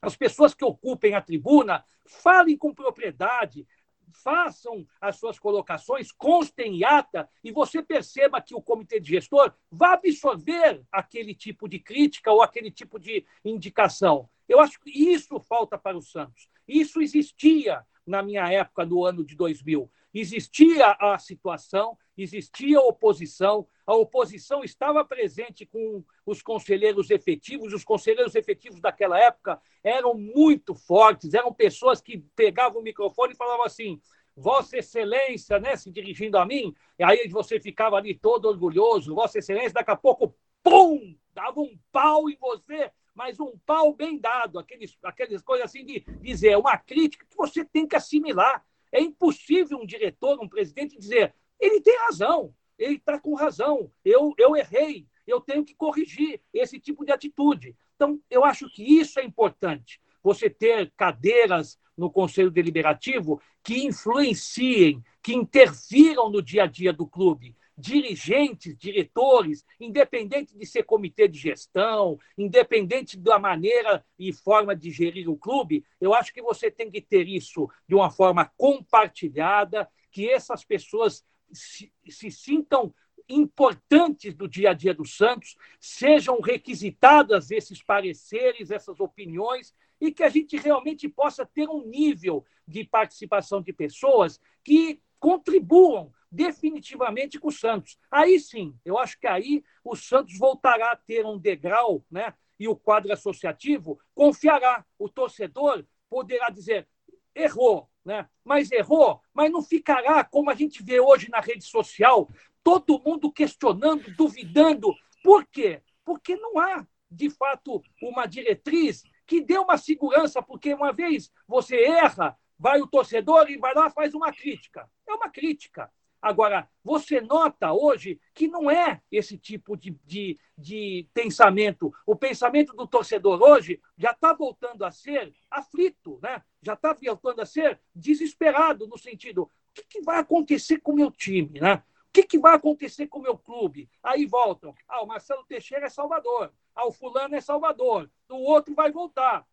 as 0.00 0.16
pessoas 0.16 0.52
que 0.52 0.64
ocupem 0.64 1.14
a 1.14 1.20
tribuna 1.20 1.84
falem 2.04 2.56
com 2.56 2.74
propriedade, 2.74 3.66
façam 4.12 4.86
as 5.00 5.16
suas 5.16 5.38
colocações, 5.38 6.12
constem 6.12 6.76
em 6.76 6.84
ata, 6.84 7.28
e 7.42 7.50
você 7.50 7.82
perceba 7.82 8.40
que 8.40 8.54
o 8.54 8.62
comitê 8.62 9.00
de 9.00 9.10
gestor 9.10 9.52
vai 9.70 9.94
absorver 9.94 10.82
aquele 10.90 11.34
tipo 11.34 11.68
de 11.68 11.78
crítica 11.78 12.30
ou 12.30 12.42
aquele 12.42 12.70
tipo 12.70 12.98
de 12.98 13.24
indicação. 13.44 14.28
Eu 14.48 14.60
acho 14.60 14.78
que 14.80 14.90
isso 14.90 15.40
falta 15.40 15.78
para 15.78 15.96
o 15.96 16.02
Santos. 16.02 16.48
Isso 16.66 17.00
existia 17.00 17.84
na 18.06 18.22
minha 18.22 18.50
época, 18.50 18.84
no 18.84 19.04
ano 19.04 19.24
de 19.24 19.34
2000. 19.34 19.90
Existia 20.14 20.96
a 21.00 21.18
situação, 21.18 21.96
existia 22.16 22.78
a 22.78 22.82
oposição, 22.82 23.66
a 23.92 23.96
oposição 23.96 24.64
estava 24.64 25.04
presente 25.04 25.66
com 25.66 26.02
os 26.24 26.40
conselheiros 26.40 27.10
efetivos, 27.10 27.74
os 27.74 27.84
conselheiros 27.84 28.34
efetivos 28.34 28.80
daquela 28.80 29.18
época 29.18 29.60
eram 29.84 30.14
muito 30.14 30.74
fortes, 30.74 31.34
eram 31.34 31.52
pessoas 31.52 32.00
que 32.00 32.18
pegavam 32.34 32.80
o 32.80 32.84
microfone 32.84 33.34
e 33.34 33.36
falavam 33.36 33.64
assim: 33.66 34.00
Vossa 34.34 34.78
Excelência, 34.78 35.60
né, 35.60 35.76
se 35.76 35.90
dirigindo 35.90 36.38
a 36.38 36.46
mim, 36.46 36.74
e 36.98 37.04
aí 37.04 37.28
você 37.28 37.60
ficava 37.60 37.96
ali 37.96 38.14
todo 38.14 38.48
orgulhoso, 38.48 39.14
Vossa 39.14 39.38
Excelência, 39.38 39.74
daqui 39.74 39.90
a 39.90 39.96
pouco, 39.96 40.34
pum, 40.62 41.14
dava 41.34 41.60
um 41.60 41.78
pau 41.92 42.30
em 42.30 42.36
você, 42.36 42.90
mas 43.14 43.38
um 43.38 43.52
pau 43.66 43.92
bem 43.92 44.18
dado, 44.18 44.58
aqueles, 44.58 44.96
aquelas 45.02 45.42
coisas 45.42 45.66
assim 45.66 45.84
de 45.84 46.00
dizer, 46.22 46.56
uma 46.56 46.78
crítica 46.78 47.26
que 47.28 47.36
você 47.36 47.62
tem 47.62 47.86
que 47.86 47.96
assimilar. 47.96 48.64
É 48.90 49.00
impossível 49.00 49.78
um 49.78 49.86
diretor, 49.86 50.38
um 50.42 50.48
presidente 50.48 50.98
dizer, 50.98 51.34
ele 51.58 51.80
tem 51.80 51.96
razão, 51.98 52.54
ele 52.78 52.96
está 52.96 53.18
com 53.18 53.34
razão, 53.34 53.90
eu, 54.04 54.34
eu 54.38 54.56
errei, 54.56 55.06
eu 55.26 55.40
tenho 55.40 55.64
que 55.64 55.74
corrigir 55.74 56.40
esse 56.52 56.78
tipo 56.78 57.04
de 57.04 57.12
atitude. 57.12 57.76
Então, 57.94 58.20
eu 58.30 58.44
acho 58.44 58.68
que 58.68 58.82
isso 58.82 59.20
é 59.20 59.24
importante. 59.24 60.00
Você 60.22 60.50
ter 60.50 60.92
cadeiras 60.96 61.78
no 61.96 62.10
Conselho 62.10 62.50
Deliberativo 62.50 63.40
que 63.62 63.84
influenciem, 63.84 65.02
que 65.22 65.34
interfiram 65.34 66.30
no 66.30 66.42
dia 66.42 66.64
a 66.64 66.66
dia 66.66 66.92
do 66.92 67.06
clube, 67.06 67.56
dirigentes, 67.76 68.76
diretores, 68.76 69.64
independente 69.80 70.56
de 70.56 70.66
ser 70.66 70.84
comitê 70.84 71.26
de 71.26 71.38
gestão, 71.38 72.18
independente 72.36 73.16
da 73.16 73.38
maneira 73.38 74.04
e 74.18 74.32
forma 74.32 74.74
de 74.76 74.90
gerir 74.90 75.28
o 75.28 75.36
clube, 75.36 75.84
eu 76.00 76.12
acho 76.14 76.32
que 76.32 76.42
você 76.42 76.70
tem 76.70 76.90
que 76.90 77.00
ter 77.00 77.26
isso 77.26 77.68
de 77.88 77.94
uma 77.94 78.10
forma 78.10 78.50
compartilhada, 78.56 79.88
que 80.10 80.28
essas 80.28 80.64
pessoas 80.64 81.24
se, 81.52 81.92
se 82.08 82.30
sintam 82.30 82.94
importantes 83.28 84.34
do 84.34 84.48
dia 84.48 84.70
a 84.70 84.74
dia 84.74 84.92
do 84.92 85.06
Santos, 85.06 85.56
sejam 85.80 86.40
requisitadas 86.40 87.50
esses 87.50 87.82
pareceres, 87.82 88.70
essas 88.70 89.00
opiniões, 89.00 89.74
e 90.00 90.10
que 90.10 90.24
a 90.24 90.28
gente 90.28 90.56
realmente 90.56 91.08
possa 91.08 91.46
ter 91.46 91.68
um 91.68 91.86
nível 91.86 92.44
de 92.66 92.84
participação 92.84 93.62
de 93.62 93.72
pessoas 93.72 94.40
que 94.64 95.00
contribuam 95.20 96.12
definitivamente 96.30 97.38
com 97.38 97.48
o 97.48 97.52
Santos. 97.52 97.96
Aí 98.10 98.40
sim, 98.40 98.74
eu 98.84 98.98
acho 98.98 99.18
que 99.18 99.26
aí 99.26 99.62
o 99.84 99.94
Santos 99.94 100.36
voltará 100.36 100.92
a 100.92 100.96
ter 100.96 101.24
um 101.24 101.38
degrau, 101.38 102.04
né? 102.10 102.34
E 102.58 102.66
o 102.66 102.76
quadro 102.76 103.12
associativo 103.12 103.98
confiará. 104.14 104.84
O 104.98 105.08
torcedor 105.08 105.84
poderá 106.08 106.48
dizer: 106.48 106.88
errou, 107.34 107.88
né? 108.04 108.28
Mas 108.44 108.70
errou, 108.70 109.20
mas 109.32 109.50
não 109.50 109.62
ficará 109.62 110.24
como 110.24 110.50
a 110.50 110.54
gente 110.54 110.82
vê 110.82 111.00
hoje 111.00 111.30
na 111.30 111.40
rede 111.40 111.64
social, 111.64 112.28
todo 112.62 113.00
mundo 113.04 113.32
questionando, 113.32 114.14
duvidando. 114.16 114.94
Por 115.22 115.46
quê? 115.46 115.82
Porque 116.04 116.36
não 116.36 116.58
há, 116.58 116.86
de 117.10 117.30
fato, 117.30 117.82
uma 118.02 118.26
diretriz 118.26 119.02
que 119.26 119.40
dê 119.40 119.58
uma 119.58 119.78
segurança, 119.78 120.42
porque 120.42 120.74
uma 120.74 120.92
vez 120.92 121.30
você 121.46 121.84
erra, 121.84 122.36
vai 122.58 122.80
o 122.80 122.86
torcedor 122.86 123.50
e 123.50 123.58
vai 123.58 123.74
lá 123.74 123.90
faz 123.90 124.14
uma 124.14 124.32
crítica. 124.32 124.88
É 125.08 125.14
uma 125.14 125.28
crítica. 125.28 125.90
Agora, 126.22 126.68
você 126.84 127.20
nota 127.20 127.72
hoje 127.72 128.20
que 128.32 128.46
não 128.46 128.70
é 128.70 129.02
esse 129.10 129.36
tipo 129.36 129.76
de, 129.76 129.98
de, 130.04 130.38
de 130.56 131.08
pensamento. 131.12 131.92
O 132.06 132.14
pensamento 132.14 132.72
do 132.74 132.86
torcedor 132.86 133.42
hoje 133.42 133.80
já 133.98 134.12
está 134.12 134.32
voltando 134.32 134.84
a 134.84 134.92
ser 134.92 135.34
aflito, 135.50 136.20
né? 136.22 136.40
já 136.62 136.74
está 136.74 136.92
voltando 136.92 137.40
a 137.40 137.46
ser 137.46 137.80
desesperado, 137.92 138.86
no 138.86 138.96
sentido: 138.96 139.42
o 139.42 139.50
que, 139.74 139.82
que 139.82 140.02
vai 140.02 140.20
acontecer 140.20 140.78
com 140.78 140.92
o 140.92 140.96
meu 140.96 141.10
time? 141.10 141.58
Né? 141.60 141.74
O 141.74 142.12
que, 142.12 142.22
que 142.22 142.38
vai 142.38 142.54
acontecer 142.54 143.08
com 143.08 143.18
o 143.18 143.22
meu 143.22 143.36
clube? 143.36 143.90
Aí 144.00 144.24
voltam. 144.24 144.72
Ah, 144.86 145.02
o 145.02 145.06
Marcelo 145.06 145.44
Teixeira 145.44 145.86
é 145.86 145.90
Salvador. 145.90 146.52
Ah, 146.72 146.86
o 146.86 146.92
fulano 146.92 147.34
é 147.34 147.40
Salvador. 147.40 148.08
O 148.30 148.36
outro 148.36 148.74
vai 148.74 148.92
voltar. 148.92 149.44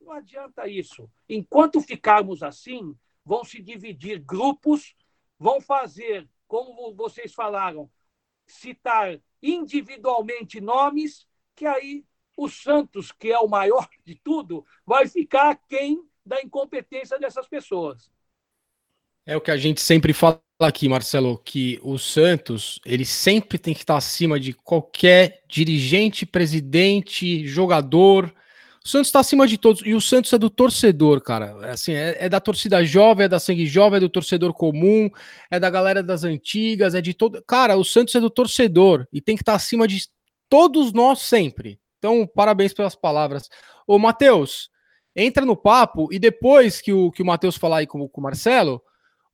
Não 0.00 0.12
adianta 0.12 0.66
isso. 0.66 1.08
Enquanto 1.28 1.80
ficarmos 1.80 2.42
assim, 2.42 2.96
vão 3.24 3.44
se 3.44 3.62
dividir 3.62 4.18
grupos, 4.18 4.96
vão 5.42 5.60
fazer, 5.60 6.28
como 6.46 6.94
vocês 6.94 7.34
falaram, 7.34 7.90
citar 8.46 9.18
individualmente 9.42 10.60
nomes, 10.60 11.26
que 11.56 11.66
aí 11.66 12.04
o 12.36 12.48
Santos, 12.48 13.10
que 13.10 13.32
é 13.32 13.38
o 13.38 13.48
maior 13.48 13.88
de 14.06 14.14
tudo, 14.14 14.64
vai 14.86 15.08
ficar 15.08 15.60
quem 15.68 16.00
da 16.24 16.40
incompetência 16.40 17.18
dessas 17.18 17.48
pessoas. 17.48 18.08
É 19.26 19.36
o 19.36 19.40
que 19.40 19.50
a 19.50 19.56
gente 19.56 19.80
sempre 19.80 20.12
fala 20.12 20.40
aqui, 20.60 20.88
Marcelo, 20.88 21.36
que 21.38 21.80
o 21.82 21.98
Santos, 21.98 22.80
ele 22.84 23.04
sempre 23.04 23.58
tem 23.58 23.74
que 23.74 23.80
estar 23.80 23.96
acima 23.96 24.38
de 24.38 24.52
qualquer 24.52 25.42
dirigente, 25.48 26.24
presidente, 26.24 27.44
jogador, 27.46 28.32
o 28.84 28.88
Santos 28.88 29.08
está 29.08 29.20
acima 29.20 29.46
de 29.46 29.56
todos. 29.56 29.82
E 29.84 29.94
o 29.94 30.00
Santos 30.00 30.32
é 30.32 30.38
do 30.38 30.50
torcedor, 30.50 31.20
cara. 31.20 31.56
É 31.62 31.70
assim, 31.70 31.92
é, 31.92 32.24
é, 32.24 32.28
da 32.28 32.40
torcida 32.40 32.84
jovem, 32.84 33.26
é 33.26 33.28
da 33.28 33.38
sangue 33.38 33.66
jovem, 33.66 33.98
é 33.98 34.00
do 34.00 34.08
torcedor 34.08 34.52
comum, 34.52 35.08
é 35.50 35.60
da 35.60 35.70
galera 35.70 36.02
das 36.02 36.24
antigas, 36.24 36.94
é 36.94 37.00
de 37.00 37.14
todo. 37.14 37.42
Cara, 37.46 37.76
o 37.76 37.84
Santos 37.84 38.14
é 38.14 38.20
do 38.20 38.30
torcedor 38.30 39.06
e 39.12 39.20
tem 39.20 39.36
que 39.36 39.42
estar 39.42 39.52
tá 39.52 39.56
acima 39.56 39.86
de 39.86 40.06
todos 40.48 40.92
nós 40.92 41.20
sempre. 41.20 41.78
Então, 41.98 42.26
parabéns 42.26 42.74
pelas 42.74 42.96
palavras. 42.96 43.48
Ô, 43.86 43.98
Matheus, 43.98 44.68
entra 45.14 45.46
no 45.46 45.56
papo 45.56 46.08
e 46.10 46.18
depois 46.18 46.80
que 46.80 46.92
o, 46.92 47.12
que 47.12 47.22
o 47.22 47.26
Matheus 47.26 47.56
falar 47.56 47.78
aí 47.78 47.86
com, 47.86 48.08
com 48.08 48.20
o 48.20 48.24
Marcelo, 48.24 48.82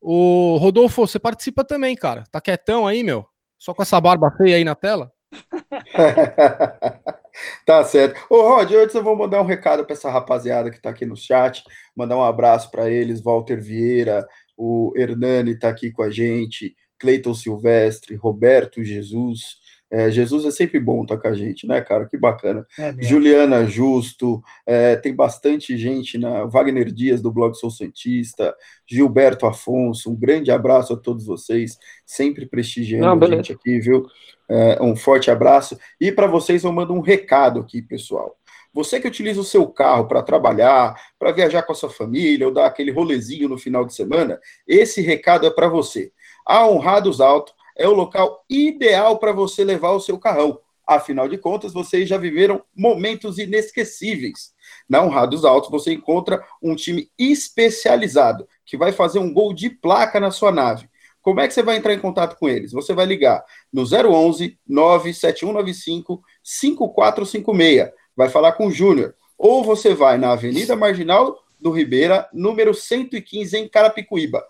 o 0.01 0.57
Rodolfo, 0.59 1.07
você 1.07 1.19
participa 1.19 1.65
também, 1.65 1.97
cara. 1.97 2.25
Tá 2.31 2.41
quietão 2.41 2.87
aí, 2.87 3.03
meu? 3.03 3.27
Só 3.57 3.73
com 3.73 3.83
essa 3.83 4.01
barba 4.01 4.31
feia 4.37 4.57
aí 4.57 4.65
na 4.65 4.75
tela? 4.75 5.11
Tá 7.65 7.85
certo. 7.85 8.21
Ô, 8.29 8.43
Rod, 8.43 8.73
antes 8.73 8.95
eu 8.95 9.03
vou 9.03 9.17
mandar 9.17 9.41
um 9.41 9.47
recado 9.47 9.85
para 9.85 9.93
essa 9.95 10.11
rapaziada 10.11 10.71
que 10.71 10.77
está 10.77 10.91
aqui 10.91 11.07
no 11.07 11.17
chat, 11.17 11.63
mandar 11.95 12.17
um 12.17 12.25
abraço 12.25 12.71
para 12.71 12.91
eles, 12.91 13.23
Walter 13.23 13.61
Vieira, 13.61 14.27
o 14.57 14.93
Hernani 14.97 15.53
está 15.53 15.69
aqui 15.69 15.93
com 15.93 16.03
a 16.03 16.11
gente, 16.11 16.75
Cleiton 16.99 17.35
Silvestre, 17.35 18.17
Roberto 18.17 18.83
Jesus, 18.83 19.59
é, 19.91 20.11
Jesus 20.11 20.45
é 20.45 20.51
sempre 20.51 20.79
bom 20.79 21.03
estar 21.03 21.17
com 21.17 21.29
a 21.29 21.35
gente, 21.35 21.67
né, 21.67 21.81
cara? 21.81 22.07
Que 22.07 22.19
bacana. 22.19 22.67
É 22.79 22.95
Juliana 23.01 23.65
Justo, 23.65 24.43
é, 24.67 24.97
tem 24.97 25.15
bastante 25.15 25.77
gente 25.79 26.19
na 26.19 26.45
Wagner 26.45 26.93
Dias 26.93 27.23
do 27.23 27.33
blog 27.33 27.55
Sou 27.55 27.71
Santista, 27.71 28.55
Gilberto 28.87 29.47
Afonso, 29.47 30.11
um 30.11 30.17
grande 30.17 30.51
abraço 30.51 30.93
a 30.93 30.97
todos 30.97 31.25
vocês, 31.25 31.79
sempre 32.05 32.45
prestigiando 32.45 33.17
Não, 33.17 33.27
a 33.27 33.37
gente 33.37 33.53
aqui, 33.53 33.81
viu? 33.81 34.07
É, 34.49 34.83
um 34.83 34.95
forte 34.95 35.31
abraço. 35.31 35.79
E 36.01 36.13
para 36.13 36.27
vocês 36.27 36.65
eu 36.65 36.73
mando 36.73 36.93
um 36.93 37.01
recado 37.01 37.61
aqui, 37.61 37.81
pessoal. 37.81 38.37
Você 38.73 39.01
que 39.01 39.09
utiliza 39.09 39.41
o 39.41 39.45
seu 39.45 39.67
carro 39.67 40.07
para 40.07 40.23
trabalhar, 40.23 40.95
para 41.19 41.33
viajar 41.33 41.63
com 41.63 41.73
a 41.73 41.75
sua 41.75 41.91
família 41.91 42.47
ou 42.47 42.53
dar 42.53 42.67
aquele 42.67 42.91
rolezinho 42.91 43.49
no 43.49 43.59
final 43.59 43.85
de 43.85 43.95
semana, 43.95 44.39
esse 44.67 45.01
recado 45.01 45.47
é 45.47 45.51
para 45.51 45.69
você. 45.69 46.13
A 46.47 46.67
Honrados 46.67 47.21
Auto 47.21 47.53
é 47.79 47.89
o 47.89 47.95
local 47.95 48.45
ideal 48.51 49.19
para 49.19 49.33
você 49.33 49.65
levar 49.65 49.93
o 49.93 50.01
seu 50.01 50.19
carrão. 50.19 50.61
Afinal 50.87 51.29
de 51.29 51.39
contas, 51.39 51.73
vocês 51.73 52.09
já 52.09 52.19
viveram 52.19 52.65
momentos 52.75 53.39
inesquecíveis. 53.39 54.53
Na 54.89 55.03
Honrados 55.03 55.45
Autos, 55.45 55.71
você 55.71 55.93
encontra 55.93 56.43
um 56.63 56.75
time 56.75 57.11
especializado 57.19 58.49
que 58.67 58.77
vai 58.77 58.91
fazer 58.91 59.19
um 59.19 59.33
gol 59.33 59.53
de 59.53 59.71
placa 59.71 60.19
na 60.19 60.31
sua 60.31 60.51
nave. 60.51 60.89
Como 61.21 61.41
é 61.41 61.47
que 61.47 61.53
você 61.53 61.63
vai 61.63 61.77
entrar 61.77 61.93
em 61.93 61.99
contato 62.01 62.39
com 62.39 62.49
eles? 62.49 62.73
Você 62.73 62.95
vai 62.95 63.05
ligar 63.05 63.45
no 63.73 63.83
011 63.83 64.59
97195 64.67 66.23
5456. 66.43 67.91
Vai 68.17 68.31
falar 68.31 68.53
com 68.53 68.67
o 68.67 68.71
Júnior. 68.71 69.15
Ou 69.37 69.63
você 69.63 69.95
vai 69.95 70.17
na 70.17 70.33
Avenida 70.33 70.75
Marginal 70.75 71.39
do 71.61 71.71
Ribeira, 71.71 72.29
número 72.33 72.73
115, 72.73 73.57
em 73.59 73.69
Carapicuíba. 73.69 74.43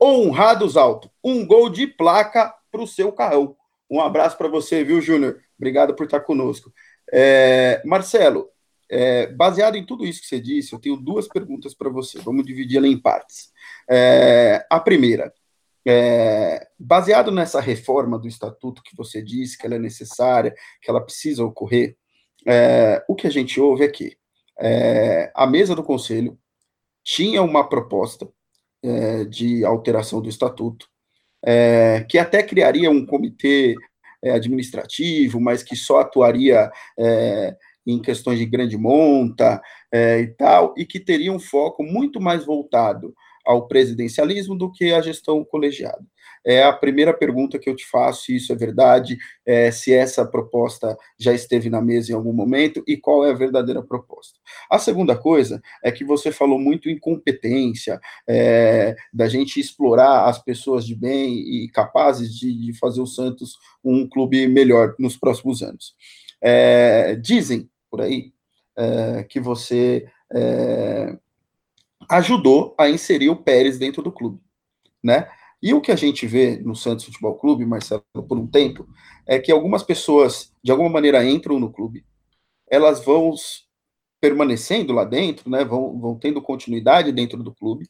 Honrados 0.00 0.76
Alto, 0.76 1.10
um 1.22 1.44
gol 1.44 1.68
de 1.68 1.86
placa 1.86 2.54
para 2.70 2.82
o 2.82 2.86
seu 2.86 3.12
carrão. 3.12 3.56
Um 3.90 4.00
abraço 4.00 4.38
para 4.38 4.48
você, 4.48 4.84
viu, 4.84 5.00
Júnior? 5.00 5.40
Obrigado 5.58 5.94
por 5.94 6.04
estar 6.04 6.20
conosco. 6.20 6.72
É, 7.12 7.82
Marcelo, 7.84 8.48
é, 8.88 9.26
baseado 9.28 9.76
em 9.76 9.84
tudo 9.84 10.04
isso 10.04 10.20
que 10.20 10.28
você 10.28 10.40
disse, 10.40 10.72
eu 10.72 10.78
tenho 10.78 10.96
duas 10.96 11.28
perguntas 11.28 11.74
para 11.74 11.88
você. 11.88 12.18
Vamos 12.20 12.44
dividi-la 12.44 12.86
em 12.86 12.98
partes. 12.98 13.50
É, 13.88 14.66
a 14.70 14.78
primeira, 14.80 15.32
é, 15.86 16.68
baseado 16.78 17.30
nessa 17.30 17.60
reforma 17.60 18.18
do 18.18 18.28
estatuto 18.28 18.82
que 18.82 18.96
você 18.96 19.22
disse 19.22 19.56
que 19.56 19.66
ela 19.66 19.76
é 19.76 19.78
necessária, 19.78 20.54
que 20.82 20.90
ela 20.90 21.00
precisa 21.00 21.44
ocorrer, 21.44 21.96
é, 22.46 23.04
o 23.08 23.14
que 23.14 23.26
a 23.26 23.30
gente 23.30 23.60
ouve 23.60 23.84
é 23.84 23.88
que 23.88 24.16
é, 24.58 25.32
a 25.34 25.46
mesa 25.46 25.74
do 25.74 25.82
conselho 25.82 26.38
tinha 27.02 27.42
uma 27.42 27.68
proposta 27.68 28.28
é, 28.82 29.24
de 29.24 29.64
alteração 29.64 30.20
do 30.20 30.28
estatuto, 30.28 30.88
é, 31.44 32.04
que 32.08 32.18
até 32.18 32.42
criaria 32.42 32.90
um 32.90 33.04
comitê 33.04 33.74
é, 34.22 34.32
administrativo, 34.32 35.40
mas 35.40 35.62
que 35.62 35.76
só 35.76 36.00
atuaria 36.00 36.70
é, 36.98 37.56
em 37.86 38.00
questões 38.00 38.38
de 38.38 38.46
grande 38.46 38.76
monta 38.76 39.60
é, 39.92 40.20
e 40.20 40.26
tal, 40.28 40.74
e 40.76 40.84
que 40.84 41.00
teria 41.00 41.32
um 41.32 41.40
foco 41.40 41.82
muito 41.82 42.20
mais 42.20 42.44
voltado 42.44 43.14
ao 43.44 43.66
presidencialismo 43.66 44.56
do 44.56 44.70
que 44.70 44.92
à 44.92 45.00
gestão 45.00 45.44
colegiada. 45.44 46.04
É 46.44 46.62
a 46.62 46.72
primeira 46.72 47.12
pergunta 47.12 47.58
que 47.58 47.68
eu 47.68 47.76
te 47.76 47.86
faço, 47.86 48.24
se 48.24 48.36
isso 48.36 48.52
é 48.52 48.56
verdade, 48.56 49.18
é, 49.44 49.70
se 49.70 49.92
essa 49.92 50.24
proposta 50.24 50.96
já 51.18 51.34
esteve 51.34 51.68
na 51.68 51.82
mesa 51.82 52.12
em 52.12 52.14
algum 52.14 52.32
momento 52.32 52.82
e 52.86 52.96
qual 52.96 53.26
é 53.26 53.30
a 53.30 53.34
verdadeira 53.34 53.82
proposta. 53.82 54.38
A 54.70 54.78
segunda 54.78 55.16
coisa 55.16 55.60
é 55.84 55.92
que 55.92 56.04
você 56.04 56.32
falou 56.32 56.58
muito 56.58 56.88
em 56.88 56.98
competência, 56.98 58.00
é, 58.26 58.96
da 59.12 59.28
gente 59.28 59.60
explorar 59.60 60.28
as 60.28 60.42
pessoas 60.42 60.86
de 60.86 60.94
bem 60.94 61.34
e 61.64 61.68
capazes 61.68 62.34
de, 62.34 62.52
de 62.52 62.78
fazer 62.78 63.02
o 63.02 63.06
Santos 63.06 63.58
um 63.84 64.08
clube 64.08 64.46
melhor 64.48 64.94
nos 64.98 65.16
próximos 65.16 65.62
anos. 65.62 65.94
É, 66.42 67.16
dizem 67.16 67.68
por 67.90 68.00
aí 68.00 68.32
é, 68.78 69.24
que 69.24 69.40
você 69.40 70.06
é, 70.32 71.18
ajudou 72.10 72.74
a 72.76 72.90
inserir 72.90 73.28
o 73.28 73.36
Pérez 73.36 73.78
dentro 73.78 74.02
do 74.02 74.10
clube, 74.10 74.40
né? 75.02 75.28
E 75.62 75.72
o 75.72 75.80
que 75.80 75.92
a 75.92 75.96
gente 75.96 76.26
vê 76.26 76.56
no 76.56 76.74
Santos 76.74 77.04
Futebol 77.04 77.36
Clube, 77.36 77.64
Marcelo, 77.64 78.02
por 78.28 78.36
um 78.36 78.46
tempo, 78.46 78.88
é 79.26 79.38
que 79.38 79.52
algumas 79.52 79.82
pessoas, 79.82 80.52
de 80.64 80.72
alguma 80.72 80.88
maneira, 80.88 81.24
entram 81.24 81.60
no 81.60 81.70
clube, 81.70 82.04
elas 82.68 83.04
vão 83.04 83.34
permanecendo 84.20 84.92
lá 84.92 85.04
dentro, 85.04 85.48
né, 85.48 85.64
vão, 85.64 85.98
vão 86.00 86.18
tendo 86.18 86.42
continuidade 86.42 87.12
dentro 87.12 87.42
do 87.42 87.54
clube. 87.54 87.88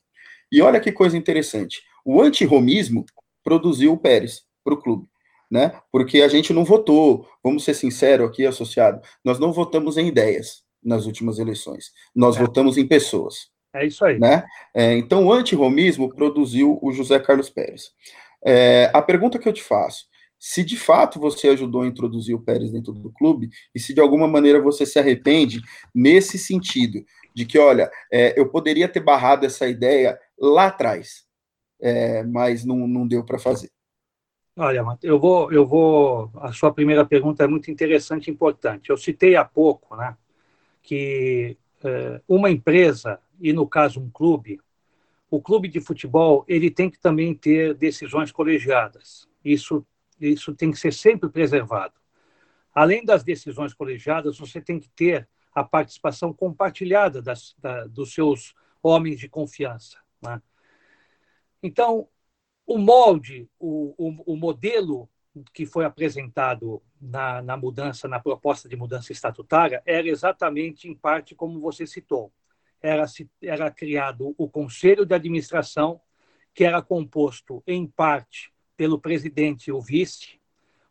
E 0.53 0.61
olha 0.61 0.81
que 0.81 0.93
coisa 0.93 1.17
interessante, 1.17 1.83
o 2.05 2.21
antirromismo 2.21 3.07
produziu 3.43 3.93
o 3.93 3.99
Pérez 3.99 4.43
para 4.65 4.75
o 4.75 4.81
clube, 4.81 5.07
né? 5.51 5.81
Porque 5.93 6.23
a 6.23 6.29
gente 6.29 6.53
não 6.53 6.65
votou, 6.65 7.27
vamos 7.43 7.65
ser 7.65 7.75
sinceros 7.75 8.29
aqui, 8.29 8.45
associado, 8.45 9.01
nós 9.25 9.39
não 9.39 9.53
votamos 9.53 9.97
em 9.97 10.09
ideias 10.09 10.63
nas 10.83 11.07
últimas 11.07 11.39
eleições, 11.39 11.93
nós 12.15 12.37
é. 12.37 12.41
votamos 12.41 12.77
em 12.77 12.87
pessoas. 12.87 13.49
É 13.73 13.87
isso 13.87 14.05
aí. 14.05 14.19
Né? 14.19 14.45
É, 14.75 14.97
então, 14.97 15.27
o 15.27 15.33
antirromismo 15.33 16.13
produziu 16.15 16.79
o 16.83 16.93
José 16.93 17.19
Carlos 17.19 17.51
Pérez. 17.51 17.93
É, 18.45 18.91
a 18.93 19.03
pergunta 19.03 19.39
que 19.39 19.49
eu 19.49 19.53
te 19.53 19.63
faço, 19.63 20.07
se 20.39 20.65
de 20.65 20.77
fato 20.77 21.21
você 21.21 21.49
ajudou 21.49 21.83
a 21.83 21.87
introduzir 21.87 22.35
o 22.35 22.41
Pérez 22.41 22.73
dentro 22.73 22.93
do 22.93 23.13
clube, 23.13 23.51
e 23.75 23.79
se 23.79 23.93
de 23.93 24.01
alguma 24.01 24.27
maneira 24.27 24.61
você 24.61 24.87
se 24.87 24.99
arrepende 24.99 25.61
nesse 25.95 26.39
sentido, 26.39 27.05
de 27.35 27.45
que, 27.45 27.59
olha, 27.59 27.91
é, 28.11 28.39
eu 28.39 28.49
poderia 28.49 28.89
ter 28.89 29.01
barrado 29.01 29.45
essa 29.45 29.69
ideia 29.69 30.19
lá 30.39 30.67
atrás, 30.67 31.27
é, 31.81 32.25
mas 32.25 32.65
não, 32.65 32.89
não 32.89 33.07
deu 33.07 33.25
para 33.25 33.39
fazer. 33.39 33.71
Olha, 34.57 34.85
eu 35.03 35.19
vou, 35.19 35.53
eu 35.53 35.67
vou. 35.67 36.31
A 36.37 36.53
sua 36.53 36.73
primeira 36.73 37.05
pergunta 37.07 37.45
é 37.45 37.47
muito 37.47 37.71
interessante 37.71 38.27
e 38.27 38.31
importante. 38.31 38.91
Eu 38.91 38.97
citei 38.97 39.37
há 39.37 39.45
pouco, 39.45 39.95
né, 39.97 40.17
que 40.83 41.57
uma 42.29 42.51
empresa 42.51 43.21
e 43.41 43.53
no 43.53 43.67
caso 43.67 44.01
um 44.01 44.11
clube, 44.11 44.61
o 45.31 45.41
clube 45.41 45.69
de 45.69 45.81
futebol 45.81 46.45
ele 46.47 46.71
tem 46.71 46.91
que 46.91 46.99
também 46.99 47.35
ter 47.35 47.75
decisões 47.75 48.31
colegiadas. 48.31 49.29
Isso 49.45 49.87
isso 50.21 50.55
tem 50.55 50.71
que 50.71 50.79
ser 50.79 50.93
sempre 50.93 51.31
preservado. 51.31 51.95
Além 52.75 53.05
das 53.05 53.25
decisões 53.25 53.73
colegiadas, 53.73 54.39
você 54.39 54.61
tem 54.61 54.79
que 54.79 54.89
ter 54.91 55.27
a 55.53 55.65
participação 55.65 56.33
compartilhada 56.33 57.21
das, 57.23 57.57
da, 57.59 57.87
dos 57.87 58.13
seus 58.13 58.55
homens 58.83 59.19
de 59.19 59.29
confiança. 59.29 59.99
Né? 60.23 60.41
Então, 61.63 62.07
o 62.67 62.79
molde, 62.79 63.49
o, 63.59 63.95
o, 63.99 64.35
o, 64.35 64.37
modelo 64.37 65.09
que 65.53 65.67
foi 65.67 65.85
apresentado 65.85 66.83
na, 67.01 67.41
na 67.43 67.57
mudança, 67.57 68.09
na 68.09 68.21
proposta 68.21 68.69
de 68.69 68.77
mudança 68.77 69.13
estatutária, 69.13 69.83
era 69.87 70.09
exatamente, 70.09 70.89
em 70.89 70.95
parte, 70.95 71.35
como 71.35 71.61
você 71.61 71.87
citou 71.87 72.33
era, 72.81 73.05
era 73.43 73.71
criado 73.71 74.35
o 74.39 74.49
Conselho 74.49 75.05
de 75.05 75.15
Administração, 75.15 76.01
que 76.55 76.65
era 76.65 76.83
composto, 76.83 77.63
em 77.67 77.87
parte, 77.87 78.53
pelo 78.77 78.99
presidente 78.99 79.69
e 79.69 79.73
o 79.73 79.81
vice. 79.81 80.41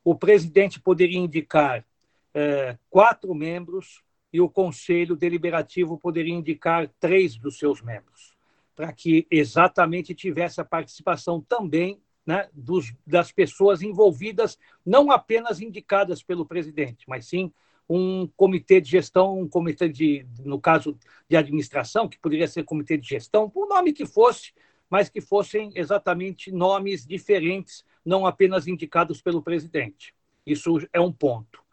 O 0.04 0.16
presidente 0.16 0.80
poderia 0.80 1.18
indicar 1.18 1.86
é, 2.34 2.78
quatro 2.90 3.34
membros 3.34 4.04
e 4.32 4.40
o 4.40 4.50
Conselho 4.50 5.16
Deliberativo 5.16 5.98
poderia 5.98 6.34
indicar 6.34 6.88
três 7.00 7.36
dos 7.36 7.58
seus 7.58 7.82
membros, 7.82 8.38
para 8.76 8.94
que 8.94 9.28
exatamente 9.30 10.14
tivesse 10.14 10.62
a 10.62 10.66
participação 10.66 11.42
também 11.42 12.00
né, 12.30 12.48
dos, 12.54 12.94
das 13.08 13.32
pessoas 13.32 13.82
envolvidas, 13.82 14.56
não 14.86 15.10
apenas 15.10 15.60
indicadas 15.60 16.22
pelo 16.22 16.46
presidente, 16.46 17.06
mas 17.08 17.26
sim 17.26 17.52
um 17.90 18.28
comitê 18.38 18.80
de 18.80 18.88
gestão, 18.88 19.40
um 19.40 19.50
comitê 19.50 19.90
de, 19.90 20.28
no 20.46 20.62
caso 20.62 20.96
de 21.28 21.36
administração, 21.36 22.08
que 22.08 22.20
poderia 22.20 22.48
ser 22.48 22.64
comitê 22.66 23.00
de 23.00 23.10
gestão, 23.10 23.52
o 23.56 23.66
nome 23.66 23.94
que 23.94 24.06
fosse, 24.06 24.54
mas 24.88 25.10
que 25.10 25.20
fossem 25.20 25.72
exatamente 25.74 26.52
nomes 26.52 27.04
diferentes, 27.04 27.84
não 28.06 28.28
apenas 28.28 28.68
indicados 28.68 29.24
pelo 29.24 29.42
presidente. 29.42 30.14
Isso 30.46 30.78
é 30.94 31.02
um 31.02 31.12
ponto. 31.12 31.64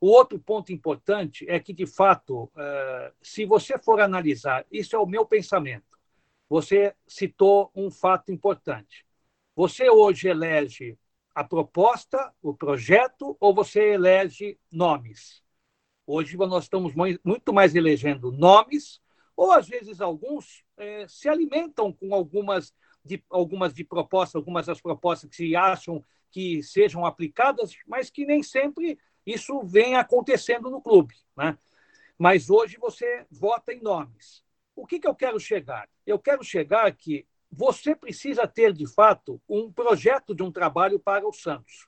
O 0.00 0.08
outro 0.08 0.38
ponto 0.38 0.72
importante 0.72 1.44
é 1.46 1.60
que, 1.60 1.74
de 1.74 1.86
fato, 1.86 2.50
eh, 2.56 3.12
se 3.20 3.44
você 3.44 3.78
for 3.78 4.00
analisar, 4.00 4.64
isso 4.72 4.96
é 4.96 4.98
o 4.98 5.06
meu 5.06 5.26
pensamento. 5.26 5.98
Você 6.48 6.94
citou 7.06 7.70
um 7.74 7.90
fato 7.90 8.32
importante. 8.32 9.04
Você 9.56 9.88
hoje 9.88 10.28
elege 10.28 10.98
a 11.34 11.44
proposta, 11.44 12.32
o 12.42 12.52
projeto, 12.54 13.36
ou 13.38 13.54
você 13.54 13.92
elege 13.92 14.58
nomes? 14.70 15.42
Hoje 16.06 16.36
nós 16.36 16.64
estamos 16.64 16.92
muito 17.24 17.52
mais 17.52 17.74
elegendo 17.74 18.32
nomes, 18.32 19.00
ou 19.36 19.52
às 19.52 19.68
vezes 19.68 20.00
alguns 20.00 20.64
é, 20.76 21.06
se 21.08 21.28
alimentam 21.28 21.92
com 21.92 22.14
algumas 22.14 22.74
de, 23.04 23.22
algumas 23.30 23.72
de 23.72 23.84
propostas, 23.84 24.36
algumas 24.36 24.66
das 24.66 24.80
propostas 24.80 25.30
que 25.30 25.36
se 25.36 25.56
acham 25.56 26.04
que 26.30 26.62
sejam 26.62 27.06
aplicadas, 27.06 27.76
mas 27.86 28.10
que 28.10 28.26
nem 28.26 28.42
sempre 28.42 28.98
isso 29.24 29.62
vem 29.62 29.94
acontecendo 29.94 30.68
no 30.68 30.82
clube. 30.82 31.14
Né? 31.36 31.56
Mas 32.18 32.50
hoje 32.50 32.76
você 32.76 33.24
vota 33.30 33.72
em 33.72 33.80
nomes. 33.80 34.42
O 34.74 34.84
que, 34.84 34.98
que 34.98 35.06
eu 35.06 35.14
quero 35.14 35.38
chegar? 35.38 35.88
Eu 36.04 36.18
quero 36.18 36.42
chegar 36.42 36.90
que 36.92 37.24
você 37.56 37.94
precisa 37.94 38.48
ter, 38.48 38.72
de 38.72 38.86
fato, 38.86 39.40
um 39.48 39.72
projeto 39.72 40.34
de 40.34 40.42
um 40.42 40.50
trabalho 40.50 40.98
para 40.98 41.26
o 41.26 41.32
Santos. 41.32 41.86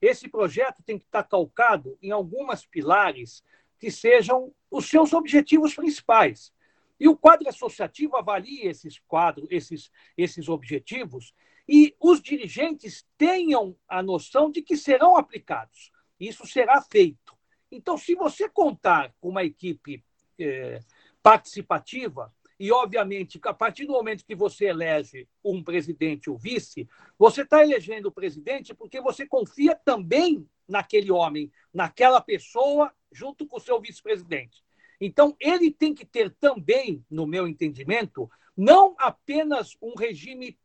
Esse 0.00 0.28
projeto 0.28 0.82
tem 0.82 0.98
que 0.98 1.04
estar 1.04 1.22
calcado 1.22 1.96
em 2.02 2.10
algumas 2.10 2.66
pilares 2.66 3.42
que 3.78 3.90
sejam 3.90 4.52
os 4.70 4.86
seus 4.86 5.12
objetivos 5.12 5.72
principais. 5.74 6.52
E 6.98 7.06
o 7.08 7.16
quadro 7.16 7.48
associativo 7.48 8.16
avalia 8.16 8.68
esses 8.68 8.98
quadros, 9.06 9.46
esses, 9.50 9.90
esses 10.16 10.48
objetivos, 10.48 11.32
e 11.68 11.94
os 12.00 12.20
dirigentes 12.20 13.06
tenham 13.16 13.76
a 13.88 14.02
noção 14.02 14.50
de 14.50 14.62
que 14.62 14.76
serão 14.76 15.16
aplicados. 15.16 15.92
Isso 16.18 16.46
será 16.46 16.82
feito. 16.82 17.36
Então, 17.70 17.96
se 17.96 18.14
você 18.14 18.48
contar 18.48 19.14
com 19.20 19.28
uma 19.28 19.44
equipe 19.44 20.04
eh, 20.38 20.80
participativa, 21.22 22.32
e, 22.58 22.70
obviamente, 22.70 23.40
a 23.44 23.52
partir 23.52 23.86
do 23.86 23.92
momento 23.92 24.24
que 24.24 24.34
você 24.34 24.66
elege 24.66 25.28
um 25.44 25.62
presidente 25.62 26.30
ou 26.30 26.38
vice, 26.38 26.88
você 27.18 27.42
está 27.42 27.62
elegendo 27.62 28.06
o 28.06 28.12
presidente 28.12 28.74
porque 28.74 29.00
você 29.00 29.26
confia 29.26 29.74
também 29.74 30.46
naquele 30.68 31.10
homem, 31.10 31.50
naquela 31.72 32.20
pessoa, 32.20 32.92
junto 33.12 33.46
com 33.46 33.56
o 33.56 33.60
seu 33.60 33.80
vice-presidente. 33.80 34.62
Então, 35.00 35.36
ele 35.40 35.70
tem 35.70 35.94
que 35.94 36.06
ter 36.06 36.30
também, 36.40 37.04
no 37.10 37.26
meu 37.26 37.46
entendimento, 37.48 38.30
não 38.56 38.94
apenas 38.98 39.76
um 39.82 39.94
regime 39.98 40.56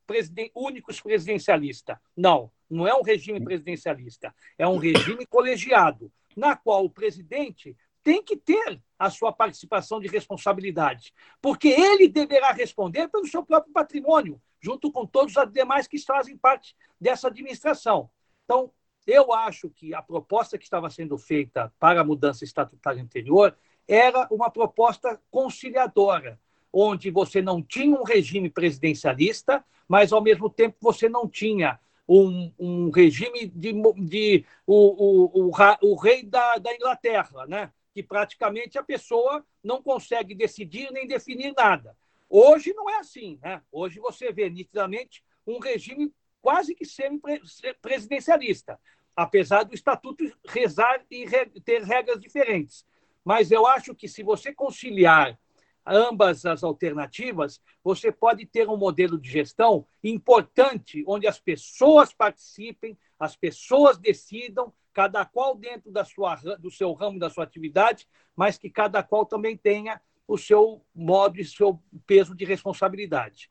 único 0.55 0.93
presidencialista. 1.03 1.99
Não, 2.15 2.51
não 2.69 2.87
é 2.87 2.93
um 2.93 3.01
regime 3.01 3.43
presidencialista. 3.43 4.33
É 4.57 4.67
um 4.67 4.77
regime 4.77 5.25
colegiado, 5.25 6.11
na 6.35 6.55
qual 6.55 6.85
o 6.85 6.89
presidente 6.89 7.75
tem 8.09 8.23
que 8.23 8.35
ter 8.35 8.81
a 8.97 9.07
sua 9.11 9.31
participação 9.31 9.99
de 9.99 10.07
responsabilidade, 10.07 11.13
porque 11.39 11.67
ele 11.67 12.09
deverá 12.09 12.51
responder 12.51 13.07
pelo 13.07 13.27
seu 13.27 13.45
próprio 13.45 13.71
patrimônio, 13.71 14.41
junto 14.59 14.91
com 14.91 15.05
todos 15.05 15.35
os 15.37 15.51
demais 15.51 15.87
que 15.87 15.99
fazem 15.99 16.35
parte 16.35 16.75
dessa 16.99 17.27
administração. 17.27 18.09
Então, 18.45 18.71
eu 19.05 19.31
acho 19.31 19.69
que 19.69 19.93
a 19.93 20.01
proposta 20.01 20.57
que 20.57 20.63
estava 20.63 20.89
sendo 20.89 21.19
feita 21.19 21.71
para 21.79 22.01
a 22.01 22.03
mudança 22.03 22.43
estatutária 22.43 22.99
anterior 22.99 23.55
era 23.87 24.27
uma 24.31 24.49
proposta 24.49 25.21
conciliadora, 25.29 26.39
onde 26.73 27.11
você 27.11 27.43
não 27.43 27.61
tinha 27.61 27.95
um 27.95 28.03
regime 28.03 28.49
presidencialista, 28.49 29.63
mas, 29.87 30.11
ao 30.11 30.19
mesmo 30.19 30.49
tempo, 30.49 30.77
você 30.81 31.07
não 31.07 31.29
tinha 31.29 31.79
um, 32.07 32.51
um 32.57 32.89
regime 32.89 33.45
de, 33.45 33.71
de 33.99 34.45
o, 34.65 35.45
o, 35.45 35.47
o, 35.47 35.51
o 35.83 35.95
rei 35.95 36.23
da, 36.23 36.57
da 36.57 36.73
Inglaterra, 36.73 37.45
né? 37.45 37.71
Que 37.93 38.03
praticamente 38.03 38.77
a 38.77 38.83
pessoa 38.83 39.45
não 39.63 39.81
consegue 39.81 40.35
decidir 40.35 40.91
nem 40.91 41.07
definir 41.07 41.53
nada. 41.55 41.95
Hoje 42.29 42.73
não 42.73 42.89
é 42.89 42.97
assim, 42.97 43.39
né? 43.41 43.61
Hoje 43.71 43.99
você 43.99 44.31
vê 44.31 44.49
nitidamente 44.49 45.23
um 45.45 45.59
regime 45.59 46.13
quase 46.41 46.75
que 46.75 46.85
semi-presidencialista, 46.85 48.79
apesar 49.15 49.63
do 49.63 49.73
estatuto 49.73 50.23
rezar 50.47 51.03
e 51.09 51.25
ter 51.61 51.83
regras 51.83 52.19
diferentes. 52.19 52.85
Mas 53.25 53.51
eu 53.51 53.65
acho 53.67 53.95
que 53.95 54.07
se 54.07 54.23
você 54.23 54.53
conciliar 54.53 55.37
ambas 55.85 56.45
as 56.45 56.63
alternativas, 56.63 57.61
você 57.83 58.11
pode 58.11 58.45
ter 58.45 58.69
um 58.69 58.77
modelo 58.77 59.19
de 59.19 59.29
gestão 59.29 59.85
importante, 60.03 61.03
onde 61.07 61.27
as 61.27 61.39
pessoas 61.39 62.13
participem, 62.13 62.97
as 63.19 63.35
pessoas 63.35 63.97
decidam, 63.97 64.71
cada 64.99 65.23
qual 65.23 65.55
dentro 65.55 65.89
da 65.89 66.03
sua, 66.03 66.35
do 66.59 66.69
seu 66.69 66.91
ramo, 66.91 67.17
da 67.17 67.29
sua 67.29 67.45
atividade, 67.45 68.05
mas 68.35 68.57
que 68.57 68.69
cada 68.69 69.01
qual 69.01 69.25
também 69.25 69.55
tenha 69.55 70.01
o 70.27 70.37
seu 70.37 70.81
modo 70.93 71.39
e 71.39 71.45
seu 71.45 71.81
peso 72.05 72.35
de 72.35 72.43
responsabilidade. 72.43 73.49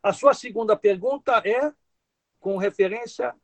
A 0.00 0.12
sua 0.12 0.32
segunda 0.32 0.76
pergunta 0.76 1.42
é 1.44 1.72
com 2.38 2.56
referência. 2.56 3.34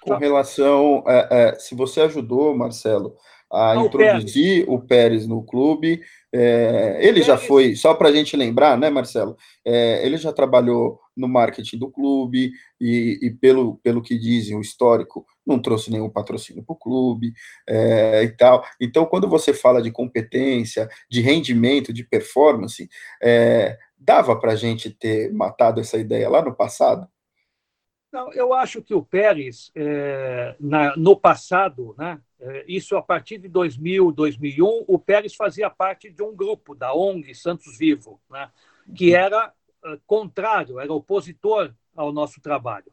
Com 0.00 0.16
relação. 0.16 1.04
É, 1.06 1.28
é, 1.30 1.58
se 1.58 1.74
você 1.74 2.00
ajudou, 2.00 2.56
Marcelo, 2.56 3.14
a 3.52 3.74
Não, 3.74 3.84
introduzir 3.84 4.62
o 4.62 4.78
Pérez. 4.78 4.82
o 4.82 4.86
Pérez 4.86 5.26
no 5.26 5.42
clube. 5.42 6.00
É, 6.32 6.96
ele 7.00 7.20
Pérez. 7.20 7.26
já 7.26 7.36
foi, 7.36 7.76
só 7.76 7.92
para 7.92 8.08
a 8.08 8.12
gente 8.12 8.38
lembrar, 8.38 8.78
né, 8.78 8.88
Marcelo? 8.88 9.36
É, 9.62 10.02
ele 10.02 10.16
já 10.16 10.32
trabalhou 10.32 10.98
no 11.14 11.28
marketing 11.28 11.76
do 11.76 11.90
clube 11.90 12.52
e, 12.80 13.18
e, 13.20 13.30
pelo, 13.30 13.76
pelo 13.82 14.00
que 14.00 14.18
dizem, 14.18 14.56
o 14.56 14.62
histórico 14.62 15.26
não 15.48 15.58
trouxe 15.58 15.90
nenhum 15.90 16.10
patrocínio 16.10 16.62
para 16.62 16.72
o 16.74 16.76
clube 16.76 17.32
é, 17.66 18.22
e 18.22 18.28
tal. 18.28 18.64
Então, 18.80 19.06
quando 19.06 19.28
você 19.28 19.54
fala 19.54 19.80
de 19.80 19.90
competência, 19.90 20.88
de 21.10 21.20
rendimento, 21.20 21.92
de 21.92 22.04
performance, 22.04 22.88
é, 23.22 23.78
dava 23.98 24.38
para 24.38 24.52
a 24.52 24.56
gente 24.56 24.90
ter 24.90 25.32
matado 25.32 25.80
essa 25.80 25.96
ideia 25.96 26.28
lá 26.28 26.42
no 26.42 26.54
passado? 26.54 27.08
Não, 28.12 28.32
eu 28.32 28.54
acho 28.54 28.82
que 28.82 28.94
o 28.94 29.02
Pérez, 29.02 29.70
é, 29.74 30.56
na, 30.58 30.96
no 30.96 31.14
passado, 31.14 31.94
né, 31.98 32.18
é, 32.40 32.64
isso 32.66 32.96
a 32.96 33.02
partir 33.02 33.38
de 33.38 33.48
2000, 33.48 34.12
2001, 34.12 34.84
o 34.86 34.98
Pérez 34.98 35.34
fazia 35.34 35.68
parte 35.68 36.10
de 36.10 36.22
um 36.22 36.34
grupo 36.34 36.74
da 36.74 36.94
ONG 36.94 37.34
Santos 37.34 37.76
Vivo, 37.76 38.18
né, 38.30 38.50
que 38.94 39.10
uhum. 39.10 39.16
era 39.16 39.52
é, 39.84 39.98
contrário, 40.06 40.80
era 40.80 40.92
opositor 40.92 41.74
ao 41.94 42.12
nosso 42.12 42.40
trabalho. 42.40 42.90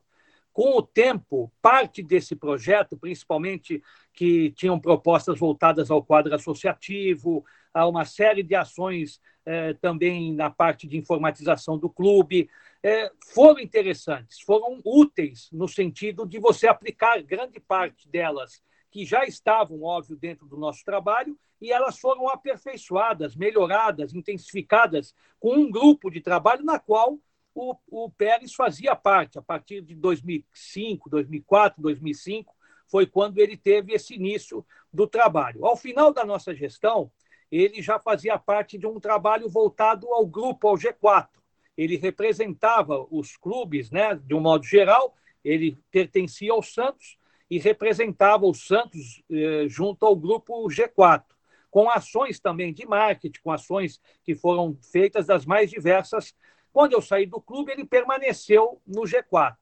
Com 0.56 0.78
o 0.78 0.82
tempo, 0.82 1.52
parte 1.62 2.02
desse 2.02 2.34
projeto, 2.34 2.96
principalmente 2.96 3.84
que 4.14 4.52
tinham 4.52 4.80
propostas 4.80 5.38
voltadas 5.38 5.92
ao 5.92 6.02
quadro 6.02 6.34
associativo, 6.34 7.44
a 7.74 7.86
uma 7.86 8.06
série 8.06 8.42
de 8.42 8.56
ações 8.56 9.20
eh, 9.46 9.74
também 9.82 10.34
na 10.34 10.50
parte 10.50 10.88
de 10.88 10.96
informatização 10.96 11.78
do 11.78 11.90
clube, 11.90 12.50
eh, 12.82 13.12
foram 13.34 13.60
interessantes, 13.60 14.40
foram 14.40 14.80
úteis 14.86 15.50
no 15.52 15.68
sentido 15.68 16.26
de 16.26 16.40
você 16.40 16.70
aplicar 16.70 17.22
grande 17.22 17.60
parte 17.60 18.08
delas 18.08 18.64
que 18.90 19.04
já 19.04 19.26
estavam, 19.26 19.84
óbvio, 19.84 20.16
dentro 20.16 20.48
do 20.48 20.56
nosso 20.56 20.86
trabalho, 20.86 21.38
e 21.60 21.70
elas 21.70 22.00
foram 22.00 22.30
aperfeiçoadas, 22.30 23.36
melhoradas, 23.36 24.14
intensificadas 24.14 25.14
com 25.38 25.54
um 25.54 25.70
grupo 25.70 26.10
de 26.10 26.22
trabalho 26.22 26.64
na 26.64 26.80
qual 26.80 27.20
o, 27.56 27.76
o 27.88 28.12
Pérez 28.12 28.54
fazia 28.54 28.96
parte. 28.96 29.40
A 29.40 29.42
partir 29.42 29.82
de 29.82 29.96
2005, 29.96 31.10
2004, 31.10 31.82
2005, 31.82 32.54
foi 32.88 33.08
quando 33.08 33.40
ele 33.40 33.58
teve 33.58 33.94
esse 33.94 34.14
início 34.14 34.64
do 34.94 35.08
trabalho. 35.08 35.66
Ao 35.66 35.76
final 35.76 36.14
da 36.14 36.24
nossa 36.24 36.54
gestão, 36.54 37.10
ele 37.52 37.82
já 37.82 37.98
fazia 37.98 38.38
parte 38.38 38.78
de 38.78 38.86
um 38.86 39.00
trabalho 39.00 39.50
voltado 39.50 40.12
ao 40.14 40.26
grupo, 40.26 40.68
ao 40.68 40.76
G4. 40.76 41.30
Ele 41.78 41.96
representava 41.96 43.08
os 43.10 43.36
clubes, 43.36 43.90
né, 43.90 44.16
de 44.16 44.36
um 44.36 44.40
modo 44.40 44.66
geral, 44.66 45.16
ele 45.44 45.78
pertencia 45.92 46.52
ao 46.52 46.62
Santos, 46.62 47.18
e 47.50 47.60
representava 47.60 48.46
o 48.46 48.54
Santos 48.54 49.24
eh, 49.30 49.66
junto 49.68 50.06
ao 50.06 50.16
grupo 50.16 50.68
G4, 50.68 51.24
com 51.70 51.90
ações 51.90 52.40
também 52.40 52.74
de 52.74 52.86
marketing, 52.86 53.40
com 53.44 53.52
ações 53.52 54.02
que 54.24 54.34
foram 54.34 54.78
feitas 54.92 55.28
das 55.28 55.46
mais 55.46 55.70
diversas. 55.70 56.34
Quando 56.76 56.92
eu 56.92 57.02
saí 57.02 57.26
do 57.26 57.40
clube, 57.40 57.72
ele 57.72 57.86
permaneceu 57.86 58.82
no 58.86 59.04
G4. 59.04 59.56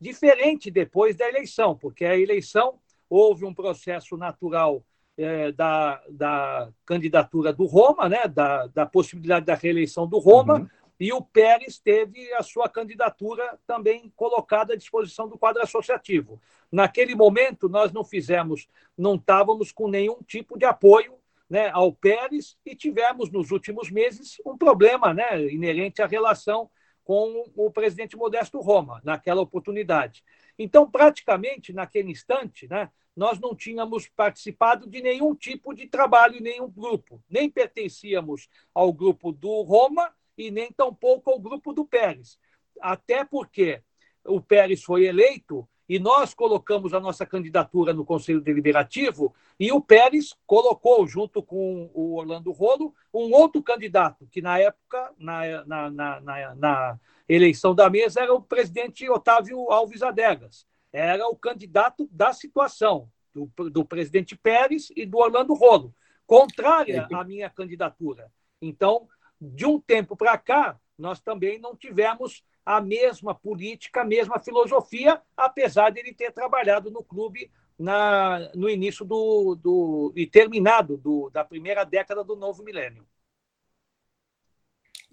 Diferente 0.00 0.70
depois 0.70 1.14
da 1.14 1.28
eleição, 1.28 1.76
porque 1.76 2.02
a 2.02 2.16
eleição 2.16 2.78
houve 3.10 3.44
um 3.44 3.52
processo 3.52 4.16
natural 4.16 4.82
eh, 5.18 5.52
da, 5.52 6.02
da 6.08 6.70
candidatura 6.86 7.52
do 7.52 7.66
Roma, 7.66 8.08
né, 8.08 8.26
da, 8.26 8.68
da 8.68 8.86
possibilidade 8.86 9.44
da 9.44 9.54
reeleição 9.54 10.08
do 10.08 10.18
Roma, 10.18 10.60
uhum 10.60 10.68
e 10.98 11.12
o 11.12 11.20
Pérez 11.20 11.78
teve 11.78 12.32
a 12.32 12.42
sua 12.42 12.70
candidatura 12.70 13.58
também 13.66 14.10
colocada 14.16 14.72
à 14.72 14.76
disposição 14.78 15.28
do 15.28 15.36
quadro 15.36 15.62
associativo. 15.62 16.40
Naquele 16.72 17.14
momento, 17.14 17.68
nós 17.68 17.92
não 17.92 18.02
fizemos, 18.02 18.66
não 18.96 19.16
estávamos 19.16 19.70
com 19.70 19.88
nenhum 19.88 20.22
tipo 20.26 20.58
de 20.58 20.64
apoio 20.64 21.12
né, 21.48 21.70
ao 21.70 21.92
Pérez 21.92 22.56
e 22.64 22.74
tivemos, 22.74 23.30
nos 23.30 23.50
últimos 23.50 23.90
meses, 23.90 24.36
um 24.44 24.56
problema 24.56 25.14
né, 25.14 25.44
inerente 25.46 26.02
à 26.02 26.06
relação 26.06 26.70
com 27.04 27.44
o 27.54 27.70
presidente 27.70 28.16
Modesto 28.16 28.60
Roma, 28.60 29.00
naquela 29.04 29.40
oportunidade. 29.40 30.24
Então, 30.58 30.90
praticamente, 30.90 31.72
naquele 31.72 32.10
instante, 32.10 32.66
né, 32.68 32.90
nós 33.14 33.38
não 33.38 33.54
tínhamos 33.54 34.08
participado 34.08 34.88
de 34.88 35.00
nenhum 35.00 35.34
tipo 35.34 35.72
de 35.72 35.86
trabalho, 35.86 36.42
nenhum 36.42 36.68
grupo. 36.68 37.22
Nem 37.30 37.48
pertencíamos 37.48 38.48
ao 38.74 38.92
grupo 38.92 39.32
do 39.32 39.62
Roma 39.62 40.12
e 40.36 40.50
nem 40.50 40.70
tampouco 40.72 41.30
ao 41.30 41.38
grupo 41.38 41.72
do 41.72 41.86
Pérez. 41.86 42.38
Até 42.80 43.24
porque 43.24 43.82
o 44.24 44.40
Pérez 44.40 44.82
foi 44.82 45.06
eleito 45.06 45.66
e 45.88 45.98
nós 45.98 46.34
colocamos 46.34 46.92
a 46.92 47.00
nossa 47.00 47.24
candidatura 47.24 47.92
no 47.92 48.04
Conselho 48.04 48.40
Deliberativo 48.40 49.34
e 49.58 49.70
o 49.70 49.80
Pérez 49.80 50.34
colocou, 50.46 51.06
junto 51.06 51.42
com 51.42 51.90
o 51.94 52.16
Orlando 52.16 52.50
Rolo, 52.50 52.94
um 53.14 53.32
outro 53.32 53.62
candidato, 53.62 54.26
que 54.30 54.42
na 54.42 54.58
época, 54.58 55.12
na, 55.18 55.64
na, 55.64 55.90
na, 55.90 56.54
na 56.54 57.00
eleição 57.28 57.74
da 57.74 57.88
mesa, 57.88 58.20
era 58.20 58.34
o 58.34 58.42
presidente 58.42 59.08
Otávio 59.08 59.70
Alves 59.70 60.02
Adegas. 60.02 60.66
Era 60.92 61.28
o 61.28 61.36
candidato 61.36 62.08
da 62.10 62.32
situação, 62.32 63.08
do, 63.34 63.50
do 63.70 63.84
presidente 63.84 64.34
Pérez 64.34 64.90
e 64.96 65.04
do 65.04 65.18
Orlando 65.18 65.54
Rolo, 65.54 65.94
contrária 66.26 67.06
à 67.12 67.22
minha 67.22 67.50
candidatura. 67.50 68.30
Então, 68.60 69.08
de 69.40 69.66
um 69.66 69.78
tempo 69.78 70.16
para 70.16 70.36
cá, 70.38 70.78
nós 70.98 71.20
também 71.20 71.58
não 71.58 71.76
tivemos 71.76 72.42
a 72.66 72.80
mesma 72.80 73.32
política, 73.32 74.00
a 74.00 74.04
mesma 74.04 74.40
filosofia, 74.40 75.22
apesar 75.36 75.90
de 75.90 76.00
ele 76.00 76.12
ter 76.12 76.32
trabalhado 76.32 76.90
no 76.90 77.04
clube 77.04 77.48
na, 77.78 78.50
no 78.56 78.68
início 78.68 79.04
do, 79.04 79.54
do 79.54 80.12
e 80.16 80.26
terminado 80.26 80.96
do, 80.96 81.30
da 81.30 81.44
primeira 81.44 81.84
década 81.84 82.24
do 82.24 82.34
novo 82.34 82.64
milênio. 82.64 83.06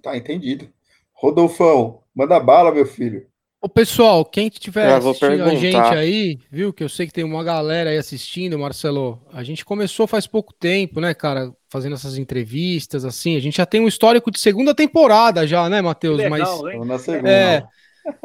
Tá 0.01 0.17
entendido. 0.17 0.73
Rodolfão, 1.13 2.03
manda 2.13 2.39
bala, 2.39 2.71
meu 2.71 2.87
filho. 2.87 3.31
Ô, 3.63 3.69
pessoal, 3.69 4.25
quem 4.25 4.49
tiver 4.49 4.93
assistindo 4.93 5.41
a 5.41 5.55
gente 5.55 5.77
aí, 5.77 6.37
viu? 6.51 6.73
Que 6.73 6.83
eu 6.83 6.89
sei 6.89 7.07
que 7.07 7.13
tem 7.13 7.23
uma 7.23 7.41
galera 7.45 7.91
aí 7.91 7.97
assistindo, 7.97 8.59
Marcelo. 8.59 9.21
A 9.31 9.41
gente 9.41 9.63
começou 9.63 10.05
faz 10.05 10.27
pouco 10.27 10.53
tempo, 10.53 10.99
né, 10.99 11.13
cara? 11.13 11.49
Fazendo 11.69 11.93
essas 11.93 12.17
entrevistas, 12.17 13.05
assim. 13.05 13.37
A 13.37 13.39
gente 13.39 13.55
já 13.55 13.65
tem 13.65 13.79
um 13.79 13.87
histórico 13.87 14.29
de 14.29 14.37
segunda 14.37 14.75
temporada 14.75 15.47
já, 15.47 15.69
né, 15.69 15.81
Matheus? 15.81 16.21
Mas 16.29 16.61
na 16.85 16.99
segunda. 16.99 17.29
É, 17.29 17.63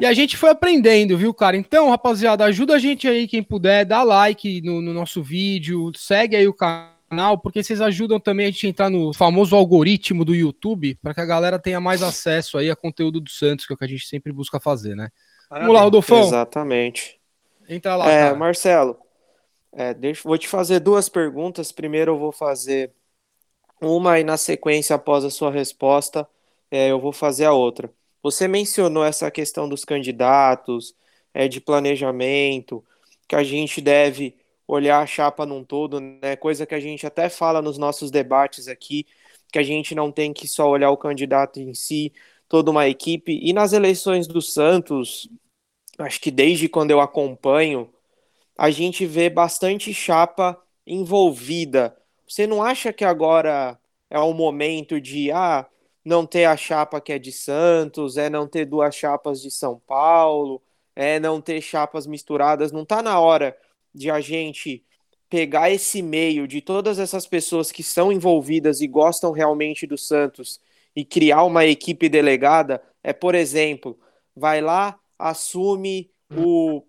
e 0.00 0.06
a 0.06 0.12
gente 0.12 0.36
foi 0.36 0.50
aprendendo, 0.50 1.16
viu, 1.16 1.32
cara? 1.32 1.56
Então, 1.56 1.88
rapaziada, 1.88 2.44
ajuda 2.44 2.74
a 2.74 2.78
gente 2.80 3.06
aí, 3.06 3.28
quem 3.28 3.40
puder, 3.40 3.84
dá 3.84 4.02
like 4.02 4.60
no, 4.62 4.82
no 4.82 4.92
nosso 4.92 5.22
vídeo, 5.22 5.92
segue 5.94 6.34
aí 6.34 6.48
o 6.48 6.52
canal, 6.52 7.38
porque 7.38 7.62
vocês 7.62 7.80
ajudam 7.80 8.18
também 8.18 8.46
a 8.46 8.50
gente 8.50 8.66
a 8.66 8.70
entrar 8.70 8.90
no 8.90 9.14
famoso 9.14 9.54
algoritmo 9.54 10.24
do 10.24 10.34
YouTube, 10.34 10.98
para 11.00 11.14
que 11.14 11.20
a 11.20 11.24
galera 11.26 11.60
tenha 11.60 11.80
mais 11.80 12.02
acesso 12.02 12.58
aí 12.58 12.68
a 12.68 12.74
conteúdo 12.74 13.20
do 13.20 13.30
Santos, 13.30 13.64
que 13.64 13.72
é 13.72 13.74
o 13.74 13.76
que 13.78 13.84
a 13.84 13.88
gente 13.88 14.08
sempre 14.08 14.32
busca 14.32 14.58
fazer, 14.58 14.96
né? 14.96 15.08
Vamos 15.50 15.74
lá, 15.74 15.80
Rodolfão. 15.80 16.20
Exatamente. 16.20 17.18
Entra 17.68 17.96
lá. 17.96 18.10
É, 18.10 18.32
Marcelo, 18.34 18.96
é, 19.72 19.92
deixa, 19.94 20.22
vou 20.26 20.38
te 20.38 20.48
fazer 20.48 20.80
duas 20.80 21.08
perguntas. 21.08 21.72
Primeiro 21.72 22.12
eu 22.12 22.18
vou 22.18 22.32
fazer 22.32 22.92
uma 23.80 24.18
e 24.18 24.24
na 24.24 24.36
sequência, 24.36 24.96
após 24.96 25.24
a 25.24 25.30
sua 25.30 25.50
resposta, 25.50 26.28
é, 26.70 26.90
eu 26.90 27.00
vou 27.00 27.12
fazer 27.12 27.44
a 27.44 27.52
outra. 27.52 27.90
Você 28.22 28.48
mencionou 28.48 29.04
essa 29.04 29.30
questão 29.30 29.68
dos 29.68 29.84
candidatos, 29.84 30.94
é, 31.32 31.46
de 31.46 31.60
planejamento, 31.60 32.84
que 33.28 33.36
a 33.36 33.44
gente 33.44 33.80
deve 33.80 34.34
olhar 34.66 35.00
a 35.00 35.06
chapa 35.06 35.46
num 35.46 35.64
todo, 35.64 36.00
né? 36.00 36.36
Coisa 36.36 36.66
que 36.66 36.74
a 36.74 36.80
gente 36.80 37.06
até 37.06 37.28
fala 37.28 37.62
nos 37.62 37.78
nossos 37.78 38.10
debates 38.10 38.68
aqui, 38.68 39.06
que 39.52 39.58
a 39.58 39.62
gente 39.62 39.94
não 39.94 40.10
tem 40.12 40.32
que 40.32 40.48
só 40.48 40.68
olhar 40.68 40.90
o 40.90 40.96
candidato 40.96 41.60
em 41.60 41.72
si, 41.74 42.12
toda 42.48 42.70
uma 42.70 42.88
equipe. 42.88 43.38
E 43.42 43.52
nas 43.52 43.72
eleições 43.72 44.26
do 44.26 44.40
Santos, 44.40 45.28
acho 45.98 46.20
que 46.20 46.30
desde 46.30 46.68
quando 46.68 46.90
eu 46.90 47.00
acompanho, 47.00 47.92
a 48.56 48.70
gente 48.70 49.06
vê 49.06 49.30
bastante 49.30 49.92
chapa 49.92 50.60
envolvida. 50.86 51.96
Você 52.26 52.46
não 52.46 52.62
acha 52.62 52.92
que 52.92 53.04
agora 53.04 53.78
é 54.10 54.18
o 54.18 54.32
momento 54.32 55.00
de, 55.00 55.30
ah, 55.30 55.66
não 56.04 56.26
ter 56.26 56.46
a 56.46 56.56
chapa 56.56 57.00
que 57.00 57.12
é 57.12 57.18
de 57.18 57.30
Santos, 57.30 58.16
é 58.16 58.30
não 58.30 58.48
ter 58.48 58.64
duas 58.64 58.94
chapas 58.94 59.40
de 59.42 59.50
São 59.50 59.78
Paulo, 59.86 60.62
é 60.96 61.20
não 61.20 61.40
ter 61.40 61.60
chapas 61.60 62.06
misturadas. 62.06 62.72
Não 62.72 62.82
está 62.82 63.02
na 63.02 63.20
hora 63.20 63.56
de 63.94 64.10
a 64.10 64.20
gente 64.20 64.84
pegar 65.28 65.70
esse 65.70 66.00
meio 66.02 66.48
de 66.48 66.60
todas 66.60 66.98
essas 66.98 67.26
pessoas 67.26 67.70
que 67.70 67.82
são 67.82 68.10
envolvidas 68.10 68.80
e 68.80 68.86
gostam 68.86 69.30
realmente 69.30 69.86
do 69.86 69.98
Santos 69.98 70.60
e 70.98 71.04
criar 71.04 71.44
uma 71.44 71.64
equipe 71.64 72.08
delegada? 72.08 72.82
É, 73.04 73.12
por 73.12 73.36
exemplo, 73.36 73.96
vai 74.34 74.60
lá, 74.60 74.98
assume 75.16 76.10
o 76.36 76.82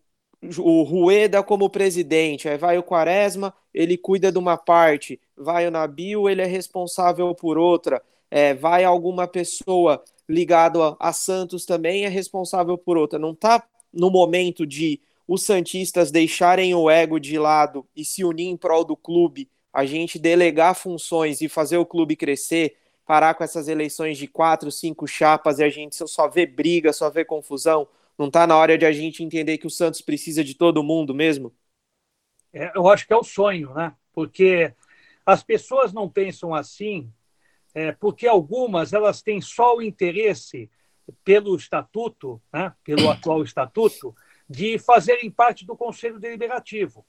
o 0.57 0.83
Rueda 0.83 1.43
como 1.43 1.69
presidente, 1.69 2.47
aí 2.47 2.57
vai 2.57 2.77
o 2.77 2.83
Quaresma, 2.83 3.53
ele 3.73 3.97
cuida 3.97 4.31
de 4.31 4.37
uma 4.37 4.55
parte, 4.55 5.19
vai 5.35 5.67
o 5.67 5.71
Nabil, 5.71 6.29
ele 6.29 6.41
é 6.41 6.45
responsável 6.45 7.35
por 7.35 7.57
outra, 7.57 8.01
é, 8.31 8.53
vai 8.53 8.85
alguma 8.85 9.27
pessoa 9.27 10.01
ligado 10.29 10.81
a, 10.81 10.95
a, 10.97 11.11
Santos 11.11 11.65
também 11.65 12.05
é 12.05 12.07
responsável 12.07 12.77
por 12.77 12.97
outra. 12.97 13.19
Não 13.19 13.31
está 13.31 13.61
no 13.91 14.09
momento 14.09 14.65
de 14.65 15.01
os 15.27 15.43
Santistas 15.43 16.09
deixarem 16.09 16.73
o 16.73 16.89
ego 16.89 17.19
de 17.19 17.37
lado 17.37 17.85
e 17.93 18.05
se 18.05 18.23
unir 18.23 18.47
em 18.47 18.55
prol 18.55 18.85
do 18.85 18.95
clube, 18.95 19.49
a 19.73 19.85
gente 19.85 20.17
delegar 20.17 20.73
funções 20.73 21.41
e 21.41 21.49
fazer 21.49 21.77
o 21.77 21.85
clube 21.85 22.15
crescer, 22.15 22.77
parar 23.09 23.33
com 23.33 23.43
essas 23.43 23.67
eleições 23.67 24.19
de 24.19 24.27
quatro, 24.27 24.71
cinco 24.71 25.07
chapas 25.07 25.57
e 25.57 25.63
a 25.63 25.69
gente 25.71 25.95
só 26.07 26.27
vê 26.27 26.45
briga, 26.45 26.93
só 26.93 27.09
vê 27.09 27.25
confusão. 27.25 27.87
Não 28.15 28.27
está 28.27 28.45
na 28.45 28.55
hora 28.55 28.77
de 28.77 28.85
a 28.85 28.91
gente 28.91 29.23
entender 29.23 29.57
que 29.57 29.65
o 29.65 29.69
Santos 29.71 29.99
precisa 29.99 30.43
de 30.43 30.53
todo 30.53 30.83
mundo 30.83 31.11
mesmo? 31.11 31.51
É, 32.53 32.71
eu 32.75 32.87
acho 32.87 33.07
que 33.07 33.13
é 33.13 33.17
o 33.17 33.23
sonho, 33.23 33.73
né? 33.73 33.95
Porque 34.13 34.71
as 35.25 35.41
pessoas 35.41 35.91
não 35.91 36.07
pensam 36.07 36.53
assim, 36.53 37.11
é, 37.73 37.91
porque 37.93 38.27
algumas 38.27 38.93
elas 38.93 39.23
têm 39.23 39.41
só 39.41 39.77
o 39.77 39.81
interesse 39.81 40.69
pelo 41.23 41.55
estatuto, 41.55 42.39
né? 42.53 42.71
pelo 42.83 43.09
atual 43.09 43.41
estatuto, 43.41 44.15
de 44.47 44.77
fazerem 44.77 45.31
parte 45.31 45.65
do 45.65 45.75
Conselho 45.75 46.19
Deliberativo. 46.19 47.03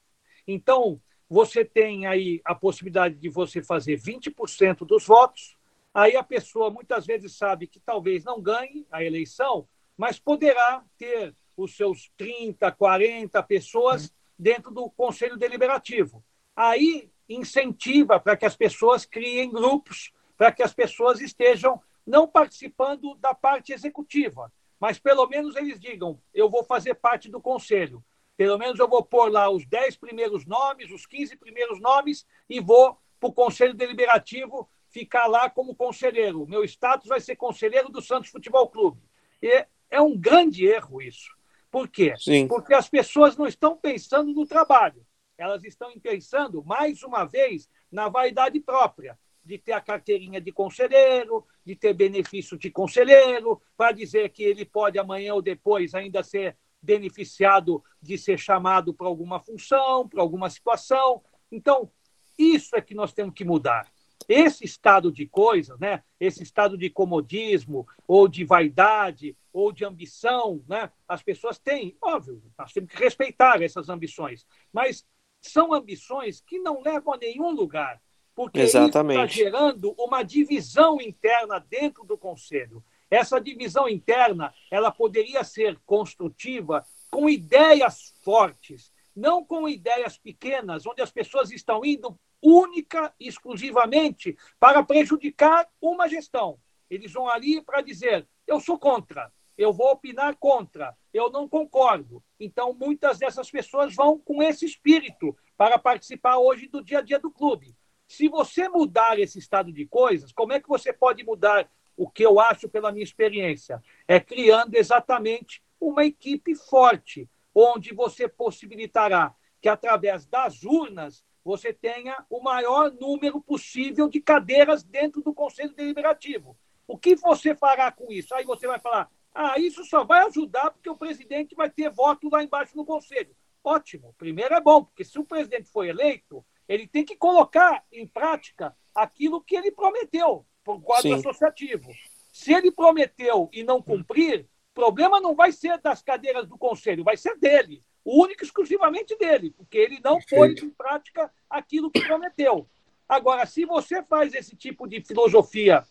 Então, 0.48 0.98
você 1.28 1.62
tem 1.62 2.06
aí 2.06 2.40
a 2.42 2.54
possibilidade 2.54 3.16
de 3.16 3.28
você 3.28 3.62
fazer 3.62 4.00
20% 4.00 4.86
dos 4.86 5.04
votos, 5.04 5.59
aí 5.92 6.16
a 6.16 6.22
pessoa 6.22 6.70
muitas 6.70 7.06
vezes 7.06 7.36
sabe 7.36 7.66
que 7.66 7.80
talvez 7.80 8.24
não 8.24 8.40
ganhe 8.40 8.86
a 8.90 9.02
eleição, 9.02 9.68
mas 9.96 10.18
poderá 10.18 10.84
ter 10.96 11.34
os 11.56 11.76
seus 11.76 12.10
30, 12.16 12.70
40 12.72 13.42
pessoas 13.42 14.12
dentro 14.38 14.70
do 14.70 14.88
Conselho 14.90 15.36
Deliberativo. 15.36 16.24
Aí 16.56 17.10
incentiva 17.28 18.18
para 18.18 18.36
que 18.36 18.46
as 18.46 18.56
pessoas 18.56 19.04
criem 19.04 19.50
grupos, 19.50 20.12
para 20.36 20.50
que 20.50 20.62
as 20.62 20.72
pessoas 20.72 21.20
estejam 21.20 21.80
não 22.06 22.26
participando 22.26 23.14
da 23.16 23.34
parte 23.34 23.72
executiva, 23.72 24.52
mas 24.80 24.98
pelo 24.98 25.26
menos 25.28 25.54
eles 25.54 25.78
digam: 25.78 26.20
eu 26.32 26.48
vou 26.48 26.64
fazer 26.64 26.94
parte 26.94 27.30
do 27.30 27.40
conselho. 27.40 28.02
Pelo 28.36 28.56
menos 28.56 28.78
eu 28.78 28.88
vou 28.88 29.04
pôr 29.04 29.30
lá 29.30 29.50
os 29.50 29.66
10 29.66 29.98
primeiros 29.98 30.46
nomes, 30.46 30.90
os 30.90 31.04
15 31.04 31.36
primeiros 31.36 31.78
nomes 31.78 32.26
e 32.48 32.58
vou 32.58 32.98
para 33.20 33.28
o 33.28 33.32
conselho 33.34 33.74
deliberativo 33.74 34.66
ficar 34.90 35.26
lá 35.26 35.48
como 35.48 35.74
conselheiro. 35.74 36.46
Meu 36.46 36.64
status 36.64 37.08
vai 37.08 37.20
ser 37.20 37.36
conselheiro 37.36 37.88
do 37.88 38.02
Santos 38.02 38.30
Futebol 38.30 38.68
Clube. 38.68 39.00
E 39.42 39.66
é 39.88 40.00
um 40.00 40.16
grande 40.18 40.66
erro 40.66 41.00
isso. 41.00 41.30
Por 41.70 41.88
quê? 41.88 42.14
Sim. 42.18 42.48
Porque 42.48 42.74
as 42.74 42.88
pessoas 42.88 43.36
não 43.36 43.46
estão 43.46 43.76
pensando 43.76 44.32
no 44.32 44.44
trabalho. 44.44 45.06
Elas 45.38 45.64
estão 45.64 45.92
pensando, 45.98 46.62
mais 46.64 47.02
uma 47.02 47.24
vez, 47.24 47.68
na 47.90 48.08
vaidade 48.08 48.60
própria, 48.60 49.18
de 49.42 49.56
ter 49.56 49.72
a 49.72 49.80
carteirinha 49.80 50.40
de 50.40 50.52
conselheiro, 50.52 51.46
de 51.64 51.74
ter 51.74 51.94
benefício 51.94 52.58
de 52.58 52.70
conselheiro, 52.70 53.60
para 53.76 53.92
dizer 53.92 54.28
que 54.30 54.42
ele 54.42 54.64
pode 54.64 54.98
amanhã 54.98 55.34
ou 55.34 55.40
depois 55.40 55.94
ainda 55.94 56.22
ser 56.22 56.56
beneficiado 56.82 57.82
de 58.02 58.18
ser 58.18 58.38
chamado 58.38 58.92
para 58.92 59.06
alguma 59.06 59.40
função, 59.40 60.08
para 60.08 60.20
alguma 60.20 60.50
situação. 60.50 61.22
Então, 61.50 61.90
isso 62.38 62.76
é 62.76 62.80
que 62.80 62.94
nós 62.94 63.12
temos 63.12 63.34
que 63.34 63.44
mudar. 63.44 63.90
Esse 64.32 64.64
estado 64.64 65.10
de 65.10 65.26
coisas, 65.26 65.76
né? 65.80 66.04
esse 66.20 66.40
estado 66.40 66.78
de 66.78 66.88
comodismo, 66.88 67.84
ou 68.06 68.28
de 68.28 68.44
vaidade, 68.44 69.36
ou 69.52 69.72
de 69.72 69.84
ambição, 69.84 70.62
né? 70.68 70.88
as 71.08 71.20
pessoas 71.20 71.58
têm, 71.58 71.96
óbvio, 72.00 72.40
nós 72.56 72.72
temos 72.72 72.92
que 72.92 72.96
respeitar 72.96 73.60
essas 73.60 73.88
ambições, 73.88 74.46
mas 74.72 75.04
são 75.40 75.74
ambições 75.74 76.40
que 76.40 76.60
não 76.60 76.80
levam 76.80 77.14
a 77.14 77.16
nenhum 77.16 77.50
lugar, 77.50 78.00
porque 78.32 78.60
está 78.60 79.26
gerando 79.26 79.96
uma 79.98 80.22
divisão 80.22 81.00
interna 81.00 81.58
dentro 81.58 82.04
do 82.04 82.16
Conselho. 82.16 82.84
Essa 83.10 83.40
divisão 83.40 83.88
interna 83.88 84.54
ela 84.70 84.92
poderia 84.92 85.42
ser 85.42 85.76
construtiva 85.84 86.86
com 87.10 87.28
ideias 87.28 88.14
fortes, 88.22 88.92
não 89.16 89.44
com 89.44 89.68
ideias 89.68 90.16
pequenas, 90.16 90.86
onde 90.86 91.02
as 91.02 91.10
pessoas 91.10 91.50
estão 91.50 91.84
indo 91.84 92.16
única 92.42 93.12
e 93.18 93.28
exclusivamente 93.28 94.36
para 94.58 94.82
prejudicar 94.82 95.68
uma 95.80 96.08
gestão. 96.08 96.58
Eles 96.88 97.12
vão 97.12 97.28
ali 97.28 97.62
para 97.62 97.80
dizer: 97.80 98.26
eu 98.46 98.60
sou 98.60 98.78
contra, 98.78 99.32
eu 99.56 99.72
vou 99.72 99.92
opinar 99.92 100.36
contra, 100.36 100.96
eu 101.12 101.30
não 101.30 101.48
concordo. 101.48 102.22
Então, 102.38 102.72
muitas 102.72 103.18
dessas 103.18 103.50
pessoas 103.50 103.94
vão 103.94 104.18
com 104.18 104.42
esse 104.42 104.64
espírito 104.64 105.36
para 105.56 105.78
participar 105.78 106.38
hoje 106.38 106.66
do 106.66 106.82
dia 106.82 106.98
a 106.98 107.02
dia 107.02 107.18
do 107.18 107.30
clube. 107.30 107.76
Se 108.08 108.28
você 108.28 108.68
mudar 108.68 109.18
esse 109.18 109.38
estado 109.38 109.72
de 109.72 109.86
coisas, 109.86 110.32
como 110.32 110.52
é 110.52 110.60
que 110.60 110.68
você 110.68 110.92
pode 110.92 111.22
mudar 111.22 111.70
o 111.96 112.10
que 112.10 112.24
eu 112.24 112.40
acho 112.40 112.68
pela 112.68 112.90
minha 112.90 113.04
experiência? 113.04 113.82
É 114.08 114.18
criando 114.18 114.74
exatamente 114.74 115.62
uma 115.80 116.04
equipe 116.04 116.54
forte, 116.54 117.28
onde 117.54 117.94
você 117.94 118.26
possibilitará 118.26 119.34
que, 119.60 119.68
através 119.68 120.26
das 120.26 120.62
urnas, 120.62 121.24
você 121.44 121.72
tenha 121.72 122.24
o 122.28 122.40
maior 122.40 122.92
número 122.92 123.40
possível 123.40 124.08
de 124.08 124.20
cadeiras 124.20 124.82
dentro 124.82 125.22
do 125.22 125.32
Conselho 125.32 125.74
Deliberativo. 125.74 126.56
O 126.86 126.98
que 126.98 127.14
você 127.16 127.54
fará 127.54 127.90
com 127.90 128.12
isso? 128.12 128.34
Aí 128.34 128.44
você 128.44 128.66
vai 128.66 128.78
falar: 128.78 129.10
ah, 129.34 129.58
isso 129.58 129.84
só 129.84 130.04
vai 130.04 130.26
ajudar 130.26 130.70
porque 130.70 130.90
o 130.90 130.96
presidente 130.96 131.54
vai 131.54 131.70
ter 131.70 131.90
voto 131.90 132.28
lá 132.30 132.42
embaixo 132.42 132.76
no 132.76 132.84
Conselho. 132.84 133.34
Ótimo. 133.62 134.14
Primeiro 134.18 134.54
é 134.54 134.60
bom, 134.60 134.84
porque 134.84 135.04
se 135.04 135.18
o 135.18 135.24
presidente 135.24 135.70
for 135.70 135.84
eleito, 135.86 136.44
ele 136.68 136.86
tem 136.86 137.04
que 137.04 137.16
colocar 137.16 137.84
em 137.92 138.06
prática 138.06 138.76
aquilo 138.94 139.42
que 139.42 139.56
ele 139.56 139.70
prometeu 139.70 140.46
para 140.64 140.74
o 140.74 140.80
quadro 140.80 141.08
Sim. 141.08 141.14
associativo. 141.14 141.90
Se 142.32 142.52
ele 142.52 142.70
prometeu 142.70 143.48
e 143.52 143.62
não 143.62 143.82
cumprir, 143.82 144.48
o 144.70 144.74
problema 144.74 145.20
não 145.20 145.34
vai 145.34 145.52
ser 145.52 145.78
das 145.78 146.02
cadeiras 146.02 146.46
do 146.46 146.56
Conselho, 146.56 147.04
vai 147.04 147.16
ser 147.16 147.36
dele 147.38 147.82
único 148.18 148.42
exclusivamente 148.42 149.16
dele, 149.16 149.50
porque 149.50 149.78
ele 149.78 150.00
não 150.02 150.20
foi 150.20 150.52
em 150.52 150.70
prática 150.70 151.32
aquilo 151.48 151.90
que 151.90 152.00
prometeu. 152.00 152.68
Agora, 153.08 153.44
se 153.44 153.64
você 153.64 154.02
faz 154.02 154.34
esse 154.34 154.56
tipo 154.56 154.86
de 154.86 155.02
filosofia 155.02 155.84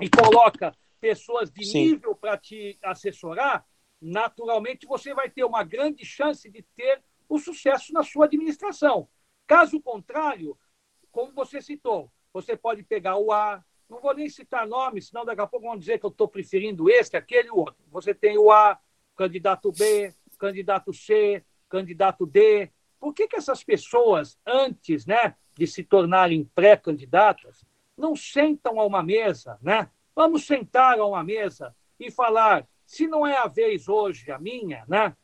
e 0.00 0.08
coloca 0.08 0.74
pessoas 1.00 1.50
de 1.50 1.64
Sim. 1.64 1.84
nível 1.84 2.14
para 2.14 2.36
te 2.36 2.78
assessorar, 2.82 3.66
naturalmente 4.00 4.86
você 4.86 5.12
vai 5.12 5.28
ter 5.28 5.44
uma 5.44 5.64
grande 5.64 6.04
chance 6.04 6.48
de 6.48 6.62
ter 6.76 7.02
o 7.28 7.38
sucesso 7.38 7.92
na 7.92 8.02
sua 8.02 8.26
administração. 8.26 9.08
Caso 9.46 9.80
contrário, 9.80 10.56
como 11.10 11.32
você 11.32 11.60
citou, 11.60 12.10
você 12.32 12.56
pode 12.56 12.82
pegar 12.82 13.16
o 13.16 13.32
A, 13.32 13.64
não 13.88 14.00
vou 14.00 14.14
nem 14.14 14.28
citar 14.28 14.66
nomes, 14.66 15.08
senão 15.08 15.24
daqui 15.24 15.40
a 15.40 15.46
pouco 15.46 15.66
vão 15.66 15.76
dizer 15.76 15.98
que 15.98 16.06
eu 16.06 16.10
estou 16.10 16.28
preferindo 16.28 16.88
esse, 16.88 17.16
aquele 17.16 17.48
e 17.48 17.50
o 17.50 17.56
outro. 17.56 17.82
Você 17.88 18.14
tem 18.14 18.38
o 18.38 18.52
A, 18.52 18.78
candidato 19.16 19.72
B, 19.72 20.14
candidato 20.38 20.92
C, 20.92 21.44
candidato 21.70 22.26
D. 22.26 22.70
Por 22.98 23.14
que, 23.14 23.28
que 23.28 23.36
essas 23.36 23.64
pessoas, 23.64 24.36
antes 24.44 25.06
né, 25.06 25.34
de 25.56 25.66
se 25.66 25.82
tornarem 25.82 26.44
pré-candidatas, 26.54 27.64
não 27.96 28.14
sentam 28.14 28.78
a 28.78 28.84
uma 28.84 29.02
mesa? 29.02 29.58
Né? 29.62 29.88
Vamos 30.14 30.44
sentar 30.44 30.98
a 30.98 31.06
uma 31.06 31.24
mesa 31.24 31.74
e 31.98 32.10
falar: 32.10 32.68
se 32.84 33.06
não 33.06 33.26
é 33.26 33.38
a 33.38 33.46
vez 33.46 33.88
hoje 33.88 34.30
a 34.30 34.38
minha, 34.38 34.84
né, 34.86 35.16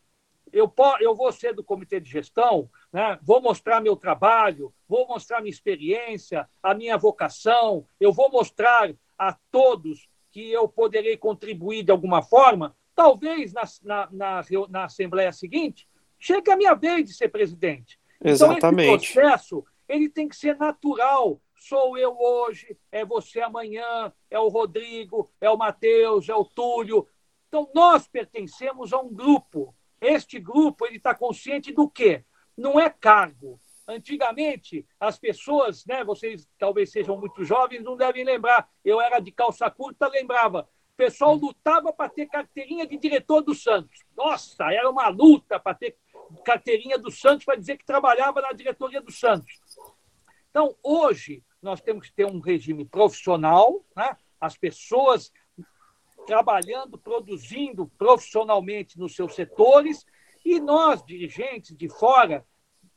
eu, 0.51 0.73
eu 1.01 1.13
vou 1.13 1.31
ser 1.31 1.53
do 1.53 1.63
comitê 1.63 1.99
de 1.99 2.09
gestão, 2.09 2.69
né, 2.91 3.19
vou 3.21 3.41
mostrar 3.41 3.81
meu 3.81 3.95
trabalho, 3.95 4.73
vou 4.87 5.05
mostrar 5.07 5.41
minha 5.41 5.51
experiência, 5.51 6.49
a 6.63 6.73
minha 6.73 6.97
vocação, 6.97 7.85
eu 7.99 8.13
vou 8.13 8.31
mostrar 8.31 8.91
a 9.17 9.33
todos 9.51 10.07
que 10.31 10.51
eu 10.51 10.67
poderei 10.67 11.17
contribuir 11.17 11.83
de 11.83 11.91
alguma 11.91 12.21
forma. 12.21 12.75
Talvez 12.95 13.53
na, 13.53 13.63
na, 13.83 14.09
na, 14.11 14.41
na 14.69 14.85
Assembleia 14.85 15.31
seguinte 15.31 15.87
chega 16.19 16.53
a 16.53 16.57
minha 16.57 16.73
vez 16.73 17.05
de 17.05 17.13
ser 17.13 17.29
presidente. 17.29 17.99
Exatamente. 18.23 18.87
Então, 18.87 18.95
esse 18.95 19.13
processo 19.13 19.65
ele 19.87 20.09
tem 20.09 20.27
que 20.27 20.35
ser 20.35 20.57
natural. 20.57 21.41
Sou 21.55 21.97
eu 21.97 22.15
hoje, 22.17 22.77
é 22.91 23.03
você 23.03 23.41
amanhã, 23.41 24.11
é 24.29 24.39
o 24.39 24.47
Rodrigo, 24.47 25.31
é 25.41 25.49
o 25.49 25.57
Matheus, 25.57 26.29
é 26.29 26.35
o 26.35 26.45
Túlio. 26.45 27.07
Então, 27.47 27.69
nós 27.73 28.07
pertencemos 28.07 28.93
a 28.93 28.99
um 28.99 29.13
grupo. 29.13 29.73
Este 29.99 30.39
grupo 30.39 30.85
ele 30.85 30.97
está 30.97 31.15
consciente 31.15 31.73
do 31.73 31.89
quê? 31.89 32.23
Não 32.55 32.79
é 32.79 32.89
cargo, 32.89 33.59
Antigamente, 33.87 34.85
as 34.99 35.17
pessoas, 35.17 35.85
né, 35.85 36.03
vocês 36.03 36.45
talvez 36.59 36.91
sejam 36.91 37.17
muito 37.17 37.45
jovens, 37.45 37.83
não 37.83 37.95
devem 37.95 38.25
lembrar. 38.25 38.69
Eu 38.83 38.99
era 38.99 39.19
de 39.19 39.31
calça 39.31 39.69
curta, 39.71 40.09
lembrava. 40.09 40.67
O 40.93 40.97
pessoal 40.97 41.35
lutava 41.35 41.93
para 41.93 42.09
ter 42.09 42.25
carteirinha 42.25 42.85
de 42.85 42.97
diretor 42.97 43.41
do 43.41 43.55
Santos. 43.55 44.03
Nossa, 44.15 44.65
era 44.73 44.89
uma 44.89 45.07
luta 45.07 45.57
para 45.57 45.73
ter 45.73 45.95
carteirinha 46.43 46.97
do 46.97 47.11
Santos 47.11 47.45
para 47.45 47.55
dizer 47.55 47.77
que 47.77 47.85
trabalhava 47.85 48.41
na 48.41 48.51
diretoria 48.51 49.01
do 49.01 49.11
Santos. 49.11 49.61
Então, 50.49 50.75
hoje, 50.83 51.43
nós 51.61 51.81
temos 51.81 52.07
que 52.07 52.15
ter 52.15 52.25
um 52.25 52.39
regime 52.39 52.85
profissional, 52.85 53.85
né? 53.95 54.17
as 54.39 54.57
pessoas 54.57 55.31
trabalhando, 56.25 56.97
produzindo 56.97 57.87
profissionalmente 57.97 58.99
nos 58.99 59.15
seus 59.15 59.33
setores, 59.33 60.05
e 60.43 60.59
nós, 60.59 61.03
dirigentes 61.03 61.75
de 61.75 61.89
fora, 61.89 62.45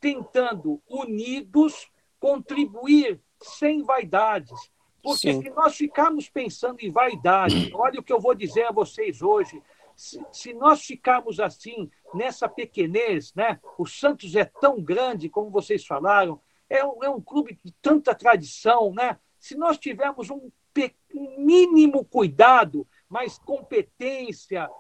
tentando, 0.01 0.83
unidos, 0.89 1.91
contribuir 2.19 3.21
sem 3.41 3.83
vaidades. 3.83 4.59
Porque 5.03 5.33
Sim. 5.33 5.43
se 5.43 5.51
nós 5.51 5.77
ficarmos 5.77 6.29
pensando 6.29 6.81
em 6.81 6.91
vaidade, 6.91 7.71
olha 7.75 8.01
o 8.01 8.03
que 8.03 8.13
eu 8.13 8.21
vou 8.21 8.35
dizer 8.35 8.65
a 8.65 8.73
vocês 8.73 9.23
hoje, 9.23 9.63
se, 10.33 10.55
nós 10.55 10.83
ficarmos 10.83 11.39
assim, 11.39 11.91
nessa 12.15 12.49
pequenez, 12.49 13.35
né? 13.35 13.61
o 13.77 13.85
Santos 13.85 14.35
é 14.35 14.47
tão 14.47 14.83
grande, 14.83 15.29
como 15.29 15.51
vocês 15.51 15.85
falaram, 15.85 16.41
é 16.71 16.83
um, 16.83 17.05
é 17.05 17.11
um 17.11 17.21
clube 17.21 17.59
de 17.63 17.71
tanta 17.83 18.15
tradição, 18.15 18.95
né? 18.95 19.19
se 19.39 19.55
nós 19.55 19.77
tivermos 19.77 20.31
um, 20.31 20.51
um 21.15 21.45
mínimo 21.45 22.03
cuidado, 22.03 22.89
mais 23.11 23.39
competência, 23.39 24.71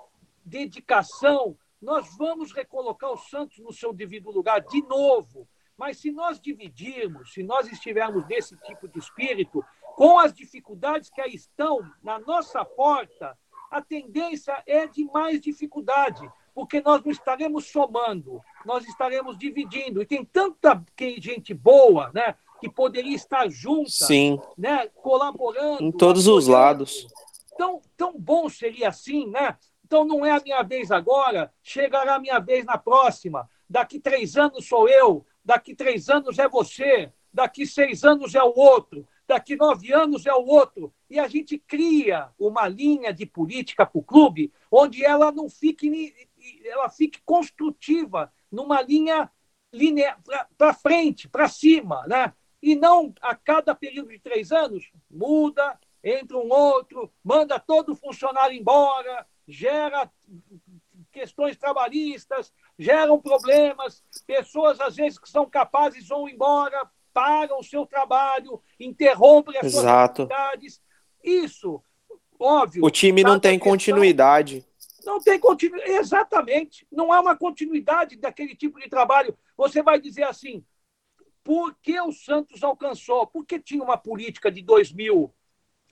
dedicação, 0.42 1.54
nós 1.82 2.16
vamos 2.16 2.52
recolocar 2.52 3.10
o 3.10 3.18
Santos 3.18 3.58
no 3.58 3.74
seu 3.74 3.92
devido 3.92 4.30
lugar 4.30 4.62
de 4.62 4.80
novo. 4.82 5.46
Mas 5.76 5.98
se 5.98 6.10
nós 6.10 6.40
dividirmos, 6.40 7.34
se 7.34 7.42
nós 7.42 7.70
estivermos 7.70 8.26
nesse 8.26 8.56
tipo 8.58 8.88
de 8.88 8.98
espírito, 8.98 9.62
com 9.96 10.18
as 10.18 10.32
dificuldades 10.32 11.10
que 11.10 11.20
aí 11.20 11.34
estão 11.34 11.80
na 12.02 12.18
nossa 12.18 12.64
porta, 12.64 13.36
a 13.70 13.80
tendência 13.80 14.62
é 14.66 14.86
de 14.86 15.04
mais 15.04 15.40
dificuldade, 15.40 16.28
porque 16.54 16.80
nós 16.80 17.02
não 17.04 17.12
estaremos 17.12 17.66
somando, 17.66 18.40
nós 18.66 18.84
estaremos 18.86 19.38
dividindo. 19.38 20.02
E 20.02 20.06
tem 20.06 20.24
tanta 20.24 20.82
gente 21.18 21.54
boa, 21.54 22.10
né, 22.12 22.34
que 22.60 22.68
poderia 22.68 23.14
estar 23.14 23.48
junta, 23.48 23.90
Sim. 23.90 24.40
né, 24.58 24.88
colaborando. 24.88 25.82
Em 25.82 25.92
todos 25.92 26.26
os 26.26 26.48
lados. 26.48 27.06
Tão, 27.56 27.80
tão 27.96 28.18
bom 28.18 28.48
seria 28.48 28.88
assim, 28.88 29.26
né? 29.28 29.56
Então 29.84 30.04
não 30.04 30.24
é 30.24 30.30
a 30.30 30.40
minha 30.40 30.62
vez 30.62 30.90
agora, 30.90 31.52
chegará 31.62 32.16
a 32.16 32.20
minha 32.20 32.38
vez 32.38 32.64
na 32.64 32.78
próxima. 32.78 33.48
Daqui 33.68 34.00
três 34.00 34.36
anos 34.36 34.66
sou 34.66 34.88
eu, 34.88 35.24
daqui 35.44 35.74
três 35.74 36.08
anos 36.08 36.38
é 36.38 36.48
você, 36.48 37.12
daqui 37.32 37.66
seis 37.66 38.04
anos 38.04 38.34
é 38.34 38.42
o 38.42 38.52
outro, 38.56 39.06
daqui 39.26 39.56
nove 39.56 39.92
anos 39.92 40.26
é 40.26 40.34
o 40.34 40.44
outro. 40.46 40.92
E 41.10 41.18
a 41.18 41.26
gente 41.26 41.58
cria 41.58 42.30
uma 42.38 42.68
linha 42.68 43.12
de 43.12 43.26
política 43.26 43.84
para 43.84 43.98
o 43.98 44.02
clube 44.02 44.52
onde 44.70 45.04
ela 45.04 45.32
não 45.32 45.50
fique, 45.50 46.14
ela 46.64 46.88
fique 46.88 47.20
construtiva, 47.26 48.32
numa 48.50 48.80
linha 48.80 49.28
para 50.56 50.72
frente, 50.72 51.28
para 51.28 51.48
cima, 51.48 52.06
né? 52.06 52.32
E 52.62 52.76
não 52.76 53.12
a 53.20 53.34
cada 53.34 53.74
período 53.74 54.10
de 54.10 54.20
três 54.20 54.52
anos 54.52 54.92
muda, 55.10 55.76
entra 56.02 56.38
um 56.38 56.52
outro, 56.52 57.12
manda 57.24 57.58
todo 57.58 57.96
funcionário 57.96 58.56
embora, 58.56 59.26
gera 59.48 60.08
questões 61.10 61.56
trabalhistas, 61.56 62.52
geram 62.78 63.20
problemas, 63.20 64.04
pessoas 64.26 64.80
às 64.80 64.94
vezes 64.94 65.18
que 65.18 65.28
são 65.28 65.44
capazes 65.44 66.06
vão 66.06 66.28
embora, 66.28 66.88
pagam 67.12 67.58
o 67.58 67.64
seu 67.64 67.84
trabalho, 67.84 68.62
interrompem 68.78 69.56
as 69.58 69.66
Exato. 69.66 70.22
suas 70.22 70.30
atividades. 70.30 70.89
Isso, 71.22 71.82
óbvio. 72.38 72.84
O 72.84 72.90
time 72.90 73.22
não 73.22 73.38
tem 73.38 73.58
questão, 73.58 73.72
continuidade. 73.72 74.64
Não 75.04 75.20
tem 75.20 75.38
continuidade, 75.38 75.92
exatamente. 75.92 76.86
Não 76.90 77.12
há 77.12 77.20
uma 77.20 77.36
continuidade 77.36 78.16
daquele 78.16 78.54
tipo 78.54 78.78
de 78.78 78.88
trabalho. 78.88 79.36
Você 79.56 79.82
vai 79.82 80.00
dizer 80.00 80.24
assim, 80.24 80.64
por 81.42 81.74
que 81.82 82.00
o 82.00 82.12
Santos 82.12 82.62
alcançou? 82.62 83.26
Porque 83.26 83.58
tinha 83.58 83.82
uma 83.82 83.96
política 83.96 84.50
de 84.50 84.62
2000 84.62 85.32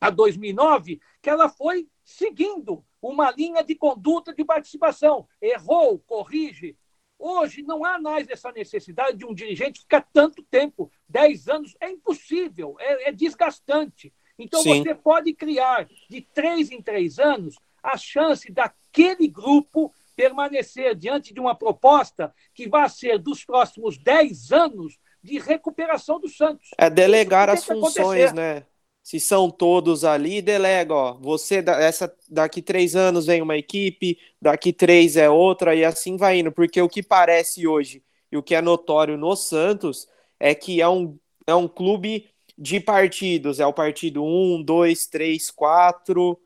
a 0.00 0.10
2009 0.10 1.00
que 1.20 1.28
ela 1.28 1.48
foi 1.48 1.88
seguindo 2.04 2.84
uma 3.02 3.30
linha 3.30 3.62
de 3.62 3.74
conduta 3.74 4.34
de 4.34 4.44
participação. 4.44 5.28
Errou, 5.40 5.98
corrige. 6.00 6.76
Hoje 7.18 7.62
não 7.62 7.84
há 7.84 8.00
mais 8.00 8.28
essa 8.28 8.52
necessidade 8.52 9.18
de 9.18 9.26
um 9.26 9.34
dirigente 9.34 9.80
ficar 9.80 10.06
tanto 10.12 10.42
tempo 10.44 10.90
10 11.08 11.48
anos. 11.48 11.76
É 11.80 11.90
impossível, 11.90 12.76
é, 12.78 13.08
é 13.08 13.12
desgastante. 13.12 14.12
Então 14.38 14.62
Sim. 14.62 14.82
você 14.82 14.94
pode 14.94 15.34
criar 15.34 15.88
de 16.08 16.20
três 16.20 16.70
em 16.70 16.80
três 16.80 17.18
anos 17.18 17.56
a 17.82 17.96
chance 17.96 18.50
daquele 18.52 19.26
grupo 19.28 19.92
permanecer 20.16 20.94
diante 20.94 21.32
de 21.32 21.40
uma 21.40 21.54
proposta 21.54 22.34
que 22.54 22.68
vai 22.68 22.88
ser 22.88 23.18
dos 23.18 23.44
próximos 23.44 23.96
10 23.98 24.52
anos 24.52 24.98
de 25.22 25.38
recuperação 25.38 26.20
do 26.20 26.28
Santos. 26.28 26.70
É 26.76 26.90
delegar 26.90 27.48
as 27.48 27.64
funções, 27.64 28.32
né? 28.32 28.64
se 29.08 29.18
são 29.18 29.50
todos 29.50 30.04
ali, 30.04 30.42
delega, 30.42 30.94
ó, 30.94 31.14
você, 31.14 31.64
essa, 31.66 32.14
daqui 32.28 32.60
três 32.60 32.94
anos 32.94 33.24
vem 33.24 33.40
uma 33.40 33.56
equipe, 33.56 34.18
daqui 34.38 34.70
três 34.70 35.16
é 35.16 35.30
outra, 35.30 35.74
e 35.74 35.82
assim 35.82 36.18
vai 36.18 36.40
indo, 36.40 36.52
porque 36.52 36.82
o 36.82 36.90
que 36.90 37.02
parece 37.02 37.66
hoje, 37.66 38.04
e 38.30 38.36
o 38.36 38.42
que 38.42 38.54
é 38.54 38.60
notório 38.60 39.16
no 39.16 39.34
Santos, 39.34 40.06
é 40.38 40.54
que 40.54 40.82
é 40.82 40.88
um, 40.90 41.18
é 41.46 41.54
um 41.54 41.66
clube 41.66 42.28
de 42.58 42.80
partidos, 42.80 43.60
é 43.60 43.66
o 43.66 43.72
partido 43.72 44.24
1, 44.24 44.62
2, 44.64 45.06
3, 45.06 45.50
4, 45.50 46.38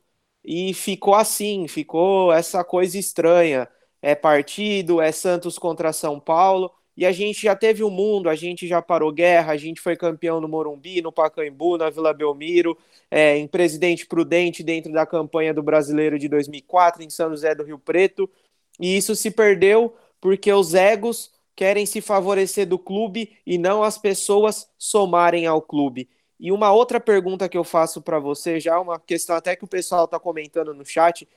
e 0.45 0.75
ficou 0.75 1.15
assim, 1.15 1.67
ficou 1.69 2.33
essa 2.33 2.63
coisa 2.65 2.99
estranha, 2.99 3.69
é 4.03 4.15
partido, 4.15 5.01
é 5.01 5.11
Santos 5.13 5.59
contra 5.59 5.93
São 5.93 6.21
Paulo, 6.21 6.71
e 6.97 7.07
a 7.07 7.13
gente 7.13 7.41
já 7.43 7.57
teve 7.57 7.83
o 7.83 7.91
mundo, 7.91 8.29
a 8.29 8.35
gente 8.35 8.67
já 8.69 8.83
parou 8.83 9.11
guerra, 9.11 9.53
a 9.53 9.57
gente 9.57 9.81
foi 9.81 9.97
campeão 9.97 10.41
no 10.41 10.49
Morumbi, 10.49 11.01
no 11.01 11.11
Pacaembu, 11.11 11.79
na 11.79 11.89
Vila 11.89 12.13
Belmiro, 12.13 12.77
é, 13.11 13.39
em 13.39 13.47
Presidente 13.47 14.07
Prudente, 14.07 14.63
dentro 14.63 14.93
da 14.93 15.07
campanha 15.07 15.55
do 15.55 15.63
Brasileiro 15.63 16.19
de 16.19 16.29
2004, 16.29 17.03
em 17.03 17.09
São 17.09 17.31
José 17.31 17.55
do 17.55 17.65
Rio 17.65 17.79
Preto. 17.79 18.29
E 18.79 18.97
isso 18.97 19.17
se 19.17 19.31
perdeu 19.31 19.97
porque 20.21 20.53
os 20.53 20.75
egos 20.75 21.33
querem 21.55 21.87
se 21.87 22.01
favorecer 22.01 22.67
do 22.67 22.79
clube 22.79 23.37
e 23.47 23.59
não 23.59 23.83
as 23.83 23.99
pessoas 23.99 24.69
somarem 24.79 25.47
ao 25.47 25.61
clube. 25.61 26.09
E 26.41 26.51
uma 26.51 26.73
outra 26.73 26.99
pergunta 26.99 27.49
que 27.49 27.57
eu 27.57 27.65
faço 27.65 28.03
para 28.03 28.19
você, 28.19 28.59
já 28.59 28.81
uma 28.81 28.99
questão 28.99 29.37
até 29.37 29.55
que 29.55 29.65
o 29.65 29.69
pessoal 29.69 30.07
está 30.07 30.19
comentando 30.19 30.75
no 30.75 30.85
chat, 30.85 31.29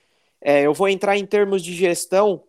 é, 0.41 0.63
eu 0.63 0.73
vou 0.73 0.87
entrar 0.89 1.17
em 1.17 1.25
termos 1.25 1.63
de 1.63 1.73
gestão 1.73 2.43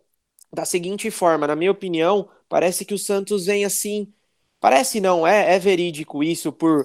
da 0.51 0.65
seguinte 0.65 1.11
forma, 1.11 1.45
na 1.45 1.55
minha 1.55 1.71
opinião, 1.71 2.29
parece 2.47 2.85
que 2.85 2.93
o 2.93 2.97
Santos 2.97 3.45
vem 3.45 3.65
assim. 3.65 4.11
Parece 4.59 4.99
não, 4.99 5.27
é, 5.27 5.55
é 5.55 5.59
verídico 5.59 6.23
isso 6.23 6.51
por 6.51 6.83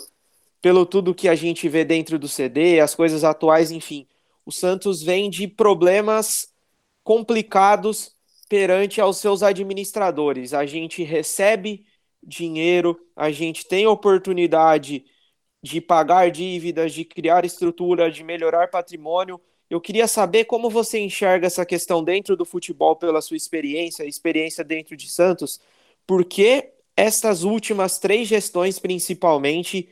pelo 0.60 0.86
tudo 0.86 1.14
que 1.14 1.28
a 1.28 1.34
gente 1.34 1.68
vê 1.68 1.84
dentro 1.84 2.18
do 2.18 2.28
CD, 2.28 2.78
as 2.80 2.94
coisas 2.94 3.24
atuais, 3.24 3.72
enfim. 3.72 4.06
O 4.46 4.52
Santos 4.52 5.02
vem 5.02 5.28
de 5.28 5.48
problemas 5.48 6.52
complicados 7.02 8.14
perante 8.52 9.00
aos 9.00 9.16
seus 9.16 9.42
administradores. 9.42 10.52
A 10.52 10.66
gente 10.66 11.02
recebe 11.02 11.86
dinheiro, 12.22 13.00
a 13.16 13.30
gente 13.30 13.66
tem 13.66 13.86
oportunidade 13.86 15.06
de 15.62 15.80
pagar 15.80 16.30
dívidas, 16.30 16.92
de 16.92 17.02
criar 17.02 17.46
estrutura, 17.46 18.10
de 18.10 18.22
melhorar 18.22 18.68
patrimônio, 18.68 19.40
eu 19.70 19.80
queria 19.80 20.06
saber 20.06 20.44
como 20.44 20.68
você 20.68 20.98
enxerga 20.98 21.46
essa 21.46 21.64
questão 21.64 22.04
dentro 22.04 22.36
do 22.36 22.44
futebol 22.44 22.94
pela 22.94 23.22
sua 23.22 23.38
experiência, 23.38 24.04
experiência 24.04 24.62
dentro 24.62 24.94
de 24.98 25.10
Santos, 25.10 25.58
porque 26.06 26.74
estas 26.94 27.44
últimas 27.44 27.98
três 27.98 28.28
gestões, 28.28 28.78
principalmente, 28.78 29.88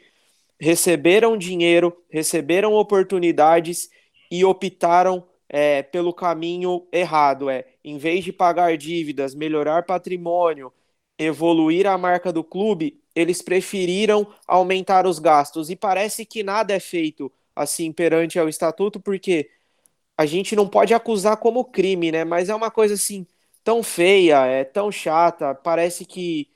receberam 0.61 1.35
dinheiro, 1.35 1.97
receberam 2.11 2.75
oportunidades 2.75 3.89
e 4.31 4.45
optaram 4.45 5.27
é, 5.51 5.83
pelo 5.83 6.15
caminho 6.15 6.87
errado. 6.93 7.51
É, 7.51 7.67
em 7.85 7.99
vez 7.99 8.25
de 8.25 8.33
pagar 8.33 8.77
dívidas, 8.79 9.35
melhorar 9.35 9.85
patrimônio, 9.85 10.73
evoluir 11.19 11.87
a 11.87 11.99
marca 11.99 12.33
do 12.33 12.45
clube, 12.45 13.03
eles 13.15 13.43
preferiram 13.43 14.27
aumentar 14.47 15.07
os 15.07 15.19
gastos. 15.19 15.71
E 15.71 15.77
parece 15.77 16.25
que 16.25 16.43
nada 16.45 16.73
é 16.75 16.81
feito 16.81 17.33
assim 17.55 17.93
perante 17.93 18.39
ao 18.39 18.49
estatuto, 18.49 19.01
porque 19.01 19.51
a 20.17 20.27
gente 20.27 20.55
não 20.57 20.69
pode 20.69 20.95
acusar 20.95 21.37
como 21.39 21.65
crime, 21.65 22.13
né? 22.13 22.25
Mas 22.25 22.49
é 22.49 22.55
uma 22.55 22.71
coisa 22.71 22.95
assim 22.95 23.27
tão 23.65 23.83
feia, 23.83 24.47
é 24.47 24.65
tão 24.65 24.91
chata, 24.93 25.55
parece 25.55 26.05
que 26.07 26.49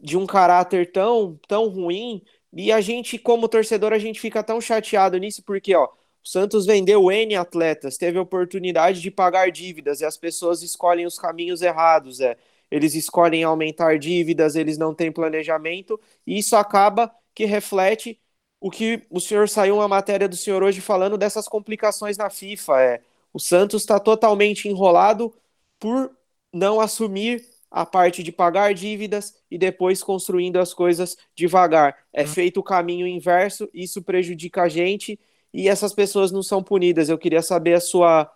de 0.00 0.16
um 0.16 0.26
caráter 0.26 0.92
tão 0.92 1.38
tão 1.48 1.68
ruim 1.68 2.22
e 2.52 2.72
a 2.72 2.80
gente 2.80 3.18
como 3.18 3.48
torcedor 3.48 3.92
a 3.92 3.98
gente 3.98 4.20
fica 4.20 4.42
tão 4.42 4.60
chateado 4.60 5.18
nisso 5.18 5.42
porque 5.44 5.74
ó, 5.74 5.88
o 6.26 6.28
Santos 6.28 6.66
vendeu 6.66 7.12
N 7.12 7.36
atletas, 7.36 7.96
teve 7.96 8.18
a 8.18 8.22
oportunidade 8.22 9.00
de 9.00 9.12
pagar 9.12 9.48
dívidas 9.52 10.00
e 10.00 10.04
as 10.04 10.16
pessoas 10.16 10.60
escolhem 10.60 11.06
os 11.06 11.16
caminhos 11.16 11.62
errados, 11.62 12.20
é. 12.20 12.36
eles 12.68 12.96
escolhem 12.96 13.44
aumentar 13.44 13.96
dívidas, 13.96 14.56
eles 14.56 14.76
não 14.76 14.92
têm 14.92 15.12
planejamento, 15.12 16.00
e 16.26 16.36
isso 16.36 16.56
acaba 16.56 17.14
que 17.32 17.44
reflete 17.44 18.20
o 18.60 18.72
que 18.72 19.06
o 19.08 19.20
senhor 19.20 19.48
saiu 19.48 19.76
uma 19.76 19.86
matéria 19.86 20.28
do 20.28 20.34
senhor 20.34 20.64
hoje 20.64 20.80
falando 20.80 21.16
dessas 21.16 21.46
complicações 21.46 22.16
na 22.16 22.28
FIFA. 22.28 22.80
É, 22.80 23.00
o 23.32 23.38
Santos 23.38 23.82
está 23.82 24.00
totalmente 24.00 24.68
enrolado 24.68 25.32
por 25.78 26.10
não 26.52 26.80
assumir 26.80 27.44
a 27.70 27.86
parte 27.86 28.24
de 28.24 28.32
pagar 28.32 28.74
dívidas 28.74 29.36
e 29.48 29.56
depois 29.56 30.02
construindo 30.02 30.56
as 30.56 30.74
coisas 30.74 31.16
devagar. 31.36 31.96
É 32.12 32.22
uhum. 32.22 32.26
feito 32.26 32.58
o 32.58 32.64
caminho 32.64 33.06
inverso, 33.06 33.70
isso 33.72 34.02
prejudica 34.02 34.62
a 34.62 34.68
gente 34.68 35.20
e 35.52 35.68
essas 35.68 35.92
pessoas 35.92 36.30
não 36.30 36.42
são 36.42 36.62
punidas. 36.62 37.08
Eu 37.08 37.18
queria 37.18 37.42
saber 37.42 37.74
a 37.74 37.80
sua 37.80 38.30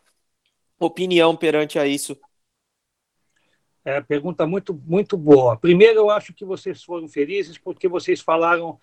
opinião 0.78 1.36
perante 1.36 1.78
a 1.78 1.86
isso. 1.86 2.18
É, 3.84 4.00
pergunta 4.00 4.46
muito, 4.46 4.74
muito 4.74 5.16
boa. 5.16 5.56
Primeiro, 5.56 6.00
eu 6.00 6.10
acho 6.10 6.34
que 6.34 6.44
vocês 6.44 6.82
foram 6.82 7.08
felizes 7.08 7.56
porque 7.56 7.88
vocês 7.88 8.20
falaram 8.20 8.78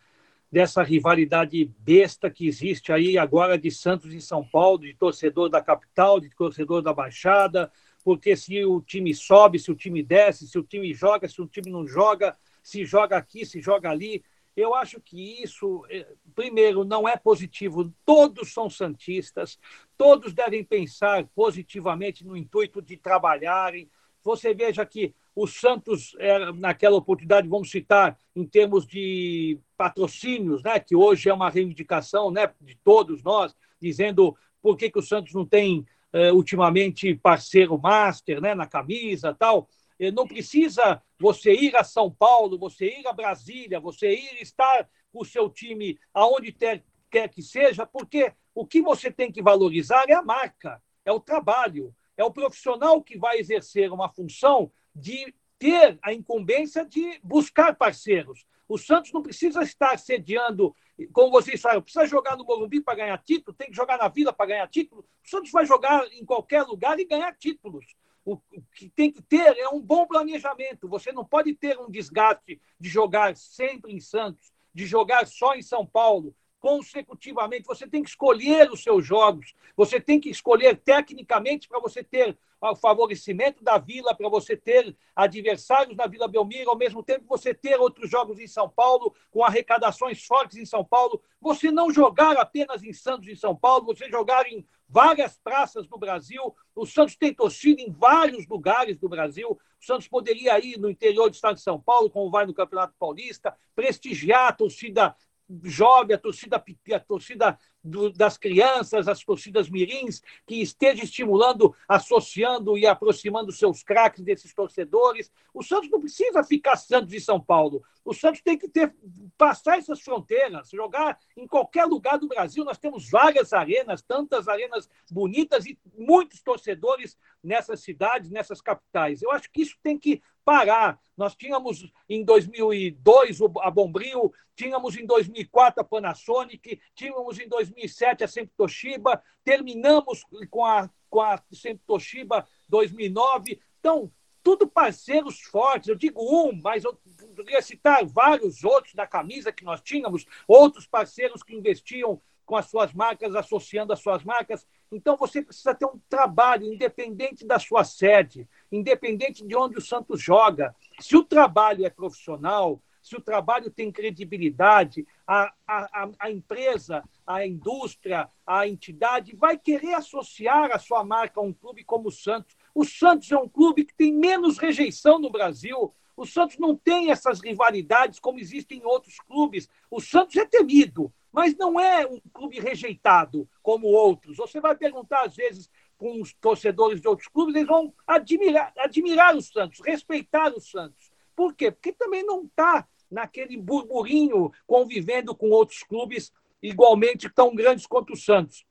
dessa 0.51 0.81
rivalidade 0.81 1.65
besta 1.79 2.29
que 2.29 2.47
existe 2.47 2.91
aí 2.91 3.17
agora 3.17 3.57
de 3.57 3.69
Santos 3.69 4.13
e 4.13 4.21
São 4.21 4.43
Paulo, 4.43 4.79
de 4.79 4.93
torcedor 4.93 5.49
da 5.49 5.61
capital, 5.61 6.19
de 6.19 6.29
torcedor 6.29 6.81
da 6.81 6.93
Baixada, 6.93 7.71
porque 8.03 8.35
se 8.35 8.63
o 8.63 8.81
time 8.81 9.13
sobe, 9.13 9.59
se 9.59 9.69
o 9.69 9.75
time 9.75 10.01
desce, 10.01 10.47
se 10.47 10.57
o 10.57 10.63
time 10.63 10.93
joga, 10.93 11.27
se 11.27 11.41
o 11.41 11.47
time 11.47 11.69
não 11.69 11.85
joga, 11.85 12.37
se 12.63 12.85
joga 12.85 13.17
aqui, 13.17 13.45
se 13.45 13.61
joga 13.61 13.89
ali. 13.89 14.23
Eu 14.57 14.73
acho 14.73 14.99
que 14.99 15.43
isso, 15.43 15.85
eh, 15.87 16.07
primeiro, 16.33 16.83
não 16.83 17.07
é 17.07 17.15
positivo. 17.15 17.93
Todos 18.03 18.51
são 18.51 18.67
santistas, 18.71 19.59
todos 19.95 20.33
devem 20.33 20.63
pensar 20.63 21.27
positivamente 21.35 22.25
no 22.25 22.35
intuito 22.35 22.81
de 22.81 22.97
trabalharem. 22.97 23.87
Você 24.23 24.55
veja 24.55 24.83
que 24.83 25.13
o 25.35 25.45
Santos, 25.45 26.15
é, 26.17 26.51
naquela 26.53 26.97
oportunidade, 26.97 27.47
vamos 27.47 27.69
citar 27.69 28.17
em 28.35 28.43
termos 28.43 28.87
de 28.87 29.59
patrocínios, 29.77 30.63
né, 30.63 30.79
que 30.79 30.95
hoje 30.95 31.29
é 31.29 31.33
uma 31.33 31.51
reivindicação 31.51 32.31
né, 32.31 32.51
de 32.59 32.75
todos 32.83 33.21
nós, 33.21 33.55
dizendo 33.79 34.35
por 34.59 34.75
que, 34.75 34.89
que 34.89 34.97
o 34.97 35.03
Santos 35.03 35.35
não 35.35 35.45
tem 35.45 35.85
é, 36.11 36.33
ultimamente 36.33 37.13
parceiro 37.13 37.77
master 37.77 38.41
né, 38.41 38.55
na 38.55 38.65
camisa 38.65 39.35
tal. 39.37 39.69
É, 39.99 40.11
não 40.11 40.27
precisa 40.27 41.01
você 41.19 41.53
ir 41.53 41.75
a 41.75 41.83
São 41.83 42.11
Paulo, 42.11 42.57
você 42.57 42.99
ir 42.99 43.07
a 43.07 43.13
Brasília, 43.13 43.79
você 43.79 44.13
ir 44.13 44.41
estar 44.41 44.89
com 45.11 45.21
o 45.21 45.25
seu 45.25 45.49
time 45.49 45.97
aonde 46.13 46.51
ter, 46.51 46.83
quer 47.09 47.27
que 47.29 47.41
seja, 47.41 47.85
porque 47.85 48.31
o 48.53 48.65
que 48.65 48.81
você 48.81 49.11
tem 49.11 49.31
que 49.31 49.41
valorizar 49.41 50.09
é 50.09 50.13
a 50.13 50.21
marca, 50.21 50.81
é 51.03 51.11
o 51.11 51.19
trabalho, 51.19 51.95
é 52.15 52.23
o 52.23 52.31
profissional 52.31 53.01
que 53.01 53.17
vai 53.17 53.37
exercer 53.37 53.91
uma 53.91 54.09
função 54.09 54.71
de 54.95 55.33
ter 55.59 55.97
a 56.01 56.13
incumbência 56.13 56.85
de 56.85 57.19
buscar 57.23 57.75
parceiros. 57.75 58.45
O 58.67 58.77
Santos 58.77 59.13
não 59.13 59.21
precisa 59.21 59.63
estar 59.63 59.97
sediando, 59.97 60.75
como 61.13 61.31
vocês 61.31 61.61
falam, 61.61 61.81
precisa 61.81 62.05
jogar 62.05 62.35
no 62.35 62.43
Morumbi 62.43 62.81
para 62.81 62.95
ganhar 62.95 63.17
título, 63.19 63.55
tem 63.55 63.69
que 63.69 63.75
jogar 63.75 63.97
na 63.97 64.09
Vila 64.09 64.33
para 64.33 64.47
ganhar 64.47 64.67
título. 64.67 65.05
O 65.25 65.29
Santos 65.29 65.51
vai 65.51 65.65
jogar 65.65 66.05
em 66.11 66.25
qualquer 66.25 66.63
lugar 66.63 66.99
e 66.99 67.05
ganhar 67.05 67.33
títulos. 67.37 67.85
O 68.29 68.37
que 68.75 68.89
tem 68.89 69.09
que 69.09 69.21
ter 69.21 69.57
é 69.57 69.69
um 69.69 69.79
bom 69.79 70.05
planejamento. 70.05 70.85
Você 70.89 71.13
não 71.13 71.23
pode 71.23 71.53
ter 71.53 71.79
um 71.79 71.89
desgaste 71.89 72.59
de 72.77 72.89
jogar 72.89 73.37
sempre 73.37 73.93
em 73.93 74.01
Santos, 74.01 74.51
de 74.73 74.85
jogar 74.85 75.25
só 75.25 75.55
em 75.55 75.61
São 75.61 75.85
Paulo, 75.85 76.35
consecutivamente. 76.59 77.65
Você 77.65 77.87
tem 77.87 78.03
que 78.03 78.09
escolher 78.09 78.69
os 78.69 78.83
seus 78.83 79.05
jogos, 79.05 79.53
você 79.77 79.97
tem 80.01 80.19
que 80.19 80.29
escolher 80.29 80.75
tecnicamente 80.75 81.69
para 81.69 81.79
você 81.79 82.03
ter 82.03 82.37
o 82.59 82.75
favorecimento 82.75 83.63
da 83.63 83.77
Vila, 83.77 84.13
para 84.13 84.27
você 84.27 84.57
ter 84.57 84.93
adversários 85.15 85.95
na 85.95 86.05
Vila 86.05 86.27
Belmiro, 86.27 86.69
ao 86.69 86.77
mesmo 86.77 87.01
tempo 87.01 87.23
você 87.29 87.53
ter 87.53 87.79
outros 87.79 88.09
jogos 88.09 88.39
em 88.39 88.47
São 88.47 88.67
Paulo, 88.67 89.15
com 89.31 89.45
arrecadações 89.45 90.21
fortes 90.25 90.57
em 90.57 90.65
São 90.65 90.83
Paulo. 90.83 91.21
Você 91.39 91.71
não 91.71 91.93
jogar 91.93 92.35
apenas 92.35 92.83
em 92.83 92.91
Santos 92.91 93.29
e 93.29 93.37
São 93.37 93.55
Paulo, 93.55 93.85
você 93.85 94.09
jogar 94.09 94.45
em 94.51 94.67
várias 94.87 95.37
praças 95.37 95.87
do 95.87 95.97
Brasil. 95.97 96.55
O 96.75 96.85
Santos 96.85 97.15
tem 97.15 97.33
torcida 97.33 97.81
em 97.81 97.91
vários 97.91 98.47
lugares 98.47 98.97
do 98.97 99.09
Brasil. 99.09 99.51
O 99.51 99.85
Santos 99.85 100.07
poderia 100.07 100.57
ir 100.63 100.77
no 100.79 100.89
interior 100.89 101.29
do 101.29 101.33
estado 101.33 101.55
de 101.55 101.61
São 101.61 101.79
Paulo, 101.79 102.09
como 102.09 102.31
vai 102.31 102.45
no 102.45 102.53
Campeonato 102.53 102.93
Paulista, 102.97 103.55
prestigiar 103.75 104.49
a 104.49 104.53
torcida 104.53 105.15
jovem, 105.63 106.15
a 106.15 106.19
torcida, 106.19 106.63
a 106.93 106.99
torcida 106.99 107.59
do, 107.87 108.11
das 108.11 108.37
crianças, 108.37 109.07
as 109.07 109.23
torcidas 109.23 109.69
mirins, 109.69 110.21
que 110.45 110.61
esteja 110.61 111.03
estimulando, 111.03 111.75
associando 111.87 112.77
e 112.77 112.85
aproximando 112.85 113.51
seus 113.51 113.83
craques 113.83 114.23
desses 114.23 114.53
torcedores. 114.53 115.31
O 115.53 115.63
Santos 115.63 115.89
não 115.89 115.99
precisa 115.99 116.43
ficar 116.43 116.75
Santos 116.75 117.09
de 117.09 117.19
São 117.19 117.39
Paulo. 117.39 117.81
O 118.03 118.13
Santos 118.13 118.41
tem 118.41 118.57
que 118.57 118.69
ter 118.69 118.93
passar 119.37 119.77
essas 119.77 120.01
fronteiras, 120.01 120.69
jogar 120.69 121.19
em 121.35 121.47
qualquer 121.47 121.85
lugar 121.85 122.17
do 122.17 122.27
Brasil. 122.27 122.63
Nós 122.63 122.77
temos 122.77 123.09
várias 123.09 123.53
arenas, 123.53 124.01
tantas 124.01 124.47
arenas 124.47 124.89
bonitas 125.11 125.65
e 125.65 125.77
muitos 125.97 126.41
torcedores 126.41 127.17
nessas 127.43 127.81
cidades, 127.81 128.29
nessas 128.29 128.61
capitais. 128.61 129.21
Eu 129.21 129.31
acho 129.31 129.51
que 129.51 129.61
isso 129.61 129.77
tem 129.81 129.97
que 129.97 130.21
parar. 130.47 130.97
Nós 131.17 131.35
tínhamos 131.35 131.91
em 132.07 132.23
2002 132.23 133.39
a 133.59 133.69
Bombril, 133.69 134.33
tínhamos 134.55 134.95
em 134.95 135.05
2004 135.05 135.81
a 135.81 135.83
Panasonic, 135.83 136.79
tínhamos 136.95 137.37
em 137.37 137.49
2007 137.49 138.23
a 138.23 138.27
Sempre 138.29 138.53
Toshiba, 138.55 139.21
terminamos 139.43 140.23
com 140.49 140.63
a, 140.63 140.89
com 141.09 141.19
a 141.19 141.43
Sempre 141.51 141.83
Toshiba 141.85 142.47
2009. 142.69 143.59
Então, 143.77 144.09
tudo 144.41 144.69
parceiros 144.69 145.41
fortes. 145.41 145.89
Eu 145.89 145.95
digo 145.95 146.21
um, 146.23 146.57
mas 146.63 146.85
eu 146.85 146.97
poderia 147.35 147.61
citar 147.61 148.05
vários 148.05 148.63
outros 148.63 148.93
da 148.93 149.05
camisa 149.05 149.51
que 149.51 149.65
nós 149.65 149.81
tínhamos, 149.81 150.25
outros 150.47 150.87
parceiros 150.87 151.43
que 151.43 151.53
investiam 151.53 152.21
com 152.47 152.55
as 152.55 152.67
suas 152.67 152.93
marcas, 152.93 153.35
associando 153.35 153.91
as 153.91 153.99
suas 153.99 154.23
marcas. 154.23 154.65
Então, 154.89 155.17
você 155.17 155.41
precisa 155.43 155.75
ter 155.75 155.85
um 155.85 155.99
trabalho 156.09 156.65
independente 156.65 157.45
da 157.45 157.59
sua 157.59 157.83
sede, 157.83 158.47
independente 158.71 159.45
de 159.45 159.55
onde 159.55 159.77
o 159.77 159.81
Santos 159.81 160.21
joga. 160.21 160.73
Se 160.97 161.17
o 161.17 161.25
trabalho 161.25 161.85
é 161.85 161.89
profissional, 161.89 162.81
se 163.03 163.17
o 163.17 163.21
trabalho 163.21 163.69
tem 163.69 163.91
credibilidade, 163.91 165.05
a, 165.27 165.53
a, 165.67 166.09
a 166.17 166.31
empresa, 166.31 167.03
a 167.25 167.45
indústria, 167.45 168.29
a 168.45 168.65
entidade 168.65 169.35
vai 169.35 169.57
querer 169.57 169.93
associar 169.93 170.71
a 170.71 170.79
sua 170.79 171.03
marca 171.03 171.41
a 171.41 171.43
um 171.43 171.53
clube 171.53 171.83
como 171.83 172.07
o 172.07 172.11
Santos. 172.11 172.55
O 172.73 172.85
Santos 172.85 173.29
é 173.29 173.37
um 173.37 173.49
clube 173.49 173.83
que 173.83 173.93
tem 173.93 174.13
menos 174.13 174.57
rejeição 174.57 175.19
no 175.19 175.29
Brasil. 175.29 175.93
O 176.17 176.25
Santos 176.25 176.57
não 176.57 176.75
tem 176.75 177.11
essas 177.11 177.39
rivalidades 177.39 178.19
como 178.19 178.39
existem 178.39 178.79
em 178.79 178.85
outros 178.85 179.19
clubes. 179.19 179.69
O 179.89 180.01
Santos 180.01 180.35
é 180.35 180.45
temido, 180.45 181.13
mas 181.31 181.55
não 181.55 181.79
é 181.79 182.07
um 182.07 182.19
clube 182.33 182.59
rejeitado 182.59 183.47
como 183.61 183.85
outros. 183.85 184.35
Você 184.37 184.59
vai 184.59 184.75
perguntar, 184.75 185.25
às 185.25 185.35
vezes, 185.35 185.69
com 185.95 186.19
os 186.19 186.33
torcedores 186.33 186.99
de 186.99 187.07
outros 187.07 187.27
clubes, 187.27 187.53
eles 187.53 187.67
vão 187.67 187.93
admirar, 188.07 188.73
admirar 188.77 189.35
o 189.35 189.41
Santos, 189.41 189.79
respeitar 189.85 190.51
o 190.53 190.59
Santos. 190.59 191.11
Por 191.35 191.53
quê? 191.53 191.71
Porque 191.71 191.93
também 191.93 192.23
não 192.23 192.45
está 192.45 192.87
naquele 193.11 193.55
burburinho 193.55 194.51
convivendo 194.65 195.35
com 195.35 195.51
outros 195.51 195.83
clubes 195.83 196.33
igualmente 196.63 197.29
tão 197.29 197.53
grandes 197.53 197.85
quanto 197.85 198.13
o 198.13 198.17
Santos. 198.17 198.65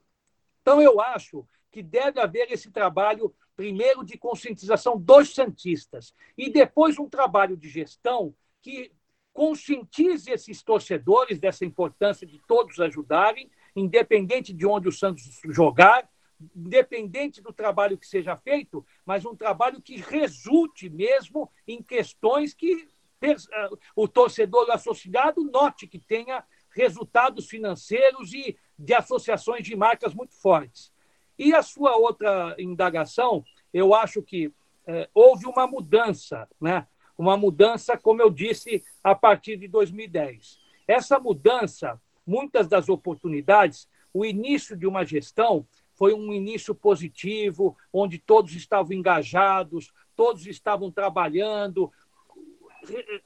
Então, 0.62 0.82
eu 0.82 1.00
acho 1.00 1.46
que 1.70 1.80
deve 1.80 2.20
haver 2.20 2.50
esse 2.50 2.72
trabalho, 2.72 3.32
primeiro, 3.56 4.04
de 4.04 4.18
conscientização 4.18 4.98
dos 4.98 5.34
Santistas, 5.34 6.14
e 6.36 6.50
depois 6.50 6.98
um 6.98 7.08
trabalho 7.08 7.56
de 7.56 7.68
gestão 7.68 8.34
que 8.60 8.92
conscientize 9.32 10.30
esses 10.30 10.62
torcedores 10.62 11.38
dessa 11.38 11.64
importância 11.64 12.26
de 12.26 12.38
todos 12.46 12.80
ajudarem, 12.80 13.50
independente 13.74 14.52
de 14.52 14.66
onde 14.66 14.88
o 14.88 14.92
Santos 14.92 15.40
jogar, 15.46 16.08
independente 16.54 17.40
do 17.40 17.52
trabalho 17.52 17.98
que 17.98 18.06
seja 18.06 18.36
feito, 18.36 18.84
mas 19.04 19.24
um 19.24 19.34
trabalho 19.34 19.80
que 19.80 19.96
resulte 19.96 20.88
mesmo 20.88 21.50
em 21.66 21.82
questões 21.82 22.54
que 22.54 22.88
eh, 23.22 23.36
o 23.94 24.06
torcedor 24.06 24.70
associado 24.70 25.42
note 25.44 25.86
que 25.86 25.98
tenha 25.98 26.44
resultados 26.70 27.48
financeiros 27.48 28.32
e 28.34 28.56
de 28.78 28.94
associações 28.94 29.64
de 29.64 29.74
marcas 29.74 30.14
muito 30.14 30.34
fortes. 30.34 30.92
E 31.38 31.54
a 31.54 31.62
sua 31.62 31.96
outra 31.96 32.54
indagação, 32.58 33.44
eu 33.72 33.94
acho 33.94 34.22
que 34.22 34.52
eh, 34.86 35.08
houve 35.14 35.46
uma 35.46 35.66
mudança, 35.66 36.48
né? 36.60 36.86
uma 37.18 37.36
mudança, 37.36 37.96
como 37.96 38.20
eu 38.20 38.30
disse, 38.30 38.84
a 39.02 39.14
partir 39.14 39.56
de 39.56 39.68
2010. 39.68 40.58
Essa 40.86 41.18
mudança, 41.18 42.00
muitas 42.26 42.68
das 42.68 42.88
oportunidades, 42.88 43.88
o 44.12 44.24
início 44.24 44.76
de 44.76 44.86
uma 44.86 45.04
gestão 45.04 45.66
foi 45.94 46.12
um 46.12 46.32
início 46.32 46.74
positivo, 46.74 47.76
onde 47.92 48.18
todos 48.18 48.54
estavam 48.54 48.92
engajados, 48.92 49.92
todos 50.14 50.46
estavam 50.46 50.90
trabalhando, 50.90 51.90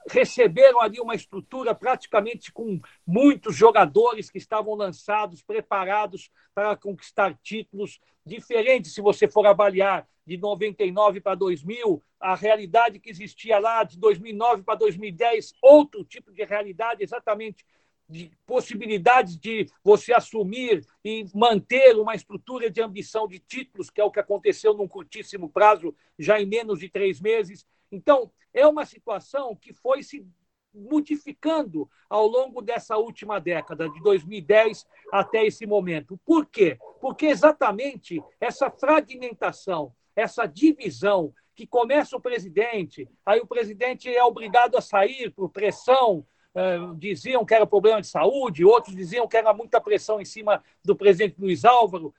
receberam 0.09 0.81
ali 0.81 1.01
uma 1.01 1.15
estrutura 1.15 1.75
praticamente 1.75 2.53
com 2.53 2.81
muitos 3.07 3.55
jogadores 3.55 4.31
que 4.31 4.39
estavam 4.39 4.75
lançados, 4.75 5.43
preparados 5.43 6.31
para 6.55 6.77
conquistar 6.77 7.39
títulos, 7.43 8.01
diferentes 8.25 8.95
se 8.95 9.01
você 9.01 9.29
for 9.29 9.47
avaliar 9.47 10.07
de 10.27 10.37
99 10.37 11.21
para 11.21 11.35
2000, 11.35 12.03
a 12.21 12.35
realidade 12.35 13.01
que 13.01 13.11
existia 13.11 13.59
lá 13.59 13.83
de 13.83 13.99
2009 13.99 14.63
para 14.63 14.77
2010, 14.77 15.55
outro 15.63 16.05
tipo 16.05 16.33
de 16.33 16.45
realidade, 16.45 17.03
exatamente 17.03 17.65
de 18.11 18.31
possibilidades 18.45 19.39
de 19.39 19.69
você 19.85 20.13
assumir 20.13 20.85
e 21.05 21.27
manter 21.33 21.97
uma 21.97 22.15
estrutura 22.15 22.69
de 22.69 22.83
ambição 22.83 23.29
de 23.29 23.39
títulos, 23.39 23.89
que 23.89 24.01
é 24.01 24.05
o 24.05 24.11
que 24.11 24.19
aconteceu 24.19 24.75
num 24.75 24.89
curtíssimo 24.89 25.49
prazo, 25.49 25.95
já 26.19 26.41
em 26.41 26.47
menos 26.47 26.81
de 26.81 26.89
três 26.89 27.21
meses. 27.21 27.65
Então, 27.91 28.31
é 28.53 28.67
uma 28.67 28.85
situação 28.85 29.55
que 29.57 29.73
foi 29.73 30.03
se 30.03 30.27
modificando 30.73 31.89
ao 32.09 32.27
longo 32.27 32.63
dessa 32.63 32.97
última 32.97 33.41
década, 33.41 33.89
de 33.89 34.01
2010 34.03 34.87
até 35.13 35.45
esse 35.45 35.67
momento. 35.67 36.19
Por 36.25 36.47
quê? 36.47 36.79
Porque 37.01 37.27
exatamente 37.27 38.23
essa 38.41 38.71
fragmentação, 38.71 39.93
essa 40.15 40.47
divisão 40.47 41.35
que 41.55 41.67
começa 41.67 42.17
o 42.17 42.21
presidente, 42.21 43.09
aí 43.27 43.41
o 43.41 43.47
presidente 43.47 44.09
é 44.09 44.23
obrigado 44.25 44.77
a 44.77 44.81
sair 44.81 45.31
por 45.31 45.51
pressão, 45.51 46.25
eh, 46.53 46.79
diziam 46.97 47.45
que 47.45 47.55
era 47.55 47.67
problema 47.67 48.01
de 48.01 48.09
saúde, 48.09 48.65
outros 48.65 48.97
diziam 48.97 49.29
que 49.29 49.37
era 49.37 49.53
muita 49.55 49.81
pressão 49.81 50.21
em 50.21 50.25
cima 50.25 50.65
do 50.85 50.97
presidente 50.97 51.37
Luiz 51.39 51.65
Álvaro, 51.65 52.13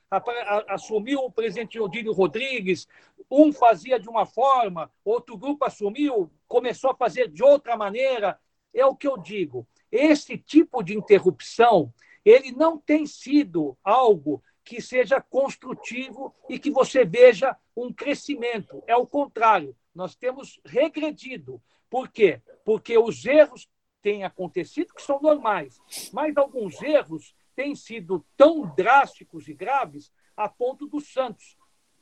assumiu 0.70 1.20
o 1.22 1.32
presidente 1.32 1.80
Odílio 1.80 2.14
Rodrigues, 2.14 2.88
um 3.32 3.54
fazia 3.54 3.98
de 3.98 4.10
uma 4.10 4.26
forma, 4.26 4.92
outro 5.06 5.38
grupo 5.38 5.64
assumiu, 5.64 6.30
começou 6.50 6.92
a 6.92 6.96
fazer 6.96 7.30
de 7.30 7.42
outra 7.42 7.78
maneira. 7.78 8.38
É 8.74 8.86
o 8.86 8.96
que 8.96 9.08
eu 9.08 9.18
digo. 9.18 9.66
Esse 9.90 10.38
tipo 10.38 10.84
de 10.84 10.98
interrupção, 10.98 11.94
ele 12.26 12.52
não 12.52 12.78
tem 12.78 13.06
sido 13.06 13.78
algo 13.82 14.44
que 14.64 14.82
seja 14.82 15.22
construtivo 15.22 16.36
e 16.50 16.60
que 16.60 16.70
você 16.70 17.06
veja 17.06 17.56
um 17.76 17.92
crescimento. 17.92 18.84
É 18.86 18.96
o 18.96 19.08
contrário. 19.08 19.76
Nós 19.96 20.14
temos 20.16 20.60
regredido. 20.66 21.62
Por 21.90 22.10
quê? 22.10 22.42
Porque 22.64 22.98
os 22.98 23.26
erros 23.26 23.68
têm 24.02 24.24
acontecido, 24.24 24.94
que 24.94 25.02
são 25.02 25.22
normais, 25.22 25.80
mas 26.12 26.36
alguns 26.36 26.82
erros 26.82 27.36
têm 27.56 27.76
sido 27.76 28.26
tão 28.36 28.74
drásticos 28.76 29.48
e 29.48 29.54
graves 29.54 30.12
a 30.36 30.50
ponto 30.50 30.88
do 30.88 31.00
Santos 31.00 31.58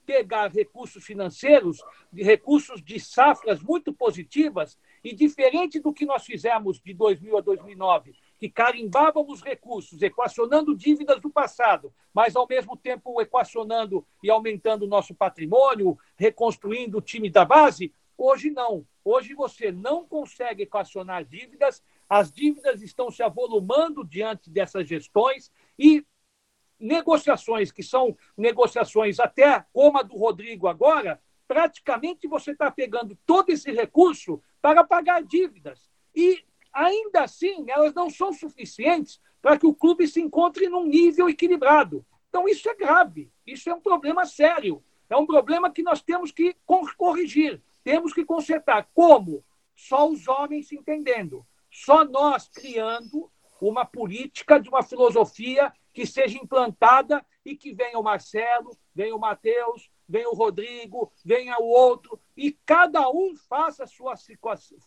pegar 0.10 0.52
recursos 0.52 1.06
financeiros, 1.06 1.84
de 2.12 2.24
recursos 2.24 2.82
de 2.84 3.00
safras 3.00 3.62
muito 3.62 3.94
positivas, 3.94 4.76
e 5.04 5.14
diferente 5.14 5.80
do 5.80 5.94
que 5.94 6.04
nós 6.04 6.26
fizemos 6.26 6.82
de 6.82 6.96
2000 6.96 7.38
a 7.38 7.42
2009, 7.42 8.16
que 8.40 8.50
carimbávamos 8.50 9.44
recursos, 9.44 10.02
equacionando 10.02 10.76
dívidas 10.76 11.22
do 11.22 11.30
passado, 11.30 11.94
mas 12.12 12.36
ao 12.36 12.48
mesmo 12.48 12.76
tempo 12.76 13.22
equacionando 13.22 14.04
e 14.24 14.32
aumentando 14.32 14.86
o 14.86 14.88
nosso 14.88 15.14
patrimônio, 15.14 15.96
reconstruindo 16.18 16.98
o 16.98 17.02
time 17.02 17.30
da 17.30 17.46
base, 17.46 17.94
hoje 18.18 18.50
não. 18.50 18.84
Hoje 19.06 19.36
você 19.36 19.72
não 19.72 20.08
consegue 20.08 20.64
equacionar 20.64 21.24
dívidas, 21.24 21.84
as 22.10 22.32
dívidas 22.32 22.82
estão 22.82 23.12
se 23.12 23.22
avolumando 23.22 24.04
diante 24.04 24.50
dessas 24.50 24.88
gestões 24.88 25.52
e 25.78 26.04
negociações 26.80 27.72
que 27.72 27.84
são 27.84 28.18
negociações 28.38 29.20
até 29.20 29.66
como 29.74 29.98
a 30.00 30.04
do 30.04 30.16
Rodrigo 30.16 30.68
agora, 30.68 31.22
praticamente 31.48 32.28
você 32.28 32.52
está 32.52 32.72
pegando 32.72 33.18
todo 33.26 33.50
esse 33.50 33.72
recurso 33.72 34.42
para 34.62 34.84
pagar 34.84 35.24
dívidas. 35.24 35.90
E 36.16 36.44
ainda 36.72 37.24
assim, 37.24 37.66
elas 37.70 37.94
não 37.94 38.10
são 38.10 38.32
suficientes 38.32 39.20
para 39.42 39.58
que 39.58 39.66
o 39.66 39.74
clube 39.74 40.08
se 40.08 40.22
encontre 40.22 40.68
num 40.70 40.86
nível 40.86 41.30
equilibrado. 41.30 42.06
Então, 42.30 42.48
isso 42.48 42.70
é 42.70 42.76
grave, 42.76 43.32
isso 43.46 43.70
é 43.70 43.74
um 43.74 43.82
problema 43.82 44.26
sério, 44.26 44.84
é 45.10 45.18
um 45.18 45.26
problema 45.26 45.72
que 45.72 45.82
nós 45.82 46.02
temos 46.02 46.32
que 46.32 46.56
corrigir, 46.98 47.62
temos 47.84 48.14
que 48.14 48.24
consertar. 48.24 48.88
Como? 48.94 49.44
Só 49.76 50.08
os 50.08 50.28
homens 50.28 50.68
se 50.68 50.76
entendendo, 50.76 51.46
só 51.72 52.06
nós 52.06 52.48
criando 52.50 53.32
uma 53.60 53.86
política 53.86 54.60
de 54.60 54.70
uma 54.70 54.84
filosofia 54.84 55.74
que 56.00 56.08
seja 56.08 56.38
implantada 56.38 57.26
e 57.44 57.58
que 57.58 57.74
venha 57.74 58.00
o 58.00 58.04
Marcelo, 58.04 58.72
venha 58.96 59.14
o 59.14 59.20
Matheus, 59.20 59.92
venha 60.08 60.30
o 60.30 60.34
Rodrigo, 60.34 61.12
venha 61.26 61.60
o 61.60 61.66
outro, 61.66 62.18
e 62.38 62.54
cada 62.66 63.10
um 63.10 63.36
faça, 63.36 63.86
sua, 63.86 64.14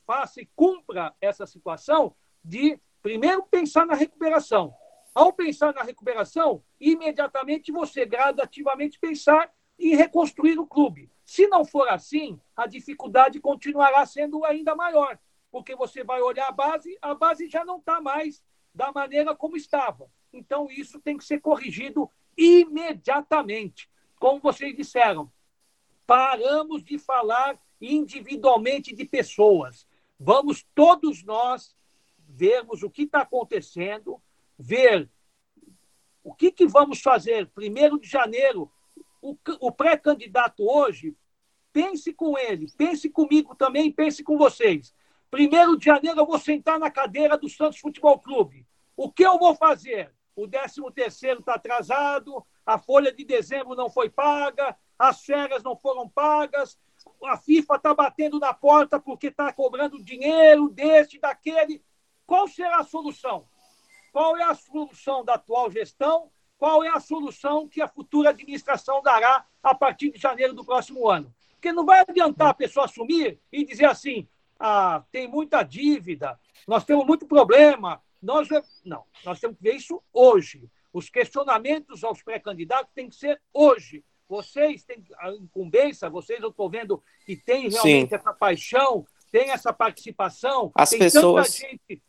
faça 0.07 0.41
e 0.41 0.49
cumpra 0.57 1.15
essa 1.21 1.45
situação 1.45 2.17
de, 2.43 2.81
primeiro, 3.03 3.43
pensar 3.43 3.85
na 3.85 3.93
recuperação. 3.93 4.75
Ao 5.15 5.31
pensar 5.35 5.75
na 5.75 5.83
recuperação, 5.83 6.65
imediatamente 6.81 7.71
você 7.71 8.07
gradativamente 8.07 8.99
pensar 8.99 9.53
em 9.79 9.95
reconstruir 9.95 10.59
o 10.59 10.67
clube. 10.67 11.13
Se 11.27 11.47
não 11.47 11.63
for 11.63 11.91
assim, 11.91 12.41
a 12.57 12.67
dificuldade 12.67 13.39
continuará 13.39 14.07
sendo 14.07 14.47
ainda 14.47 14.75
maior, 14.75 15.19
porque 15.51 15.77
você 15.77 16.03
vai 16.03 16.23
olhar 16.23 16.49
a 16.49 16.53
base, 16.53 16.97
a 17.03 17.15
base 17.15 17.51
já 17.51 17.67
não 17.67 17.77
está 17.77 18.01
mais 18.01 18.43
da 18.75 18.91
maneira 18.91 19.37
como 19.37 19.59
estava. 19.59 20.11
Então, 20.33 20.69
isso 20.71 21.01
tem 21.01 21.17
que 21.17 21.25
ser 21.25 21.41
corrigido 21.41 22.11
imediatamente. 22.37 23.89
Como 24.19 24.41
vocês 24.41 24.75
disseram, 24.75 25.31
paramos 26.07 26.83
de 26.83 26.99
falar 26.99 27.61
individualmente 27.81 28.95
de 28.95 29.05
pessoas. 29.05 29.87
Vamos 30.19 30.65
todos 30.75 31.23
nós 31.25 31.77
vermos 32.29 32.83
o 32.83 32.91
que 32.91 33.03
está 33.03 33.23
acontecendo, 33.23 34.21
ver 34.59 35.11
o 36.23 36.35
que, 36.35 36.53
que 36.53 36.67
vamos 36.67 37.01
fazer. 37.01 37.49
Primeiro 37.49 37.99
de 37.99 38.09
janeiro, 38.09 38.71
o, 39.21 39.37
o 39.61 39.73
pré-candidato 39.73 40.65
hoje, 40.65 41.17
pense 41.73 42.13
com 42.13 42.39
ele, 42.39 42.71
pense 42.77 43.09
comigo 43.11 43.55
também, 43.55 43.91
pense 43.91 44.23
com 44.23 44.39
vocês. 44.39 44.95
Primeiro 45.31 45.77
de 45.77 45.87
janeiro 45.87 46.21
eu 46.21 46.27
vou 46.27 46.39
sentar 46.39 46.79
na 46.79 46.91
cadeira 46.91 47.37
do 47.37 47.49
Santos 47.49 47.79
Futebol 47.79 48.19
Clube. 48.19 48.67
O 48.97 49.11
que 49.11 49.25
eu 49.25 49.39
vou 49.39 49.55
fazer? 49.55 50.13
O 50.35 50.49
13 50.49 50.81
terceiro 50.95 51.41
está 51.41 51.55
atrasado, 51.55 52.45
a 52.65 52.79
folha 52.79 53.13
de 53.13 53.25
dezembro 53.25 53.75
não 53.75 53.91
foi 53.91 54.09
paga, 54.09 54.77
as 54.99 55.25
férias 55.25 55.63
não 55.63 55.77
foram 55.77 56.09
pagas, 56.09 56.79
a 57.25 57.37
FIFA 57.37 57.77
está 57.77 57.95
batendo 57.95 58.39
na 58.39 58.55
porta 58.55 59.01
porque 59.01 59.27
está 59.29 59.53
cobrando 59.53 60.03
dinheiro 60.03 60.69
deste, 60.69 61.19
daquele. 61.19 61.85
Qual 62.27 62.49
será 62.49 62.79
a 62.79 62.85
solução? 62.85 63.47
Qual 64.13 64.37
é 64.37 64.45
a 64.45 64.55
solução 64.55 65.25
da 65.25 65.35
atual 65.35 65.71
gestão? 65.71 66.31
Qual 66.57 66.85
é 66.85 66.89
a 66.89 67.01
solução 67.01 67.69
que 67.69 67.83
a 67.83 67.89
futura 67.89 68.31
administração 68.31 69.03
dará 69.03 69.45
a 69.63 69.75
partir 69.75 70.11
de 70.11 70.21
janeiro 70.21 70.55
do 70.55 70.65
próximo 70.65 71.09
ano? 71.09 71.35
Porque 71.55 71.73
não 71.73 71.85
vai 71.85 72.01
adiantar 72.01 72.49
a 72.49 72.55
pessoa 72.55 72.87
assumir 72.87 73.41
e 73.51 73.65
dizer 73.65 73.87
assim: 73.87 74.29
ah, 74.59 75.03
tem 75.11 75.27
muita 75.27 75.63
dívida, 75.63 76.39
nós 76.69 76.85
temos 76.85 77.05
muito 77.05 77.27
problema, 77.27 78.01
nós, 78.23 78.49
não, 78.85 79.05
nós 79.25 79.41
temos 79.41 79.57
que 79.57 79.63
ver 79.63 79.75
isso 79.75 80.03
hoje. 80.13 80.71
Os 80.93 81.09
questionamentos 81.11 82.05
aos 82.05 82.23
pré-candidatos 82.23 82.93
têm 82.95 83.09
que 83.09 83.17
ser 83.17 83.41
hoje. 83.53 84.05
Vocês 84.29 84.85
têm 84.85 85.05
a 85.19 85.31
incumbência, 85.31 86.09
vocês 86.09 86.41
eu 86.41 86.51
estou 86.51 86.71
vendo 86.71 87.03
que 87.27 87.37
tem 87.37 87.69
realmente 87.69 88.11
Sim. 88.11 88.15
essa 88.15 88.33
paixão, 88.33 89.07
tem 89.31 89.51
essa 89.51 89.73
participação, 89.73 90.71
As 90.75 90.91
tem 90.91 90.99
pessoas... 90.99 91.59
tanta 91.59 91.69
gente 91.69 92.03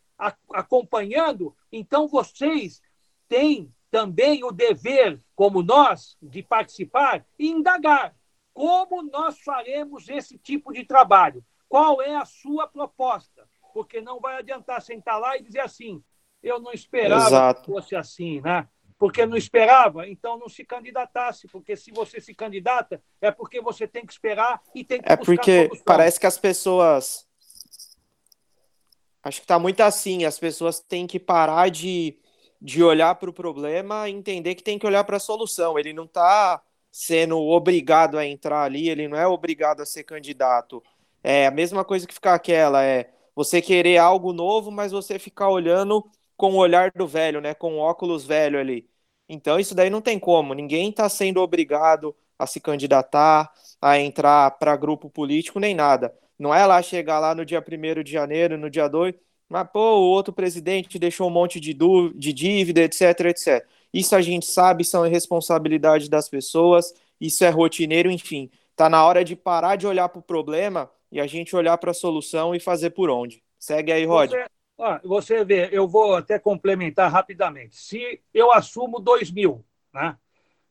acompanhando, 0.50 1.54
então 1.72 2.06
vocês 2.06 2.80
têm 3.28 3.70
também 3.90 4.44
o 4.44 4.50
dever, 4.50 5.20
como 5.34 5.62
nós, 5.62 6.16
de 6.22 6.42
participar 6.42 7.26
e 7.38 7.48
indagar 7.48 8.14
como 8.54 9.02
nós 9.02 9.40
faremos 9.40 10.08
esse 10.08 10.38
tipo 10.38 10.72
de 10.72 10.84
trabalho. 10.84 11.44
Qual 11.68 12.00
é 12.00 12.14
a 12.14 12.24
sua 12.24 12.68
proposta? 12.68 13.46
Porque 13.74 14.00
não 14.00 14.20
vai 14.20 14.38
adiantar 14.38 14.80
sentar 14.80 15.18
lá 15.18 15.36
e 15.36 15.42
dizer 15.42 15.60
assim, 15.60 16.00
eu 16.40 16.60
não 16.60 16.72
esperava 16.72 17.26
Exato. 17.26 17.60
que 17.62 17.66
fosse 17.66 17.96
assim, 17.96 18.40
né? 18.40 18.68
Porque 18.96 19.26
não 19.26 19.36
esperava, 19.36 20.08
então 20.08 20.38
não 20.38 20.48
se 20.48 20.64
candidatasse, 20.64 21.48
porque 21.48 21.74
se 21.74 21.90
você 21.90 22.20
se 22.20 22.32
candidata, 22.32 23.02
é 23.20 23.32
porque 23.32 23.60
você 23.60 23.88
tem 23.88 24.06
que 24.06 24.12
esperar 24.12 24.62
e 24.72 24.84
tem 24.84 25.02
que 25.02 25.12
É 25.12 25.16
porque 25.16 25.68
parece 25.84 26.20
que 26.20 26.26
as 26.26 26.38
pessoas. 26.38 27.26
Acho 29.20 29.40
que 29.40 29.44
está 29.44 29.58
muito 29.58 29.80
assim, 29.80 30.24
as 30.24 30.38
pessoas 30.38 30.78
têm 30.78 31.06
que 31.06 31.18
parar 31.18 31.70
de, 31.70 32.16
de 32.60 32.84
olhar 32.84 33.16
para 33.16 33.28
o 33.28 33.32
problema 33.32 34.08
e 34.08 34.12
entender 34.12 34.54
que 34.54 34.62
tem 34.62 34.78
que 34.78 34.86
olhar 34.86 35.02
para 35.02 35.16
a 35.16 35.20
solução. 35.20 35.78
Ele 35.78 35.92
não 35.92 36.04
está 36.04 36.62
sendo 36.92 37.40
obrigado 37.40 38.16
a 38.16 38.24
entrar 38.24 38.62
ali, 38.62 38.88
ele 38.88 39.08
não 39.08 39.18
é 39.18 39.26
obrigado 39.26 39.80
a 39.80 39.86
ser 39.86 40.04
candidato. 40.04 40.82
É 41.22 41.46
a 41.46 41.50
mesma 41.50 41.84
coisa 41.84 42.06
que 42.06 42.14
ficar 42.14 42.34
aquela, 42.34 42.84
é 42.84 43.13
você 43.34 43.60
querer 43.62 43.98
algo 43.98 44.32
novo, 44.32 44.70
mas 44.70 44.92
você 44.92 45.18
ficar 45.18 45.48
olhando 45.50 46.04
com 46.36 46.52
o 46.54 46.56
olhar 46.56 46.90
do 46.92 47.06
velho, 47.06 47.40
né? 47.40 47.54
Com 47.54 47.74
o 47.74 47.78
óculos 47.78 48.24
velho 48.24 48.58
ali. 48.58 48.88
Então 49.28 49.58
isso 49.58 49.74
daí 49.74 49.90
não 49.90 50.00
tem 50.02 50.18
como. 50.18 50.54
Ninguém 50.54 50.90
está 50.90 51.08
sendo 51.08 51.40
obrigado 51.40 52.14
a 52.38 52.46
se 52.46 52.60
candidatar, 52.60 53.52
a 53.80 53.98
entrar 53.98 54.50
para 54.52 54.76
grupo 54.76 55.08
político, 55.10 55.58
nem 55.60 55.74
nada. 55.74 56.14
Não 56.38 56.54
é 56.54 56.66
lá 56.66 56.82
chegar 56.82 57.20
lá 57.20 57.34
no 57.34 57.44
dia 57.44 57.60
1 57.60 58.02
de 58.04 58.10
janeiro, 58.12 58.58
no 58.58 58.68
dia 58.68 58.88
2, 58.88 59.14
mas 59.48 59.68
pô, 59.72 59.80
o 59.80 60.02
outro 60.10 60.32
presidente 60.32 60.98
deixou 60.98 61.28
um 61.28 61.30
monte 61.30 61.60
de, 61.60 61.74
de 62.14 62.32
dívida, 62.32 62.82
etc, 62.82 63.20
etc. 63.26 63.66
Isso 63.92 64.16
a 64.16 64.20
gente 64.22 64.46
sabe, 64.46 64.84
são 64.84 65.02
responsabilidade 65.08 66.08
das 66.10 66.28
pessoas, 66.28 66.92
isso 67.20 67.44
é 67.44 67.50
rotineiro, 67.50 68.10
enfim. 68.10 68.50
Tá 68.74 68.88
na 68.88 69.04
hora 69.06 69.24
de 69.24 69.36
parar 69.36 69.76
de 69.76 69.86
olhar 69.86 70.08
para 70.08 70.18
o 70.18 70.22
problema 70.22 70.90
e 71.10 71.20
a 71.20 71.26
gente 71.26 71.54
olhar 71.54 71.76
para 71.78 71.90
a 71.90 71.94
solução 71.94 72.54
e 72.54 72.60
fazer 72.60 72.90
por 72.90 73.10
onde. 73.10 73.42
Segue 73.58 73.92
aí, 73.92 74.04
Rod. 74.04 74.30
Você, 74.30 75.00
você 75.04 75.44
vê, 75.44 75.68
eu 75.72 75.86
vou 75.86 76.16
até 76.16 76.38
complementar 76.38 77.10
rapidamente. 77.10 77.76
Se 77.76 78.20
eu 78.32 78.52
assumo 78.52 79.00
2 79.00 79.30
mil, 79.30 79.64
né? 79.92 80.16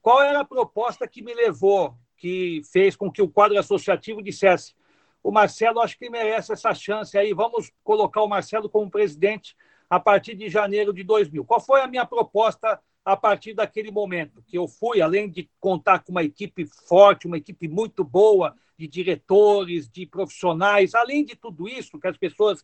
qual 0.02 0.22
era 0.22 0.42
a 0.42 0.46
proposta 0.46 1.08
que 1.08 1.22
me 1.22 1.34
levou, 1.34 1.96
que 2.18 2.62
fez 2.72 2.96
com 2.96 3.12
que 3.12 3.22
o 3.22 3.30
quadro 3.30 3.58
associativo 3.58 4.22
dissesse 4.22 4.76
o 5.24 5.32
Marcelo 5.32 5.80
acho 5.80 5.98
que 5.98 6.10
merece 6.10 6.52
essa 6.52 6.74
chance 6.74 7.18
aí, 7.18 7.34
vamos 7.34 7.72
colocar 7.82 8.22
o 8.22 8.28
Marcelo 8.28 8.70
como 8.70 8.92
presidente 8.92 9.56
a 9.90 9.98
partir 9.98 10.36
de 10.36 10.50
janeiro 10.50 10.94
de 10.94 11.04
2000. 11.04 11.46
Qual 11.46 11.62
foi 11.62 11.82
a 11.82 11.88
minha 11.88 12.06
proposta 12.06 12.80
a 13.06 13.16
partir 13.16 13.54
daquele 13.54 13.90
momento? 13.90 14.44
Que 14.46 14.58
eu 14.58 14.68
fui, 14.68 15.02
além 15.02 15.30
de 15.30 15.50
contar 15.62 16.00
com 16.00 16.12
uma 16.12 16.24
equipe 16.24 16.66
forte, 16.66 17.26
uma 17.26 17.38
equipe 17.38 17.70
muito 17.70 18.04
boa, 18.04 18.54
de 18.78 18.88
diretores, 18.88 19.90
de 19.90 20.06
profissionais, 20.06 20.96
além 20.96 21.24
de 21.24 21.36
tudo 21.36 21.68
isso, 21.68 22.00
que 22.00 22.08
as 22.08 22.18
pessoas 22.18 22.64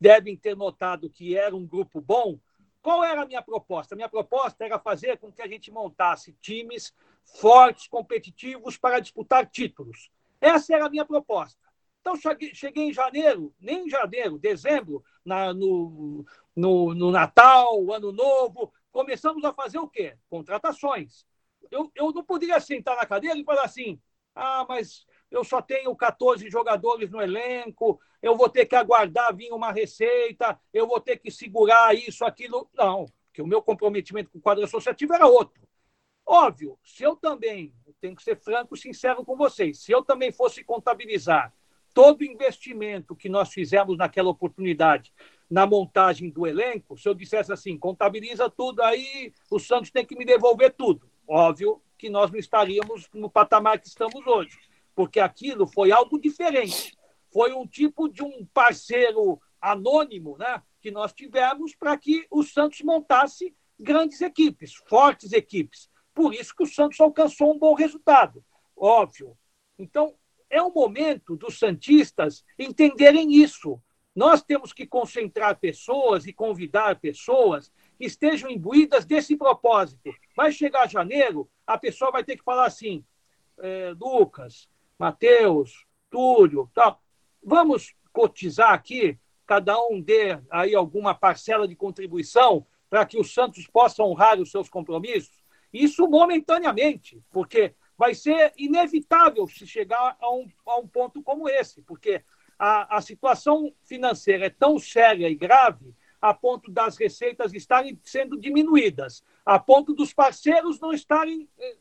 devem 0.00 0.36
ter 0.36 0.56
notado 0.56 1.10
que 1.10 1.36
era 1.36 1.54
um 1.54 1.66
grupo 1.66 2.00
bom, 2.00 2.38
qual 2.80 3.04
era 3.04 3.22
a 3.22 3.26
minha 3.26 3.42
proposta? 3.42 3.94
A 3.94 3.96
minha 3.96 4.08
proposta 4.08 4.64
era 4.64 4.78
fazer 4.78 5.18
com 5.18 5.32
que 5.32 5.42
a 5.42 5.48
gente 5.48 5.70
montasse 5.70 6.32
times 6.40 6.94
fortes, 7.24 7.86
competitivos 7.86 8.76
para 8.76 9.00
disputar 9.00 9.46
títulos. 9.46 10.10
Essa 10.40 10.74
era 10.74 10.86
a 10.86 10.90
minha 10.90 11.04
proposta. 11.04 11.58
Então, 12.00 12.14
cheguei 12.54 12.84
em 12.84 12.92
janeiro, 12.92 13.52
nem 13.60 13.86
em 13.86 13.90
janeiro, 13.90 14.38
dezembro, 14.38 15.04
na, 15.24 15.52
no, 15.52 16.24
no, 16.56 16.94
no, 16.94 17.10
Natal, 17.10 17.92
Ano 17.92 18.12
Novo, 18.12 18.72
começamos 18.90 19.44
a 19.44 19.52
fazer 19.52 19.78
o 19.78 19.88
quê? 19.88 20.16
Contratações. 20.30 21.26
Eu, 21.70 21.90
eu 21.94 22.12
não 22.12 22.24
poderia 22.24 22.58
sentar 22.60 22.96
na 22.96 23.04
cadeira 23.04 23.36
e 23.36 23.44
falar 23.44 23.64
assim: 23.64 24.00
ah, 24.34 24.64
mas 24.66 25.04
eu 25.30 25.44
só 25.44 25.60
tenho 25.60 25.94
14 25.94 26.48
jogadores 26.50 27.10
no 27.10 27.20
elenco, 27.20 28.00
eu 28.22 28.36
vou 28.36 28.48
ter 28.48 28.66
que 28.66 28.74
aguardar 28.74 29.34
vir 29.34 29.52
uma 29.52 29.72
receita, 29.72 30.58
eu 30.72 30.86
vou 30.86 31.00
ter 31.00 31.18
que 31.18 31.30
segurar 31.30 31.94
isso, 31.94 32.24
aquilo. 32.24 32.68
Não, 32.74 33.06
porque 33.26 33.42
o 33.42 33.46
meu 33.46 33.62
comprometimento 33.62 34.30
com 34.30 34.38
o 34.38 34.42
quadro 34.42 34.64
associativo 34.64 35.14
era 35.14 35.26
outro. 35.26 35.62
Óbvio, 36.26 36.78
se 36.84 37.02
eu 37.02 37.16
também, 37.16 37.72
eu 37.86 37.94
tenho 38.00 38.14
que 38.14 38.22
ser 38.22 38.36
franco 38.36 38.74
e 38.74 38.78
sincero 38.78 39.24
com 39.24 39.36
vocês, 39.36 39.80
se 39.80 39.92
eu 39.92 40.02
também 40.02 40.30
fosse 40.30 40.62
contabilizar 40.62 41.54
todo 41.94 42.20
o 42.20 42.24
investimento 42.24 43.16
que 43.16 43.28
nós 43.28 43.52
fizemos 43.52 43.96
naquela 43.96 44.28
oportunidade 44.28 45.12
na 45.50 45.66
montagem 45.66 46.28
do 46.28 46.46
elenco, 46.46 46.98
se 46.98 47.08
eu 47.08 47.14
dissesse 47.14 47.52
assim, 47.52 47.78
contabiliza 47.78 48.50
tudo 48.50 48.82
aí, 48.82 49.32
o 49.50 49.58
Santos 49.58 49.90
tem 49.90 50.04
que 50.04 50.14
me 50.14 50.24
devolver 50.24 50.74
tudo. 50.74 51.10
Óbvio 51.26 51.82
que 51.96 52.10
nós 52.10 52.30
não 52.30 52.38
estaríamos 52.38 53.08
no 53.12 53.30
patamar 53.30 53.80
que 53.80 53.88
estamos 53.88 54.26
hoje, 54.26 54.58
porque 54.98 55.20
aquilo 55.20 55.64
foi 55.64 55.92
algo 55.92 56.18
diferente. 56.18 56.98
Foi 57.32 57.52
um 57.54 57.64
tipo 57.64 58.08
de 58.08 58.20
um 58.20 58.44
parceiro 58.52 59.40
anônimo 59.60 60.36
né, 60.36 60.60
que 60.80 60.90
nós 60.90 61.12
tivemos 61.12 61.72
para 61.72 61.96
que 61.96 62.26
o 62.28 62.42
Santos 62.42 62.80
montasse 62.80 63.54
grandes 63.78 64.20
equipes, 64.20 64.74
fortes 64.88 65.32
equipes. 65.32 65.88
Por 66.12 66.34
isso 66.34 66.52
que 66.52 66.64
o 66.64 66.66
Santos 66.66 66.98
alcançou 66.98 67.54
um 67.54 67.58
bom 67.60 67.74
resultado, 67.74 68.44
óbvio. 68.76 69.38
Então, 69.78 70.16
é 70.50 70.60
o 70.60 70.74
momento 70.74 71.36
dos 71.36 71.60
Santistas 71.60 72.44
entenderem 72.58 73.32
isso. 73.32 73.80
Nós 74.16 74.42
temos 74.42 74.72
que 74.72 74.84
concentrar 74.84 75.60
pessoas 75.60 76.26
e 76.26 76.32
convidar 76.32 76.98
pessoas 76.98 77.70
que 77.96 78.04
estejam 78.04 78.50
imbuídas 78.50 79.04
desse 79.04 79.36
propósito. 79.36 80.12
Vai 80.34 80.50
chegar 80.50 80.90
janeiro, 80.90 81.48
a 81.64 81.78
pessoa 81.78 82.10
vai 82.10 82.24
ter 82.24 82.36
que 82.36 82.42
falar 82.42 82.66
assim: 82.66 83.04
é, 83.60 83.94
Lucas, 83.96 84.68
Mateus, 84.98 85.86
Túlio, 86.10 86.70
tal. 86.74 87.00
Vamos 87.42 87.94
cotizar 88.12 88.72
aqui, 88.72 89.18
cada 89.46 89.80
um 89.86 90.00
dê 90.00 90.38
aí 90.50 90.74
alguma 90.74 91.14
parcela 91.14 91.68
de 91.68 91.76
contribuição 91.76 92.66
para 92.90 93.06
que 93.06 93.18
o 93.18 93.24
Santos 93.24 93.66
possa 93.66 94.02
honrar 94.02 94.40
os 94.40 94.50
seus 94.50 94.68
compromissos? 94.68 95.42
Isso 95.72 96.08
momentaneamente, 96.08 97.22
porque 97.30 97.74
vai 97.96 98.14
ser 98.14 98.52
inevitável 98.56 99.46
se 99.46 99.66
chegar 99.66 100.16
a 100.18 100.30
um, 100.32 100.48
a 100.66 100.78
um 100.78 100.86
ponto 100.86 101.22
como 101.22 101.48
esse, 101.48 101.82
porque 101.82 102.22
a, 102.58 102.96
a 102.96 103.00
situação 103.00 103.72
financeira 103.84 104.46
é 104.46 104.50
tão 104.50 104.78
séria 104.78 105.28
e 105.28 105.34
grave 105.34 105.94
a 106.20 106.34
ponto 106.34 106.70
das 106.70 106.96
receitas 106.96 107.54
estarem 107.54 107.98
sendo 108.02 108.38
diminuídas, 108.38 109.22
a 109.44 109.58
ponto 109.58 109.94
dos 109.94 110.12
parceiros 110.12 110.80
não 110.80 110.92
estarem 110.92 111.48
eh, 111.58 111.76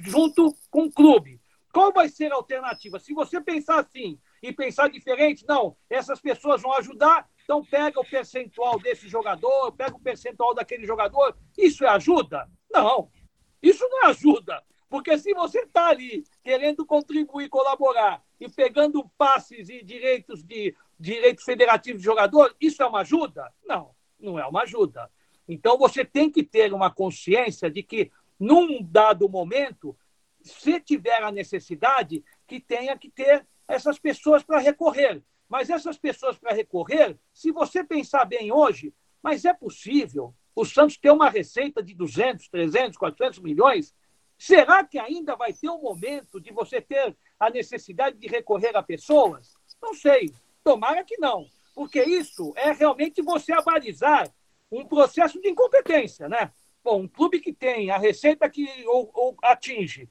junto 0.00 0.52
com 0.70 0.84
o 0.84 0.92
clube. 0.92 1.40
Qual 1.76 1.92
vai 1.92 2.08
ser 2.08 2.32
a 2.32 2.36
alternativa? 2.36 2.98
Se 2.98 3.12
você 3.12 3.38
pensar 3.38 3.80
assim 3.80 4.18
e 4.42 4.50
pensar 4.50 4.88
diferente, 4.88 5.44
não, 5.46 5.76
essas 5.90 6.18
pessoas 6.18 6.62
vão 6.62 6.72
ajudar, 6.72 7.28
então 7.44 7.62
pega 7.62 8.00
o 8.00 8.08
percentual 8.08 8.78
desse 8.78 9.06
jogador, 9.10 9.70
pega 9.72 9.94
o 9.94 10.00
percentual 10.00 10.54
daquele 10.54 10.86
jogador, 10.86 11.36
isso 11.54 11.84
é 11.84 11.88
ajuda? 11.90 12.50
Não, 12.72 13.10
isso 13.62 13.86
não 13.90 14.04
é 14.04 14.06
ajuda. 14.06 14.64
Porque 14.88 15.18
se 15.18 15.34
você 15.34 15.64
está 15.64 15.88
ali 15.88 16.24
querendo 16.42 16.86
contribuir, 16.86 17.50
colaborar 17.50 18.24
e 18.40 18.48
pegando 18.48 19.06
passes 19.18 19.68
e 19.68 19.84
direitos 19.84 20.42
de 20.42 20.74
direitos 20.98 21.44
federativos 21.44 22.00
de 22.00 22.06
jogador, 22.06 22.56
isso 22.58 22.82
é 22.82 22.86
uma 22.86 23.00
ajuda? 23.00 23.52
Não, 23.66 23.94
não 24.18 24.38
é 24.38 24.46
uma 24.46 24.62
ajuda. 24.62 25.10
Então 25.46 25.76
você 25.76 26.06
tem 26.06 26.30
que 26.30 26.42
ter 26.42 26.72
uma 26.72 26.90
consciência 26.90 27.70
de 27.70 27.82
que, 27.82 28.10
num 28.40 28.82
dado 28.82 29.28
momento, 29.28 29.94
se 30.46 30.80
tiver 30.80 31.22
a 31.22 31.32
necessidade, 31.32 32.24
que 32.46 32.60
tenha 32.60 32.96
que 32.96 33.10
ter 33.10 33.46
essas 33.68 33.98
pessoas 33.98 34.42
para 34.42 34.58
recorrer. 34.58 35.22
Mas 35.48 35.70
essas 35.70 35.98
pessoas 35.98 36.38
para 36.38 36.54
recorrer, 36.54 37.18
se 37.32 37.52
você 37.52 37.84
pensar 37.84 38.24
bem 38.24 38.50
hoje, 38.52 38.94
mas 39.22 39.44
é 39.44 39.52
possível 39.52 40.34
o 40.54 40.64
Santos 40.64 40.96
ter 40.96 41.10
uma 41.10 41.28
receita 41.28 41.82
de 41.82 41.94
200, 41.94 42.48
300, 42.48 42.96
400 42.96 43.40
milhões 43.40 43.94
Será 44.38 44.84
que 44.84 44.98
ainda 44.98 45.34
vai 45.34 45.52
ter 45.52 45.70
um 45.70 45.80
momento 45.80 46.40
de 46.40 46.52
você 46.52 46.80
ter 46.80 47.16
a 47.40 47.48
necessidade 47.48 48.18
de 48.18 48.26
recorrer 48.26 48.76
a 48.76 48.82
pessoas? 48.82 49.54
Não 49.82 49.94
sei. 49.94 50.32
Tomara 50.62 51.04
que 51.04 51.16
não. 51.18 51.46
Porque 51.74 52.02
isso 52.02 52.52
é 52.56 52.72
realmente 52.72 53.22
você 53.22 53.52
avalizar 53.52 54.30
um 54.70 54.84
processo 54.86 55.40
de 55.40 55.48
incompetência, 55.48 56.28
né? 56.28 56.52
Bom, 56.82 57.02
um 57.02 57.08
clube 57.08 57.40
que 57.40 57.52
tem 57.52 57.90
a 57.90 57.98
receita 57.98 58.48
que 58.48 58.68
ou, 58.86 59.10
ou 59.14 59.36
atinge 59.42 60.08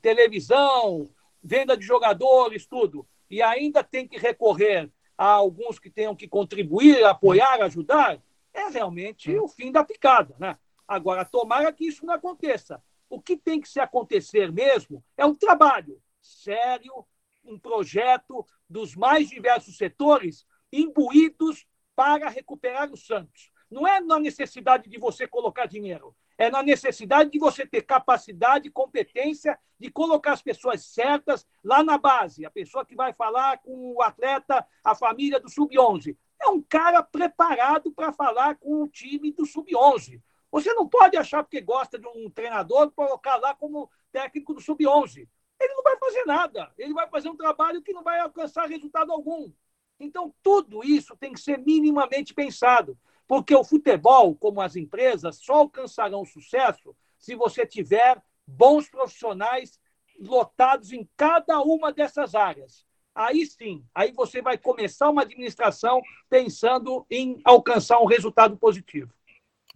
televisão, 0.00 1.10
venda 1.42 1.76
de 1.76 1.84
jogadores, 1.84 2.66
tudo, 2.66 3.06
e 3.30 3.42
ainda 3.42 3.82
tem 3.82 4.06
que 4.06 4.18
recorrer 4.18 4.90
a 5.16 5.26
alguns 5.26 5.78
que 5.78 5.90
tenham 5.90 6.14
que 6.14 6.26
contribuir, 6.26 7.04
apoiar, 7.04 7.62
ajudar, 7.62 8.20
é 8.52 8.68
realmente 8.68 9.36
o 9.36 9.48
fim 9.48 9.70
da 9.72 9.84
picada, 9.84 10.34
né? 10.38 10.58
Agora, 10.86 11.24
tomara 11.24 11.72
que 11.72 11.86
isso 11.86 12.04
não 12.04 12.14
aconteça. 12.14 12.82
O 13.08 13.20
que 13.20 13.36
tem 13.36 13.60
que 13.60 13.68
se 13.68 13.80
acontecer 13.80 14.52
mesmo 14.52 15.04
é 15.16 15.24
um 15.24 15.34
trabalho 15.34 16.00
sério, 16.20 17.04
um 17.44 17.58
projeto 17.58 18.46
dos 18.68 18.94
mais 18.94 19.28
diversos 19.28 19.76
setores 19.76 20.46
imbuídos 20.72 21.66
para 21.94 22.28
recuperar 22.28 22.90
o 22.92 22.96
Santos. 22.96 23.50
Não 23.70 23.86
é 23.86 24.00
na 24.00 24.18
necessidade 24.18 24.88
de 24.88 24.98
você 24.98 25.26
colocar 25.26 25.66
dinheiro, 25.66 26.14
é 26.36 26.50
na 26.50 26.62
necessidade 26.62 27.30
de 27.30 27.38
você 27.38 27.66
ter 27.66 27.82
capacidade, 27.82 28.70
competência 28.70 29.58
de 29.78 29.90
colocar 29.90 30.32
as 30.32 30.42
pessoas 30.42 30.84
certas 30.84 31.46
lá 31.62 31.82
na 31.82 31.96
base. 31.96 32.44
A 32.44 32.50
pessoa 32.50 32.84
que 32.84 32.94
vai 32.94 33.12
falar 33.12 33.58
com 33.58 33.94
o 33.94 34.02
atleta, 34.02 34.66
a 34.82 34.94
família 34.94 35.38
do 35.40 35.48
sub-11. 35.48 36.16
É 36.42 36.48
um 36.48 36.60
cara 36.60 37.02
preparado 37.02 37.92
para 37.92 38.12
falar 38.12 38.56
com 38.56 38.82
o 38.82 38.88
time 38.88 39.32
do 39.32 39.46
sub-11. 39.46 40.20
Você 40.50 40.72
não 40.72 40.88
pode 40.88 41.16
achar 41.16 41.42
porque 41.42 41.60
gosta 41.60 41.98
de 41.98 42.06
um 42.06 42.30
treinador 42.30 42.90
colocar 42.92 43.36
lá 43.36 43.54
como 43.54 43.90
técnico 44.12 44.54
do 44.54 44.60
sub-11. 44.60 45.28
Ele 45.60 45.74
não 45.74 45.82
vai 45.82 45.96
fazer 45.98 46.24
nada. 46.24 46.72
Ele 46.76 46.92
vai 46.92 47.08
fazer 47.08 47.28
um 47.28 47.36
trabalho 47.36 47.82
que 47.82 47.92
não 47.92 48.02
vai 48.02 48.20
alcançar 48.20 48.68
resultado 48.68 49.12
algum. 49.12 49.50
Então, 49.98 50.34
tudo 50.42 50.84
isso 50.84 51.16
tem 51.16 51.32
que 51.32 51.40
ser 51.40 51.58
minimamente 51.58 52.34
pensado, 52.34 52.98
porque 53.26 53.54
o 53.54 53.64
futebol, 53.64 54.34
como 54.34 54.60
as 54.60 54.76
empresas, 54.76 55.36
só 55.36 55.54
alcançarão 55.54 56.24
sucesso 56.24 56.94
se 57.18 57.34
você 57.34 57.66
tiver 57.66 58.22
bons 58.46 58.88
profissionais 58.88 59.80
lotados 60.20 60.92
em 60.92 61.08
cada 61.16 61.60
uma 61.60 61.92
dessas 61.92 62.34
áreas. 62.34 62.84
Aí 63.14 63.46
sim, 63.46 63.84
aí 63.94 64.12
você 64.12 64.42
vai 64.42 64.58
começar 64.58 65.08
uma 65.08 65.22
administração 65.22 66.02
pensando 66.28 67.06
em 67.10 67.40
alcançar 67.44 68.00
um 68.00 68.06
resultado 68.06 68.56
positivo. 68.56 69.12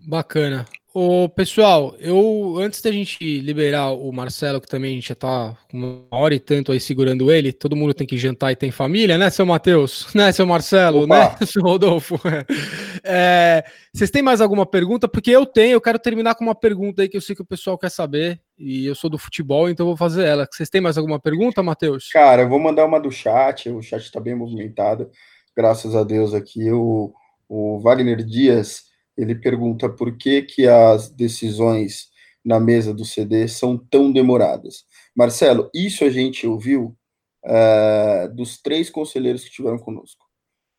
Bacana. 0.07 0.67
Ô, 1.01 1.29
pessoal, 1.29 1.95
eu 2.01 2.57
antes 2.59 2.81
da 2.81 2.91
gente 2.91 3.41
liberar 3.41 3.93
o 3.93 4.11
Marcelo, 4.11 4.61
que 4.61 4.67
também 4.67 4.93
a 4.93 4.95
gente 4.95 5.11
já 5.11 5.15
tá 5.15 5.57
uma 5.73 6.03
hora 6.11 6.35
e 6.35 6.41
tanto 6.41 6.73
aí 6.73 6.81
segurando 6.81 7.31
ele, 7.31 7.53
todo 7.53 7.77
mundo 7.77 7.95
tem 7.95 8.07
que 8.07 8.17
jantar 8.17 8.51
e 8.51 8.57
tem 8.57 8.71
família, 8.71 9.19
né, 9.19 9.29
seu 9.31 9.47
Matheus? 9.47 10.09
Né, 10.15 10.33
seu 10.33 10.47
Marcelo? 10.47 11.05
Opa. 11.05 11.37
Né, 11.39 11.39
seu 11.47 11.63
Rodolfo? 11.63 12.19
É, 13.11 13.65
vocês 13.95 14.11
têm 14.11 14.23
mais 14.23 14.41
alguma 14.41 14.67
pergunta? 14.67 15.07
Porque 15.07 15.31
eu 15.31 15.47
tenho, 15.47 15.75
eu 15.75 15.81
quero 15.81 15.99
terminar 15.99 16.35
com 16.35 16.45
uma 16.45 16.55
pergunta 16.55 17.01
aí 17.01 17.09
que 17.09 17.17
eu 17.17 17.21
sei 17.21 17.35
que 17.35 17.41
o 17.41 17.47
pessoal 17.47 17.79
quer 17.79 17.91
saber, 17.91 18.41
e 18.59 18.85
eu 18.85 18.95
sou 18.95 19.09
do 19.09 19.17
futebol, 19.17 19.71
então 19.71 19.85
eu 19.85 19.91
vou 19.91 19.97
fazer 19.97 20.27
ela. 20.27 20.49
Vocês 20.51 20.69
têm 20.69 20.81
mais 20.81 20.99
alguma 20.99 21.21
pergunta, 21.21 21.63
Matheus? 21.63 22.11
Cara, 22.13 22.43
eu 22.43 22.49
vou 22.49 22.59
mandar 22.59 22.85
uma 22.85 22.99
do 23.01 23.11
chat, 23.11 23.71
o 23.71 23.81
chat 23.81 24.11
tá 24.11 24.21
bem 24.21 24.35
movimentado, 24.35 25.11
graças 25.57 25.95
a 25.95 26.03
Deus 26.03 26.35
aqui. 26.35 26.71
O, 26.73 27.15
o 27.49 27.79
Wagner 27.79 28.23
Dias 28.25 28.88
ele 29.19 29.35
pergunta 29.35 29.89
por 29.89 30.17
que, 30.17 30.43
que 30.43 30.67
as 30.69 31.11
decisões 31.11 32.09
na 32.45 32.61
mesa 32.61 32.95
do 32.95 33.05
CD 33.05 33.49
são 33.49 33.77
tão 33.77 34.13
demoradas. 34.13 34.85
Marcelo, 35.15 35.69
isso 35.75 36.05
a 36.05 36.11
gente 36.11 36.47
ouviu 36.47 36.97
uh, 37.45 38.33
dos 38.35 38.63
três 38.63 38.89
conselheiros 38.89 39.45
que 39.45 39.51
tiveram 39.51 39.79
conosco, 39.79 40.25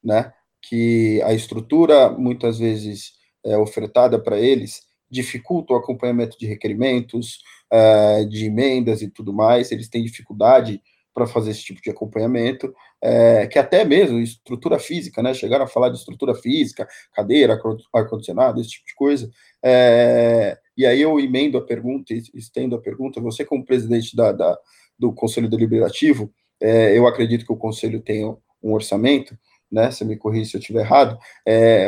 né? 0.01 0.33
Que 0.61 1.21
a 1.23 1.33
estrutura, 1.33 2.09
muitas 2.09 2.57
vezes 2.57 3.11
é, 3.45 3.57
ofertada 3.57 4.17
para 4.21 4.39
eles, 4.39 4.81
dificulta 5.09 5.73
o 5.73 5.77
acompanhamento 5.77 6.37
de 6.37 6.47
requerimentos, 6.47 7.41
uh, 7.71 8.27
de 8.27 8.45
emendas 8.45 9.01
e 9.01 9.09
tudo 9.09 9.33
mais, 9.33 9.71
eles 9.71 9.89
têm 9.89 10.03
dificuldade 10.03 10.81
para 11.13 11.27
fazer 11.27 11.51
esse 11.51 11.63
tipo 11.63 11.81
de 11.81 11.89
acompanhamento, 11.89 12.73
é, 13.01 13.47
que 13.47 13.59
até 13.59 13.83
mesmo 13.83 14.19
estrutura 14.19 14.79
física, 14.79 15.21
né? 15.21 15.33
Chegaram 15.33 15.65
a 15.65 15.67
falar 15.67 15.89
de 15.89 15.97
estrutura 15.97 16.33
física, 16.35 16.87
cadeira, 17.13 17.59
ar-condicionado, 17.93 18.61
esse 18.61 18.71
tipo 18.71 18.85
de 18.85 18.95
coisa. 18.95 19.29
É, 19.63 20.57
e 20.77 20.85
aí 20.85 21.01
eu 21.01 21.19
emendo 21.19 21.57
a 21.57 21.65
pergunta, 21.65 22.13
estendo 22.33 22.75
a 22.75 22.81
pergunta, 22.81 23.19
você 23.19 23.43
como 23.43 23.65
presidente 23.65 24.15
da, 24.15 24.31
da 24.31 24.57
do 24.97 25.13
Conselho 25.13 25.49
Deliberativo, 25.49 26.31
é, 26.61 26.97
eu 26.97 27.07
acredito 27.07 27.45
que 27.45 27.53
o 27.53 27.57
Conselho 27.57 28.01
tem 28.01 28.25
um 28.25 28.73
orçamento, 28.73 29.37
né? 29.71 29.91
Você 29.91 30.03
me 30.03 30.17
corrija 30.17 30.51
se 30.51 30.57
eu 30.57 30.59
estiver 30.59 30.81
errado. 30.81 31.17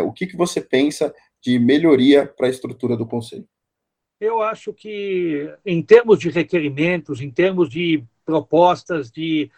O 0.06 0.14
que, 0.14 0.28
que 0.28 0.38
você 0.38 0.62
pensa 0.62 1.14
de 1.42 1.60
melhoria 1.60 2.26
para 2.26 2.48
a 2.48 2.50
estrutura 2.50 2.96
do 2.96 3.06
Conselho? 3.06 3.48
Eu 4.22 4.40
acho 4.40 4.72
que, 4.72 5.52
em 5.66 5.82
termos 5.82 6.20
de 6.20 6.30
requerimentos, 6.30 7.22
em 7.22 7.32
termos 7.32 7.68
de 7.68 8.04
propostas, 8.26 9.12
de 9.12 9.52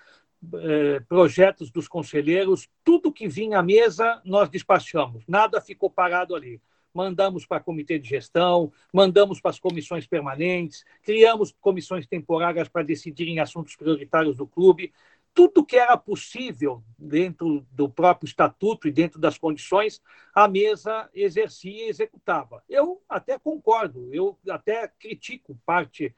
eh, 0.56 1.00
projetos 1.08 1.72
dos 1.72 1.88
conselheiros, 1.88 2.68
tudo 2.84 3.14
que 3.14 3.28
vinha 3.28 3.60
à 3.60 3.64
mesa 3.64 4.22
nós 4.26 4.50
despachamos, 4.50 5.24
nada 5.26 5.62
ficou 5.62 5.90
parado 5.90 6.36
ali. 6.36 6.62
Mandamos 6.94 7.46
para 7.46 7.64
comitê 7.64 7.98
de 7.98 8.08
gestão, 8.08 8.72
mandamos 8.94 9.40
para 9.40 9.52
as 9.52 9.60
comissões 9.60 10.06
permanentes, 10.06 10.84
criamos 11.02 11.56
comissões 11.60 12.06
temporárias 12.06 12.68
para 12.68 12.84
decidirem 12.84 13.40
assuntos 13.40 13.76
prioritários 13.76 14.36
do 14.36 14.46
clube. 14.46 14.94
Tudo 15.34 15.66
que 15.66 15.78
era 15.78 15.98
possível 15.98 16.84
dentro 17.00 17.66
do 17.72 17.90
próprio 17.90 18.28
estatuto 18.28 18.88
e 18.88 18.92
dentro 18.92 19.20
das 19.20 19.38
condições, 19.38 20.02
a 20.36 20.48
mesa 20.48 21.10
exercia 21.16 21.86
e 21.86 21.90
executava. 21.90 22.62
Eu 22.70 23.02
até 23.10 23.40
concordo, 23.40 24.14
eu 24.14 24.38
até 24.48 24.88
critico 25.00 25.58
parte 25.66 26.14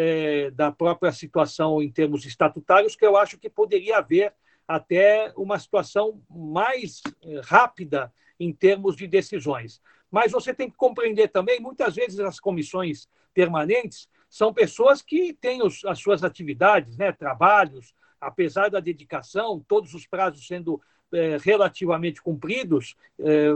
é, 0.00 0.52
da 0.52 0.70
própria 0.70 1.10
situação 1.10 1.82
em 1.82 1.90
termos 1.90 2.24
estatutários, 2.24 2.94
que 2.94 3.04
eu 3.04 3.16
acho 3.16 3.36
que 3.36 3.50
poderia 3.50 3.98
haver 3.98 4.32
até 4.66 5.32
uma 5.36 5.58
situação 5.58 6.22
mais 6.30 7.02
é, 7.20 7.40
rápida 7.42 8.12
em 8.38 8.52
termos 8.52 8.94
de 8.94 9.08
decisões. 9.08 9.82
Mas 10.08 10.30
você 10.30 10.54
tem 10.54 10.70
que 10.70 10.76
compreender 10.76 11.26
também, 11.26 11.58
muitas 11.58 11.96
vezes 11.96 12.20
as 12.20 12.38
comissões 12.38 13.08
permanentes 13.34 14.08
são 14.30 14.54
pessoas 14.54 15.02
que 15.02 15.32
têm 15.32 15.64
os, 15.64 15.84
as 15.84 15.98
suas 15.98 16.22
atividades, 16.22 16.96
né, 16.96 17.10
trabalhos, 17.10 17.92
apesar 18.20 18.70
da 18.70 18.78
dedicação, 18.78 19.64
todos 19.66 19.94
os 19.94 20.06
prazos 20.06 20.46
sendo 20.46 20.80
é, 21.12 21.38
relativamente 21.38 22.22
cumpridos, 22.22 22.96
é, 23.18 23.48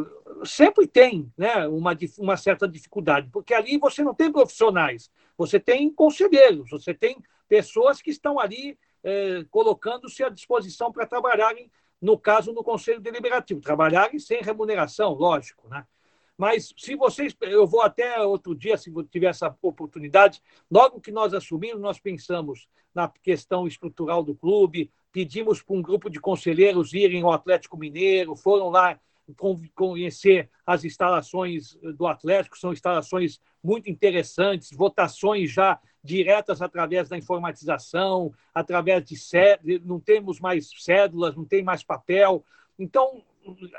sempre 0.44 0.86
tem 0.86 1.30
né, 1.36 1.66
uma, 1.68 1.96
uma 2.18 2.36
certa 2.36 2.66
dificuldade, 2.66 3.28
porque 3.32 3.54
ali 3.54 3.78
você 3.78 4.02
não 4.02 4.14
tem 4.14 4.32
profissionais, 4.32 5.10
você 5.36 5.60
tem 5.60 5.92
conselheiros, 5.92 6.70
você 6.70 6.94
tem 6.94 7.16
pessoas 7.48 8.00
que 8.00 8.10
estão 8.10 8.38
ali 8.38 8.78
é, 9.04 9.44
colocando-se 9.50 10.22
à 10.22 10.28
disposição 10.28 10.90
para 10.90 11.06
trabalharem, 11.06 11.70
no 12.00 12.18
caso, 12.18 12.52
no 12.52 12.64
Conselho 12.64 13.00
Deliberativo, 13.00 13.60
trabalharem 13.60 14.18
sem 14.18 14.40
remuneração, 14.42 15.12
lógico, 15.12 15.68
né? 15.68 15.86
Mas 16.36 16.72
se 16.76 16.96
vocês, 16.96 17.36
eu 17.42 17.66
vou 17.66 17.82
até 17.82 18.20
outro 18.20 18.54
dia, 18.54 18.76
se 18.76 18.90
tiver 19.10 19.28
essa 19.28 19.54
oportunidade, 19.62 20.42
logo 20.70 21.00
que 21.00 21.12
nós 21.12 21.34
assumimos, 21.34 21.80
nós 21.80 22.00
pensamos 22.00 22.66
na 22.94 23.08
questão 23.22 23.66
estrutural 23.66 24.22
do 24.22 24.34
clube, 24.34 24.90
pedimos 25.12 25.62
para 25.62 25.76
um 25.76 25.82
grupo 25.82 26.08
de 26.08 26.18
conselheiros 26.18 26.94
irem 26.94 27.22
ao 27.22 27.32
Atlético 27.32 27.76
Mineiro, 27.76 28.34
foram 28.34 28.70
lá 28.70 28.98
conhecer 29.74 30.50
as 30.66 30.84
instalações 30.84 31.74
do 31.96 32.06
Atlético, 32.06 32.58
são 32.58 32.72
instalações 32.72 33.40
muito 33.62 33.88
interessantes, 33.88 34.70
votações 34.72 35.50
já 35.50 35.78
diretas 36.02 36.60
através 36.60 37.08
da 37.08 37.16
informatização, 37.16 38.32
através 38.52 39.04
de 39.04 39.16
cédulas, 39.16 39.84
não 39.84 40.00
temos 40.00 40.40
mais 40.40 40.68
cédulas, 40.78 41.36
não 41.36 41.44
tem 41.44 41.62
mais 41.62 41.84
papel. 41.84 42.44
Então, 42.78 43.22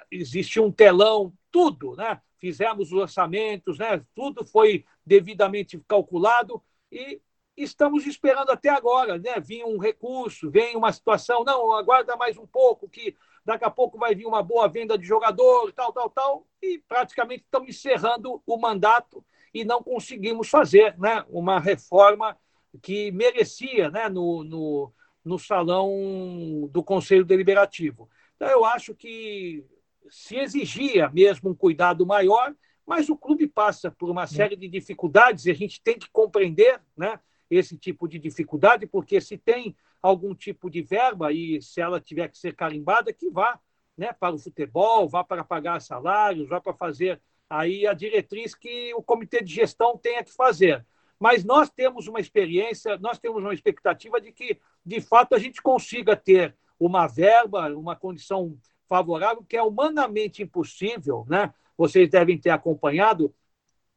existe 0.10 0.60
um 0.60 0.72
telão, 0.72 1.34
tudo, 1.52 1.96
né? 1.96 2.22
Fizemos 2.40 2.92
os 2.92 3.00
orçamentos, 3.00 3.78
né? 3.78 4.02
Tudo 4.16 4.46
foi 4.46 4.86
devidamente 5.06 5.80
calculado 5.88 6.62
e 6.92 7.22
estamos 7.56 8.06
esperando 8.06 8.50
até 8.50 8.70
agora, 8.70 9.18
né? 9.18 9.40
Vinha 9.40 9.66
um 9.66 9.78
recurso, 9.78 10.50
vem 10.50 10.76
uma 10.76 10.92
situação, 10.92 11.44
não, 11.44 11.72
aguarda 11.74 12.16
mais 12.16 12.38
um 12.38 12.48
pouco, 12.48 12.90
que 12.90 13.16
daqui 13.46 13.66
a 13.66 13.70
pouco 13.70 13.98
vai 13.98 14.16
vir 14.16 14.26
uma 14.26 14.42
boa 14.42 14.68
venda 14.68 14.98
de 14.98 15.06
jogador, 15.06 15.72
tal, 15.74 15.92
tal, 15.92 16.10
tal, 16.10 16.48
e 16.62 16.80
praticamente 16.88 17.44
estamos 17.44 17.70
encerrando 17.70 18.42
o 18.46 18.58
mandato 18.58 19.24
e 19.54 19.64
não 19.64 19.84
conseguimos 19.84 20.50
fazer 20.50 20.98
né, 20.98 21.24
uma 21.30 21.60
reforma 21.60 22.38
que 22.82 23.12
merecia 23.12 23.90
né, 23.92 24.10
no, 24.10 24.44
no, 24.44 24.94
no 25.24 25.38
salão 25.38 26.68
do 26.72 26.84
Conselho 26.84 27.26
Deliberativo. 27.26 28.10
Então, 28.36 28.50
eu 28.50 28.66
acho 28.66 28.96
que 28.96 29.64
se 30.10 30.38
exigia 30.38 31.10
mesmo 31.10 31.52
um 31.52 31.56
cuidado 31.56 32.06
maior, 32.06 32.54
mas 32.86 33.10
o 33.10 33.16
clube 33.16 33.48
passa 33.48 33.92
por 33.92 34.10
uma 34.10 34.28
série 34.28 34.56
de 34.56 34.68
dificuldades 34.68 35.46
e 35.46 35.52
a 35.52 35.54
gente 35.54 35.82
tem 35.82 35.98
que 35.98 36.10
compreender 36.12 36.82
né, 36.98 37.20
esse 37.50 37.78
tipo 37.78 38.08
de 38.08 38.18
dificuldade, 38.20 38.88
porque 38.88 39.20
se 39.22 39.38
tem 39.38 39.76
algum 40.02 40.36
tipo 40.36 40.70
de 40.70 40.82
verba 40.82 41.32
e 41.32 41.62
se 41.62 41.80
ela 41.80 42.00
tiver 42.00 42.28
que 42.30 42.38
ser 42.38 42.56
carimbada, 42.56 43.14
que 43.14 43.30
vá 43.30 43.60
né, 43.98 44.12
para 44.12 44.36
o 44.36 44.40
futebol, 44.40 45.08
vá 45.08 45.24
para 45.24 45.44
pagar 45.44 45.80
salários, 45.80 46.50
vá 46.50 46.60
para 46.60 46.74
fazer 46.74 47.22
aí 47.50 47.86
a 47.86 47.94
diretriz 47.94 48.56
que 48.56 48.94
o 48.96 49.04
comitê 49.04 49.42
de 49.42 49.54
gestão 49.54 49.98
tenha 49.98 50.24
que 50.24 50.34
fazer. 50.34 50.86
Mas 51.20 51.44
nós 51.44 51.70
temos 51.70 52.08
uma 52.08 52.20
experiência, 52.20 52.98
nós 52.98 53.20
temos 53.20 53.44
uma 53.44 53.54
expectativa 53.54 54.20
de 54.20 54.32
que, 54.32 54.60
de 54.86 55.00
fato, 55.00 55.36
a 55.36 55.40
gente 55.40 55.62
consiga 55.62 56.16
ter 56.16 56.56
uma 56.80 57.08
verba, 57.08 57.74
uma 57.76 57.96
condição 57.96 58.58
favorável, 58.90 59.44
que 59.48 59.56
é 59.56 59.64
humanamente 59.64 60.44
impossível, 60.44 61.26
né? 61.30 61.54
Vocês 61.78 62.10
devem 62.10 62.38
ter 62.38 62.50
acompanhado, 62.50 63.34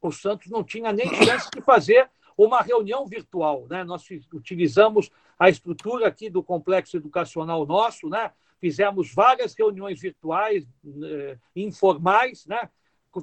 o 0.01 0.11
Santos 0.11 0.49
não 0.49 0.63
tinha 0.63 0.93
nem 0.93 1.07
chance 1.15 1.49
de 1.53 1.61
fazer 1.61 2.09
uma 2.37 2.61
reunião 2.61 3.07
virtual. 3.07 3.65
Né? 3.69 3.83
Nós 3.83 4.05
utilizamos 4.31 5.09
a 5.39 5.49
estrutura 5.49 6.07
aqui 6.07 6.29
do 6.29 6.43
complexo 6.43 6.95
educacional 6.95 7.65
nosso, 7.65 8.07
né? 8.07 8.31
fizemos 8.59 9.13
várias 9.13 9.55
reuniões 9.55 9.99
virtuais, 9.99 10.65
eh, 11.03 11.37
informais, 11.55 12.45
né? 12.45 12.69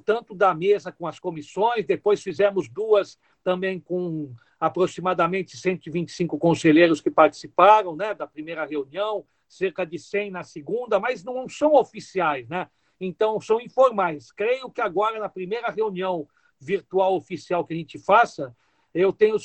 tanto 0.05 0.35
da 0.35 0.53
mesa 0.53 0.91
com 0.91 1.07
as 1.07 1.21
comissões, 1.21 1.87
depois 1.87 2.21
fizemos 2.21 2.69
duas 2.69 3.17
também 3.45 3.79
com 3.79 4.35
aproximadamente 4.59 5.57
125 5.57 6.39
conselheiros 6.39 7.01
que 7.01 7.11
participaram 7.11 7.95
né, 7.95 8.15
da 8.15 8.27
primeira 8.27 8.65
reunião, 8.65 9.25
cerca 9.49 9.85
de 9.85 9.99
100 9.99 10.31
na 10.31 10.43
segunda, 10.43 10.99
mas 10.99 11.23
não 11.23 11.49
são 11.49 11.75
oficiais, 11.75 12.49
né? 12.49 12.69
então 13.01 13.41
são 13.41 13.61
informais. 13.61 14.33
Creio 14.33 14.71
que 14.71 14.81
agora, 14.81 15.21
na 15.21 15.29
primeira 15.29 15.71
reunião 15.71 16.27
virtual 16.59 17.15
oficial 17.15 17.65
que 17.65 17.75
a 17.75 17.77
gente 17.77 17.99
faça, 17.99 18.55
eu 18.95 19.13
tenho 19.13 19.37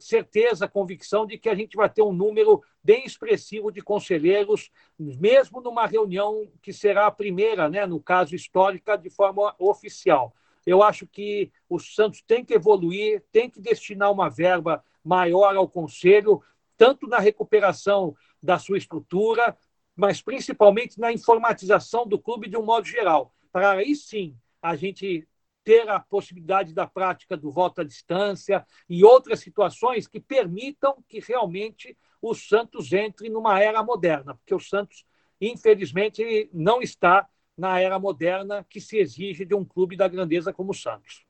certeza, 0.00 0.66
convicção 0.66 1.24
de 1.24 1.38
que 1.38 1.48
a 1.48 1.54
gente 1.54 1.76
vai 1.76 1.88
ter 1.88 2.02
um 2.02 2.12
número 2.12 2.60
bem 2.82 3.04
expressivo 3.04 3.70
de 3.70 3.80
conselheiros, 3.80 4.70
mesmo 4.98 5.60
numa 5.60 5.86
reunião 5.86 6.50
que 6.60 6.72
será 6.72 7.06
a 7.06 7.10
primeira, 7.10 7.68
né, 7.68 7.86
no 7.86 8.00
caso 8.00 8.34
histórica, 8.34 8.96
de 8.98 9.08
forma 9.08 9.54
oficial. 9.60 10.34
Eu 10.66 10.82
acho 10.82 11.06
que 11.06 11.52
o 11.68 11.78
Santos 11.78 12.20
tem 12.20 12.44
que 12.44 12.52
evoluir, 12.52 13.24
tem 13.30 13.48
que 13.48 13.60
destinar 13.60 14.10
uma 14.10 14.28
verba 14.28 14.84
maior 15.04 15.54
ao 15.54 15.68
conselho, 15.68 16.42
tanto 16.76 17.06
na 17.06 17.18
recuperação 17.18 18.16
da 18.42 18.58
sua 18.58 18.76
estrutura, 18.76 19.56
mas 19.94 20.20
principalmente 20.20 20.98
na 20.98 21.12
informatização 21.12 22.06
do 22.06 22.18
clube 22.18 22.48
de 22.48 22.56
um 22.56 22.64
modo 22.64 22.86
geral, 22.86 23.32
para 23.52 23.72
aí 23.72 23.94
sim 23.94 24.36
a 24.60 24.74
gente 24.74 25.26
ter 25.64 25.88
a 25.88 26.00
possibilidade 26.00 26.72
da 26.72 26.86
prática 26.86 27.36
do 27.36 27.50
voto 27.50 27.80
à 27.80 27.84
distância 27.84 28.64
e 28.88 29.04
outras 29.04 29.40
situações 29.40 30.06
que 30.06 30.20
permitam 30.20 31.02
que 31.08 31.20
realmente 31.20 31.96
o 32.20 32.34
Santos 32.34 32.92
entre 32.92 33.28
numa 33.28 33.60
era 33.60 33.82
moderna, 33.82 34.34
porque 34.34 34.54
o 34.54 34.60
Santos, 34.60 35.04
infelizmente, 35.40 36.50
não 36.52 36.82
está 36.82 37.28
na 37.56 37.78
era 37.78 37.98
moderna 37.98 38.64
que 38.68 38.80
se 38.80 38.98
exige 38.98 39.44
de 39.44 39.54
um 39.54 39.64
clube 39.64 39.96
da 39.96 40.08
grandeza 40.08 40.52
como 40.52 40.70
o 40.70 40.74
Santos. 40.74 41.24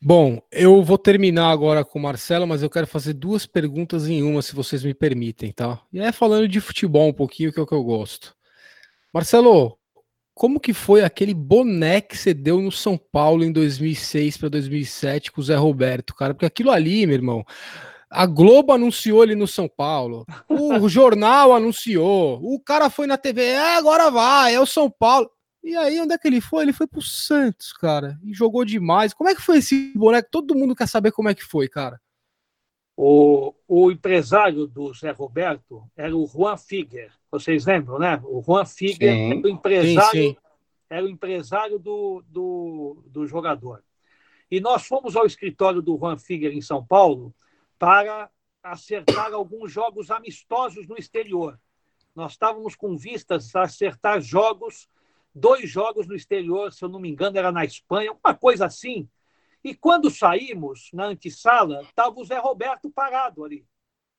Bom, 0.00 0.40
eu 0.52 0.82
vou 0.82 0.98
terminar 0.98 1.50
agora 1.50 1.84
com 1.84 1.98
o 1.98 2.02
Marcelo, 2.02 2.46
mas 2.46 2.62
eu 2.62 2.70
quero 2.70 2.86
fazer 2.86 3.14
duas 3.14 3.46
perguntas 3.46 4.08
em 4.08 4.22
uma, 4.22 4.42
se 4.42 4.54
vocês 4.54 4.84
me 4.84 4.94
permitem, 4.94 5.52
tá? 5.52 5.82
E 5.92 5.98
é 5.98 6.12
falando 6.12 6.46
de 6.46 6.60
futebol 6.60 7.08
um 7.08 7.12
pouquinho, 7.12 7.52
que 7.52 7.58
é 7.58 7.62
o 7.62 7.66
que 7.66 7.74
eu 7.74 7.82
gosto. 7.82 8.36
Marcelo, 9.12 9.78
como 10.36 10.60
que 10.60 10.74
foi 10.74 11.02
aquele 11.02 11.32
boné 11.32 12.02
que 12.02 12.14
você 12.14 12.34
deu 12.34 12.60
no 12.60 12.70
São 12.70 12.98
Paulo 12.98 13.42
em 13.42 13.50
2006 13.50 14.36
para 14.36 14.50
2007 14.50 15.32
com 15.32 15.40
o 15.40 15.44
Zé 15.44 15.56
Roberto, 15.56 16.14
cara? 16.14 16.34
Porque 16.34 16.44
aquilo 16.44 16.70
ali, 16.70 17.06
meu 17.06 17.14
irmão, 17.14 17.42
a 18.10 18.26
Globo 18.26 18.70
anunciou 18.74 19.24
ele 19.24 19.34
no 19.34 19.46
São 19.46 19.66
Paulo, 19.66 20.26
o 20.46 20.86
jornal 20.90 21.54
anunciou, 21.54 22.38
o 22.42 22.60
cara 22.60 22.90
foi 22.90 23.06
na 23.06 23.16
TV, 23.16 23.44
é, 23.44 23.76
agora 23.76 24.10
vai, 24.10 24.54
é 24.54 24.60
o 24.60 24.66
São 24.66 24.90
Paulo. 24.90 25.30
E 25.64 25.74
aí, 25.74 25.98
onde 26.02 26.12
é 26.12 26.18
que 26.18 26.28
ele 26.28 26.42
foi? 26.42 26.64
Ele 26.64 26.72
foi 26.74 26.86
pro 26.86 27.00
Santos, 27.00 27.72
cara, 27.72 28.20
e 28.22 28.34
jogou 28.34 28.62
demais. 28.62 29.14
Como 29.14 29.30
é 29.30 29.34
que 29.34 29.40
foi 29.40 29.56
esse 29.56 29.94
boneco? 29.96 30.28
Todo 30.30 30.54
mundo 30.54 30.76
quer 30.76 30.86
saber 30.86 31.12
como 31.12 31.30
é 31.30 31.34
que 31.34 31.42
foi, 31.42 31.66
cara. 31.66 31.98
O, 32.94 33.54
o 33.66 33.90
empresário 33.90 34.66
do 34.66 34.92
Zé 34.92 35.12
Roberto 35.12 35.82
era 35.96 36.14
o 36.14 36.26
Juan 36.26 36.58
Figuer. 36.58 37.10
Vocês 37.38 37.66
lembram, 37.66 37.98
né? 37.98 38.20
O 38.24 38.42
Juan 38.42 38.64
sim. 38.64 38.96
era 39.00 39.40
o 39.40 39.48
empresário, 39.48 40.22
sim, 40.22 40.30
sim. 40.30 40.36
Era 40.88 41.04
o 41.04 41.08
empresário 41.08 41.78
do, 41.78 42.22
do, 42.28 43.02
do 43.06 43.26
jogador. 43.26 43.82
E 44.50 44.60
nós 44.60 44.86
fomos 44.86 45.16
ao 45.16 45.26
escritório 45.26 45.82
do 45.82 45.98
Juan 45.98 46.16
Figuer 46.16 46.52
em 46.52 46.60
São 46.60 46.84
Paulo 46.84 47.34
para 47.78 48.30
acertar 48.62 49.32
alguns 49.32 49.72
jogos 49.72 50.10
amistosos 50.10 50.86
no 50.86 50.96
exterior. 50.96 51.58
Nós 52.14 52.32
estávamos 52.32 52.74
com 52.74 52.96
vistas 52.96 53.54
a 53.54 53.62
acertar 53.62 54.20
jogos, 54.20 54.88
dois 55.34 55.68
jogos 55.68 56.06
no 56.06 56.14
exterior, 56.14 56.72
se 56.72 56.84
eu 56.84 56.88
não 56.88 56.98
me 56.98 57.10
engano, 57.10 57.36
era 57.36 57.52
na 57.52 57.64
Espanha, 57.64 58.12
uma 58.12 58.34
coisa 58.34 58.66
assim, 58.66 59.08
e 59.62 59.74
quando 59.74 60.10
saímos 60.10 60.90
na 60.92 61.06
antessala, 61.06 61.82
estava 61.82 62.18
o 62.18 62.24
Zé 62.24 62.38
Roberto 62.38 62.88
parado 62.88 63.44
ali. 63.44 63.66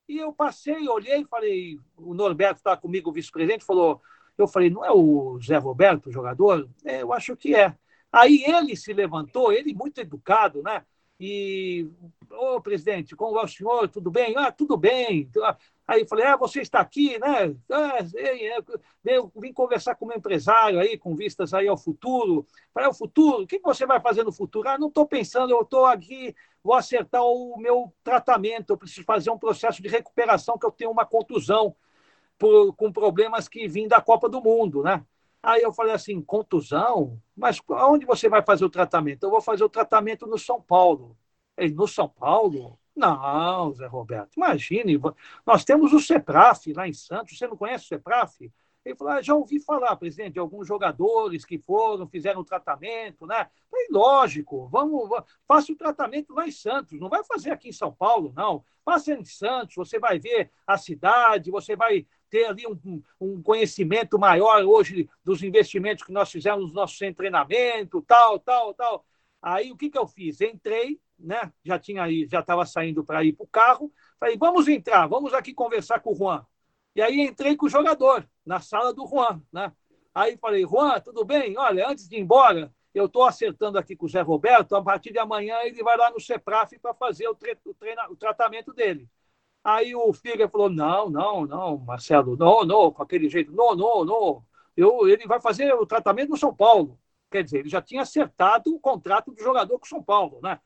E 0.08 0.18
eu 0.18 0.32
passei, 0.32 0.88
olhei, 0.88 1.26
falei, 1.26 1.80
o 1.98 2.14
Norberto 2.14 2.60
está 2.60 2.78
comigo, 2.78 3.10
o 3.10 3.14
vice-presidente, 3.14 3.66
falou, 3.66 4.02
eu 4.38 4.48
falei, 4.48 4.70
não 4.70 4.86
é 4.86 4.92
o 4.92 5.40
Zé 5.42 5.58
Roberto, 5.58 6.08
o 6.08 6.12
jogador? 6.12 6.70
É, 6.86 7.02
eu 7.02 7.12
acho 7.12 7.36
que 7.36 7.56
é. 7.56 7.76
Aí 8.12 8.44
ele 8.46 8.76
se 8.76 8.94
levantou, 8.94 9.52
ele 9.52 9.74
muito 9.74 10.00
educado, 10.00 10.64
né? 10.64 10.86
E, 11.20 11.90
ô 12.32 12.62
presidente, 12.62 13.16
como 13.16 13.34
vai 13.34 13.46
o 13.46 13.48
senhor? 13.48 13.90
Tudo 13.90 14.12
bem? 14.12 14.36
Ah, 14.38 14.52
tudo 14.52 14.78
bem. 14.78 15.30
Aí 15.88 16.02
eu 16.02 16.08
falei, 16.08 16.26
ah, 16.26 16.36
você 16.36 16.60
está 16.62 16.80
aqui, 16.82 17.18
né? 17.18 17.56
Ah, 17.72 18.00
eu 19.06 19.32
vim 19.38 19.54
conversar 19.54 19.96
com 19.96 20.06
meu 20.06 20.18
empresário 20.18 20.80
aí, 20.80 20.98
com 20.98 21.16
vistas 21.16 21.54
aí 21.54 21.68
ao 21.68 21.78
futuro. 21.78 22.46
Falei, 22.74 22.88
é 22.88 22.92
o 22.92 22.94
futuro? 22.94 23.44
O 23.44 23.48
que 23.48 23.60
você 23.60 23.86
vai 23.86 24.02
fazer 24.02 24.24
no 24.24 24.32
futuro? 24.34 24.68
Ah, 24.68 24.78
não 24.78 24.90
estou 24.90 25.08
pensando, 25.08 25.52
eu 25.52 25.62
estou 25.62 25.86
aqui, 25.86 26.36
vou 26.62 26.74
acertar 26.74 27.24
o 27.24 27.58
meu 27.58 27.94
tratamento, 28.04 28.72
eu 28.72 28.78
preciso 28.78 29.06
fazer 29.06 29.30
um 29.30 29.40
processo 29.40 29.82
de 29.82 29.88
recuperação, 29.88 30.58
que 30.58 30.66
eu 30.66 30.72
tenho 30.72 30.92
uma 30.92 31.06
contusão 31.06 31.74
por, 32.38 32.74
com 32.76 32.92
problemas 32.92 33.48
que 33.48 33.68
vim 33.68 33.88
da 33.88 34.02
Copa 34.02 34.30
do 34.30 34.42
Mundo, 34.42 34.84
né? 34.84 35.06
Aí 35.42 35.62
eu 35.62 35.72
falei 35.74 35.94
assim, 35.94 36.22
contusão? 36.22 37.22
Mas 37.36 37.62
aonde 37.70 38.06
você 38.06 38.28
vai 38.30 38.44
fazer 38.44 38.66
o 38.66 38.70
tratamento? 38.70 39.24
Eu 39.24 39.30
vou 39.32 39.42
fazer 39.42 39.64
o 39.64 39.70
tratamento 39.70 40.28
no 40.28 40.38
São 40.38 40.62
Paulo. 40.62 41.18
Ele, 41.58 41.74
no 41.74 41.88
São 41.88 42.10
Paulo? 42.10 42.78
Não, 42.98 43.72
Zé 43.74 43.86
Roberto, 43.86 44.36
imagine, 44.36 45.00
nós 45.46 45.64
temos 45.64 45.94
o 45.94 46.00
CEPRAF 46.00 46.74
lá 46.74 46.88
em 46.88 46.94
Santos, 46.94 47.38
você 47.38 47.48
não 47.48 47.56
conhece 47.56 47.86
o 47.86 47.88
CEPRAF? 47.88 48.52
Ele 48.84 48.96
falou, 48.96 49.14
ah, 49.14 49.22
já 49.22 49.36
ouvi 49.36 49.60
falar, 49.60 49.96
presidente, 49.98 50.34
de 50.34 50.40
alguns 50.40 50.68
jogadores 50.68 51.46
que 51.46 51.60
foram, 51.60 52.08
fizeram 52.08 52.40
o 52.40 52.46
tratamento, 52.46 53.28
né? 53.28 53.48
Falei, 53.70 53.88
lógico, 53.92 54.68
vamos, 54.70 55.10
faça 55.48 55.72
o 55.72 55.76
tratamento 55.76 56.34
lá 56.34 56.48
em 56.48 56.52
Santos, 56.52 57.00
não 57.00 57.10
vai 57.10 57.24
fazer 57.24 57.52
aqui 57.52 57.70
em 57.70 57.74
São 57.74 57.94
Paulo, 57.94 58.34
não. 58.36 58.64
Faça 58.84 59.14
em 59.14 59.24
Santos, 59.26 59.76
você 59.76 60.00
vai 60.00 60.18
ver 60.18 60.50
a 60.66 60.78
cidade, 60.78 61.52
você 61.52 61.76
vai 61.76 62.08
ter 62.30 62.46
ali 62.46 62.66
um, 62.66 63.04
um 63.20 63.42
conhecimento 63.44 64.18
maior 64.18 64.64
hoje 64.64 65.10
dos 65.24 65.44
investimentos 65.44 66.04
que 66.04 66.12
nós 66.12 66.32
fizemos 66.32 66.70
no 66.70 66.74
nosso 66.74 66.98
treinamento, 67.14 68.02
tal, 68.02 68.40
tal, 68.40 68.74
tal. 68.74 69.06
Aí 69.42 69.72
o 69.72 69.78
que, 69.78 69.90
que 69.90 69.98
eu 69.98 70.08
fiz? 70.08 70.42
Entrei, 70.42 71.00
né? 71.20 71.52
Já 71.64 71.80
tinha 71.80 72.04
aí, 72.04 72.28
já 72.30 72.40
estava 72.40 72.66
saindo 72.66 73.04
para 73.04 73.24
ir 73.24 73.34
para 73.34 73.44
o 73.44 73.48
carro. 73.48 73.92
Falei, 74.20 74.38
vamos 74.38 74.68
entrar, 74.68 75.08
vamos 75.08 75.34
aqui 75.34 75.54
conversar 75.54 76.00
com 76.00 76.12
o 76.12 76.16
Juan. 76.16 76.46
E 76.96 77.02
aí 77.02 77.22
entrei 77.22 77.56
com 77.56 77.68
o 77.68 77.70
jogador 77.70 78.28
na 78.46 78.60
sala 78.60 78.94
do 78.94 79.08
Juan, 79.08 79.42
né? 79.52 79.72
Aí 80.14 80.38
falei, 80.38 80.66
Juan, 80.66 81.00
tudo 81.00 81.24
bem? 81.24 81.56
Olha, 81.58 81.88
antes 81.88 82.08
de 82.10 82.16
ir 82.16 82.22
embora, 82.22 82.74
eu 82.94 83.06
estou 83.06 83.24
acertando 83.24 83.78
aqui 83.78 83.96
com 83.96 84.08
o 84.08 84.10
Zé 84.10 84.22
Roberto, 84.22 84.76
a 84.76 84.82
partir 84.82 85.12
de 85.12 85.20
amanhã 85.20 85.58
ele 85.64 85.84
vai 85.84 85.96
lá 85.96 86.10
no 86.10 86.20
CEPRAF 86.20 86.80
para 86.80 86.94
fazer 86.94 87.28
o, 87.28 87.36
tre 87.36 87.58
o, 87.66 87.74
treina 87.74 88.10
o 88.10 88.16
tratamento 88.16 88.74
dele. 88.74 89.08
Aí 89.64 89.94
o 89.96 90.12
Figa 90.14 90.48
falou, 90.48 90.70
não, 90.70 91.10
não, 91.10 91.46
não, 91.46 91.78
Marcelo, 91.78 92.36
não, 92.36 92.64
não, 92.64 92.92
com 92.92 93.04
aquele 93.04 93.30
jeito, 93.30 93.52
não, 93.52 93.76
não, 93.76 94.06
não. 94.06 94.44
Eu, 94.76 95.08
ele 95.08 95.28
vai 95.28 95.42
fazer 95.42 95.74
o 95.74 95.86
tratamento 95.86 96.30
no 96.30 96.38
São 96.38 96.56
Paulo. 96.56 97.00
Quer 97.30 97.44
dizer, 97.44 97.60
ele 97.60 97.70
já 97.70 97.82
tinha 97.82 98.02
acertado 98.02 98.74
o 98.74 98.80
contrato 98.80 99.32
do 99.32 99.44
jogador 99.44 99.78
com 99.78 99.86
o 99.86 99.90
São 99.90 100.02
Paulo, 100.02 100.40
né? 100.42 100.60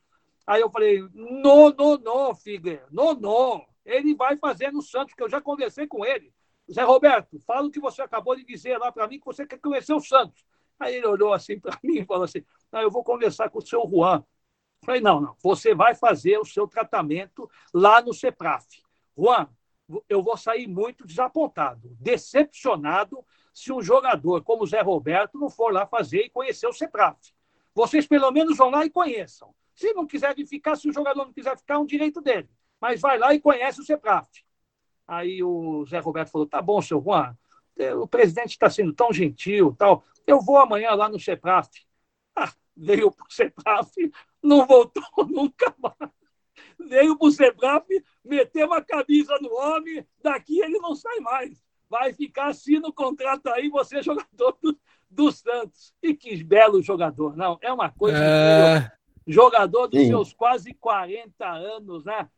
Aí 0.46 0.60
eu 0.60 0.70
falei, 0.70 1.00
não, 1.14 1.70
não, 1.70 1.96
não, 1.98 2.34
Figueiredo, 2.34 2.86
não, 2.90 3.14
não. 3.14 3.66
Ele 3.84 4.14
vai 4.14 4.36
fazer 4.36 4.72
no 4.72 4.82
Santos, 4.82 5.14
que 5.14 5.22
eu 5.22 5.28
já 5.28 5.40
conversei 5.40 5.86
com 5.86 6.04
ele. 6.04 6.32
Zé 6.70 6.82
Roberto, 6.82 7.38
fala 7.40 7.66
o 7.66 7.70
que 7.70 7.80
você 7.80 8.02
acabou 8.02 8.36
de 8.36 8.44
dizer 8.44 8.78
lá 8.78 8.90
para 8.90 9.06
mim, 9.06 9.18
que 9.18 9.26
você 9.26 9.46
quer 9.46 9.58
conhecer 9.58 9.94
o 9.94 10.00
Santos. 10.00 10.44
Aí 10.78 10.96
ele 10.96 11.06
olhou 11.06 11.32
assim 11.32 11.58
para 11.58 11.78
mim 11.82 11.98
e 11.98 12.04
falou 12.04 12.24
assim, 12.24 12.44
não, 12.70 12.80
eu 12.80 12.90
vou 12.90 13.04
conversar 13.04 13.50
com 13.50 13.58
o 13.58 13.66
seu 13.66 13.88
Juan. 13.88 14.18
Eu 14.82 14.86
falei, 14.86 15.00
não, 15.00 15.20
não, 15.20 15.36
você 15.42 15.74
vai 15.74 15.94
fazer 15.94 16.38
o 16.38 16.44
seu 16.44 16.66
tratamento 16.66 17.48
lá 17.72 18.00
no 18.00 18.12
CEPRAF. 18.12 18.82
Juan, 19.16 19.48
eu 20.08 20.22
vou 20.22 20.36
sair 20.36 20.66
muito 20.66 21.06
desapontado, 21.06 21.94
decepcionado, 22.00 23.24
se 23.52 23.72
um 23.72 23.82
jogador 23.82 24.42
como 24.42 24.62
o 24.62 24.66
Zé 24.66 24.80
Roberto 24.80 25.38
não 25.38 25.50
for 25.50 25.72
lá 25.72 25.86
fazer 25.86 26.22
e 26.22 26.30
conhecer 26.30 26.66
o 26.66 26.72
CEPRAF. 26.72 27.18
Vocês 27.74 28.06
pelo 28.06 28.30
menos 28.30 28.56
vão 28.56 28.70
lá 28.70 28.84
e 28.84 28.90
conheçam. 28.90 29.54
Se 29.74 29.92
não 29.94 30.06
quiserem 30.06 30.46
ficar, 30.46 30.76
se 30.76 30.88
o 30.88 30.92
jogador 30.92 31.24
não 31.24 31.32
quiser 31.32 31.56
ficar, 31.56 31.74
é 31.74 31.78
um 31.78 31.86
direito 31.86 32.20
dele. 32.20 32.48
Mas 32.80 33.00
vai 33.00 33.18
lá 33.18 33.34
e 33.34 33.40
conhece 33.40 33.80
o 33.80 33.84
CEPRAF. 33.84 34.28
Aí 35.06 35.42
o 35.42 35.84
Zé 35.86 35.98
Roberto 35.98 36.30
falou: 36.30 36.46
tá 36.46 36.60
bom, 36.60 36.80
seu 36.80 37.00
Juan, 37.02 37.36
é, 37.76 37.94
o 37.94 38.06
presidente 38.06 38.50
está 38.50 38.68
sendo 38.68 38.92
tão 38.92 39.12
gentil, 39.12 39.74
tal. 39.78 40.04
Eu 40.26 40.40
vou 40.40 40.58
amanhã 40.58 40.92
lá 40.94 41.08
no 41.08 41.18
CEPRAF. 41.18 41.68
Ah, 42.34 42.52
veio 42.76 43.10
para 43.10 43.26
o 43.26 43.32
CEPRAF, 43.32 44.12
não 44.42 44.66
voltou 44.66 45.02
nunca 45.28 45.74
mais. 45.78 46.12
Veio 46.78 47.16
para 47.16 47.28
o 47.28 47.30
CEPRAF, 47.30 47.86
meteu 48.24 48.66
uma 48.66 48.82
camisa 48.82 49.38
no 49.40 49.52
homem, 49.54 50.06
daqui 50.22 50.60
ele 50.60 50.78
não 50.78 50.94
sai 50.94 51.20
mais. 51.20 51.62
Vai 51.88 52.12
ficar 52.12 52.46
assim 52.46 52.78
no 52.78 52.92
contrato 52.92 53.48
aí, 53.48 53.68
você 53.68 53.98
é 53.98 54.02
jogador 54.02 54.56
do, 54.62 54.78
do 55.10 55.30
Santos. 55.30 55.94
E 56.02 56.14
que 56.14 56.42
belo 56.42 56.82
jogador, 56.82 57.36
não? 57.36 57.58
É 57.60 57.72
uma 57.72 57.90
coisa. 57.90 58.18
É... 58.18 59.01
Jogador 59.26 59.86
dos 59.86 60.00
Sim. 60.00 60.08
seus 60.08 60.32
quase 60.32 60.74
40 60.74 61.46
anos, 61.46 62.04
né? 62.04 62.28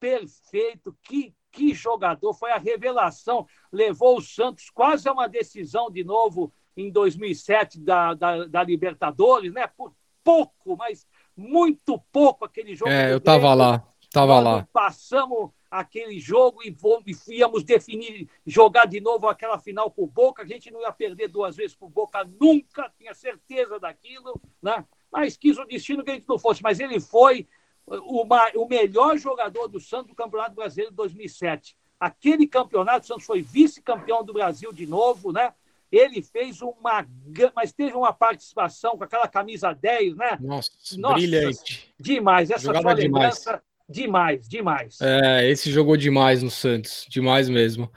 Perfeito, 0.00 0.96
que, 1.02 1.34
que 1.50 1.74
jogador, 1.74 2.34
foi 2.34 2.50
a 2.50 2.58
revelação, 2.58 3.46
levou 3.70 4.18
o 4.18 4.22
Santos 4.22 4.68
quase 4.70 5.08
a 5.08 5.12
uma 5.12 5.28
decisão 5.28 5.90
de 5.90 6.02
novo 6.02 6.52
em 6.76 6.90
2007 6.90 7.78
da, 7.80 8.14
da, 8.14 8.44
da 8.46 8.62
Libertadores, 8.62 9.52
né? 9.52 9.66
Por 9.66 9.94
pouco, 10.24 10.76
mas 10.76 11.06
muito 11.36 11.98
pouco 12.10 12.44
aquele 12.44 12.74
jogo. 12.74 12.90
É, 12.90 13.12
eu 13.12 13.20
tava 13.20 13.54
lá, 13.54 13.86
tava 14.10 14.40
lá. 14.40 14.68
Passamos 14.72 15.50
aquele 15.70 16.20
jogo 16.20 16.62
e, 16.62 16.76
e 17.06 17.38
íamos 17.38 17.64
definir, 17.64 18.28
jogar 18.46 18.86
de 18.86 19.00
novo 19.00 19.26
aquela 19.26 19.58
final 19.58 19.90
com 19.90 20.04
o 20.04 20.06
Boca. 20.06 20.42
A 20.42 20.46
gente 20.46 20.70
não 20.70 20.82
ia 20.82 20.92
perder 20.92 21.28
duas 21.28 21.56
vezes 21.56 21.74
com 21.74 21.86
o 21.86 21.90
Boca 21.90 22.22
nunca, 22.38 22.92
tinha 22.98 23.14
certeza 23.14 23.80
daquilo, 23.80 24.40
né? 24.62 24.84
Mas 25.12 25.36
quis 25.36 25.58
o 25.58 25.64
destino 25.64 26.02
que 26.02 26.10
a 26.10 26.14
gente 26.14 26.28
não 26.28 26.38
fosse. 26.38 26.62
Mas 26.62 26.80
ele 26.80 26.98
foi 26.98 27.46
o, 27.86 28.24
o 28.24 28.68
melhor 28.68 29.18
jogador 29.18 29.68
do 29.68 29.78
Santos 29.78 30.08
do 30.08 30.14
Campeonato 30.14 30.54
Brasileiro 30.54 30.90
de 30.90 30.96
2007. 30.96 31.76
Aquele 32.00 32.46
campeonato, 32.46 33.04
o 33.04 33.06
Santos 33.06 33.24
foi 33.24 33.42
vice-campeão 33.42 34.24
do 34.24 34.32
Brasil 34.32 34.72
de 34.72 34.86
novo, 34.86 35.30
né? 35.30 35.52
Ele 35.90 36.22
fez 36.22 36.62
uma. 36.62 37.06
Mas 37.54 37.72
teve 37.72 37.92
uma 37.92 38.14
participação 38.14 38.96
com 38.96 39.04
aquela 39.04 39.28
camisa 39.28 39.74
10, 39.74 40.16
né? 40.16 40.38
Nossa, 40.40 40.70
Nossa 40.96 41.14
brilhante. 41.16 41.94
Demais. 42.00 42.50
Essa 42.50 42.64
Jogava 42.64 42.90
sua 42.90 42.94
lembrança 42.94 43.50
demais. 43.50 43.62
Demais, 43.92 44.48
demais. 44.48 44.98
É, 45.00 45.50
esse 45.50 45.70
jogou 45.70 45.96
demais 45.96 46.42
no 46.42 46.50
Santos, 46.50 47.06
demais 47.08 47.48
mesmo. 47.48 47.92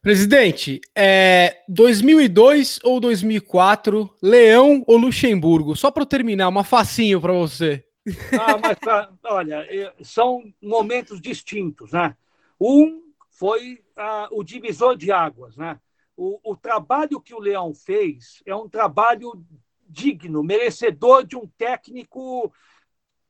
Presidente, 0.00 0.80
é 0.96 1.62
2002 1.68 2.78
ou 2.84 3.00
2004, 3.00 4.08
Leão 4.22 4.84
ou 4.86 4.96
Luxemburgo? 4.96 5.74
Só 5.74 5.90
para 5.90 6.06
terminar, 6.06 6.48
uma 6.48 6.62
facinho 6.62 7.20
para 7.20 7.32
você. 7.32 7.84
Ah, 8.32 8.56
mas 8.62 8.78
olha, 9.24 9.66
é, 9.68 9.92
são 10.02 10.42
momentos 10.62 11.20
distintos, 11.20 11.92
né? 11.92 12.16
Um 12.60 13.02
foi 13.30 13.80
ah, 13.96 14.28
o 14.30 14.44
divisor 14.44 14.96
de 14.96 15.10
águas, 15.10 15.56
né? 15.56 15.78
O, 16.16 16.38
o 16.44 16.56
trabalho 16.56 17.20
que 17.20 17.34
o 17.34 17.40
Leão 17.40 17.74
fez 17.74 18.42
é 18.46 18.54
um 18.54 18.68
trabalho 18.68 19.44
digno, 19.88 20.42
merecedor 20.42 21.26
de 21.26 21.36
um 21.36 21.46
técnico 21.58 22.52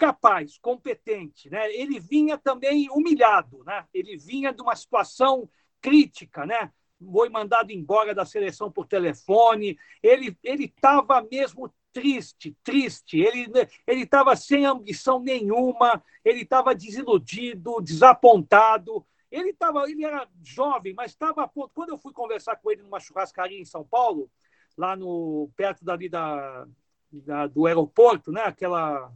capaz, 0.00 0.56
competente, 0.56 1.50
né? 1.50 1.70
Ele 1.74 2.00
vinha 2.00 2.38
também 2.38 2.88
humilhado, 2.90 3.62
né? 3.64 3.84
Ele 3.92 4.16
vinha 4.16 4.50
de 4.50 4.62
uma 4.62 4.74
situação 4.74 5.46
crítica, 5.78 6.46
né? 6.46 6.72
Foi 7.12 7.28
mandado 7.28 7.70
embora 7.70 8.14
da 8.14 8.24
seleção 8.24 8.72
por 8.72 8.86
telefone. 8.86 9.78
Ele 10.02 10.34
ele 10.42 10.64
estava 10.64 11.20
mesmo 11.30 11.70
triste, 11.92 12.56
triste. 12.64 13.20
Ele 13.20 13.46
ele 13.86 14.04
estava 14.04 14.34
sem 14.36 14.64
ambição 14.64 15.20
nenhuma. 15.20 16.02
Ele 16.24 16.40
estava 16.44 16.74
desiludido, 16.74 17.82
desapontado. 17.82 19.04
Ele 19.30 19.50
estava, 19.50 19.88
ele 19.88 20.04
era 20.04 20.26
jovem, 20.42 20.94
mas 20.94 21.12
estava 21.12 21.46
quando 21.46 21.90
eu 21.90 21.98
fui 21.98 22.12
conversar 22.12 22.56
com 22.56 22.70
ele 22.70 22.82
numa 22.82 22.98
churrascaria 22.98 23.60
em 23.60 23.64
São 23.64 23.84
Paulo, 23.84 24.28
lá 24.76 24.96
no 24.96 25.48
perto 25.54 25.84
dali 25.84 26.08
da, 26.08 26.66
da 27.12 27.46
do 27.46 27.66
aeroporto, 27.66 28.32
né? 28.32 28.42
Aquela 28.42 29.12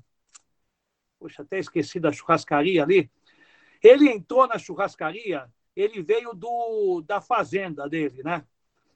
Poxa, 1.24 1.40
até 1.40 1.58
esqueci 1.58 1.98
da 1.98 2.12
churrascaria 2.12 2.82
ali. 2.82 3.10
Ele 3.82 4.10
entrou 4.10 4.46
na 4.46 4.58
churrascaria, 4.58 5.50
ele 5.74 6.02
veio 6.02 6.34
do, 6.34 7.00
da 7.00 7.18
fazenda 7.18 7.88
dele, 7.88 8.22
né? 8.22 8.44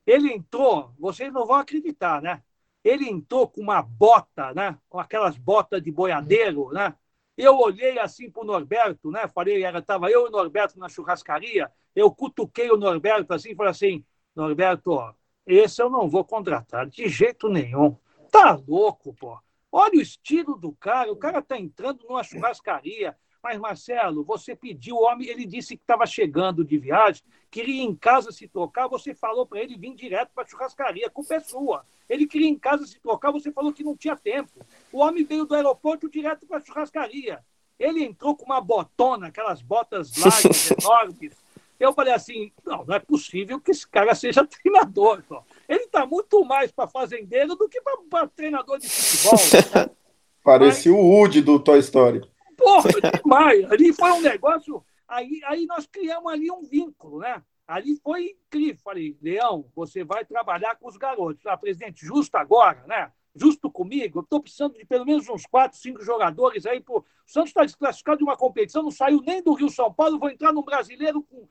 Ele 0.07 0.31
entrou, 0.31 0.93
vocês 0.99 1.33
não 1.33 1.47
vão 1.47 1.57
acreditar, 1.57 2.21
né? 2.21 2.43
Ele 2.85 3.09
entrou 3.09 3.49
com 3.49 3.63
uma 3.63 3.81
bota, 3.81 4.53
né? 4.53 4.79
Com 4.91 4.99
aquelas 4.99 5.39
botas 5.39 5.83
de 5.83 5.91
boiadeiro, 5.91 6.69
né? 6.71 6.95
Eu 7.35 7.57
olhei 7.57 7.99
assim 7.99 8.31
para 8.31 8.43
o 8.43 8.47
Norberto, 8.47 9.11
né? 9.11 9.27
Falei, 9.29 9.65
era 9.65 9.81
tava 9.81 10.11
eu 10.11 10.27
e 10.27 10.29
o 10.29 10.31
Norberto 10.31 10.79
na 10.79 10.91
churrascaria. 10.91 11.73
Eu 11.97 12.11
cutuquei 12.11 12.71
o 12.71 12.77
Norberto 12.77 13.33
assim, 13.33 13.55
falei 13.55 13.71
assim, 13.71 14.05
Norberto, 14.37 14.91
ó, 14.91 15.15
esse 15.47 15.81
eu 15.81 15.89
não 15.89 16.11
vou 16.11 16.27
contratar 16.27 16.87
de 16.87 17.09
jeito 17.09 17.49
nenhum. 17.49 17.97
Tá 18.31 18.61
louco, 18.69 19.15
pô. 19.15 19.39
Olha 19.71 19.99
o 19.99 20.03
estilo 20.03 20.57
do 20.57 20.73
cara, 20.73 21.13
o 21.13 21.17
cara 21.17 21.41
está 21.41 21.59
entrando 21.59 22.05
numa 22.07 22.23
churrascaria. 22.23 23.17
Mas, 23.43 23.59
Marcelo, 23.59 24.25
você 24.25 24.57
pediu, 24.57 24.97
o 24.97 25.05
homem, 25.05 25.29
ele 25.29 25.47
disse 25.47 25.77
que 25.77 25.83
estava 25.83 26.05
chegando 26.07 26.65
de 26.65 26.77
viagem, 26.77 27.23
queria 27.51 27.83
em 27.83 27.95
casa 27.95 28.33
se 28.33 28.49
trocar, 28.49 28.89
você 28.89 29.15
falou 29.15 29.47
para 29.47 29.61
ele 29.61 29.77
vir 29.77 29.95
direto 29.95 30.31
para 30.35 30.43
a 30.43 30.47
churrascaria, 30.47 31.07
a 31.07 31.11
culpa 31.11 31.35
é 31.35 31.41
sua. 31.41 31.85
Ele 32.09 32.27
queria 32.27 32.49
em 32.49 32.59
casa 32.59 32.85
se 32.85 32.99
trocar, 33.01 33.31
você 33.31 33.53
falou 33.53 33.73
que 33.73 33.85
não 33.85 33.97
tinha 33.97 34.17
tempo. 34.17 34.51
O 34.93 34.99
homem 34.99 35.25
veio 35.25 35.45
do 35.45 35.55
aeroporto 35.55 36.11
direto 36.11 36.47
para 36.47 36.59
a 36.59 36.65
churrascaria. 36.65 37.45
Ele 37.79 38.03
entrou 38.03 38.37
com 38.37 38.45
uma 38.45 38.61
botona, 38.61 39.29
aquelas 39.29 39.63
botas 39.63 40.11
largas, 40.19 40.71
enormes. 40.73 41.37
Eu 41.79 41.93
falei 41.93 42.13
assim: 42.13 42.53
não, 42.65 42.85
não 42.85 42.95
é 42.95 42.99
possível 42.99 43.61
que 43.61 43.71
esse 43.71 43.87
cara 43.87 44.15
seja 44.15 44.45
treinador. 44.47 45.23
Pô. 45.29 45.43
Ele 45.69 45.85
está 45.85 46.07
muito 46.07 46.45
mais 46.45 46.73
para 46.73 46.89
fazendeiro 46.89 47.55
do 47.55 47.69
que 47.69 47.81
para 48.11 48.27
treinador 48.29 48.79
de 48.79 48.89
futebol. 48.89 49.39
Né? 49.75 49.91
Parecia 50.43 50.93
Mas... 50.93 51.01
o 51.01 51.05
Woody 51.05 51.43
do 51.43 51.61
Toy 51.61 51.79
Story. 51.79 52.23
Porra, 52.57 52.91
demais. 53.23 53.71
Ali 53.71 53.93
foi 53.93 54.11
um 54.13 54.21
negócio. 54.21 54.85
Aí, 55.07 55.41
aí 55.45 55.67
nós 55.67 55.87
criamos 55.87 56.33
ali 56.33 56.51
um 56.51 56.63
vínculo, 56.63 57.21
né? 57.21 57.43
Ali 57.67 57.97
foi 58.03 58.37
incrível. 58.47 58.81
Falei, 58.83 59.17
Leão, 59.23 59.71
você 59.75 60.03
vai 60.03 60.25
trabalhar 60.25 60.77
com 60.77 60.89
os 60.89 60.97
garotos. 60.97 61.47
Ah, 61.47 61.57
presidente, 61.57 62.05
justo 62.05 62.35
agora, 62.37 62.83
né? 62.87 63.13
Justo 63.35 63.71
comigo, 63.71 64.19
eu 64.19 64.23
estou 64.23 64.41
precisando 64.41 64.75
de 64.75 64.85
pelo 64.85 65.05
menos 65.05 65.29
uns 65.29 65.47
quatro, 65.47 65.79
cinco 65.79 66.03
jogadores 66.03 66.67
aí. 66.67 66.81
Pô. 66.81 66.99
O 66.99 67.05
Santos 67.27 67.51
está 67.51 67.65
desclassificado 67.65 68.19
de 68.19 68.25
uma 68.25 68.37
competição, 68.37 68.83
não 68.83 68.91
saiu 68.91 69.21
nem 69.21 69.43
do 69.43 69.53
Rio 69.53 69.69
São 69.69 69.93
Paulo, 69.93 70.19
vou 70.19 70.31
entrar 70.31 70.53
num 70.53 70.63
brasileiro 70.63 71.23
com. 71.23 71.47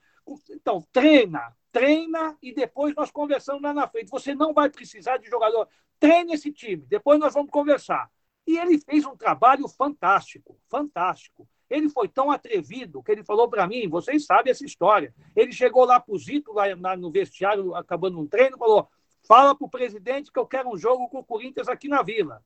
Então, 0.50 0.86
treina, 0.92 1.56
treina 1.72 2.38
e 2.42 2.54
depois 2.54 2.94
nós 2.96 3.12
conversamos 3.12 3.62
lá 3.62 3.74
na 3.74 3.88
frente. 3.88 4.10
Você 4.10 4.36
não 4.36 4.54
vai 4.54 4.70
precisar 4.70 5.18
de 5.18 5.30
jogador. 5.30 5.68
Treine 6.00 6.34
esse 6.34 6.52
time, 6.52 6.86
depois 6.88 7.20
nós 7.20 7.34
vamos 7.34 7.52
conversar. 7.52 8.10
E 8.46 8.58
ele 8.58 8.80
fez 8.80 9.06
um 9.06 9.16
trabalho 9.16 9.68
fantástico, 9.68 10.58
fantástico. 10.70 11.48
Ele 11.70 11.90
foi 11.90 12.08
tão 12.08 12.32
atrevido 12.32 13.04
que 13.04 13.12
ele 13.12 13.24
falou 13.24 13.50
para 13.50 13.68
mim, 13.68 13.90
vocês 13.90 14.26
sabem 14.26 14.52
essa 14.52 14.66
história. 14.66 15.14
Ele 15.36 15.52
chegou 15.52 15.84
lá 15.84 16.00
para 16.00 16.14
o 16.14 16.18
Zito, 16.18 16.54
lá 16.54 16.96
no 16.96 17.12
vestiário, 17.12 17.76
acabando 17.76 18.20
um 18.20 18.26
treino, 18.26 18.58
falou: 18.58 18.90
fala 19.28 19.54
para 19.54 19.66
o 19.66 19.70
presidente 19.70 20.32
que 20.32 20.40
eu 20.40 20.46
quero 20.46 20.70
um 20.70 20.78
jogo 20.78 21.10
com 21.10 21.20
o 21.20 21.26
Corinthians 21.26 21.68
aqui 21.68 21.90
na 21.90 22.02
Vila. 22.02 22.42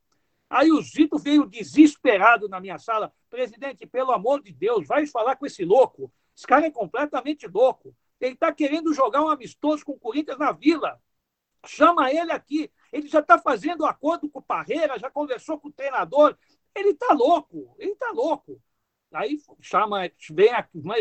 Aí 0.49 0.71
o 0.71 0.81
Zito 0.81 1.17
veio 1.17 1.45
desesperado 1.45 2.49
na 2.49 2.59
minha 2.59 2.77
sala. 2.77 3.13
Presidente, 3.29 3.85
pelo 3.85 4.11
amor 4.11 4.41
de 4.41 4.51
Deus, 4.51 4.87
vai 4.87 5.05
falar 5.05 5.35
com 5.35 5.45
esse 5.45 5.63
louco. 5.63 6.11
Esse 6.35 6.47
cara 6.47 6.65
é 6.65 6.71
completamente 6.71 7.47
louco. 7.47 7.95
Ele 8.19 8.33
está 8.33 8.51
querendo 8.53 8.93
jogar 8.93 9.23
um 9.23 9.29
amistoso 9.29 9.83
com 9.83 9.93
o 9.93 9.99
Corinthians 9.99 10.37
na 10.37 10.51
Vila. 10.51 11.01
Chama 11.65 12.11
ele 12.11 12.31
aqui. 12.31 12.71
Ele 12.91 13.07
já 13.07 13.19
está 13.19 13.37
fazendo 13.37 13.85
acordo 13.85 14.29
com 14.29 14.39
o 14.39 14.43
Parreira, 14.43 14.99
já 14.99 15.09
conversou 15.09 15.59
com 15.59 15.69
o 15.69 15.73
treinador. 15.73 16.37
Ele 16.75 16.89
está 16.89 17.13
louco, 17.13 17.75
ele 17.77 17.91
está 17.91 18.11
louco. 18.11 18.61
Aí 19.13 19.37
chama, 19.59 20.09
vem 20.29 20.51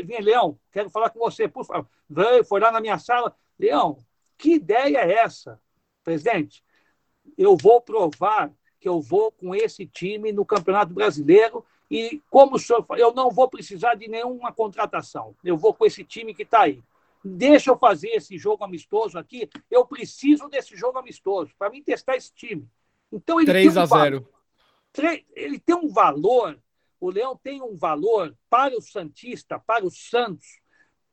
vem, 0.04 0.20
Leão, 0.20 0.58
quero 0.72 0.90
falar 0.90 1.10
com 1.10 1.20
você, 1.20 1.46
por 1.46 1.64
favor. 1.64 1.88
Veio, 2.08 2.44
foi 2.44 2.60
lá 2.60 2.72
na 2.72 2.80
minha 2.80 2.98
sala. 2.98 3.36
Leão, 3.58 3.98
que 4.36 4.54
ideia 4.54 4.98
é 4.98 5.12
essa? 5.12 5.60
Presidente, 6.02 6.64
eu 7.36 7.56
vou 7.56 7.80
provar 7.80 8.52
que 8.80 8.88
eu 8.88 9.00
vou 9.00 9.30
com 9.30 9.54
esse 9.54 9.86
time 9.86 10.32
no 10.32 10.44
Campeonato 10.44 10.92
Brasileiro 10.92 11.64
e, 11.90 12.22
como 12.30 12.56
o 12.56 12.58
senhor 12.58 12.86
eu 12.96 13.12
não 13.12 13.30
vou 13.30 13.48
precisar 13.48 13.94
de 13.94 14.08
nenhuma 14.08 14.52
contratação. 14.52 15.34
Eu 15.42 15.56
vou 15.56 15.74
com 15.74 15.84
esse 15.84 16.04
time 16.04 16.34
que 16.34 16.42
está 16.42 16.62
aí 16.62 16.82
deixa 17.24 17.70
eu 17.70 17.78
fazer 17.78 18.08
esse 18.08 18.38
jogo 18.38 18.64
amistoso 18.64 19.18
aqui, 19.18 19.48
eu 19.70 19.86
preciso 19.86 20.48
desse 20.48 20.76
jogo 20.76 20.98
amistoso 20.98 21.52
para 21.58 21.70
mim 21.70 21.82
testar 21.82 22.16
esse 22.16 22.32
time. 22.34 22.68
Então 23.12 23.38
ele 23.40 23.46
3 23.46 23.76
a 23.76 23.86
0. 23.86 24.28
Ele 25.34 25.58
tem 25.58 25.76
um 25.76 25.88
valor, 25.88 26.58
o 26.98 27.10
Leão 27.10 27.36
tem 27.36 27.62
um 27.62 27.76
valor 27.76 28.36
para 28.48 28.76
o 28.76 28.82
Santista, 28.82 29.58
para 29.58 29.84
o 29.84 29.90
Santos, 29.90 30.60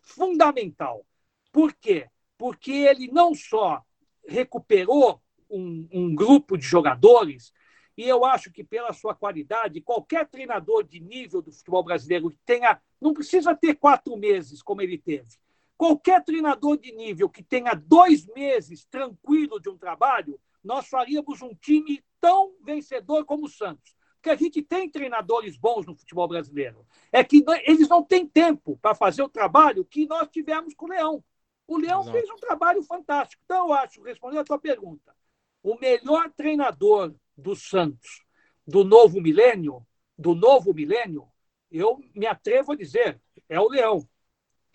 fundamental. 0.01 1.05
Por 1.51 1.73
quê? 1.73 2.09
Porque 2.37 2.71
ele 2.71 3.07
não 3.11 3.35
só 3.35 3.83
recuperou 4.27 5.21
um, 5.49 5.87
um 5.91 6.15
grupo 6.15 6.57
de 6.57 6.65
jogadores, 6.65 7.53
e 7.97 8.07
eu 8.07 8.23
acho 8.23 8.51
que 8.51 8.63
pela 8.63 8.93
sua 8.93 9.15
qualidade, 9.15 9.81
qualquer 9.81 10.27
treinador 10.27 10.83
de 10.83 10.99
nível 10.99 11.41
do 11.41 11.51
futebol 11.51 11.83
brasileiro 11.83 12.29
que 12.29 12.37
tenha, 12.45 12.79
não 13.01 13.13
precisa 13.13 13.55
ter 13.55 13.75
quatro 13.75 14.15
meses 14.15 14.61
como 14.61 14.81
ele 14.81 14.97
teve, 14.97 15.37
Qualquer 15.77 16.23
treinador 16.23 16.75
de 16.77 16.91
nível 16.91 17.29
que 17.29 17.43
tenha 17.43 17.75
dois 17.75 18.25
meses 18.25 18.83
tranquilo 18.85 19.59
de 19.59 19.69
um 19.69 19.77
trabalho, 19.77 20.39
nós 20.63 20.87
faríamos 20.87 21.41
um 21.43 21.53
time 21.53 22.03
tão 22.19 22.55
vencedor 22.63 23.23
como 23.25 23.45
o 23.45 23.49
Santos. 23.49 23.95
Porque 24.15 24.31
a 24.31 24.35
gente 24.35 24.63
tem 24.63 24.89
treinadores 24.89 25.55
bons 25.55 25.85
no 25.85 25.95
futebol 25.95 26.27
brasileiro. 26.27 26.83
É 27.11 27.23
que 27.23 27.45
eles 27.63 27.87
não 27.87 28.03
têm 28.03 28.27
tempo 28.27 28.75
para 28.81 28.95
fazer 28.95 29.21
o 29.21 29.29
trabalho 29.29 29.85
que 29.85 30.07
nós 30.07 30.27
tivemos 30.29 30.73
com 30.73 30.87
o 30.87 30.89
Leão. 30.89 31.23
O 31.67 31.77
Leão 31.77 32.01
Exato. 32.01 32.17
fez 32.17 32.29
um 32.31 32.37
trabalho 32.37 32.81
fantástico. 32.81 33.43
Então, 33.45 33.67
eu 33.67 33.73
acho, 33.73 34.01
respondendo 34.01 34.39
a 34.39 34.45
tua 34.45 34.57
pergunta, 34.57 35.15
o 35.61 35.77
melhor 35.77 36.31
treinador 36.31 37.13
do 37.37 37.55
Santos, 37.55 38.25
do 38.65 38.83
novo 38.83 39.21
milênio, 39.21 39.85
do 40.17 40.33
novo 40.33 40.73
milênio, 40.73 41.27
eu 41.71 42.01
me 42.15 42.25
atrevo 42.25 42.71
a 42.71 42.75
dizer, 42.75 43.21
é 43.47 43.59
o 43.59 43.69
Leão. 43.69 44.07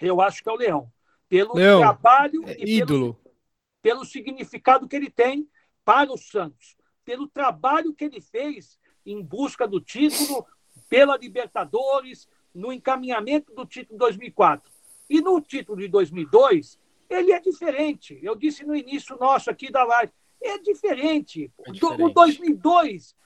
Eu 0.01 0.21
acho 0.21 0.43
que 0.43 0.49
é 0.49 0.53
o 0.53 0.57
Leão. 0.57 0.93
Pelo 1.29 1.55
Leão, 1.55 1.81
trabalho 1.81 2.43
é 2.47 2.57
e 2.59 2.79
ídolo. 2.79 3.15
Pelo, 3.15 3.37
pelo 3.81 4.05
significado 4.05 4.87
que 4.87 4.97
ele 4.97 5.11
tem 5.11 5.49
para 5.85 6.13
o 6.13 6.19
Santos. 6.19 6.77
Pelo 7.05 7.27
trabalho 7.27 7.95
que 7.95 8.05
ele 8.05 8.21
fez 8.21 8.79
em 9.05 9.23
busca 9.23 9.67
do 9.67 9.81
título, 9.81 10.47
pela 10.89 11.17
Libertadores, 11.17 12.29
no 12.55 12.73
encaminhamento 12.73 13.53
do 13.55 13.67
título 13.67 13.95
de 13.95 13.99
2004. 13.99 14.71
E 15.09 15.21
no 15.21 15.41
título 15.41 15.79
de 15.79 15.89
2002, 15.89 16.79
ele 17.09 17.33
é 17.33 17.41
diferente. 17.41 18.19
Eu 18.23 18.37
disse 18.37 18.65
no 18.65 18.77
início 18.77 19.17
nosso 19.19 19.51
aqui 19.51 19.71
da 19.71 19.85
live, 19.85 20.13
é 20.43 20.59
diferente. 20.59 21.53
É 21.67 21.71
diferente. 21.71 22.03
O 22.03 22.11
2002, 22.11 23.17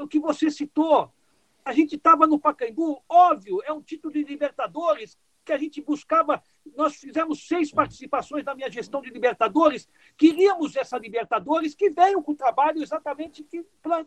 o 0.00 0.08
que 0.08 0.18
você 0.18 0.50
citou, 0.50 1.12
a 1.64 1.72
gente 1.72 1.96
estava 1.96 2.26
no 2.26 2.38
Pacaembu, 2.38 3.02
óbvio, 3.08 3.60
é 3.64 3.72
um 3.72 3.82
título 3.82 4.12
de 4.12 4.24
Libertadores 4.24 5.18
que 5.44 5.52
a 5.52 5.58
gente 5.58 5.80
buscava. 5.80 6.42
Nós 6.76 6.96
fizemos 6.96 7.46
seis 7.46 7.72
participações 7.72 8.44
na 8.44 8.54
minha 8.54 8.70
gestão 8.70 9.00
de 9.00 9.10
Libertadores. 9.10 9.88
Queríamos 10.16 10.76
essa 10.76 10.98
Libertadores 10.98 11.74
que 11.74 11.90
veio 11.90 12.22
com 12.22 12.32
o 12.32 12.36
trabalho 12.36 12.82
exatamente 12.82 13.42
que 13.42 13.64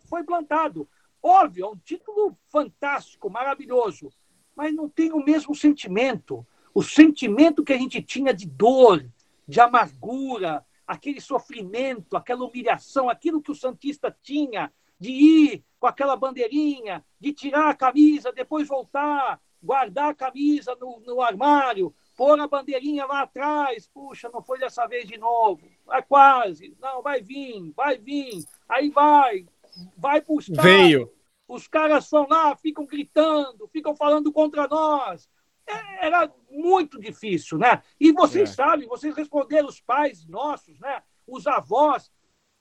foi 0.07 0.23
plantado. 0.23 0.87
Óbvio, 1.21 1.65
é 1.65 1.69
um 1.69 1.77
título 1.77 2.37
fantástico, 2.49 3.29
maravilhoso. 3.29 4.09
mas 4.55 4.73
não 4.73 4.87
tem 4.87 5.11
o 5.11 5.23
mesmo 5.23 5.55
sentimento. 5.55 6.45
O 6.73 6.83
sentimento 6.83 7.63
que 7.63 7.73
a 7.73 7.77
gente 7.77 8.01
tinha 8.01 8.33
de 8.33 8.47
dor, 8.47 9.05
de 9.47 9.59
amargura, 9.59 10.65
aquele 10.87 11.21
sofrimento, 11.21 12.15
aquela 12.15 12.45
humilhação, 12.45 13.09
aquilo 13.09 13.41
que 13.41 13.51
o 13.51 13.55
Santista 13.55 14.15
tinha 14.21 14.71
de 14.99 15.11
ir 15.11 15.65
com 15.79 15.87
aquela 15.87 16.15
bandeirinha, 16.15 17.03
de 17.19 17.33
tirar 17.33 17.69
a 17.69 17.75
camisa, 17.75 18.31
depois 18.31 18.67
voltar, 18.67 19.41
guardar 19.61 20.11
a 20.11 20.15
camisa 20.15 20.75
no, 20.79 21.01
no 21.05 21.21
armário, 21.21 21.93
pôr 22.15 22.39
a 22.39 22.47
bandeirinha 22.47 23.05
lá 23.05 23.21
atrás. 23.21 23.87
Puxa, 23.87 24.29
não 24.31 24.41
foi 24.41 24.59
dessa 24.59 24.87
vez 24.87 25.07
de 25.07 25.17
novo. 25.17 25.61
Vai 25.85 26.03
quase. 26.03 26.75
Não, 26.79 27.01
vai 27.01 27.21
vir, 27.21 27.71
vai 27.75 27.97
vir. 27.97 28.43
Aí 28.67 28.89
vai, 28.89 29.45
vai 29.97 30.21
buscar. 30.21 30.61
Veio. 30.61 31.11
Os 31.47 31.67
caras 31.67 32.09
vão 32.09 32.27
lá, 32.29 32.55
ficam 32.55 32.85
gritando, 32.85 33.67
ficam 33.67 33.95
falando 33.95 34.31
contra 34.31 34.67
nós. 34.67 35.29
É, 35.67 36.07
era 36.07 36.31
muito 36.49 36.99
difícil, 36.99 37.57
né? 37.57 37.81
E 37.99 38.11
vocês 38.11 38.49
é. 38.49 38.53
sabem, 38.53 38.87
vocês 38.87 39.15
responderam 39.15 39.67
os 39.67 39.79
pais 39.79 40.25
nossos, 40.25 40.79
né? 40.79 41.01
Os 41.27 41.47
avós. 41.47 42.11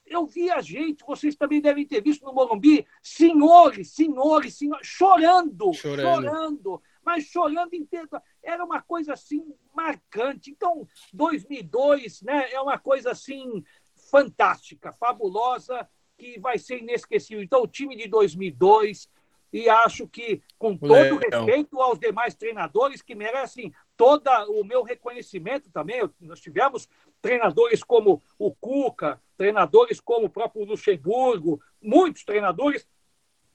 Eu 0.05 0.25
vi 0.25 0.51
a 0.51 0.59
gente, 0.59 1.05
vocês 1.05 1.35
também 1.35 1.61
devem 1.61 1.85
ter 1.85 2.01
visto 2.01 2.25
no 2.25 2.33
Morumbi, 2.33 2.85
senhores, 3.01 3.93
senhores, 3.93 4.57
senhores, 4.57 4.85
chorando, 4.85 5.73
chorando, 5.73 6.21
chorando 6.21 6.81
mas 7.03 7.25
chorando 7.25 7.73
inteiro. 7.73 8.07
Era 8.41 8.63
uma 8.63 8.81
coisa 8.81 9.13
assim 9.13 9.53
marcante. 9.75 10.51
Então, 10.51 10.87
2002 11.13 12.21
né, 12.21 12.51
é 12.51 12.59
uma 12.59 12.77
coisa 12.77 13.11
assim 13.11 13.63
fantástica, 14.09 14.93
fabulosa, 14.93 15.87
que 16.17 16.39
vai 16.39 16.57
ser 16.57 16.79
inesquecível. 16.79 17.43
Então, 17.43 17.61
o 17.61 17.67
time 17.67 17.95
de 17.95 18.07
2002, 18.07 19.09
e 19.53 19.69
acho 19.69 20.07
que, 20.07 20.41
com 20.57 20.75
todo 20.75 21.19
Legal. 21.19 21.45
respeito 21.45 21.79
aos 21.79 21.99
demais 21.99 22.33
treinadores 22.33 23.03
que 23.03 23.13
merecem 23.13 23.71
todo 23.95 24.27
o 24.49 24.63
meu 24.63 24.81
reconhecimento 24.81 25.69
também, 25.69 26.01
nós 26.19 26.41
tivemos 26.41 26.89
treinadores 27.21 27.83
como 27.83 28.23
o 28.39 28.51
Cuca, 28.55 29.21
treinadores 29.37 30.01
como 30.01 30.25
o 30.25 30.29
próprio 30.29 30.65
Luxemburgo, 30.65 31.61
muitos 31.79 32.25
treinadores 32.25 32.87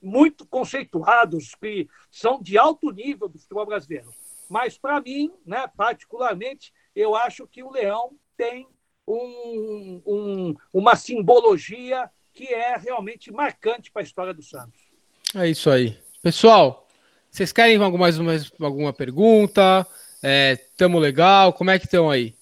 muito 0.00 0.46
conceituados, 0.46 1.56
que 1.56 1.88
são 2.08 2.40
de 2.40 2.56
alto 2.56 2.92
nível 2.92 3.28
do 3.28 3.40
futebol 3.40 3.66
brasileiro. 3.66 4.14
Mas, 4.48 4.78
para 4.78 5.00
mim, 5.00 5.32
né, 5.44 5.66
particularmente, 5.76 6.72
eu 6.94 7.16
acho 7.16 7.44
que 7.48 7.60
o 7.64 7.72
Leão 7.72 8.16
tem 8.36 8.68
um, 9.04 10.00
um, 10.06 10.54
uma 10.72 10.94
simbologia 10.94 12.08
que 12.32 12.54
é 12.54 12.76
realmente 12.76 13.32
marcante 13.32 13.90
para 13.90 14.02
a 14.02 14.04
história 14.04 14.32
do 14.32 14.42
Santos. 14.42 14.88
É 15.34 15.48
isso 15.48 15.70
aí. 15.70 15.96
Pessoal, 16.22 16.86
vocês 17.30 17.52
querem 17.52 17.78
mais, 17.78 18.18
mais 18.18 18.52
alguma 18.60 18.92
pergunta? 18.92 19.86
É, 20.22 20.56
tamo 20.76 20.98
legal? 20.98 21.52
Como 21.52 21.70
é 21.70 21.78
que 21.78 21.84
estão 21.84 22.10
aí? 22.10 22.34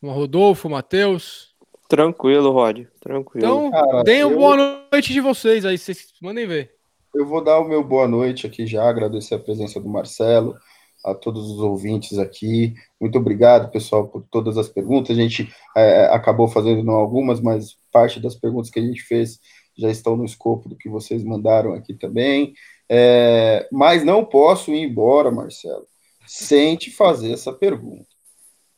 O 0.00 0.10
Rodolfo, 0.10 0.68
Matheus? 0.68 1.50
Tranquilo, 1.88 2.50
Rod. 2.50 2.86
Tranquilo. 3.00 3.46
Então, 3.46 3.70
Cara, 3.70 4.02
deem 4.02 4.24
uma 4.24 4.32
eu... 4.32 4.38
boa 4.38 4.56
noite 4.90 5.12
de 5.12 5.20
vocês 5.20 5.64
aí, 5.64 5.76
vocês 5.76 6.14
mandem 6.22 6.46
ver. 6.46 6.72
Eu 7.14 7.26
vou 7.26 7.42
dar 7.42 7.58
o 7.58 7.68
meu 7.68 7.82
boa 7.82 8.08
noite 8.08 8.46
aqui 8.46 8.66
já, 8.66 8.88
agradecer 8.88 9.34
a 9.34 9.38
presença 9.38 9.80
do 9.80 9.88
Marcelo, 9.88 10.56
a 11.04 11.14
todos 11.14 11.50
os 11.50 11.58
ouvintes 11.58 12.18
aqui. 12.18 12.74
Muito 13.00 13.18
obrigado, 13.18 13.70
pessoal, 13.70 14.06
por 14.06 14.24
todas 14.30 14.56
as 14.56 14.68
perguntas. 14.68 15.16
A 15.16 15.20
gente 15.20 15.52
é, 15.76 16.06
acabou 16.06 16.46
fazendo 16.48 16.82
não 16.84 16.94
algumas, 16.94 17.40
mas 17.40 17.76
parte 17.92 18.20
das 18.20 18.34
perguntas 18.34 18.70
que 18.70 18.78
a 18.78 18.82
gente 18.82 19.02
fez 19.02 19.40
já 19.80 19.90
estão 19.90 20.16
no 20.16 20.24
escopo 20.24 20.68
do 20.68 20.76
que 20.76 20.88
vocês 20.88 21.24
mandaram 21.24 21.72
aqui 21.72 21.94
também. 21.94 22.54
É, 22.88 23.68
mas 23.72 24.04
não 24.04 24.24
posso 24.24 24.72
ir 24.72 24.82
embora, 24.82 25.30
Marcelo, 25.30 25.86
sem 26.26 26.76
te 26.76 26.90
fazer 26.90 27.32
essa 27.32 27.52
pergunta. 27.52 28.08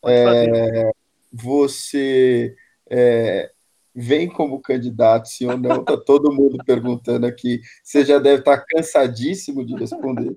É, 0.05 0.91
você 1.33 2.55
é, 2.91 3.51
vem 3.95 4.29
como 4.29 4.61
candidato, 4.61 5.29
sim 5.29 5.47
ou 5.47 5.57
não, 5.57 5.81
está 5.81 5.97
todo 5.97 6.33
mundo 6.33 6.63
perguntando 6.65 7.27
aqui. 7.27 7.61
Você 7.83 8.05
já 8.05 8.19
deve 8.19 8.41
estar 8.41 8.59
cansadíssimo 8.67 9.65
de 9.65 9.75
responder. 9.75 10.37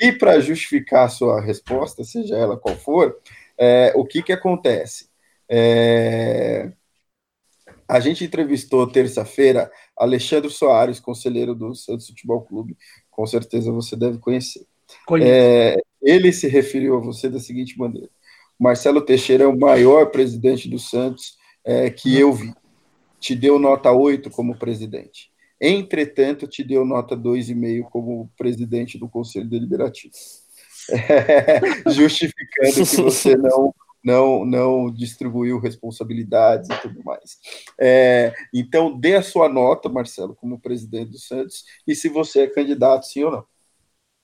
E 0.00 0.12
para 0.12 0.40
justificar 0.40 1.06
a 1.06 1.08
sua 1.08 1.40
resposta, 1.40 2.04
seja 2.04 2.36
ela 2.36 2.56
qual 2.56 2.76
for, 2.76 3.18
é, 3.56 3.92
o 3.96 4.04
que, 4.04 4.22
que 4.22 4.32
acontece? 4.32 5.08
É, 5.48 6.70
a 7.88 8.00
gente 8.00 8.22
entrevistou 8.22 8.86
terça-feira 8.86 9.70
Alexandre 9.98 10.50
Soares, 10.50 11.00
conselheiro 11.00 11.54
do 11.54 11.74
Santos 11.74 12.08
Futebol 12.08 12.42
Clube, 12.42 12.76
com 13.10 13.26
certeza 13.26 13.72
você 13.72 13.96
deve 13.96 14.18
conhecer. 14.18 14.64
É, 15.20 15.76
ele 16.00 16.32
se 16.32 16.48
referiu 16.48 16.96
a 16.96 17.00
você 17.00 17.28
da 17.28 17.40
seguinte 17.40 17.78
maneira: 17.78 18.08
Marcelo 18.58 19.00
Teixeira 19.00 19.44
é 19.44 19.46
o 19.46 19.58
maior 19.58 20.06
presidente 20.06 20.68
do 20.68 20.78
Santos 20.78 21.36
é, 21.64 21.90
que 21.90 22.18
eu 22.18 22.32
vi 22.32 22.52
te 23.20 23.34
deu 23.34 23.58
nota 23.58 23.90
8 23.90 24.30
como 24.30 24.58
presidente. 24.58 25.30
Entretanto, 25.60 26.46
te 26.46 26.62
deu 26.62 26.84
nota 26.84 27.16
2,5 27.16 27.88
como 27.90 28.30
presidente 28.36 28.96
do 28.98 29.08
Conselho 29.08 29.48
Deliberativo. 29.48 30.14
É, 30.90 31.90
justificando 31.90 32.72
que 32.72 32.96
você 32.96 33.36
não, 33.36 33.74
não, 34.08 34.44
não 34.44 34.90
distribuiu 34.90 35.58
responsabilidades 35.58 36.70
e 36.70 36.80
tudo 36.80 37.04
mais. 37.04 37.38
É, 37.78 38.32
então, 38.54 38.98
dê 38.98 39.16
a 39.16 39.22
sua 39.22 39.48
nota, 39.50 39.88
Marcelo, 39.88 40.34
como 40.34 40.58
presidente 40.58 41.10
do 41.10 41.18
Santos, 41.18 41.64
e 41.86 41.94
se 41.94 42.08
você 42.08 42.44
é 42.44 42.46
candidato, 42.46 43.04
sim 43.04 43.24
ou 43.24 43.30
não. 43.30 43.46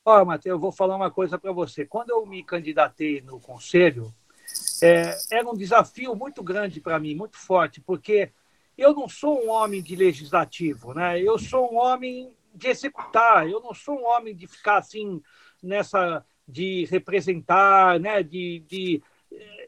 Olha, 0.07 0.25
Matheus, 0.25 0.55
eu 0.55 0.59
vou 0.59 0.73
falar 0.73 0.97
uma 0.97 1.11
coisa 1.11 1.39
para 1.39 1.53
você. 1.53 1.85
Quando 1.85 2.11
eu 2.11 2.25
me 2.25 2.43
candidatei 2.43 3.21
no 3.21 3.39
Conselho, 3.39 4.13
é, 4.83 5.15
era 5.31 5.49
um 5.49 5.55
desafio 5.55 6.15
muito 6.15 6.43
grande 6.43 6.81
para 6.81 6.99
mim, 6.99 7.15
muito 7.15 7.37
forte, 7.37 7.81
porque 7.81 8.31
eu 8.77 8.95
não 8.95 9.09
sou 9.09 9.45
um 9.45 9.51
homem 9.51 9.83
de 9.83 9.95
legislativo, 9.95 10.95
né? 10.95 11.21
Eu 11.21 11.39
sou 11.39 11.73
um 11.73 11.77
homem 11.77 12.35
de 12.55 12.69
executar. 12.69 13.49
Eu 13.49 13.61
não 13.61 13.75
sou 13.75 14.01
um 14.01 14.05
homem 14.05 14.35
de 14.35 14.47
ficar 14.47 14.79
assim 14.79 15.23
nessa 15.63 16.25
de 16.47 16.85
representar, 16.87 17.99
né? 17.99 18.23
De, 18.23 18.61
de 18.69 19.03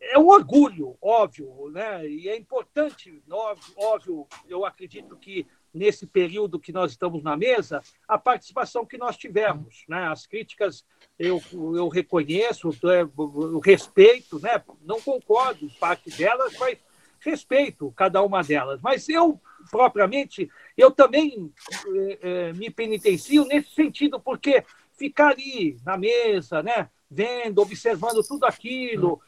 é 0.01 0.19
um 0.19 0.29
orgulho, 0.29 0.97
óbvio, 1.01 1.71
né? 1.71 2.07
E 2.09 2.29
é 2.29 2.37
importante, 2.37 3.23
óbvio, 3.31 3.75
óbvio, 3.77 4.27
eu 4.49 4.65
acredito 4.65 5.17
que 5.17 5.47
nesse 5.73 6.07
período 6.07 6.59
que 6.59 6.73
nós 6.73 6.93
estamos 6.93 7.23
na 7.23 7.37
mesa, 7.37 7.83
a 8.09 8.17
participação 8.17 8.87
que 8.87 8.97
nós 8.97 9.17
tivemos, 9.17 9.85
né? 9.89 10.09
As 10.09 10.27
críticas 10.27 10.85
eu, 11.19 11.43
eu 11.53 11.89
reconheço, 11.89 12.71
eu 12.83 13.59
respeito, 13.59 14.41
né? 14.41 14.63
Não 14.83 15.01
concordo 15.01 15.71
parte 15.79 16.11
delas, 16.11 16.57
mas 16.59 16.79
respeito 17.21 17.93
cada 17.97 18.23
uma 18.23 18.43
delas, 18.43 18.81
mas 18.81 19.09
eu, 19.09 19.41
propriamente, 19.71 20.49
eu 20.77 20.91
também 20.91 21.53
é, 21.95 22.19
é, 22.21 22.53
me 22.53 22.71
penitencio 22.71 23.45
nesse 23.45 23.71
sentido, 23.71 24.21
porque 24.21 24.65
ficar 24.97 25.33
ali 25.33 25.77
na 25.85 25.97
mesa, 25.97 26.63
né, 26.63 26.89
vendo, 27.11 27.61
observando 27.61 28.27
tudo 28.27 28.45
aquilo, 28.45 29.21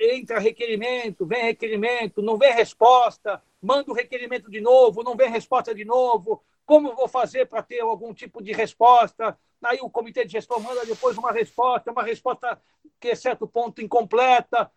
entra 0.00 0.38
requerimento, 0.38 1.24
vem 1.24 1.44
requerimento, 1.44 2.20
não 2.20 2.36
vem 2.36 2.52
resposta, 2.52 3.42
manda 3.62 3.90
o 3.90 3.94
requerimento 3.94 4.50
de 4.50 4.60
novo, 4.60 5.02
não 5.02 5.16
vem 5.16 5.30
resposta 5.30 5.74
de 5.74 5.84
novo, 5.84 6.42
como 6.64 6.94
vou 6.94 7.08
fazer 7.08 7.46
para 7.46 7.62
ter 7.62 7.80
algum 7.80 8.12
tipo 8.12 8.42
de 8.42 8.52
resposta? 8.52 9.38
Aí 9.62 9.78
o 9.80 9.90
comitê 9.90 10.24
de 10.24 10.32
gestão 10.32 10.60
manda 10.60 10.84
depois 10.84 11.16
uma 11.16 11.32
resposta, 11.32 11.90
uma 11.90 12.02
resposta 12.02 12.60
que 13.00 13.08
é 13.08 13.14
certo 13.14 13.46
ponto 13.46 13.80
incompleta. 13.80 14.70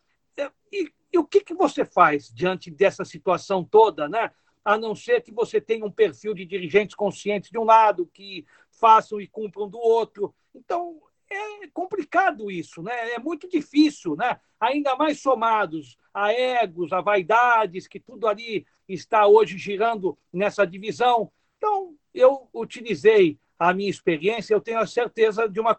E 0.72 0.92
e 1.12 1.18
o 1.18 1.26
que, 1.26 1.42
que 1.42 1.54
você 1.54 1.84
faz 1.84 2.30
diante 2.30 2.70
dessa 2.70 3.04
situação 3.04 3.64
toda, 3.64 4.08
né? 4.08 4.32
a 4.64 4.78
não 4.78 4.94
ser 4.94 5.24
que 5.24 5.32
você 5.32 5.60
tenha 5.60 5.86
um 5.86 5.92
perfil 5.92 6.34
de 6.34 6.46
dirigentes 6.46 6.96
conscientes 6.96 7.50
de 7.50 7.58
um 7.58 7.64
lado, 7.64 8.10
que 8.14 8.46
façam 8.70 9.20
e 9.20 9.28
cumpram 9.28 9.68
do 9.68 9.80
outro. 9.80 10.34
Então, 10.54 11.02
é 11.30 11.68
complicado 11.74 12.50
isso, 12.50 12.82
né? 12.82 13.12
é 13.14 13.20
muito 13.20 13.48
difícil, 13.48 14.16
né? 14.16 14.40
ainda 14.60 14.96
mais 14.96 15.22
somados 15.22 15.98
a 16.14 16.34
egos, 16.34 16.92
a 16.92 17.02
vaidades, 17.02 17.88
que 17.88 18.00
tudo 18.00 18.28
ali 18.28 18.66
está 18.88 19.28
hoje 19.28 19.58
girando 19.58 20.18
nessa 20.34 20.66
divisão. 20.66 21.32
Então, 21.58 21.96
eu 22.14 22.50
utilizei 22.54 23.38
a 23.60 23.74
minha 23.74 23.90
experiência, 23.90 24.54
eu 24.54 24.62
tenho 24.62 24.80
a 24.80 24.88
certeza 24.88 25.48
de 25.48 25.60
uma, 25.60 25.78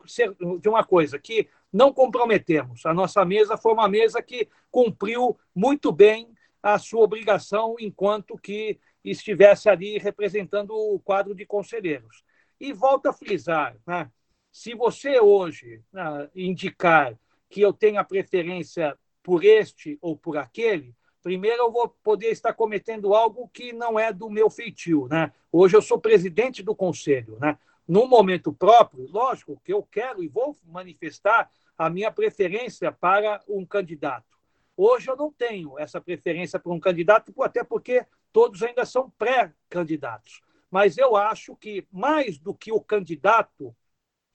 de 0.61 0.69
uma 0.69 0.85
coisa, 0.85 1.19
que 1.19 1.49
não 1.73 1.93
comprometemos. 1.93 2.85
A 2.85 2.93
nossa 2.93 3.25
mesa 3.25 3.57
foi 3.57 3.73
uma 3.73 3.89
mesa 3.89 4.23
que 4.23 4.49
cumpriu 4.71 5.39
muito 5.55 5.91
bem 5.91 6.29
a 6.63 6.79
sua 6.79 7.01
obrigação 7.01 7.77
enquanto 7.79 8.37
que 8.37 8.79
estivesse 9.03 9.69
ali 9.69 9.99
representando 9.99 10.73
o 10.73 11.01
quadro 11.01 11.35
de 11.35 11.47
conselheiros. 11.47 12.23
E 12.61 12.73
volto 12.73 13.07
a 13.07 13.13
frisar, 13.13 13.75
né? 13.87 14.11
Se 14.51 14.75
você 14.75 15.21
hoje 15.21 15.83
né, 15.93 16.29
indicar 16.35 17.17
que 17.49 17.61
eu 17.61 17.73
tenho 17.73 18.01
a 18.01 18.05
preferência 18.05 18.97
por 19.23 19.45
este 19.45 19.99
ou 20.01 20.17
por 20.17 20.37
aquele, 20.37 20.95
primeiro 21.23 21.65
eu 21.65 21.73
vou 21.73 21.89
poder 22.03 22.31
estar 22.31 22.53
cometendo 22.53 23.15
algo 23.15 23.49
que 23.53 23.73
não 23.73 23.99
é 23.99 24.13
do 24.13 24.31
meu 24.31 24.49
feitio. 24.49 25.09
Né? 25.09 25.33
Hoje 25.53 25.77
eu 25.77 25.83
sou 25.83 25.99
presidente 25.99 26.63
do 26.63 26.75
conselho. 26.75 27.39
Né? 27.41 27.59
no 27.91 28.07
momento 28.07 28.53
próprio, 28.53 29.09
lógico 29.11 29.61
que 29.65 29.73
eu 29.73 29.83
quero 29.83 30.23
e 30.23 30.29
vou 30.29 30.57
manifestar 30.65 31.51
a 31.77 31.91
minha 31.91 32.13
preferência 32.13 32.93
para 32.93 33.43
um 33.49 33.67
candidato. 33.67 34.39
Hoje 34.77 35.11
eu 35.11 35.17
não 35.17 35.33
tenho 35.33 35.77
essa 35.77 36.01
preferência 36.01 36.61
para 36.61 36.71
um 36.71 36.79
candidato, 36.79 37.35
até 37.43 37.65
porque 37.65 38.07
todos 38.33 38.63
ainda 38.63 38.85
são 38.85 39.11
pré-candidatos. 39.19 40.41
Mas 40.71 40.99
eu 40.99 41.17
acho 41.17 41.57
que, 41.57 41.85
mais 41.91 42.39
do 42.39 42.55
que 42.55 42.71
o 42.71 42.81
candidato, 42.81 43.75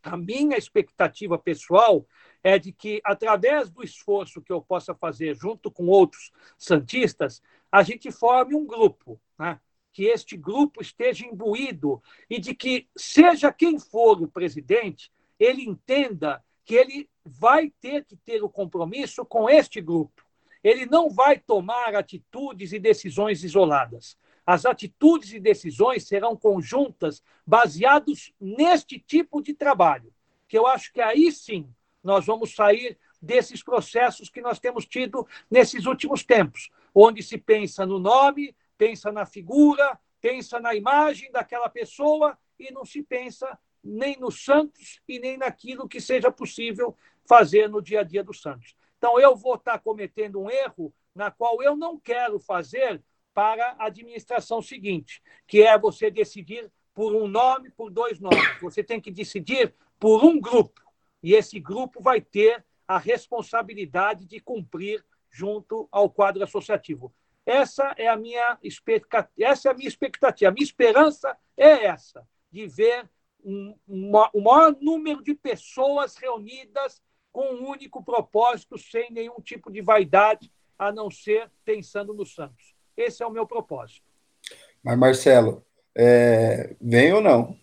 a 0.05 0.15
minha 0.15 0.57
expectativa 0.57 1.37
pessoal 1.37 2.05
é 2.43 2.59
de 2.59 2.71
que, 2.71 3.01
através 3.03 3.69
do 3.69 3.83
esforço 3.83 4.41
que 4.41 4.53
eu 4.53 4.61
possa 4.61 4.93
fazer 4.93 5.35
junto 5.35 5.71
com 5.71 5.87
outros 5.87 6.31
santistas, 6.57 7.41
a 7.71 7.81
gente 7.81 8.11
forme 8.11 8.55
um 8.55 8.65
grupo, 8.65 9.19
né? 9.37 9.59
que 9.91 10.03
este 10.03 10.37
grupo 10.37 10.81
esteja 10.81 11.25
imbuído 11.25 12.01
e 12.29 12.39
de 12.39 12.53
que, 12.53 12.87
seja 12.95 13.51
quem 13.51 13.79
for 13.79 14.21
o 14.21 14.27
presidente, 14.27 15.11
ele 15.39 15.63
entenda 15.63 16.43
que 16.63 16.75
ele 16.75 17.09
vai 17.23 17.71
ter 17.81 18.05
que 18.05 18.15
ter 18.17 18.43
o 18.43 18.49
compromisso 18.49 19.25
com 19.25 19.49
este 19.49 19.81
grupo. 19.81 20.23
Ele 20.63 20.85
não 20.85 21.09
vai 21.09 21.39
tomar 21.39 21.95
atitudes 21.95 22.73
e 22.73 22.79
decisões 22.79 23.43
isoladas. 23.43 24.17
As 24.45 24.65
atitudes 24.65 25.33
e 25.33 25.39
decisões 25.39 26.07
serão 26.07 26.35
conjuntas, 26.35 27.23
baseados 27.45 28.33
neste 28.39 28.99
tipo 28.99 29.41
de 29.41 29.53
trabalho, 29.53 30.13
que 30.47 30.57
eu 30.57 30.67
acho 30.67 30.93
que 30.93 31.01
aí 31.01 31.31
sim 31.31 31.67
nós 32.03 32.25
vamos 32.25 32.53
sair 32.53 32.97
desses 33.19 33.63
processos 33.63 34.29
que 34.29 34.41
nós 34.41 34.59
temos 34.59 34.85
tido 34.85 35.27
nesses 35.49 35.87
últimos 35.87 36.23
tempos, 36.23 36.69
onde 36.93 37.23
se 37.23 37.37
pensa 37.37 37.85
no 37.85 37.97
nome, 37.97 38.55
pensa 38.77 39.11
na 39.11 39.25
figura, 39.25 39.99
pensa 40.21 40.59
na 40.59 40.75
imagem 40.75 41.31
daquela 41.31 41.67
pessoa 41.67 42.37
e 42.59 42.71
não 42.71 42.85
se 42.85 43.01
pensa 43.01 43.57
nem 43.83 44.17
no 44.19 44.31
Santos 44.31 44.99
e 45.07 45.19
nem 45.19 45.37
naquilo 45.37 45.87
que 45.87 45.99
seja 45.99 46.31
possível 46.31 46.95
fazer 47.27 47.69
no 47.69 47.81
dia 47.81 48.01
a 48.01 48.03
dia 48.03 48.23
do 48.23 48.33
Santos. 48.33 48.75
Então, 48.97 49.19
eu 49.19 49.35
vou 49.35 49.55
estar 49.55 49.79
cometendo 49.79 50.39
um 50.39 50.49
erro 50.49 50.93
na 51.13 51.29
qual 51.31 51.61
eu 51.61 51.75
não 51.75 51.99
quero 51.99 52.39
fazer 52.39 53.01
para 53.35 53.75
a 53.77 53.85
administração 53.87 54.61
seguinte, 54.61 55.21
que 55.45 55.61
é 55.61 55.77
você 55.77 56.09
decidir 56.09 56.71
por 56.93 57.13
um 57.13 57.27
nome, 57.27 57.69
por 57.69 57.91
dois 57.91 58.19
nomes. 58.19 58.59
Você 58.61 58.81
tem 58.81 58.99
que 58.99 59.11
decidir 59.11 59.75
por 59.99 60.23
um 60.23 60.39
grupo 60.39 60.81
e 61.21 61.33
esse 61.33 61.59
grupo 61.59 62.01
vai 62.01 62.21
ter 62.21 62.63
a 62.87 62.97
responsabilidade 62.97 64.25
de 64.25 64.39
cumprir 64.39 65.03
junto 65.29 65.89
ao 65.91 66.09
quadro 66.09 66.43
associativo. 66.43 67.11
Essa 67.45 67.93
é 67.97 68.07
a 68.07 68.15
minha 68.15 68.57
expectativa, 68.63 69.33
essa 69.37 69.67
é 69.67 69.71
a 69.71 69.73
minha 69.73 69.87
expectativa. 69.87 70.49
A 70.49 70.53
minha 70.53 70.63
esperança 70.63 71.35
é 71.57 71.85
essa, 71.85 72.27
de 72.51 72.67
ver 72.67 73.09
um, 73.43 73.75
um 73.87 74.41
maior 74.41 74.77
número 74.79 75.23
de 75.23 75.33
pessoas 75.33 76.15
reunidas 76.15 77.01
com 77.31 77.55
um 77.55 77.69
único 77.69 78.03
propósito, 78.03 78.77
sem 78.77 79.11
nenhum 79.11 79.41
tipo 79.41 79.71
de 79.71 79.81
vaidade, 79.81 80.51
a 80.77 80.91
não 80.91 81.09
ser 81.09 81.51
pensando 81.65 82.13
no 82.13 82.25
Santos. 82.25 82.74
Esse 82.95 83.23
é 83.23 83.27
o 83.27 83.31
meu 83.31 83.45
propósito. 83.45 84.05
Mas, 84.83 84.97
Marcelo, 84.97 85.65
é... 85.95 86.75
vem 86.79 87.13
ou 87.13 87.21
não? 87.21 87.57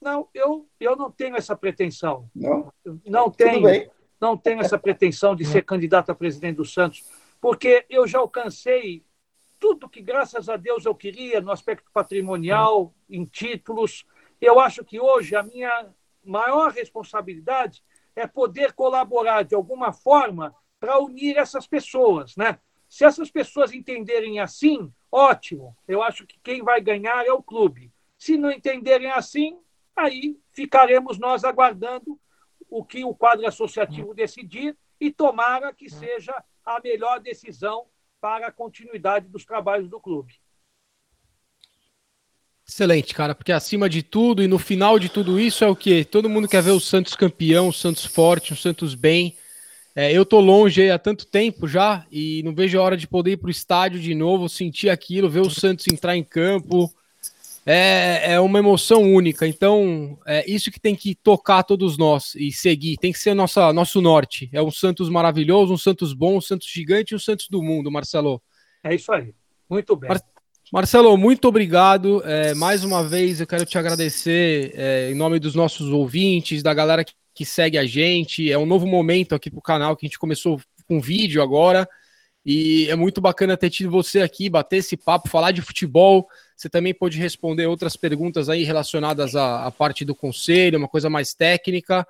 Não, 0.00 0.28
eu, 0.32 0.68
eu 0.78 0.96
não 0.96 1.10
tenho 1.10 1.36
essa 1.36 1.56
pretensão. 1.56 2.30
Não? 2.34 2.72
Não 3.04 3.30
tenho, 3.30 3.90
não 4.20 4.36
tenho 4.36 4.60
essa 4.60 4.78
pretensão 4.78 5.34
de 5.34 5.44
ser 5.44 5.62
candidato 5.62 6.10
a 6.10 6.14
presidente 6.14 6.56
do 6.56 6.64
Santos, 6.64 7.04
porque 7.40 7.84
eu 7.90 8.06
já 8.06 8.18
alcancei 8.18 9.04
tudo 9.58 9.88
que, 9.88 10.00
graças 10.00 10.48
a 10.48 10.56
Deus, 10.56 10.84
eu 10.86 10.94
queria 10.94 11.40
no 11.40 11.50
aspecto 11.50 11.90
patrimonial, 11.92 12.94
em 13.10 13.24
títulos. 13.24 14.06
Eu 14.40 14.60
acho 14.60 14.84
que 14.84 15.00
hoje 15.00 15.34
a 15.34 15.42
minha 15.42 15.88
maior 16.24 16.70
responsabilidade 16.70 17.82
é 18.14 18.26
poder 18.26 18.72
colaborar 18.72 19.42
de 19.42 19.54
alguma 19.54 19.92
forma 19.92 20.54
para 20.78 20.98
unir 20.98 21.36
essas 21.36 21.66
pessoas, 21.66 22.36
né? 22.36 22.58
Se 22.88 23.04
essas 23.04 23.30
pessoas 23.30 23.72
entenderem 23.72 24.40
assim, 24.40 24.92
ótimo. 25.12 25.76
Eu 25.86 26.02
acho 26.02 26.26
que 26.26 26.38
quem 26.42 26.62
vai 26.62 26.80
ganhar 26.80 27.26
é 27.26 27.32
o 27.32 27.42
clube. 27.42 27.92
Se 28.16 28.36
não 28.36 28.50
entenderem 28.50 29.10
assim, 29.10 29.58
aí 29.94 30.38
ficaremos 30.50 31.18
nós 31.18 31.44
aguardando 31.44 32.18
o 32.70 32.84
que 32.84 33.04
o 33.04 33.14
quadro 33.14 33.46
associativo 33.46 34.14
decidir 34.14 34.76
e 35.00 35.12
tomara 35.12 35.72
que 35.72 35.88
seja 35.88 36.34
a 36.64 36.80
melhor 36.80 37.20
decisão 37.20 37.86
para 38.20 38.48
a 38.48 38.52
continuidade 38.52 39.28
dos 39.28 39.44
trabalhos 39.44 39.88
do 39.88 40.00
clube. 40.00 40.34
Excelente, 42.66 43.14
cara, 43.14 43.34
porque 43.34 43.52
acima 43.52 43.88
de 43.88 44.02
tudo 44.02 44.42
e 44.42 44.46
no 44.46 44.58
final 44.58 44.98
de 44.98 45.08
tudo 45.08 45.40
isso 45.40 45.64
é 45.64 45.68
o 45.68 45.76
que 45.76 46.04
todo 46.04 46.28
mundo 46.28 46.46
quer 46.46 46.62
ver 46.62 46.72
o 46.72 46.80
Santos 46.80 47.16
campeão, 47.16 47.68
o 47.68 47.72
Santos 47.72 48.04
forte, 48.04 48.52
o 48.52 48.56
Santos 48.56 48.94
bem. 48.94 49.34
É, 49.98 50.12
eu 50.12 50.24
tô 50.24 50.38
longe 50.38 50.88
há 50.92 50.96
tanto 50.96 51.26
tempo 51.26 51.66
já 51.66 52.06
e 52.08 52.40
não 52.44 52.54
vejo 52.54 52.78
a 52.78 52.82
hora 52.84 52.96
de 52.96 53.04
poder 53.04 53.32
ir 53.32 53.36
para 53.36 53.48
o 53.48 53.50
estádio 53.50 53.98
de 53.98 54.14
novo, 54.14 54.48
sentir 54.48 54.90
aquilo, 54.90 55.28
ver 55.28 55.40
o 55.40 55.50
Santos 55.50 55.86
entrar 55.92 56.16
em 56.16 56.22
campo, 56.22 56.88
é, 57.66 58.34
é 58.34 58.40
uma 58.40 58.60
emoção 58.60 59.02
única. 59.02 59.44
Então, 59.44 60.16
é 60.24 60.48
isso 60.48 60.70
que 60.70 60.78
tem 60.78 60.94
que 60.94 61.16
tocar 61.16 61.64
todos 61.64 61.98
nós 61.98 62.36
e 62.36 62.52
seguir. 62.52 62.96
Tem 62.96 63.10
que 63.10 63.18
ser 63.18 63.34
nossa, 63.34 63.72
nosso 63.72 64.00
norte. 64.00 64.48
É 64.52 64.62
um 64.62 64.70
Santos 64.70 65.08
maravilhoso, 65.08 65.74
um 65.74 65.76
Santos 65.76 66.12
bom, 66.12 66.36
um 66.36 66.40
Santos 66.40 66.68
gigante 66.68 67.12
e 67.12 67.16
um 67.16 67.18
Santos 67.18 67.48
do 67.50 67.60
mundo, 67.60 67.90
Marcelo. 67.90 68.40
É 68.84 68.94
isso 68.94 69.10
aí. 69.10 69.34
Muito 69.68 69.96
bem. 69.96 70.10
Mar 70.10 70.22
Marcelo, 70.72 71.16
muito 71.16 71.48
obrigado. 71.48 72.22
É, 72.24 72.54
mais 72.54 72.84
uma 72.84 73.02
vez, 73.02 73.40
eu 73.40 73.48
quero 73.48 73.66
te 73.66 73.76
agradecer 73.76 74.70
é, 74.76 75.10
em 75.10 75.14
nome 75.16 75.40
dos 75.40 75.56
nossos 75.56 75.88
ouvintes, 75.88 76.62
da 76.62 76.72
galera 76.72 77.02
que, 77.02 77.14
que 77.38 77.44
segue 77.44 77.78
a 77.78 77.86
gente. 77.86 78.50
É 78.50 78.58
um 78.58 78.66
novo 78.66 78.84
momento 78.84 79.32
aqui 79.32 79.48
para 79.48 79.60
o 79.60 79.62
canal 79.62 79.96
que 79.96 80.04
a 80.04 80.08
gente 80.08 80.18
começou 80.18 80.60
com 80.88 81.00
vídeo 81.00 81.40
agora. 81.40 81.88
E 82.44 82.88
é 82.90 82.96
muito 82.96 83.20
bacana 83.20 83.56
ter 83.56 83.70
tido 83.70 83.92
você 83.92 84.22
aqui, 84.22 84.50
bater 84.50 84.78
esse 84.78 84.96
papo, 84.96 85.28
falar 85.28 85.52
de 85.52 85.62
futebol. 85.62 86.26
Você 86.56 86.68
também 86.68 86.92
pode 86.92 87.16
responder 87.16 87.66
outras 87.66 87.94
perguntas 87.94 88.48
aí 88.48 88.64
relacionadas 88.64 89.36
à, 89.36 89.66
à 89.66 89.70
parte 89.70 90.04
do 90.04 90.16
conselho, 90.16 90.78
uma 90.78 90.88
coisa 90.88 91.08
mais 91.08 91.32
técnica. 91.32 92.04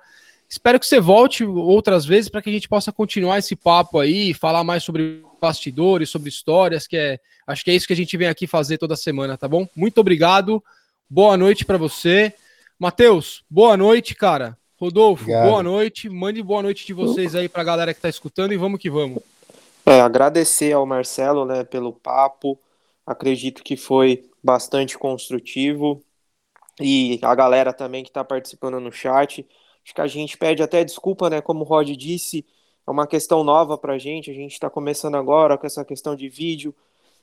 Espero 0.49 0.79
que 0.79 0.87
você 0.87 0.99
volte 0.99 1.43
outras 1.43 2.07
vezes 2.07 2.27
para 2.27 2.41
que 2.41 2.49
a 2.49 2.53
gente 2.53 2.67
possa 2.67 2.91
continuar 2.91 3.37
esse 3.37 3.55
papo 3.55 3.99
aí, 3.99 4.33
falar 4.33 4.63
mais 4.63 4.81
sobre 4.81 5.21
bastidores, 5.39 6.09
sobre 6.09 6.29
histórias, 6.29 6.87
que 6.87 6.97
é, 6.97 7.19
acho 7.45 7.63
que 7.63 7.69
é 7.69 7.75
isso 7.75 7.85
que 7.85 7.93
a 7.93 7.95
gente 7.95 8.17
vem 8.17 8.27
aqui 8.27 8.47
fazer 8.47 8.79
toda 8.79 8.95
semana, 8.95 9.37
tá 9.37 9.47
bom? 9.47 9.67
Muito 9.75 9.99
obrigado. 9.99 10.63
Boa 11.07 11.37
noite 11.37 11.65
para 11.65 11.77
você. 11.77 12.33
Matheus, 12.79 13.43
boa 13.47 13.77
noite, 13.77 14.15
cara. 14.15 14.58
Rodolfo, 14.79 15.23
Obrigado. 15.23 15.49
boa 15.49 15.61
noite. 15.61 16.09
Mande 16.09 16.41
boa 16.41 16.63
noite 16.63 16.85
de 16.85 16.93
vocês 16.93 17.35
aí 17.35 17.49
para 17.49 17.61
a 17.61 17.65
galera 17.65 17.93
que 17.93 17.97
está 17.97 18.07
escutando 18.07 18.53
e 18.53 18.57
vamos 18.57 18.79
que 18.79 18.89
vamos. 18.89 19.21
É, 19.85 19.99
agradecer 19.99 20.71
ao 20.71 20.85
Marcelo, 20.85 21.45
né, 21.45 21.65
pelo 21.65 21.91
papo. 21.91 22.57
Acredito 23.05 23.61
que 23.61 23.75
foi 23.75 24.29
bastante 24.41 24.97
construtivo. 24.97 26.01
E 26.79 27.19
a 27.21 27.35
galera 27.35 27.73
também 27.73 28.03
que 28.03 28.09
está 28.09 28.23
participando 28.23 28.79
no 28.79 28.89
chat. 28.89 29.45
Acho 29.83 29.93
que 29.93 29.99
a 29.99 30.07
gente 30.07 30.37
pede 30.37 30.63
até 30.63 30.81
desculpa, 30.81 31.29
né? 31.29 31.41
Como 31.41 31.61
o 31.61 31.67
Rod 31.67 31.89
disse, 31.89 32.45
é 32.87 32.91
uma 32.91 33.05
questão 33.05 33.43
nova 33.43 33.77
para 33.77 33.95
a 33.95 33.97
gente. 33.97 34.31
A 34.31 34.33
gente 34.33 34.53
está 34.53 34.69
começando 34.69 35.15
agora 35.15 35.57
com 35.57 35.67
essa 35.67 35.83
questão 35.83 36.15
de 36.15 36.29
vídeo. 36.29 36.73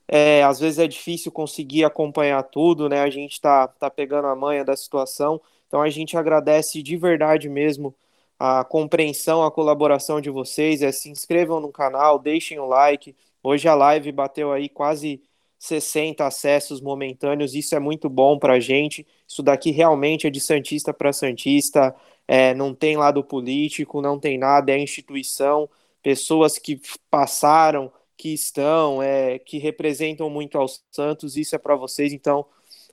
É, 0.07 0.43
às 0.43 0.59
vezes 0.59 0.77
é 0.77 0.87
difícil 0.87 1.31
conseguir 1.31 1.85
acompanhar 1.85 2.43
tudo, 2.43 2.87
né? 2.87 3.01
A 3.01 3.09
gente 3.09 3.33
está 3.33 3.67
tá 3.67 3.89
pegando 3.89 4.27
a 4.27 4.35
manha 4.35 4.63
da 4.63 4.75
situação. 4.75 5.41
Então 5.67 5.81
a 5.81 5.89
gente 5.89 6.17
agradece 6.17 6.81
de 6.81 6.97
verdade 6.97 7.49
mesmo 7.49 7.95
a 8.39 8.63
compreensão, 8.63 9.43
a 9.43 9.51
colaboração 9.51 10.21
de 10.21 10.29
vocês. 10.29 10.81
É, 10.81 10.91
se 10.91 11.09
inscrevam 11.09 11.59
no 11.59 11.71
canal, 11.71 12.19
deixem 12.19 12.59
o 12.59 12.65
like. 12.65 13.15
Hoje 13.43 13.67
a 13.67 13.75
live 13.75 14.11
bateu 14.11 14.51
aí 14.51 14.69
quase 14.69 15.21
60 15.59 16.25
acessos 16.25 16.81
momentâneos, 16.81 17.55
isso 17.55 17.75
é 17.75 17.79
muito 17.79 18.09
bom 18.09 18.37
para 18.37 18.53
a 18.53 18.59
gente. 18.59 19.05
Isso 19.27 19.41
daqui 19.41 19.71
realmente 19.71 20.27
é 20.27 20.29
de 20.29 20.39
Santista 20.39 20.93
para 20.93 21.11
Santista, 21.13 21.95
é, 22.27 22.53
não 22.53 22.73
tem 22.73 22.97
lado 22.97 23.23
político, 23.23 24.01
não 24.01 24.19
tem 24.19 24.37
nada, 24.37 24.71
é 24.71 24.79
instituição, 24.79 25.69
pessoas 26.03 26.57
que 26.57 26.79
passaram, 27.09 27.91
que 28.15 28.33
estão, 28.33 29.01
é, 29.01 29.39
que 29.39 29.57
representam 29.57 30.29
muito 30.29 30.57
aos 30.57 30.83
Santos, 30.91 31.37
isso 31.37 31.55
é 31.55 31.59
para 31.59 31.75
vocês, 31.75 32.13
então 32.13 32.45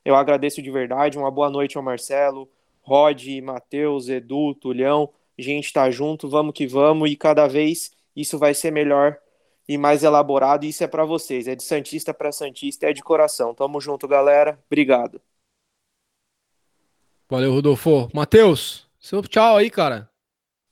eu 0.04 0.14
agradeço 0.14 0.62
de 0.62 0.70
verdade. 0.70 1.18
Uma 1.18 1.30
boa 1.30 1.50
noite 1.50 1.76
ao 1.76 1.82
Marcelo, 1.82 2.48
Rod, 2.84 3.26
Matheus, 3.42 4.08
Edu, 4.08 4.54
Tulhão. 4.54 5.10
A 5.38 5.42
gente 5.42 5.64
está 5.64 5.90
junto, 5.90 6.28
vamos 6.28 6.54
que 6.54 6.66
vamos, 6.66 7.10
e 7.10 7.16
cada 7.16 7.46
vez 7.48 7.90
isso 8.14 8.38
vai 8.38 8.54
ser 8.54 8.70
melhor 8.70 9.18
e 9.68 9.76
mais 9.76 10.04
elaborado. 10.04 10.64
E 10.64 10.68
isso 10.68 10.84
é 10.84 10.86
para 10.86 11.04
vocês, 11.04 11.48
é 11.48 11.56
de 11.56 11.62
Santista 11.62 12.14
para 12.14 12.30
Santista, 12.30 12.86
é 12.86 12.92
de 12.92 13.02
coração. 13.02 13.54
Tamo 13.54 13.80
junto, 13.80 14.06
galera. 14.06 14.58
Obrigado. 14.66 15.20
Valeu, 17.28 17.52
Rodolfo. 17.52 18.08
Matheus, 18.14 18.86
seu 19.00 19.22
tchau 19.22 19.56
aí, 19.56 19.70
cara. 19.70 20.08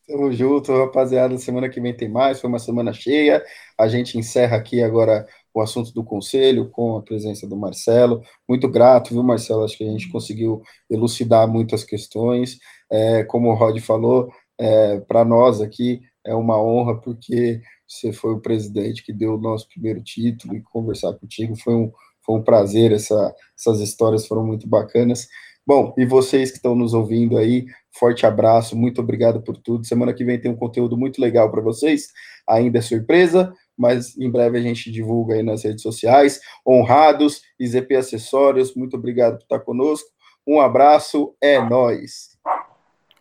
Tamo 0.06 0.32
junto, 0.32 0.72
rapaziada. 0.72 1.36
Semana 1.38 1.68
que 1.68 1.80
vem 1.80 1.96
tem 1.96 2.08
mais. 2.08 2.40
Foi 2.40 2.48
uma 2.48 2.58
semana 2.58 2.92
cheia. 2.92 3.42
A 3.78 3.88
gente 3.88 4.18
encerra 4.18 4.56
aqui 4.56 4.82
agora 4.82 5.26
o 5.54 5.60
assunto 5.60 5.92
do 5.92 6.02
conselho, 6.04 6.70
com 6.70 6.96
a 6.96 7.02
presença 7.02 7.46
do 7.46 7.56
Marcelo. 7.56 8.22
Muito 8.48 8.68
grato, 8.68 9.10
viu, 9.12 9.22
Marcelo? 9.22 9.64
Acho 9.64 9.76
que 9.76 9.84
a 9.84 9.90
gente 9.90 10.10
conseguiu 10.10 10.62
elucidar 10.88 11.46
muitas 11.48 11.84
questões. 11.84 12.58
É, 12.90 13.24
como 13.24 13.50
o 13.50 13.54
Rod 13.54 13.78
falou, 13.80 14.30
é, 14.58 15.00
para 15.00 15.24
nós 15.24 15.60
aqui 15.60 16.02
é 16.24 16.34
uma 16.34 16.60
honra, 16.62 17.00
porque 17.00 17.60
você 17.86 18.12
foi 18.12 18.32
o 18.32 18.40
presidente 18.40 19.04
que 19.04 19.12
deu 19.12 19.34
o 19.34 19.40
nosso 19.40 19.68
primeiro 19.68 20.02
título 20.02 20.54
e 20.54 20.62
conversar 20.62 21.12
contigo 21.14 21.56
foi 21.56 21.74
um, 21.74 21.92
foi 22.24 22.38
um 22.38 22.42
prazer. 22.42 22.92
Essa, 22.92 23.34
essas 23.58 23.80
histórias 23.80 24.26
foram 24.26 24.46
muito 24.46 24.68
bacanas. 24.68 25.28
Bom, 25.66 25.94
e 25.96 26.04
vocês 26.04 26.50
que 26.50 26.56
estão 26.56 26.74
nos 26.74 26.92
ouvindo 26.92 27.36
aí, 27.36 27.66
forte 27.92 28.26
abraço, 28.26 28.76
muito 28.76 29.00
obrigado 29.00 29.42
por 29.42 29.56
tudo. 29.56 29.86
Semana 29.86 30.12
que 30.12 30.24
vem 30.24 30.40
tem 30.40 30.50
um 30.50 30.56
conteúdo 30.56 30.96
muito 30.96 31.20
legal 31.20 31.50
para 31.52 31.60
vocês, 31.60 32.08
ainda 32.48 32.78
é 32.78 32.82
surpresa, 32.82 33.52
mas 33.82 34.16
em 34.16 34.30
breve 34.30 34.58
a 34.58 34.62
gente 34.62 34.92
divulga 34.92 35.34
aí 35.34 35.42
nas 35.42 35.64
redes 35.64 35.82
sociais. 35.82 36.40
Honrados, 36.64 37.42
IZP 37.58 37.96
Acessórios, 37.96 38.76
muito 38.76 38.96
obrigado 38.96 39.38
por 39.38 39.42
estar 39.42 39.58
conosco. 39.58 40.08
Um 40.46 40.60
abraço, 40.60 41.34
é 41.40 41.60
nós. 41.60 42.38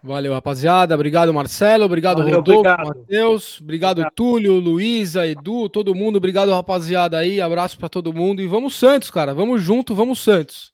Valeu, 0.03 0.33
rapaziada. 0.33 0.93
Obrigado, 0.93 1.33
Marcelo. 1.33 1.85
Obrigado, 1.85 2.19
Valeu, 2.19 2.35
Rodolfo, 2.35 2.63
Matheus. 2.63 3.59
Obrigado, 3.59 3.99
obrigado, 3.99 4.13
Túlio, 4.15 4.53
Luísa, 4.59 5.25
Edu, 5.25 5.67
todo 5.67 5.95
mundo. 5.95 6.17
Obrigado, 6.17 6.51
rapaziada 6.51 7.17
aí. 7.17 7.41
Abraço 7.41 7.77
para 7.79 7.89
todo 7.89 8.13
mundo. 8.13 8.39
E 8.41 8.47
vamos 8.47 8.75
Santos, 8.75 9.09
cara. 9.09 9.33
Vamos 9.33 9.63
junto, 9.63 9.95
vamos 9.95 10.19
Santos. 10.19 10.70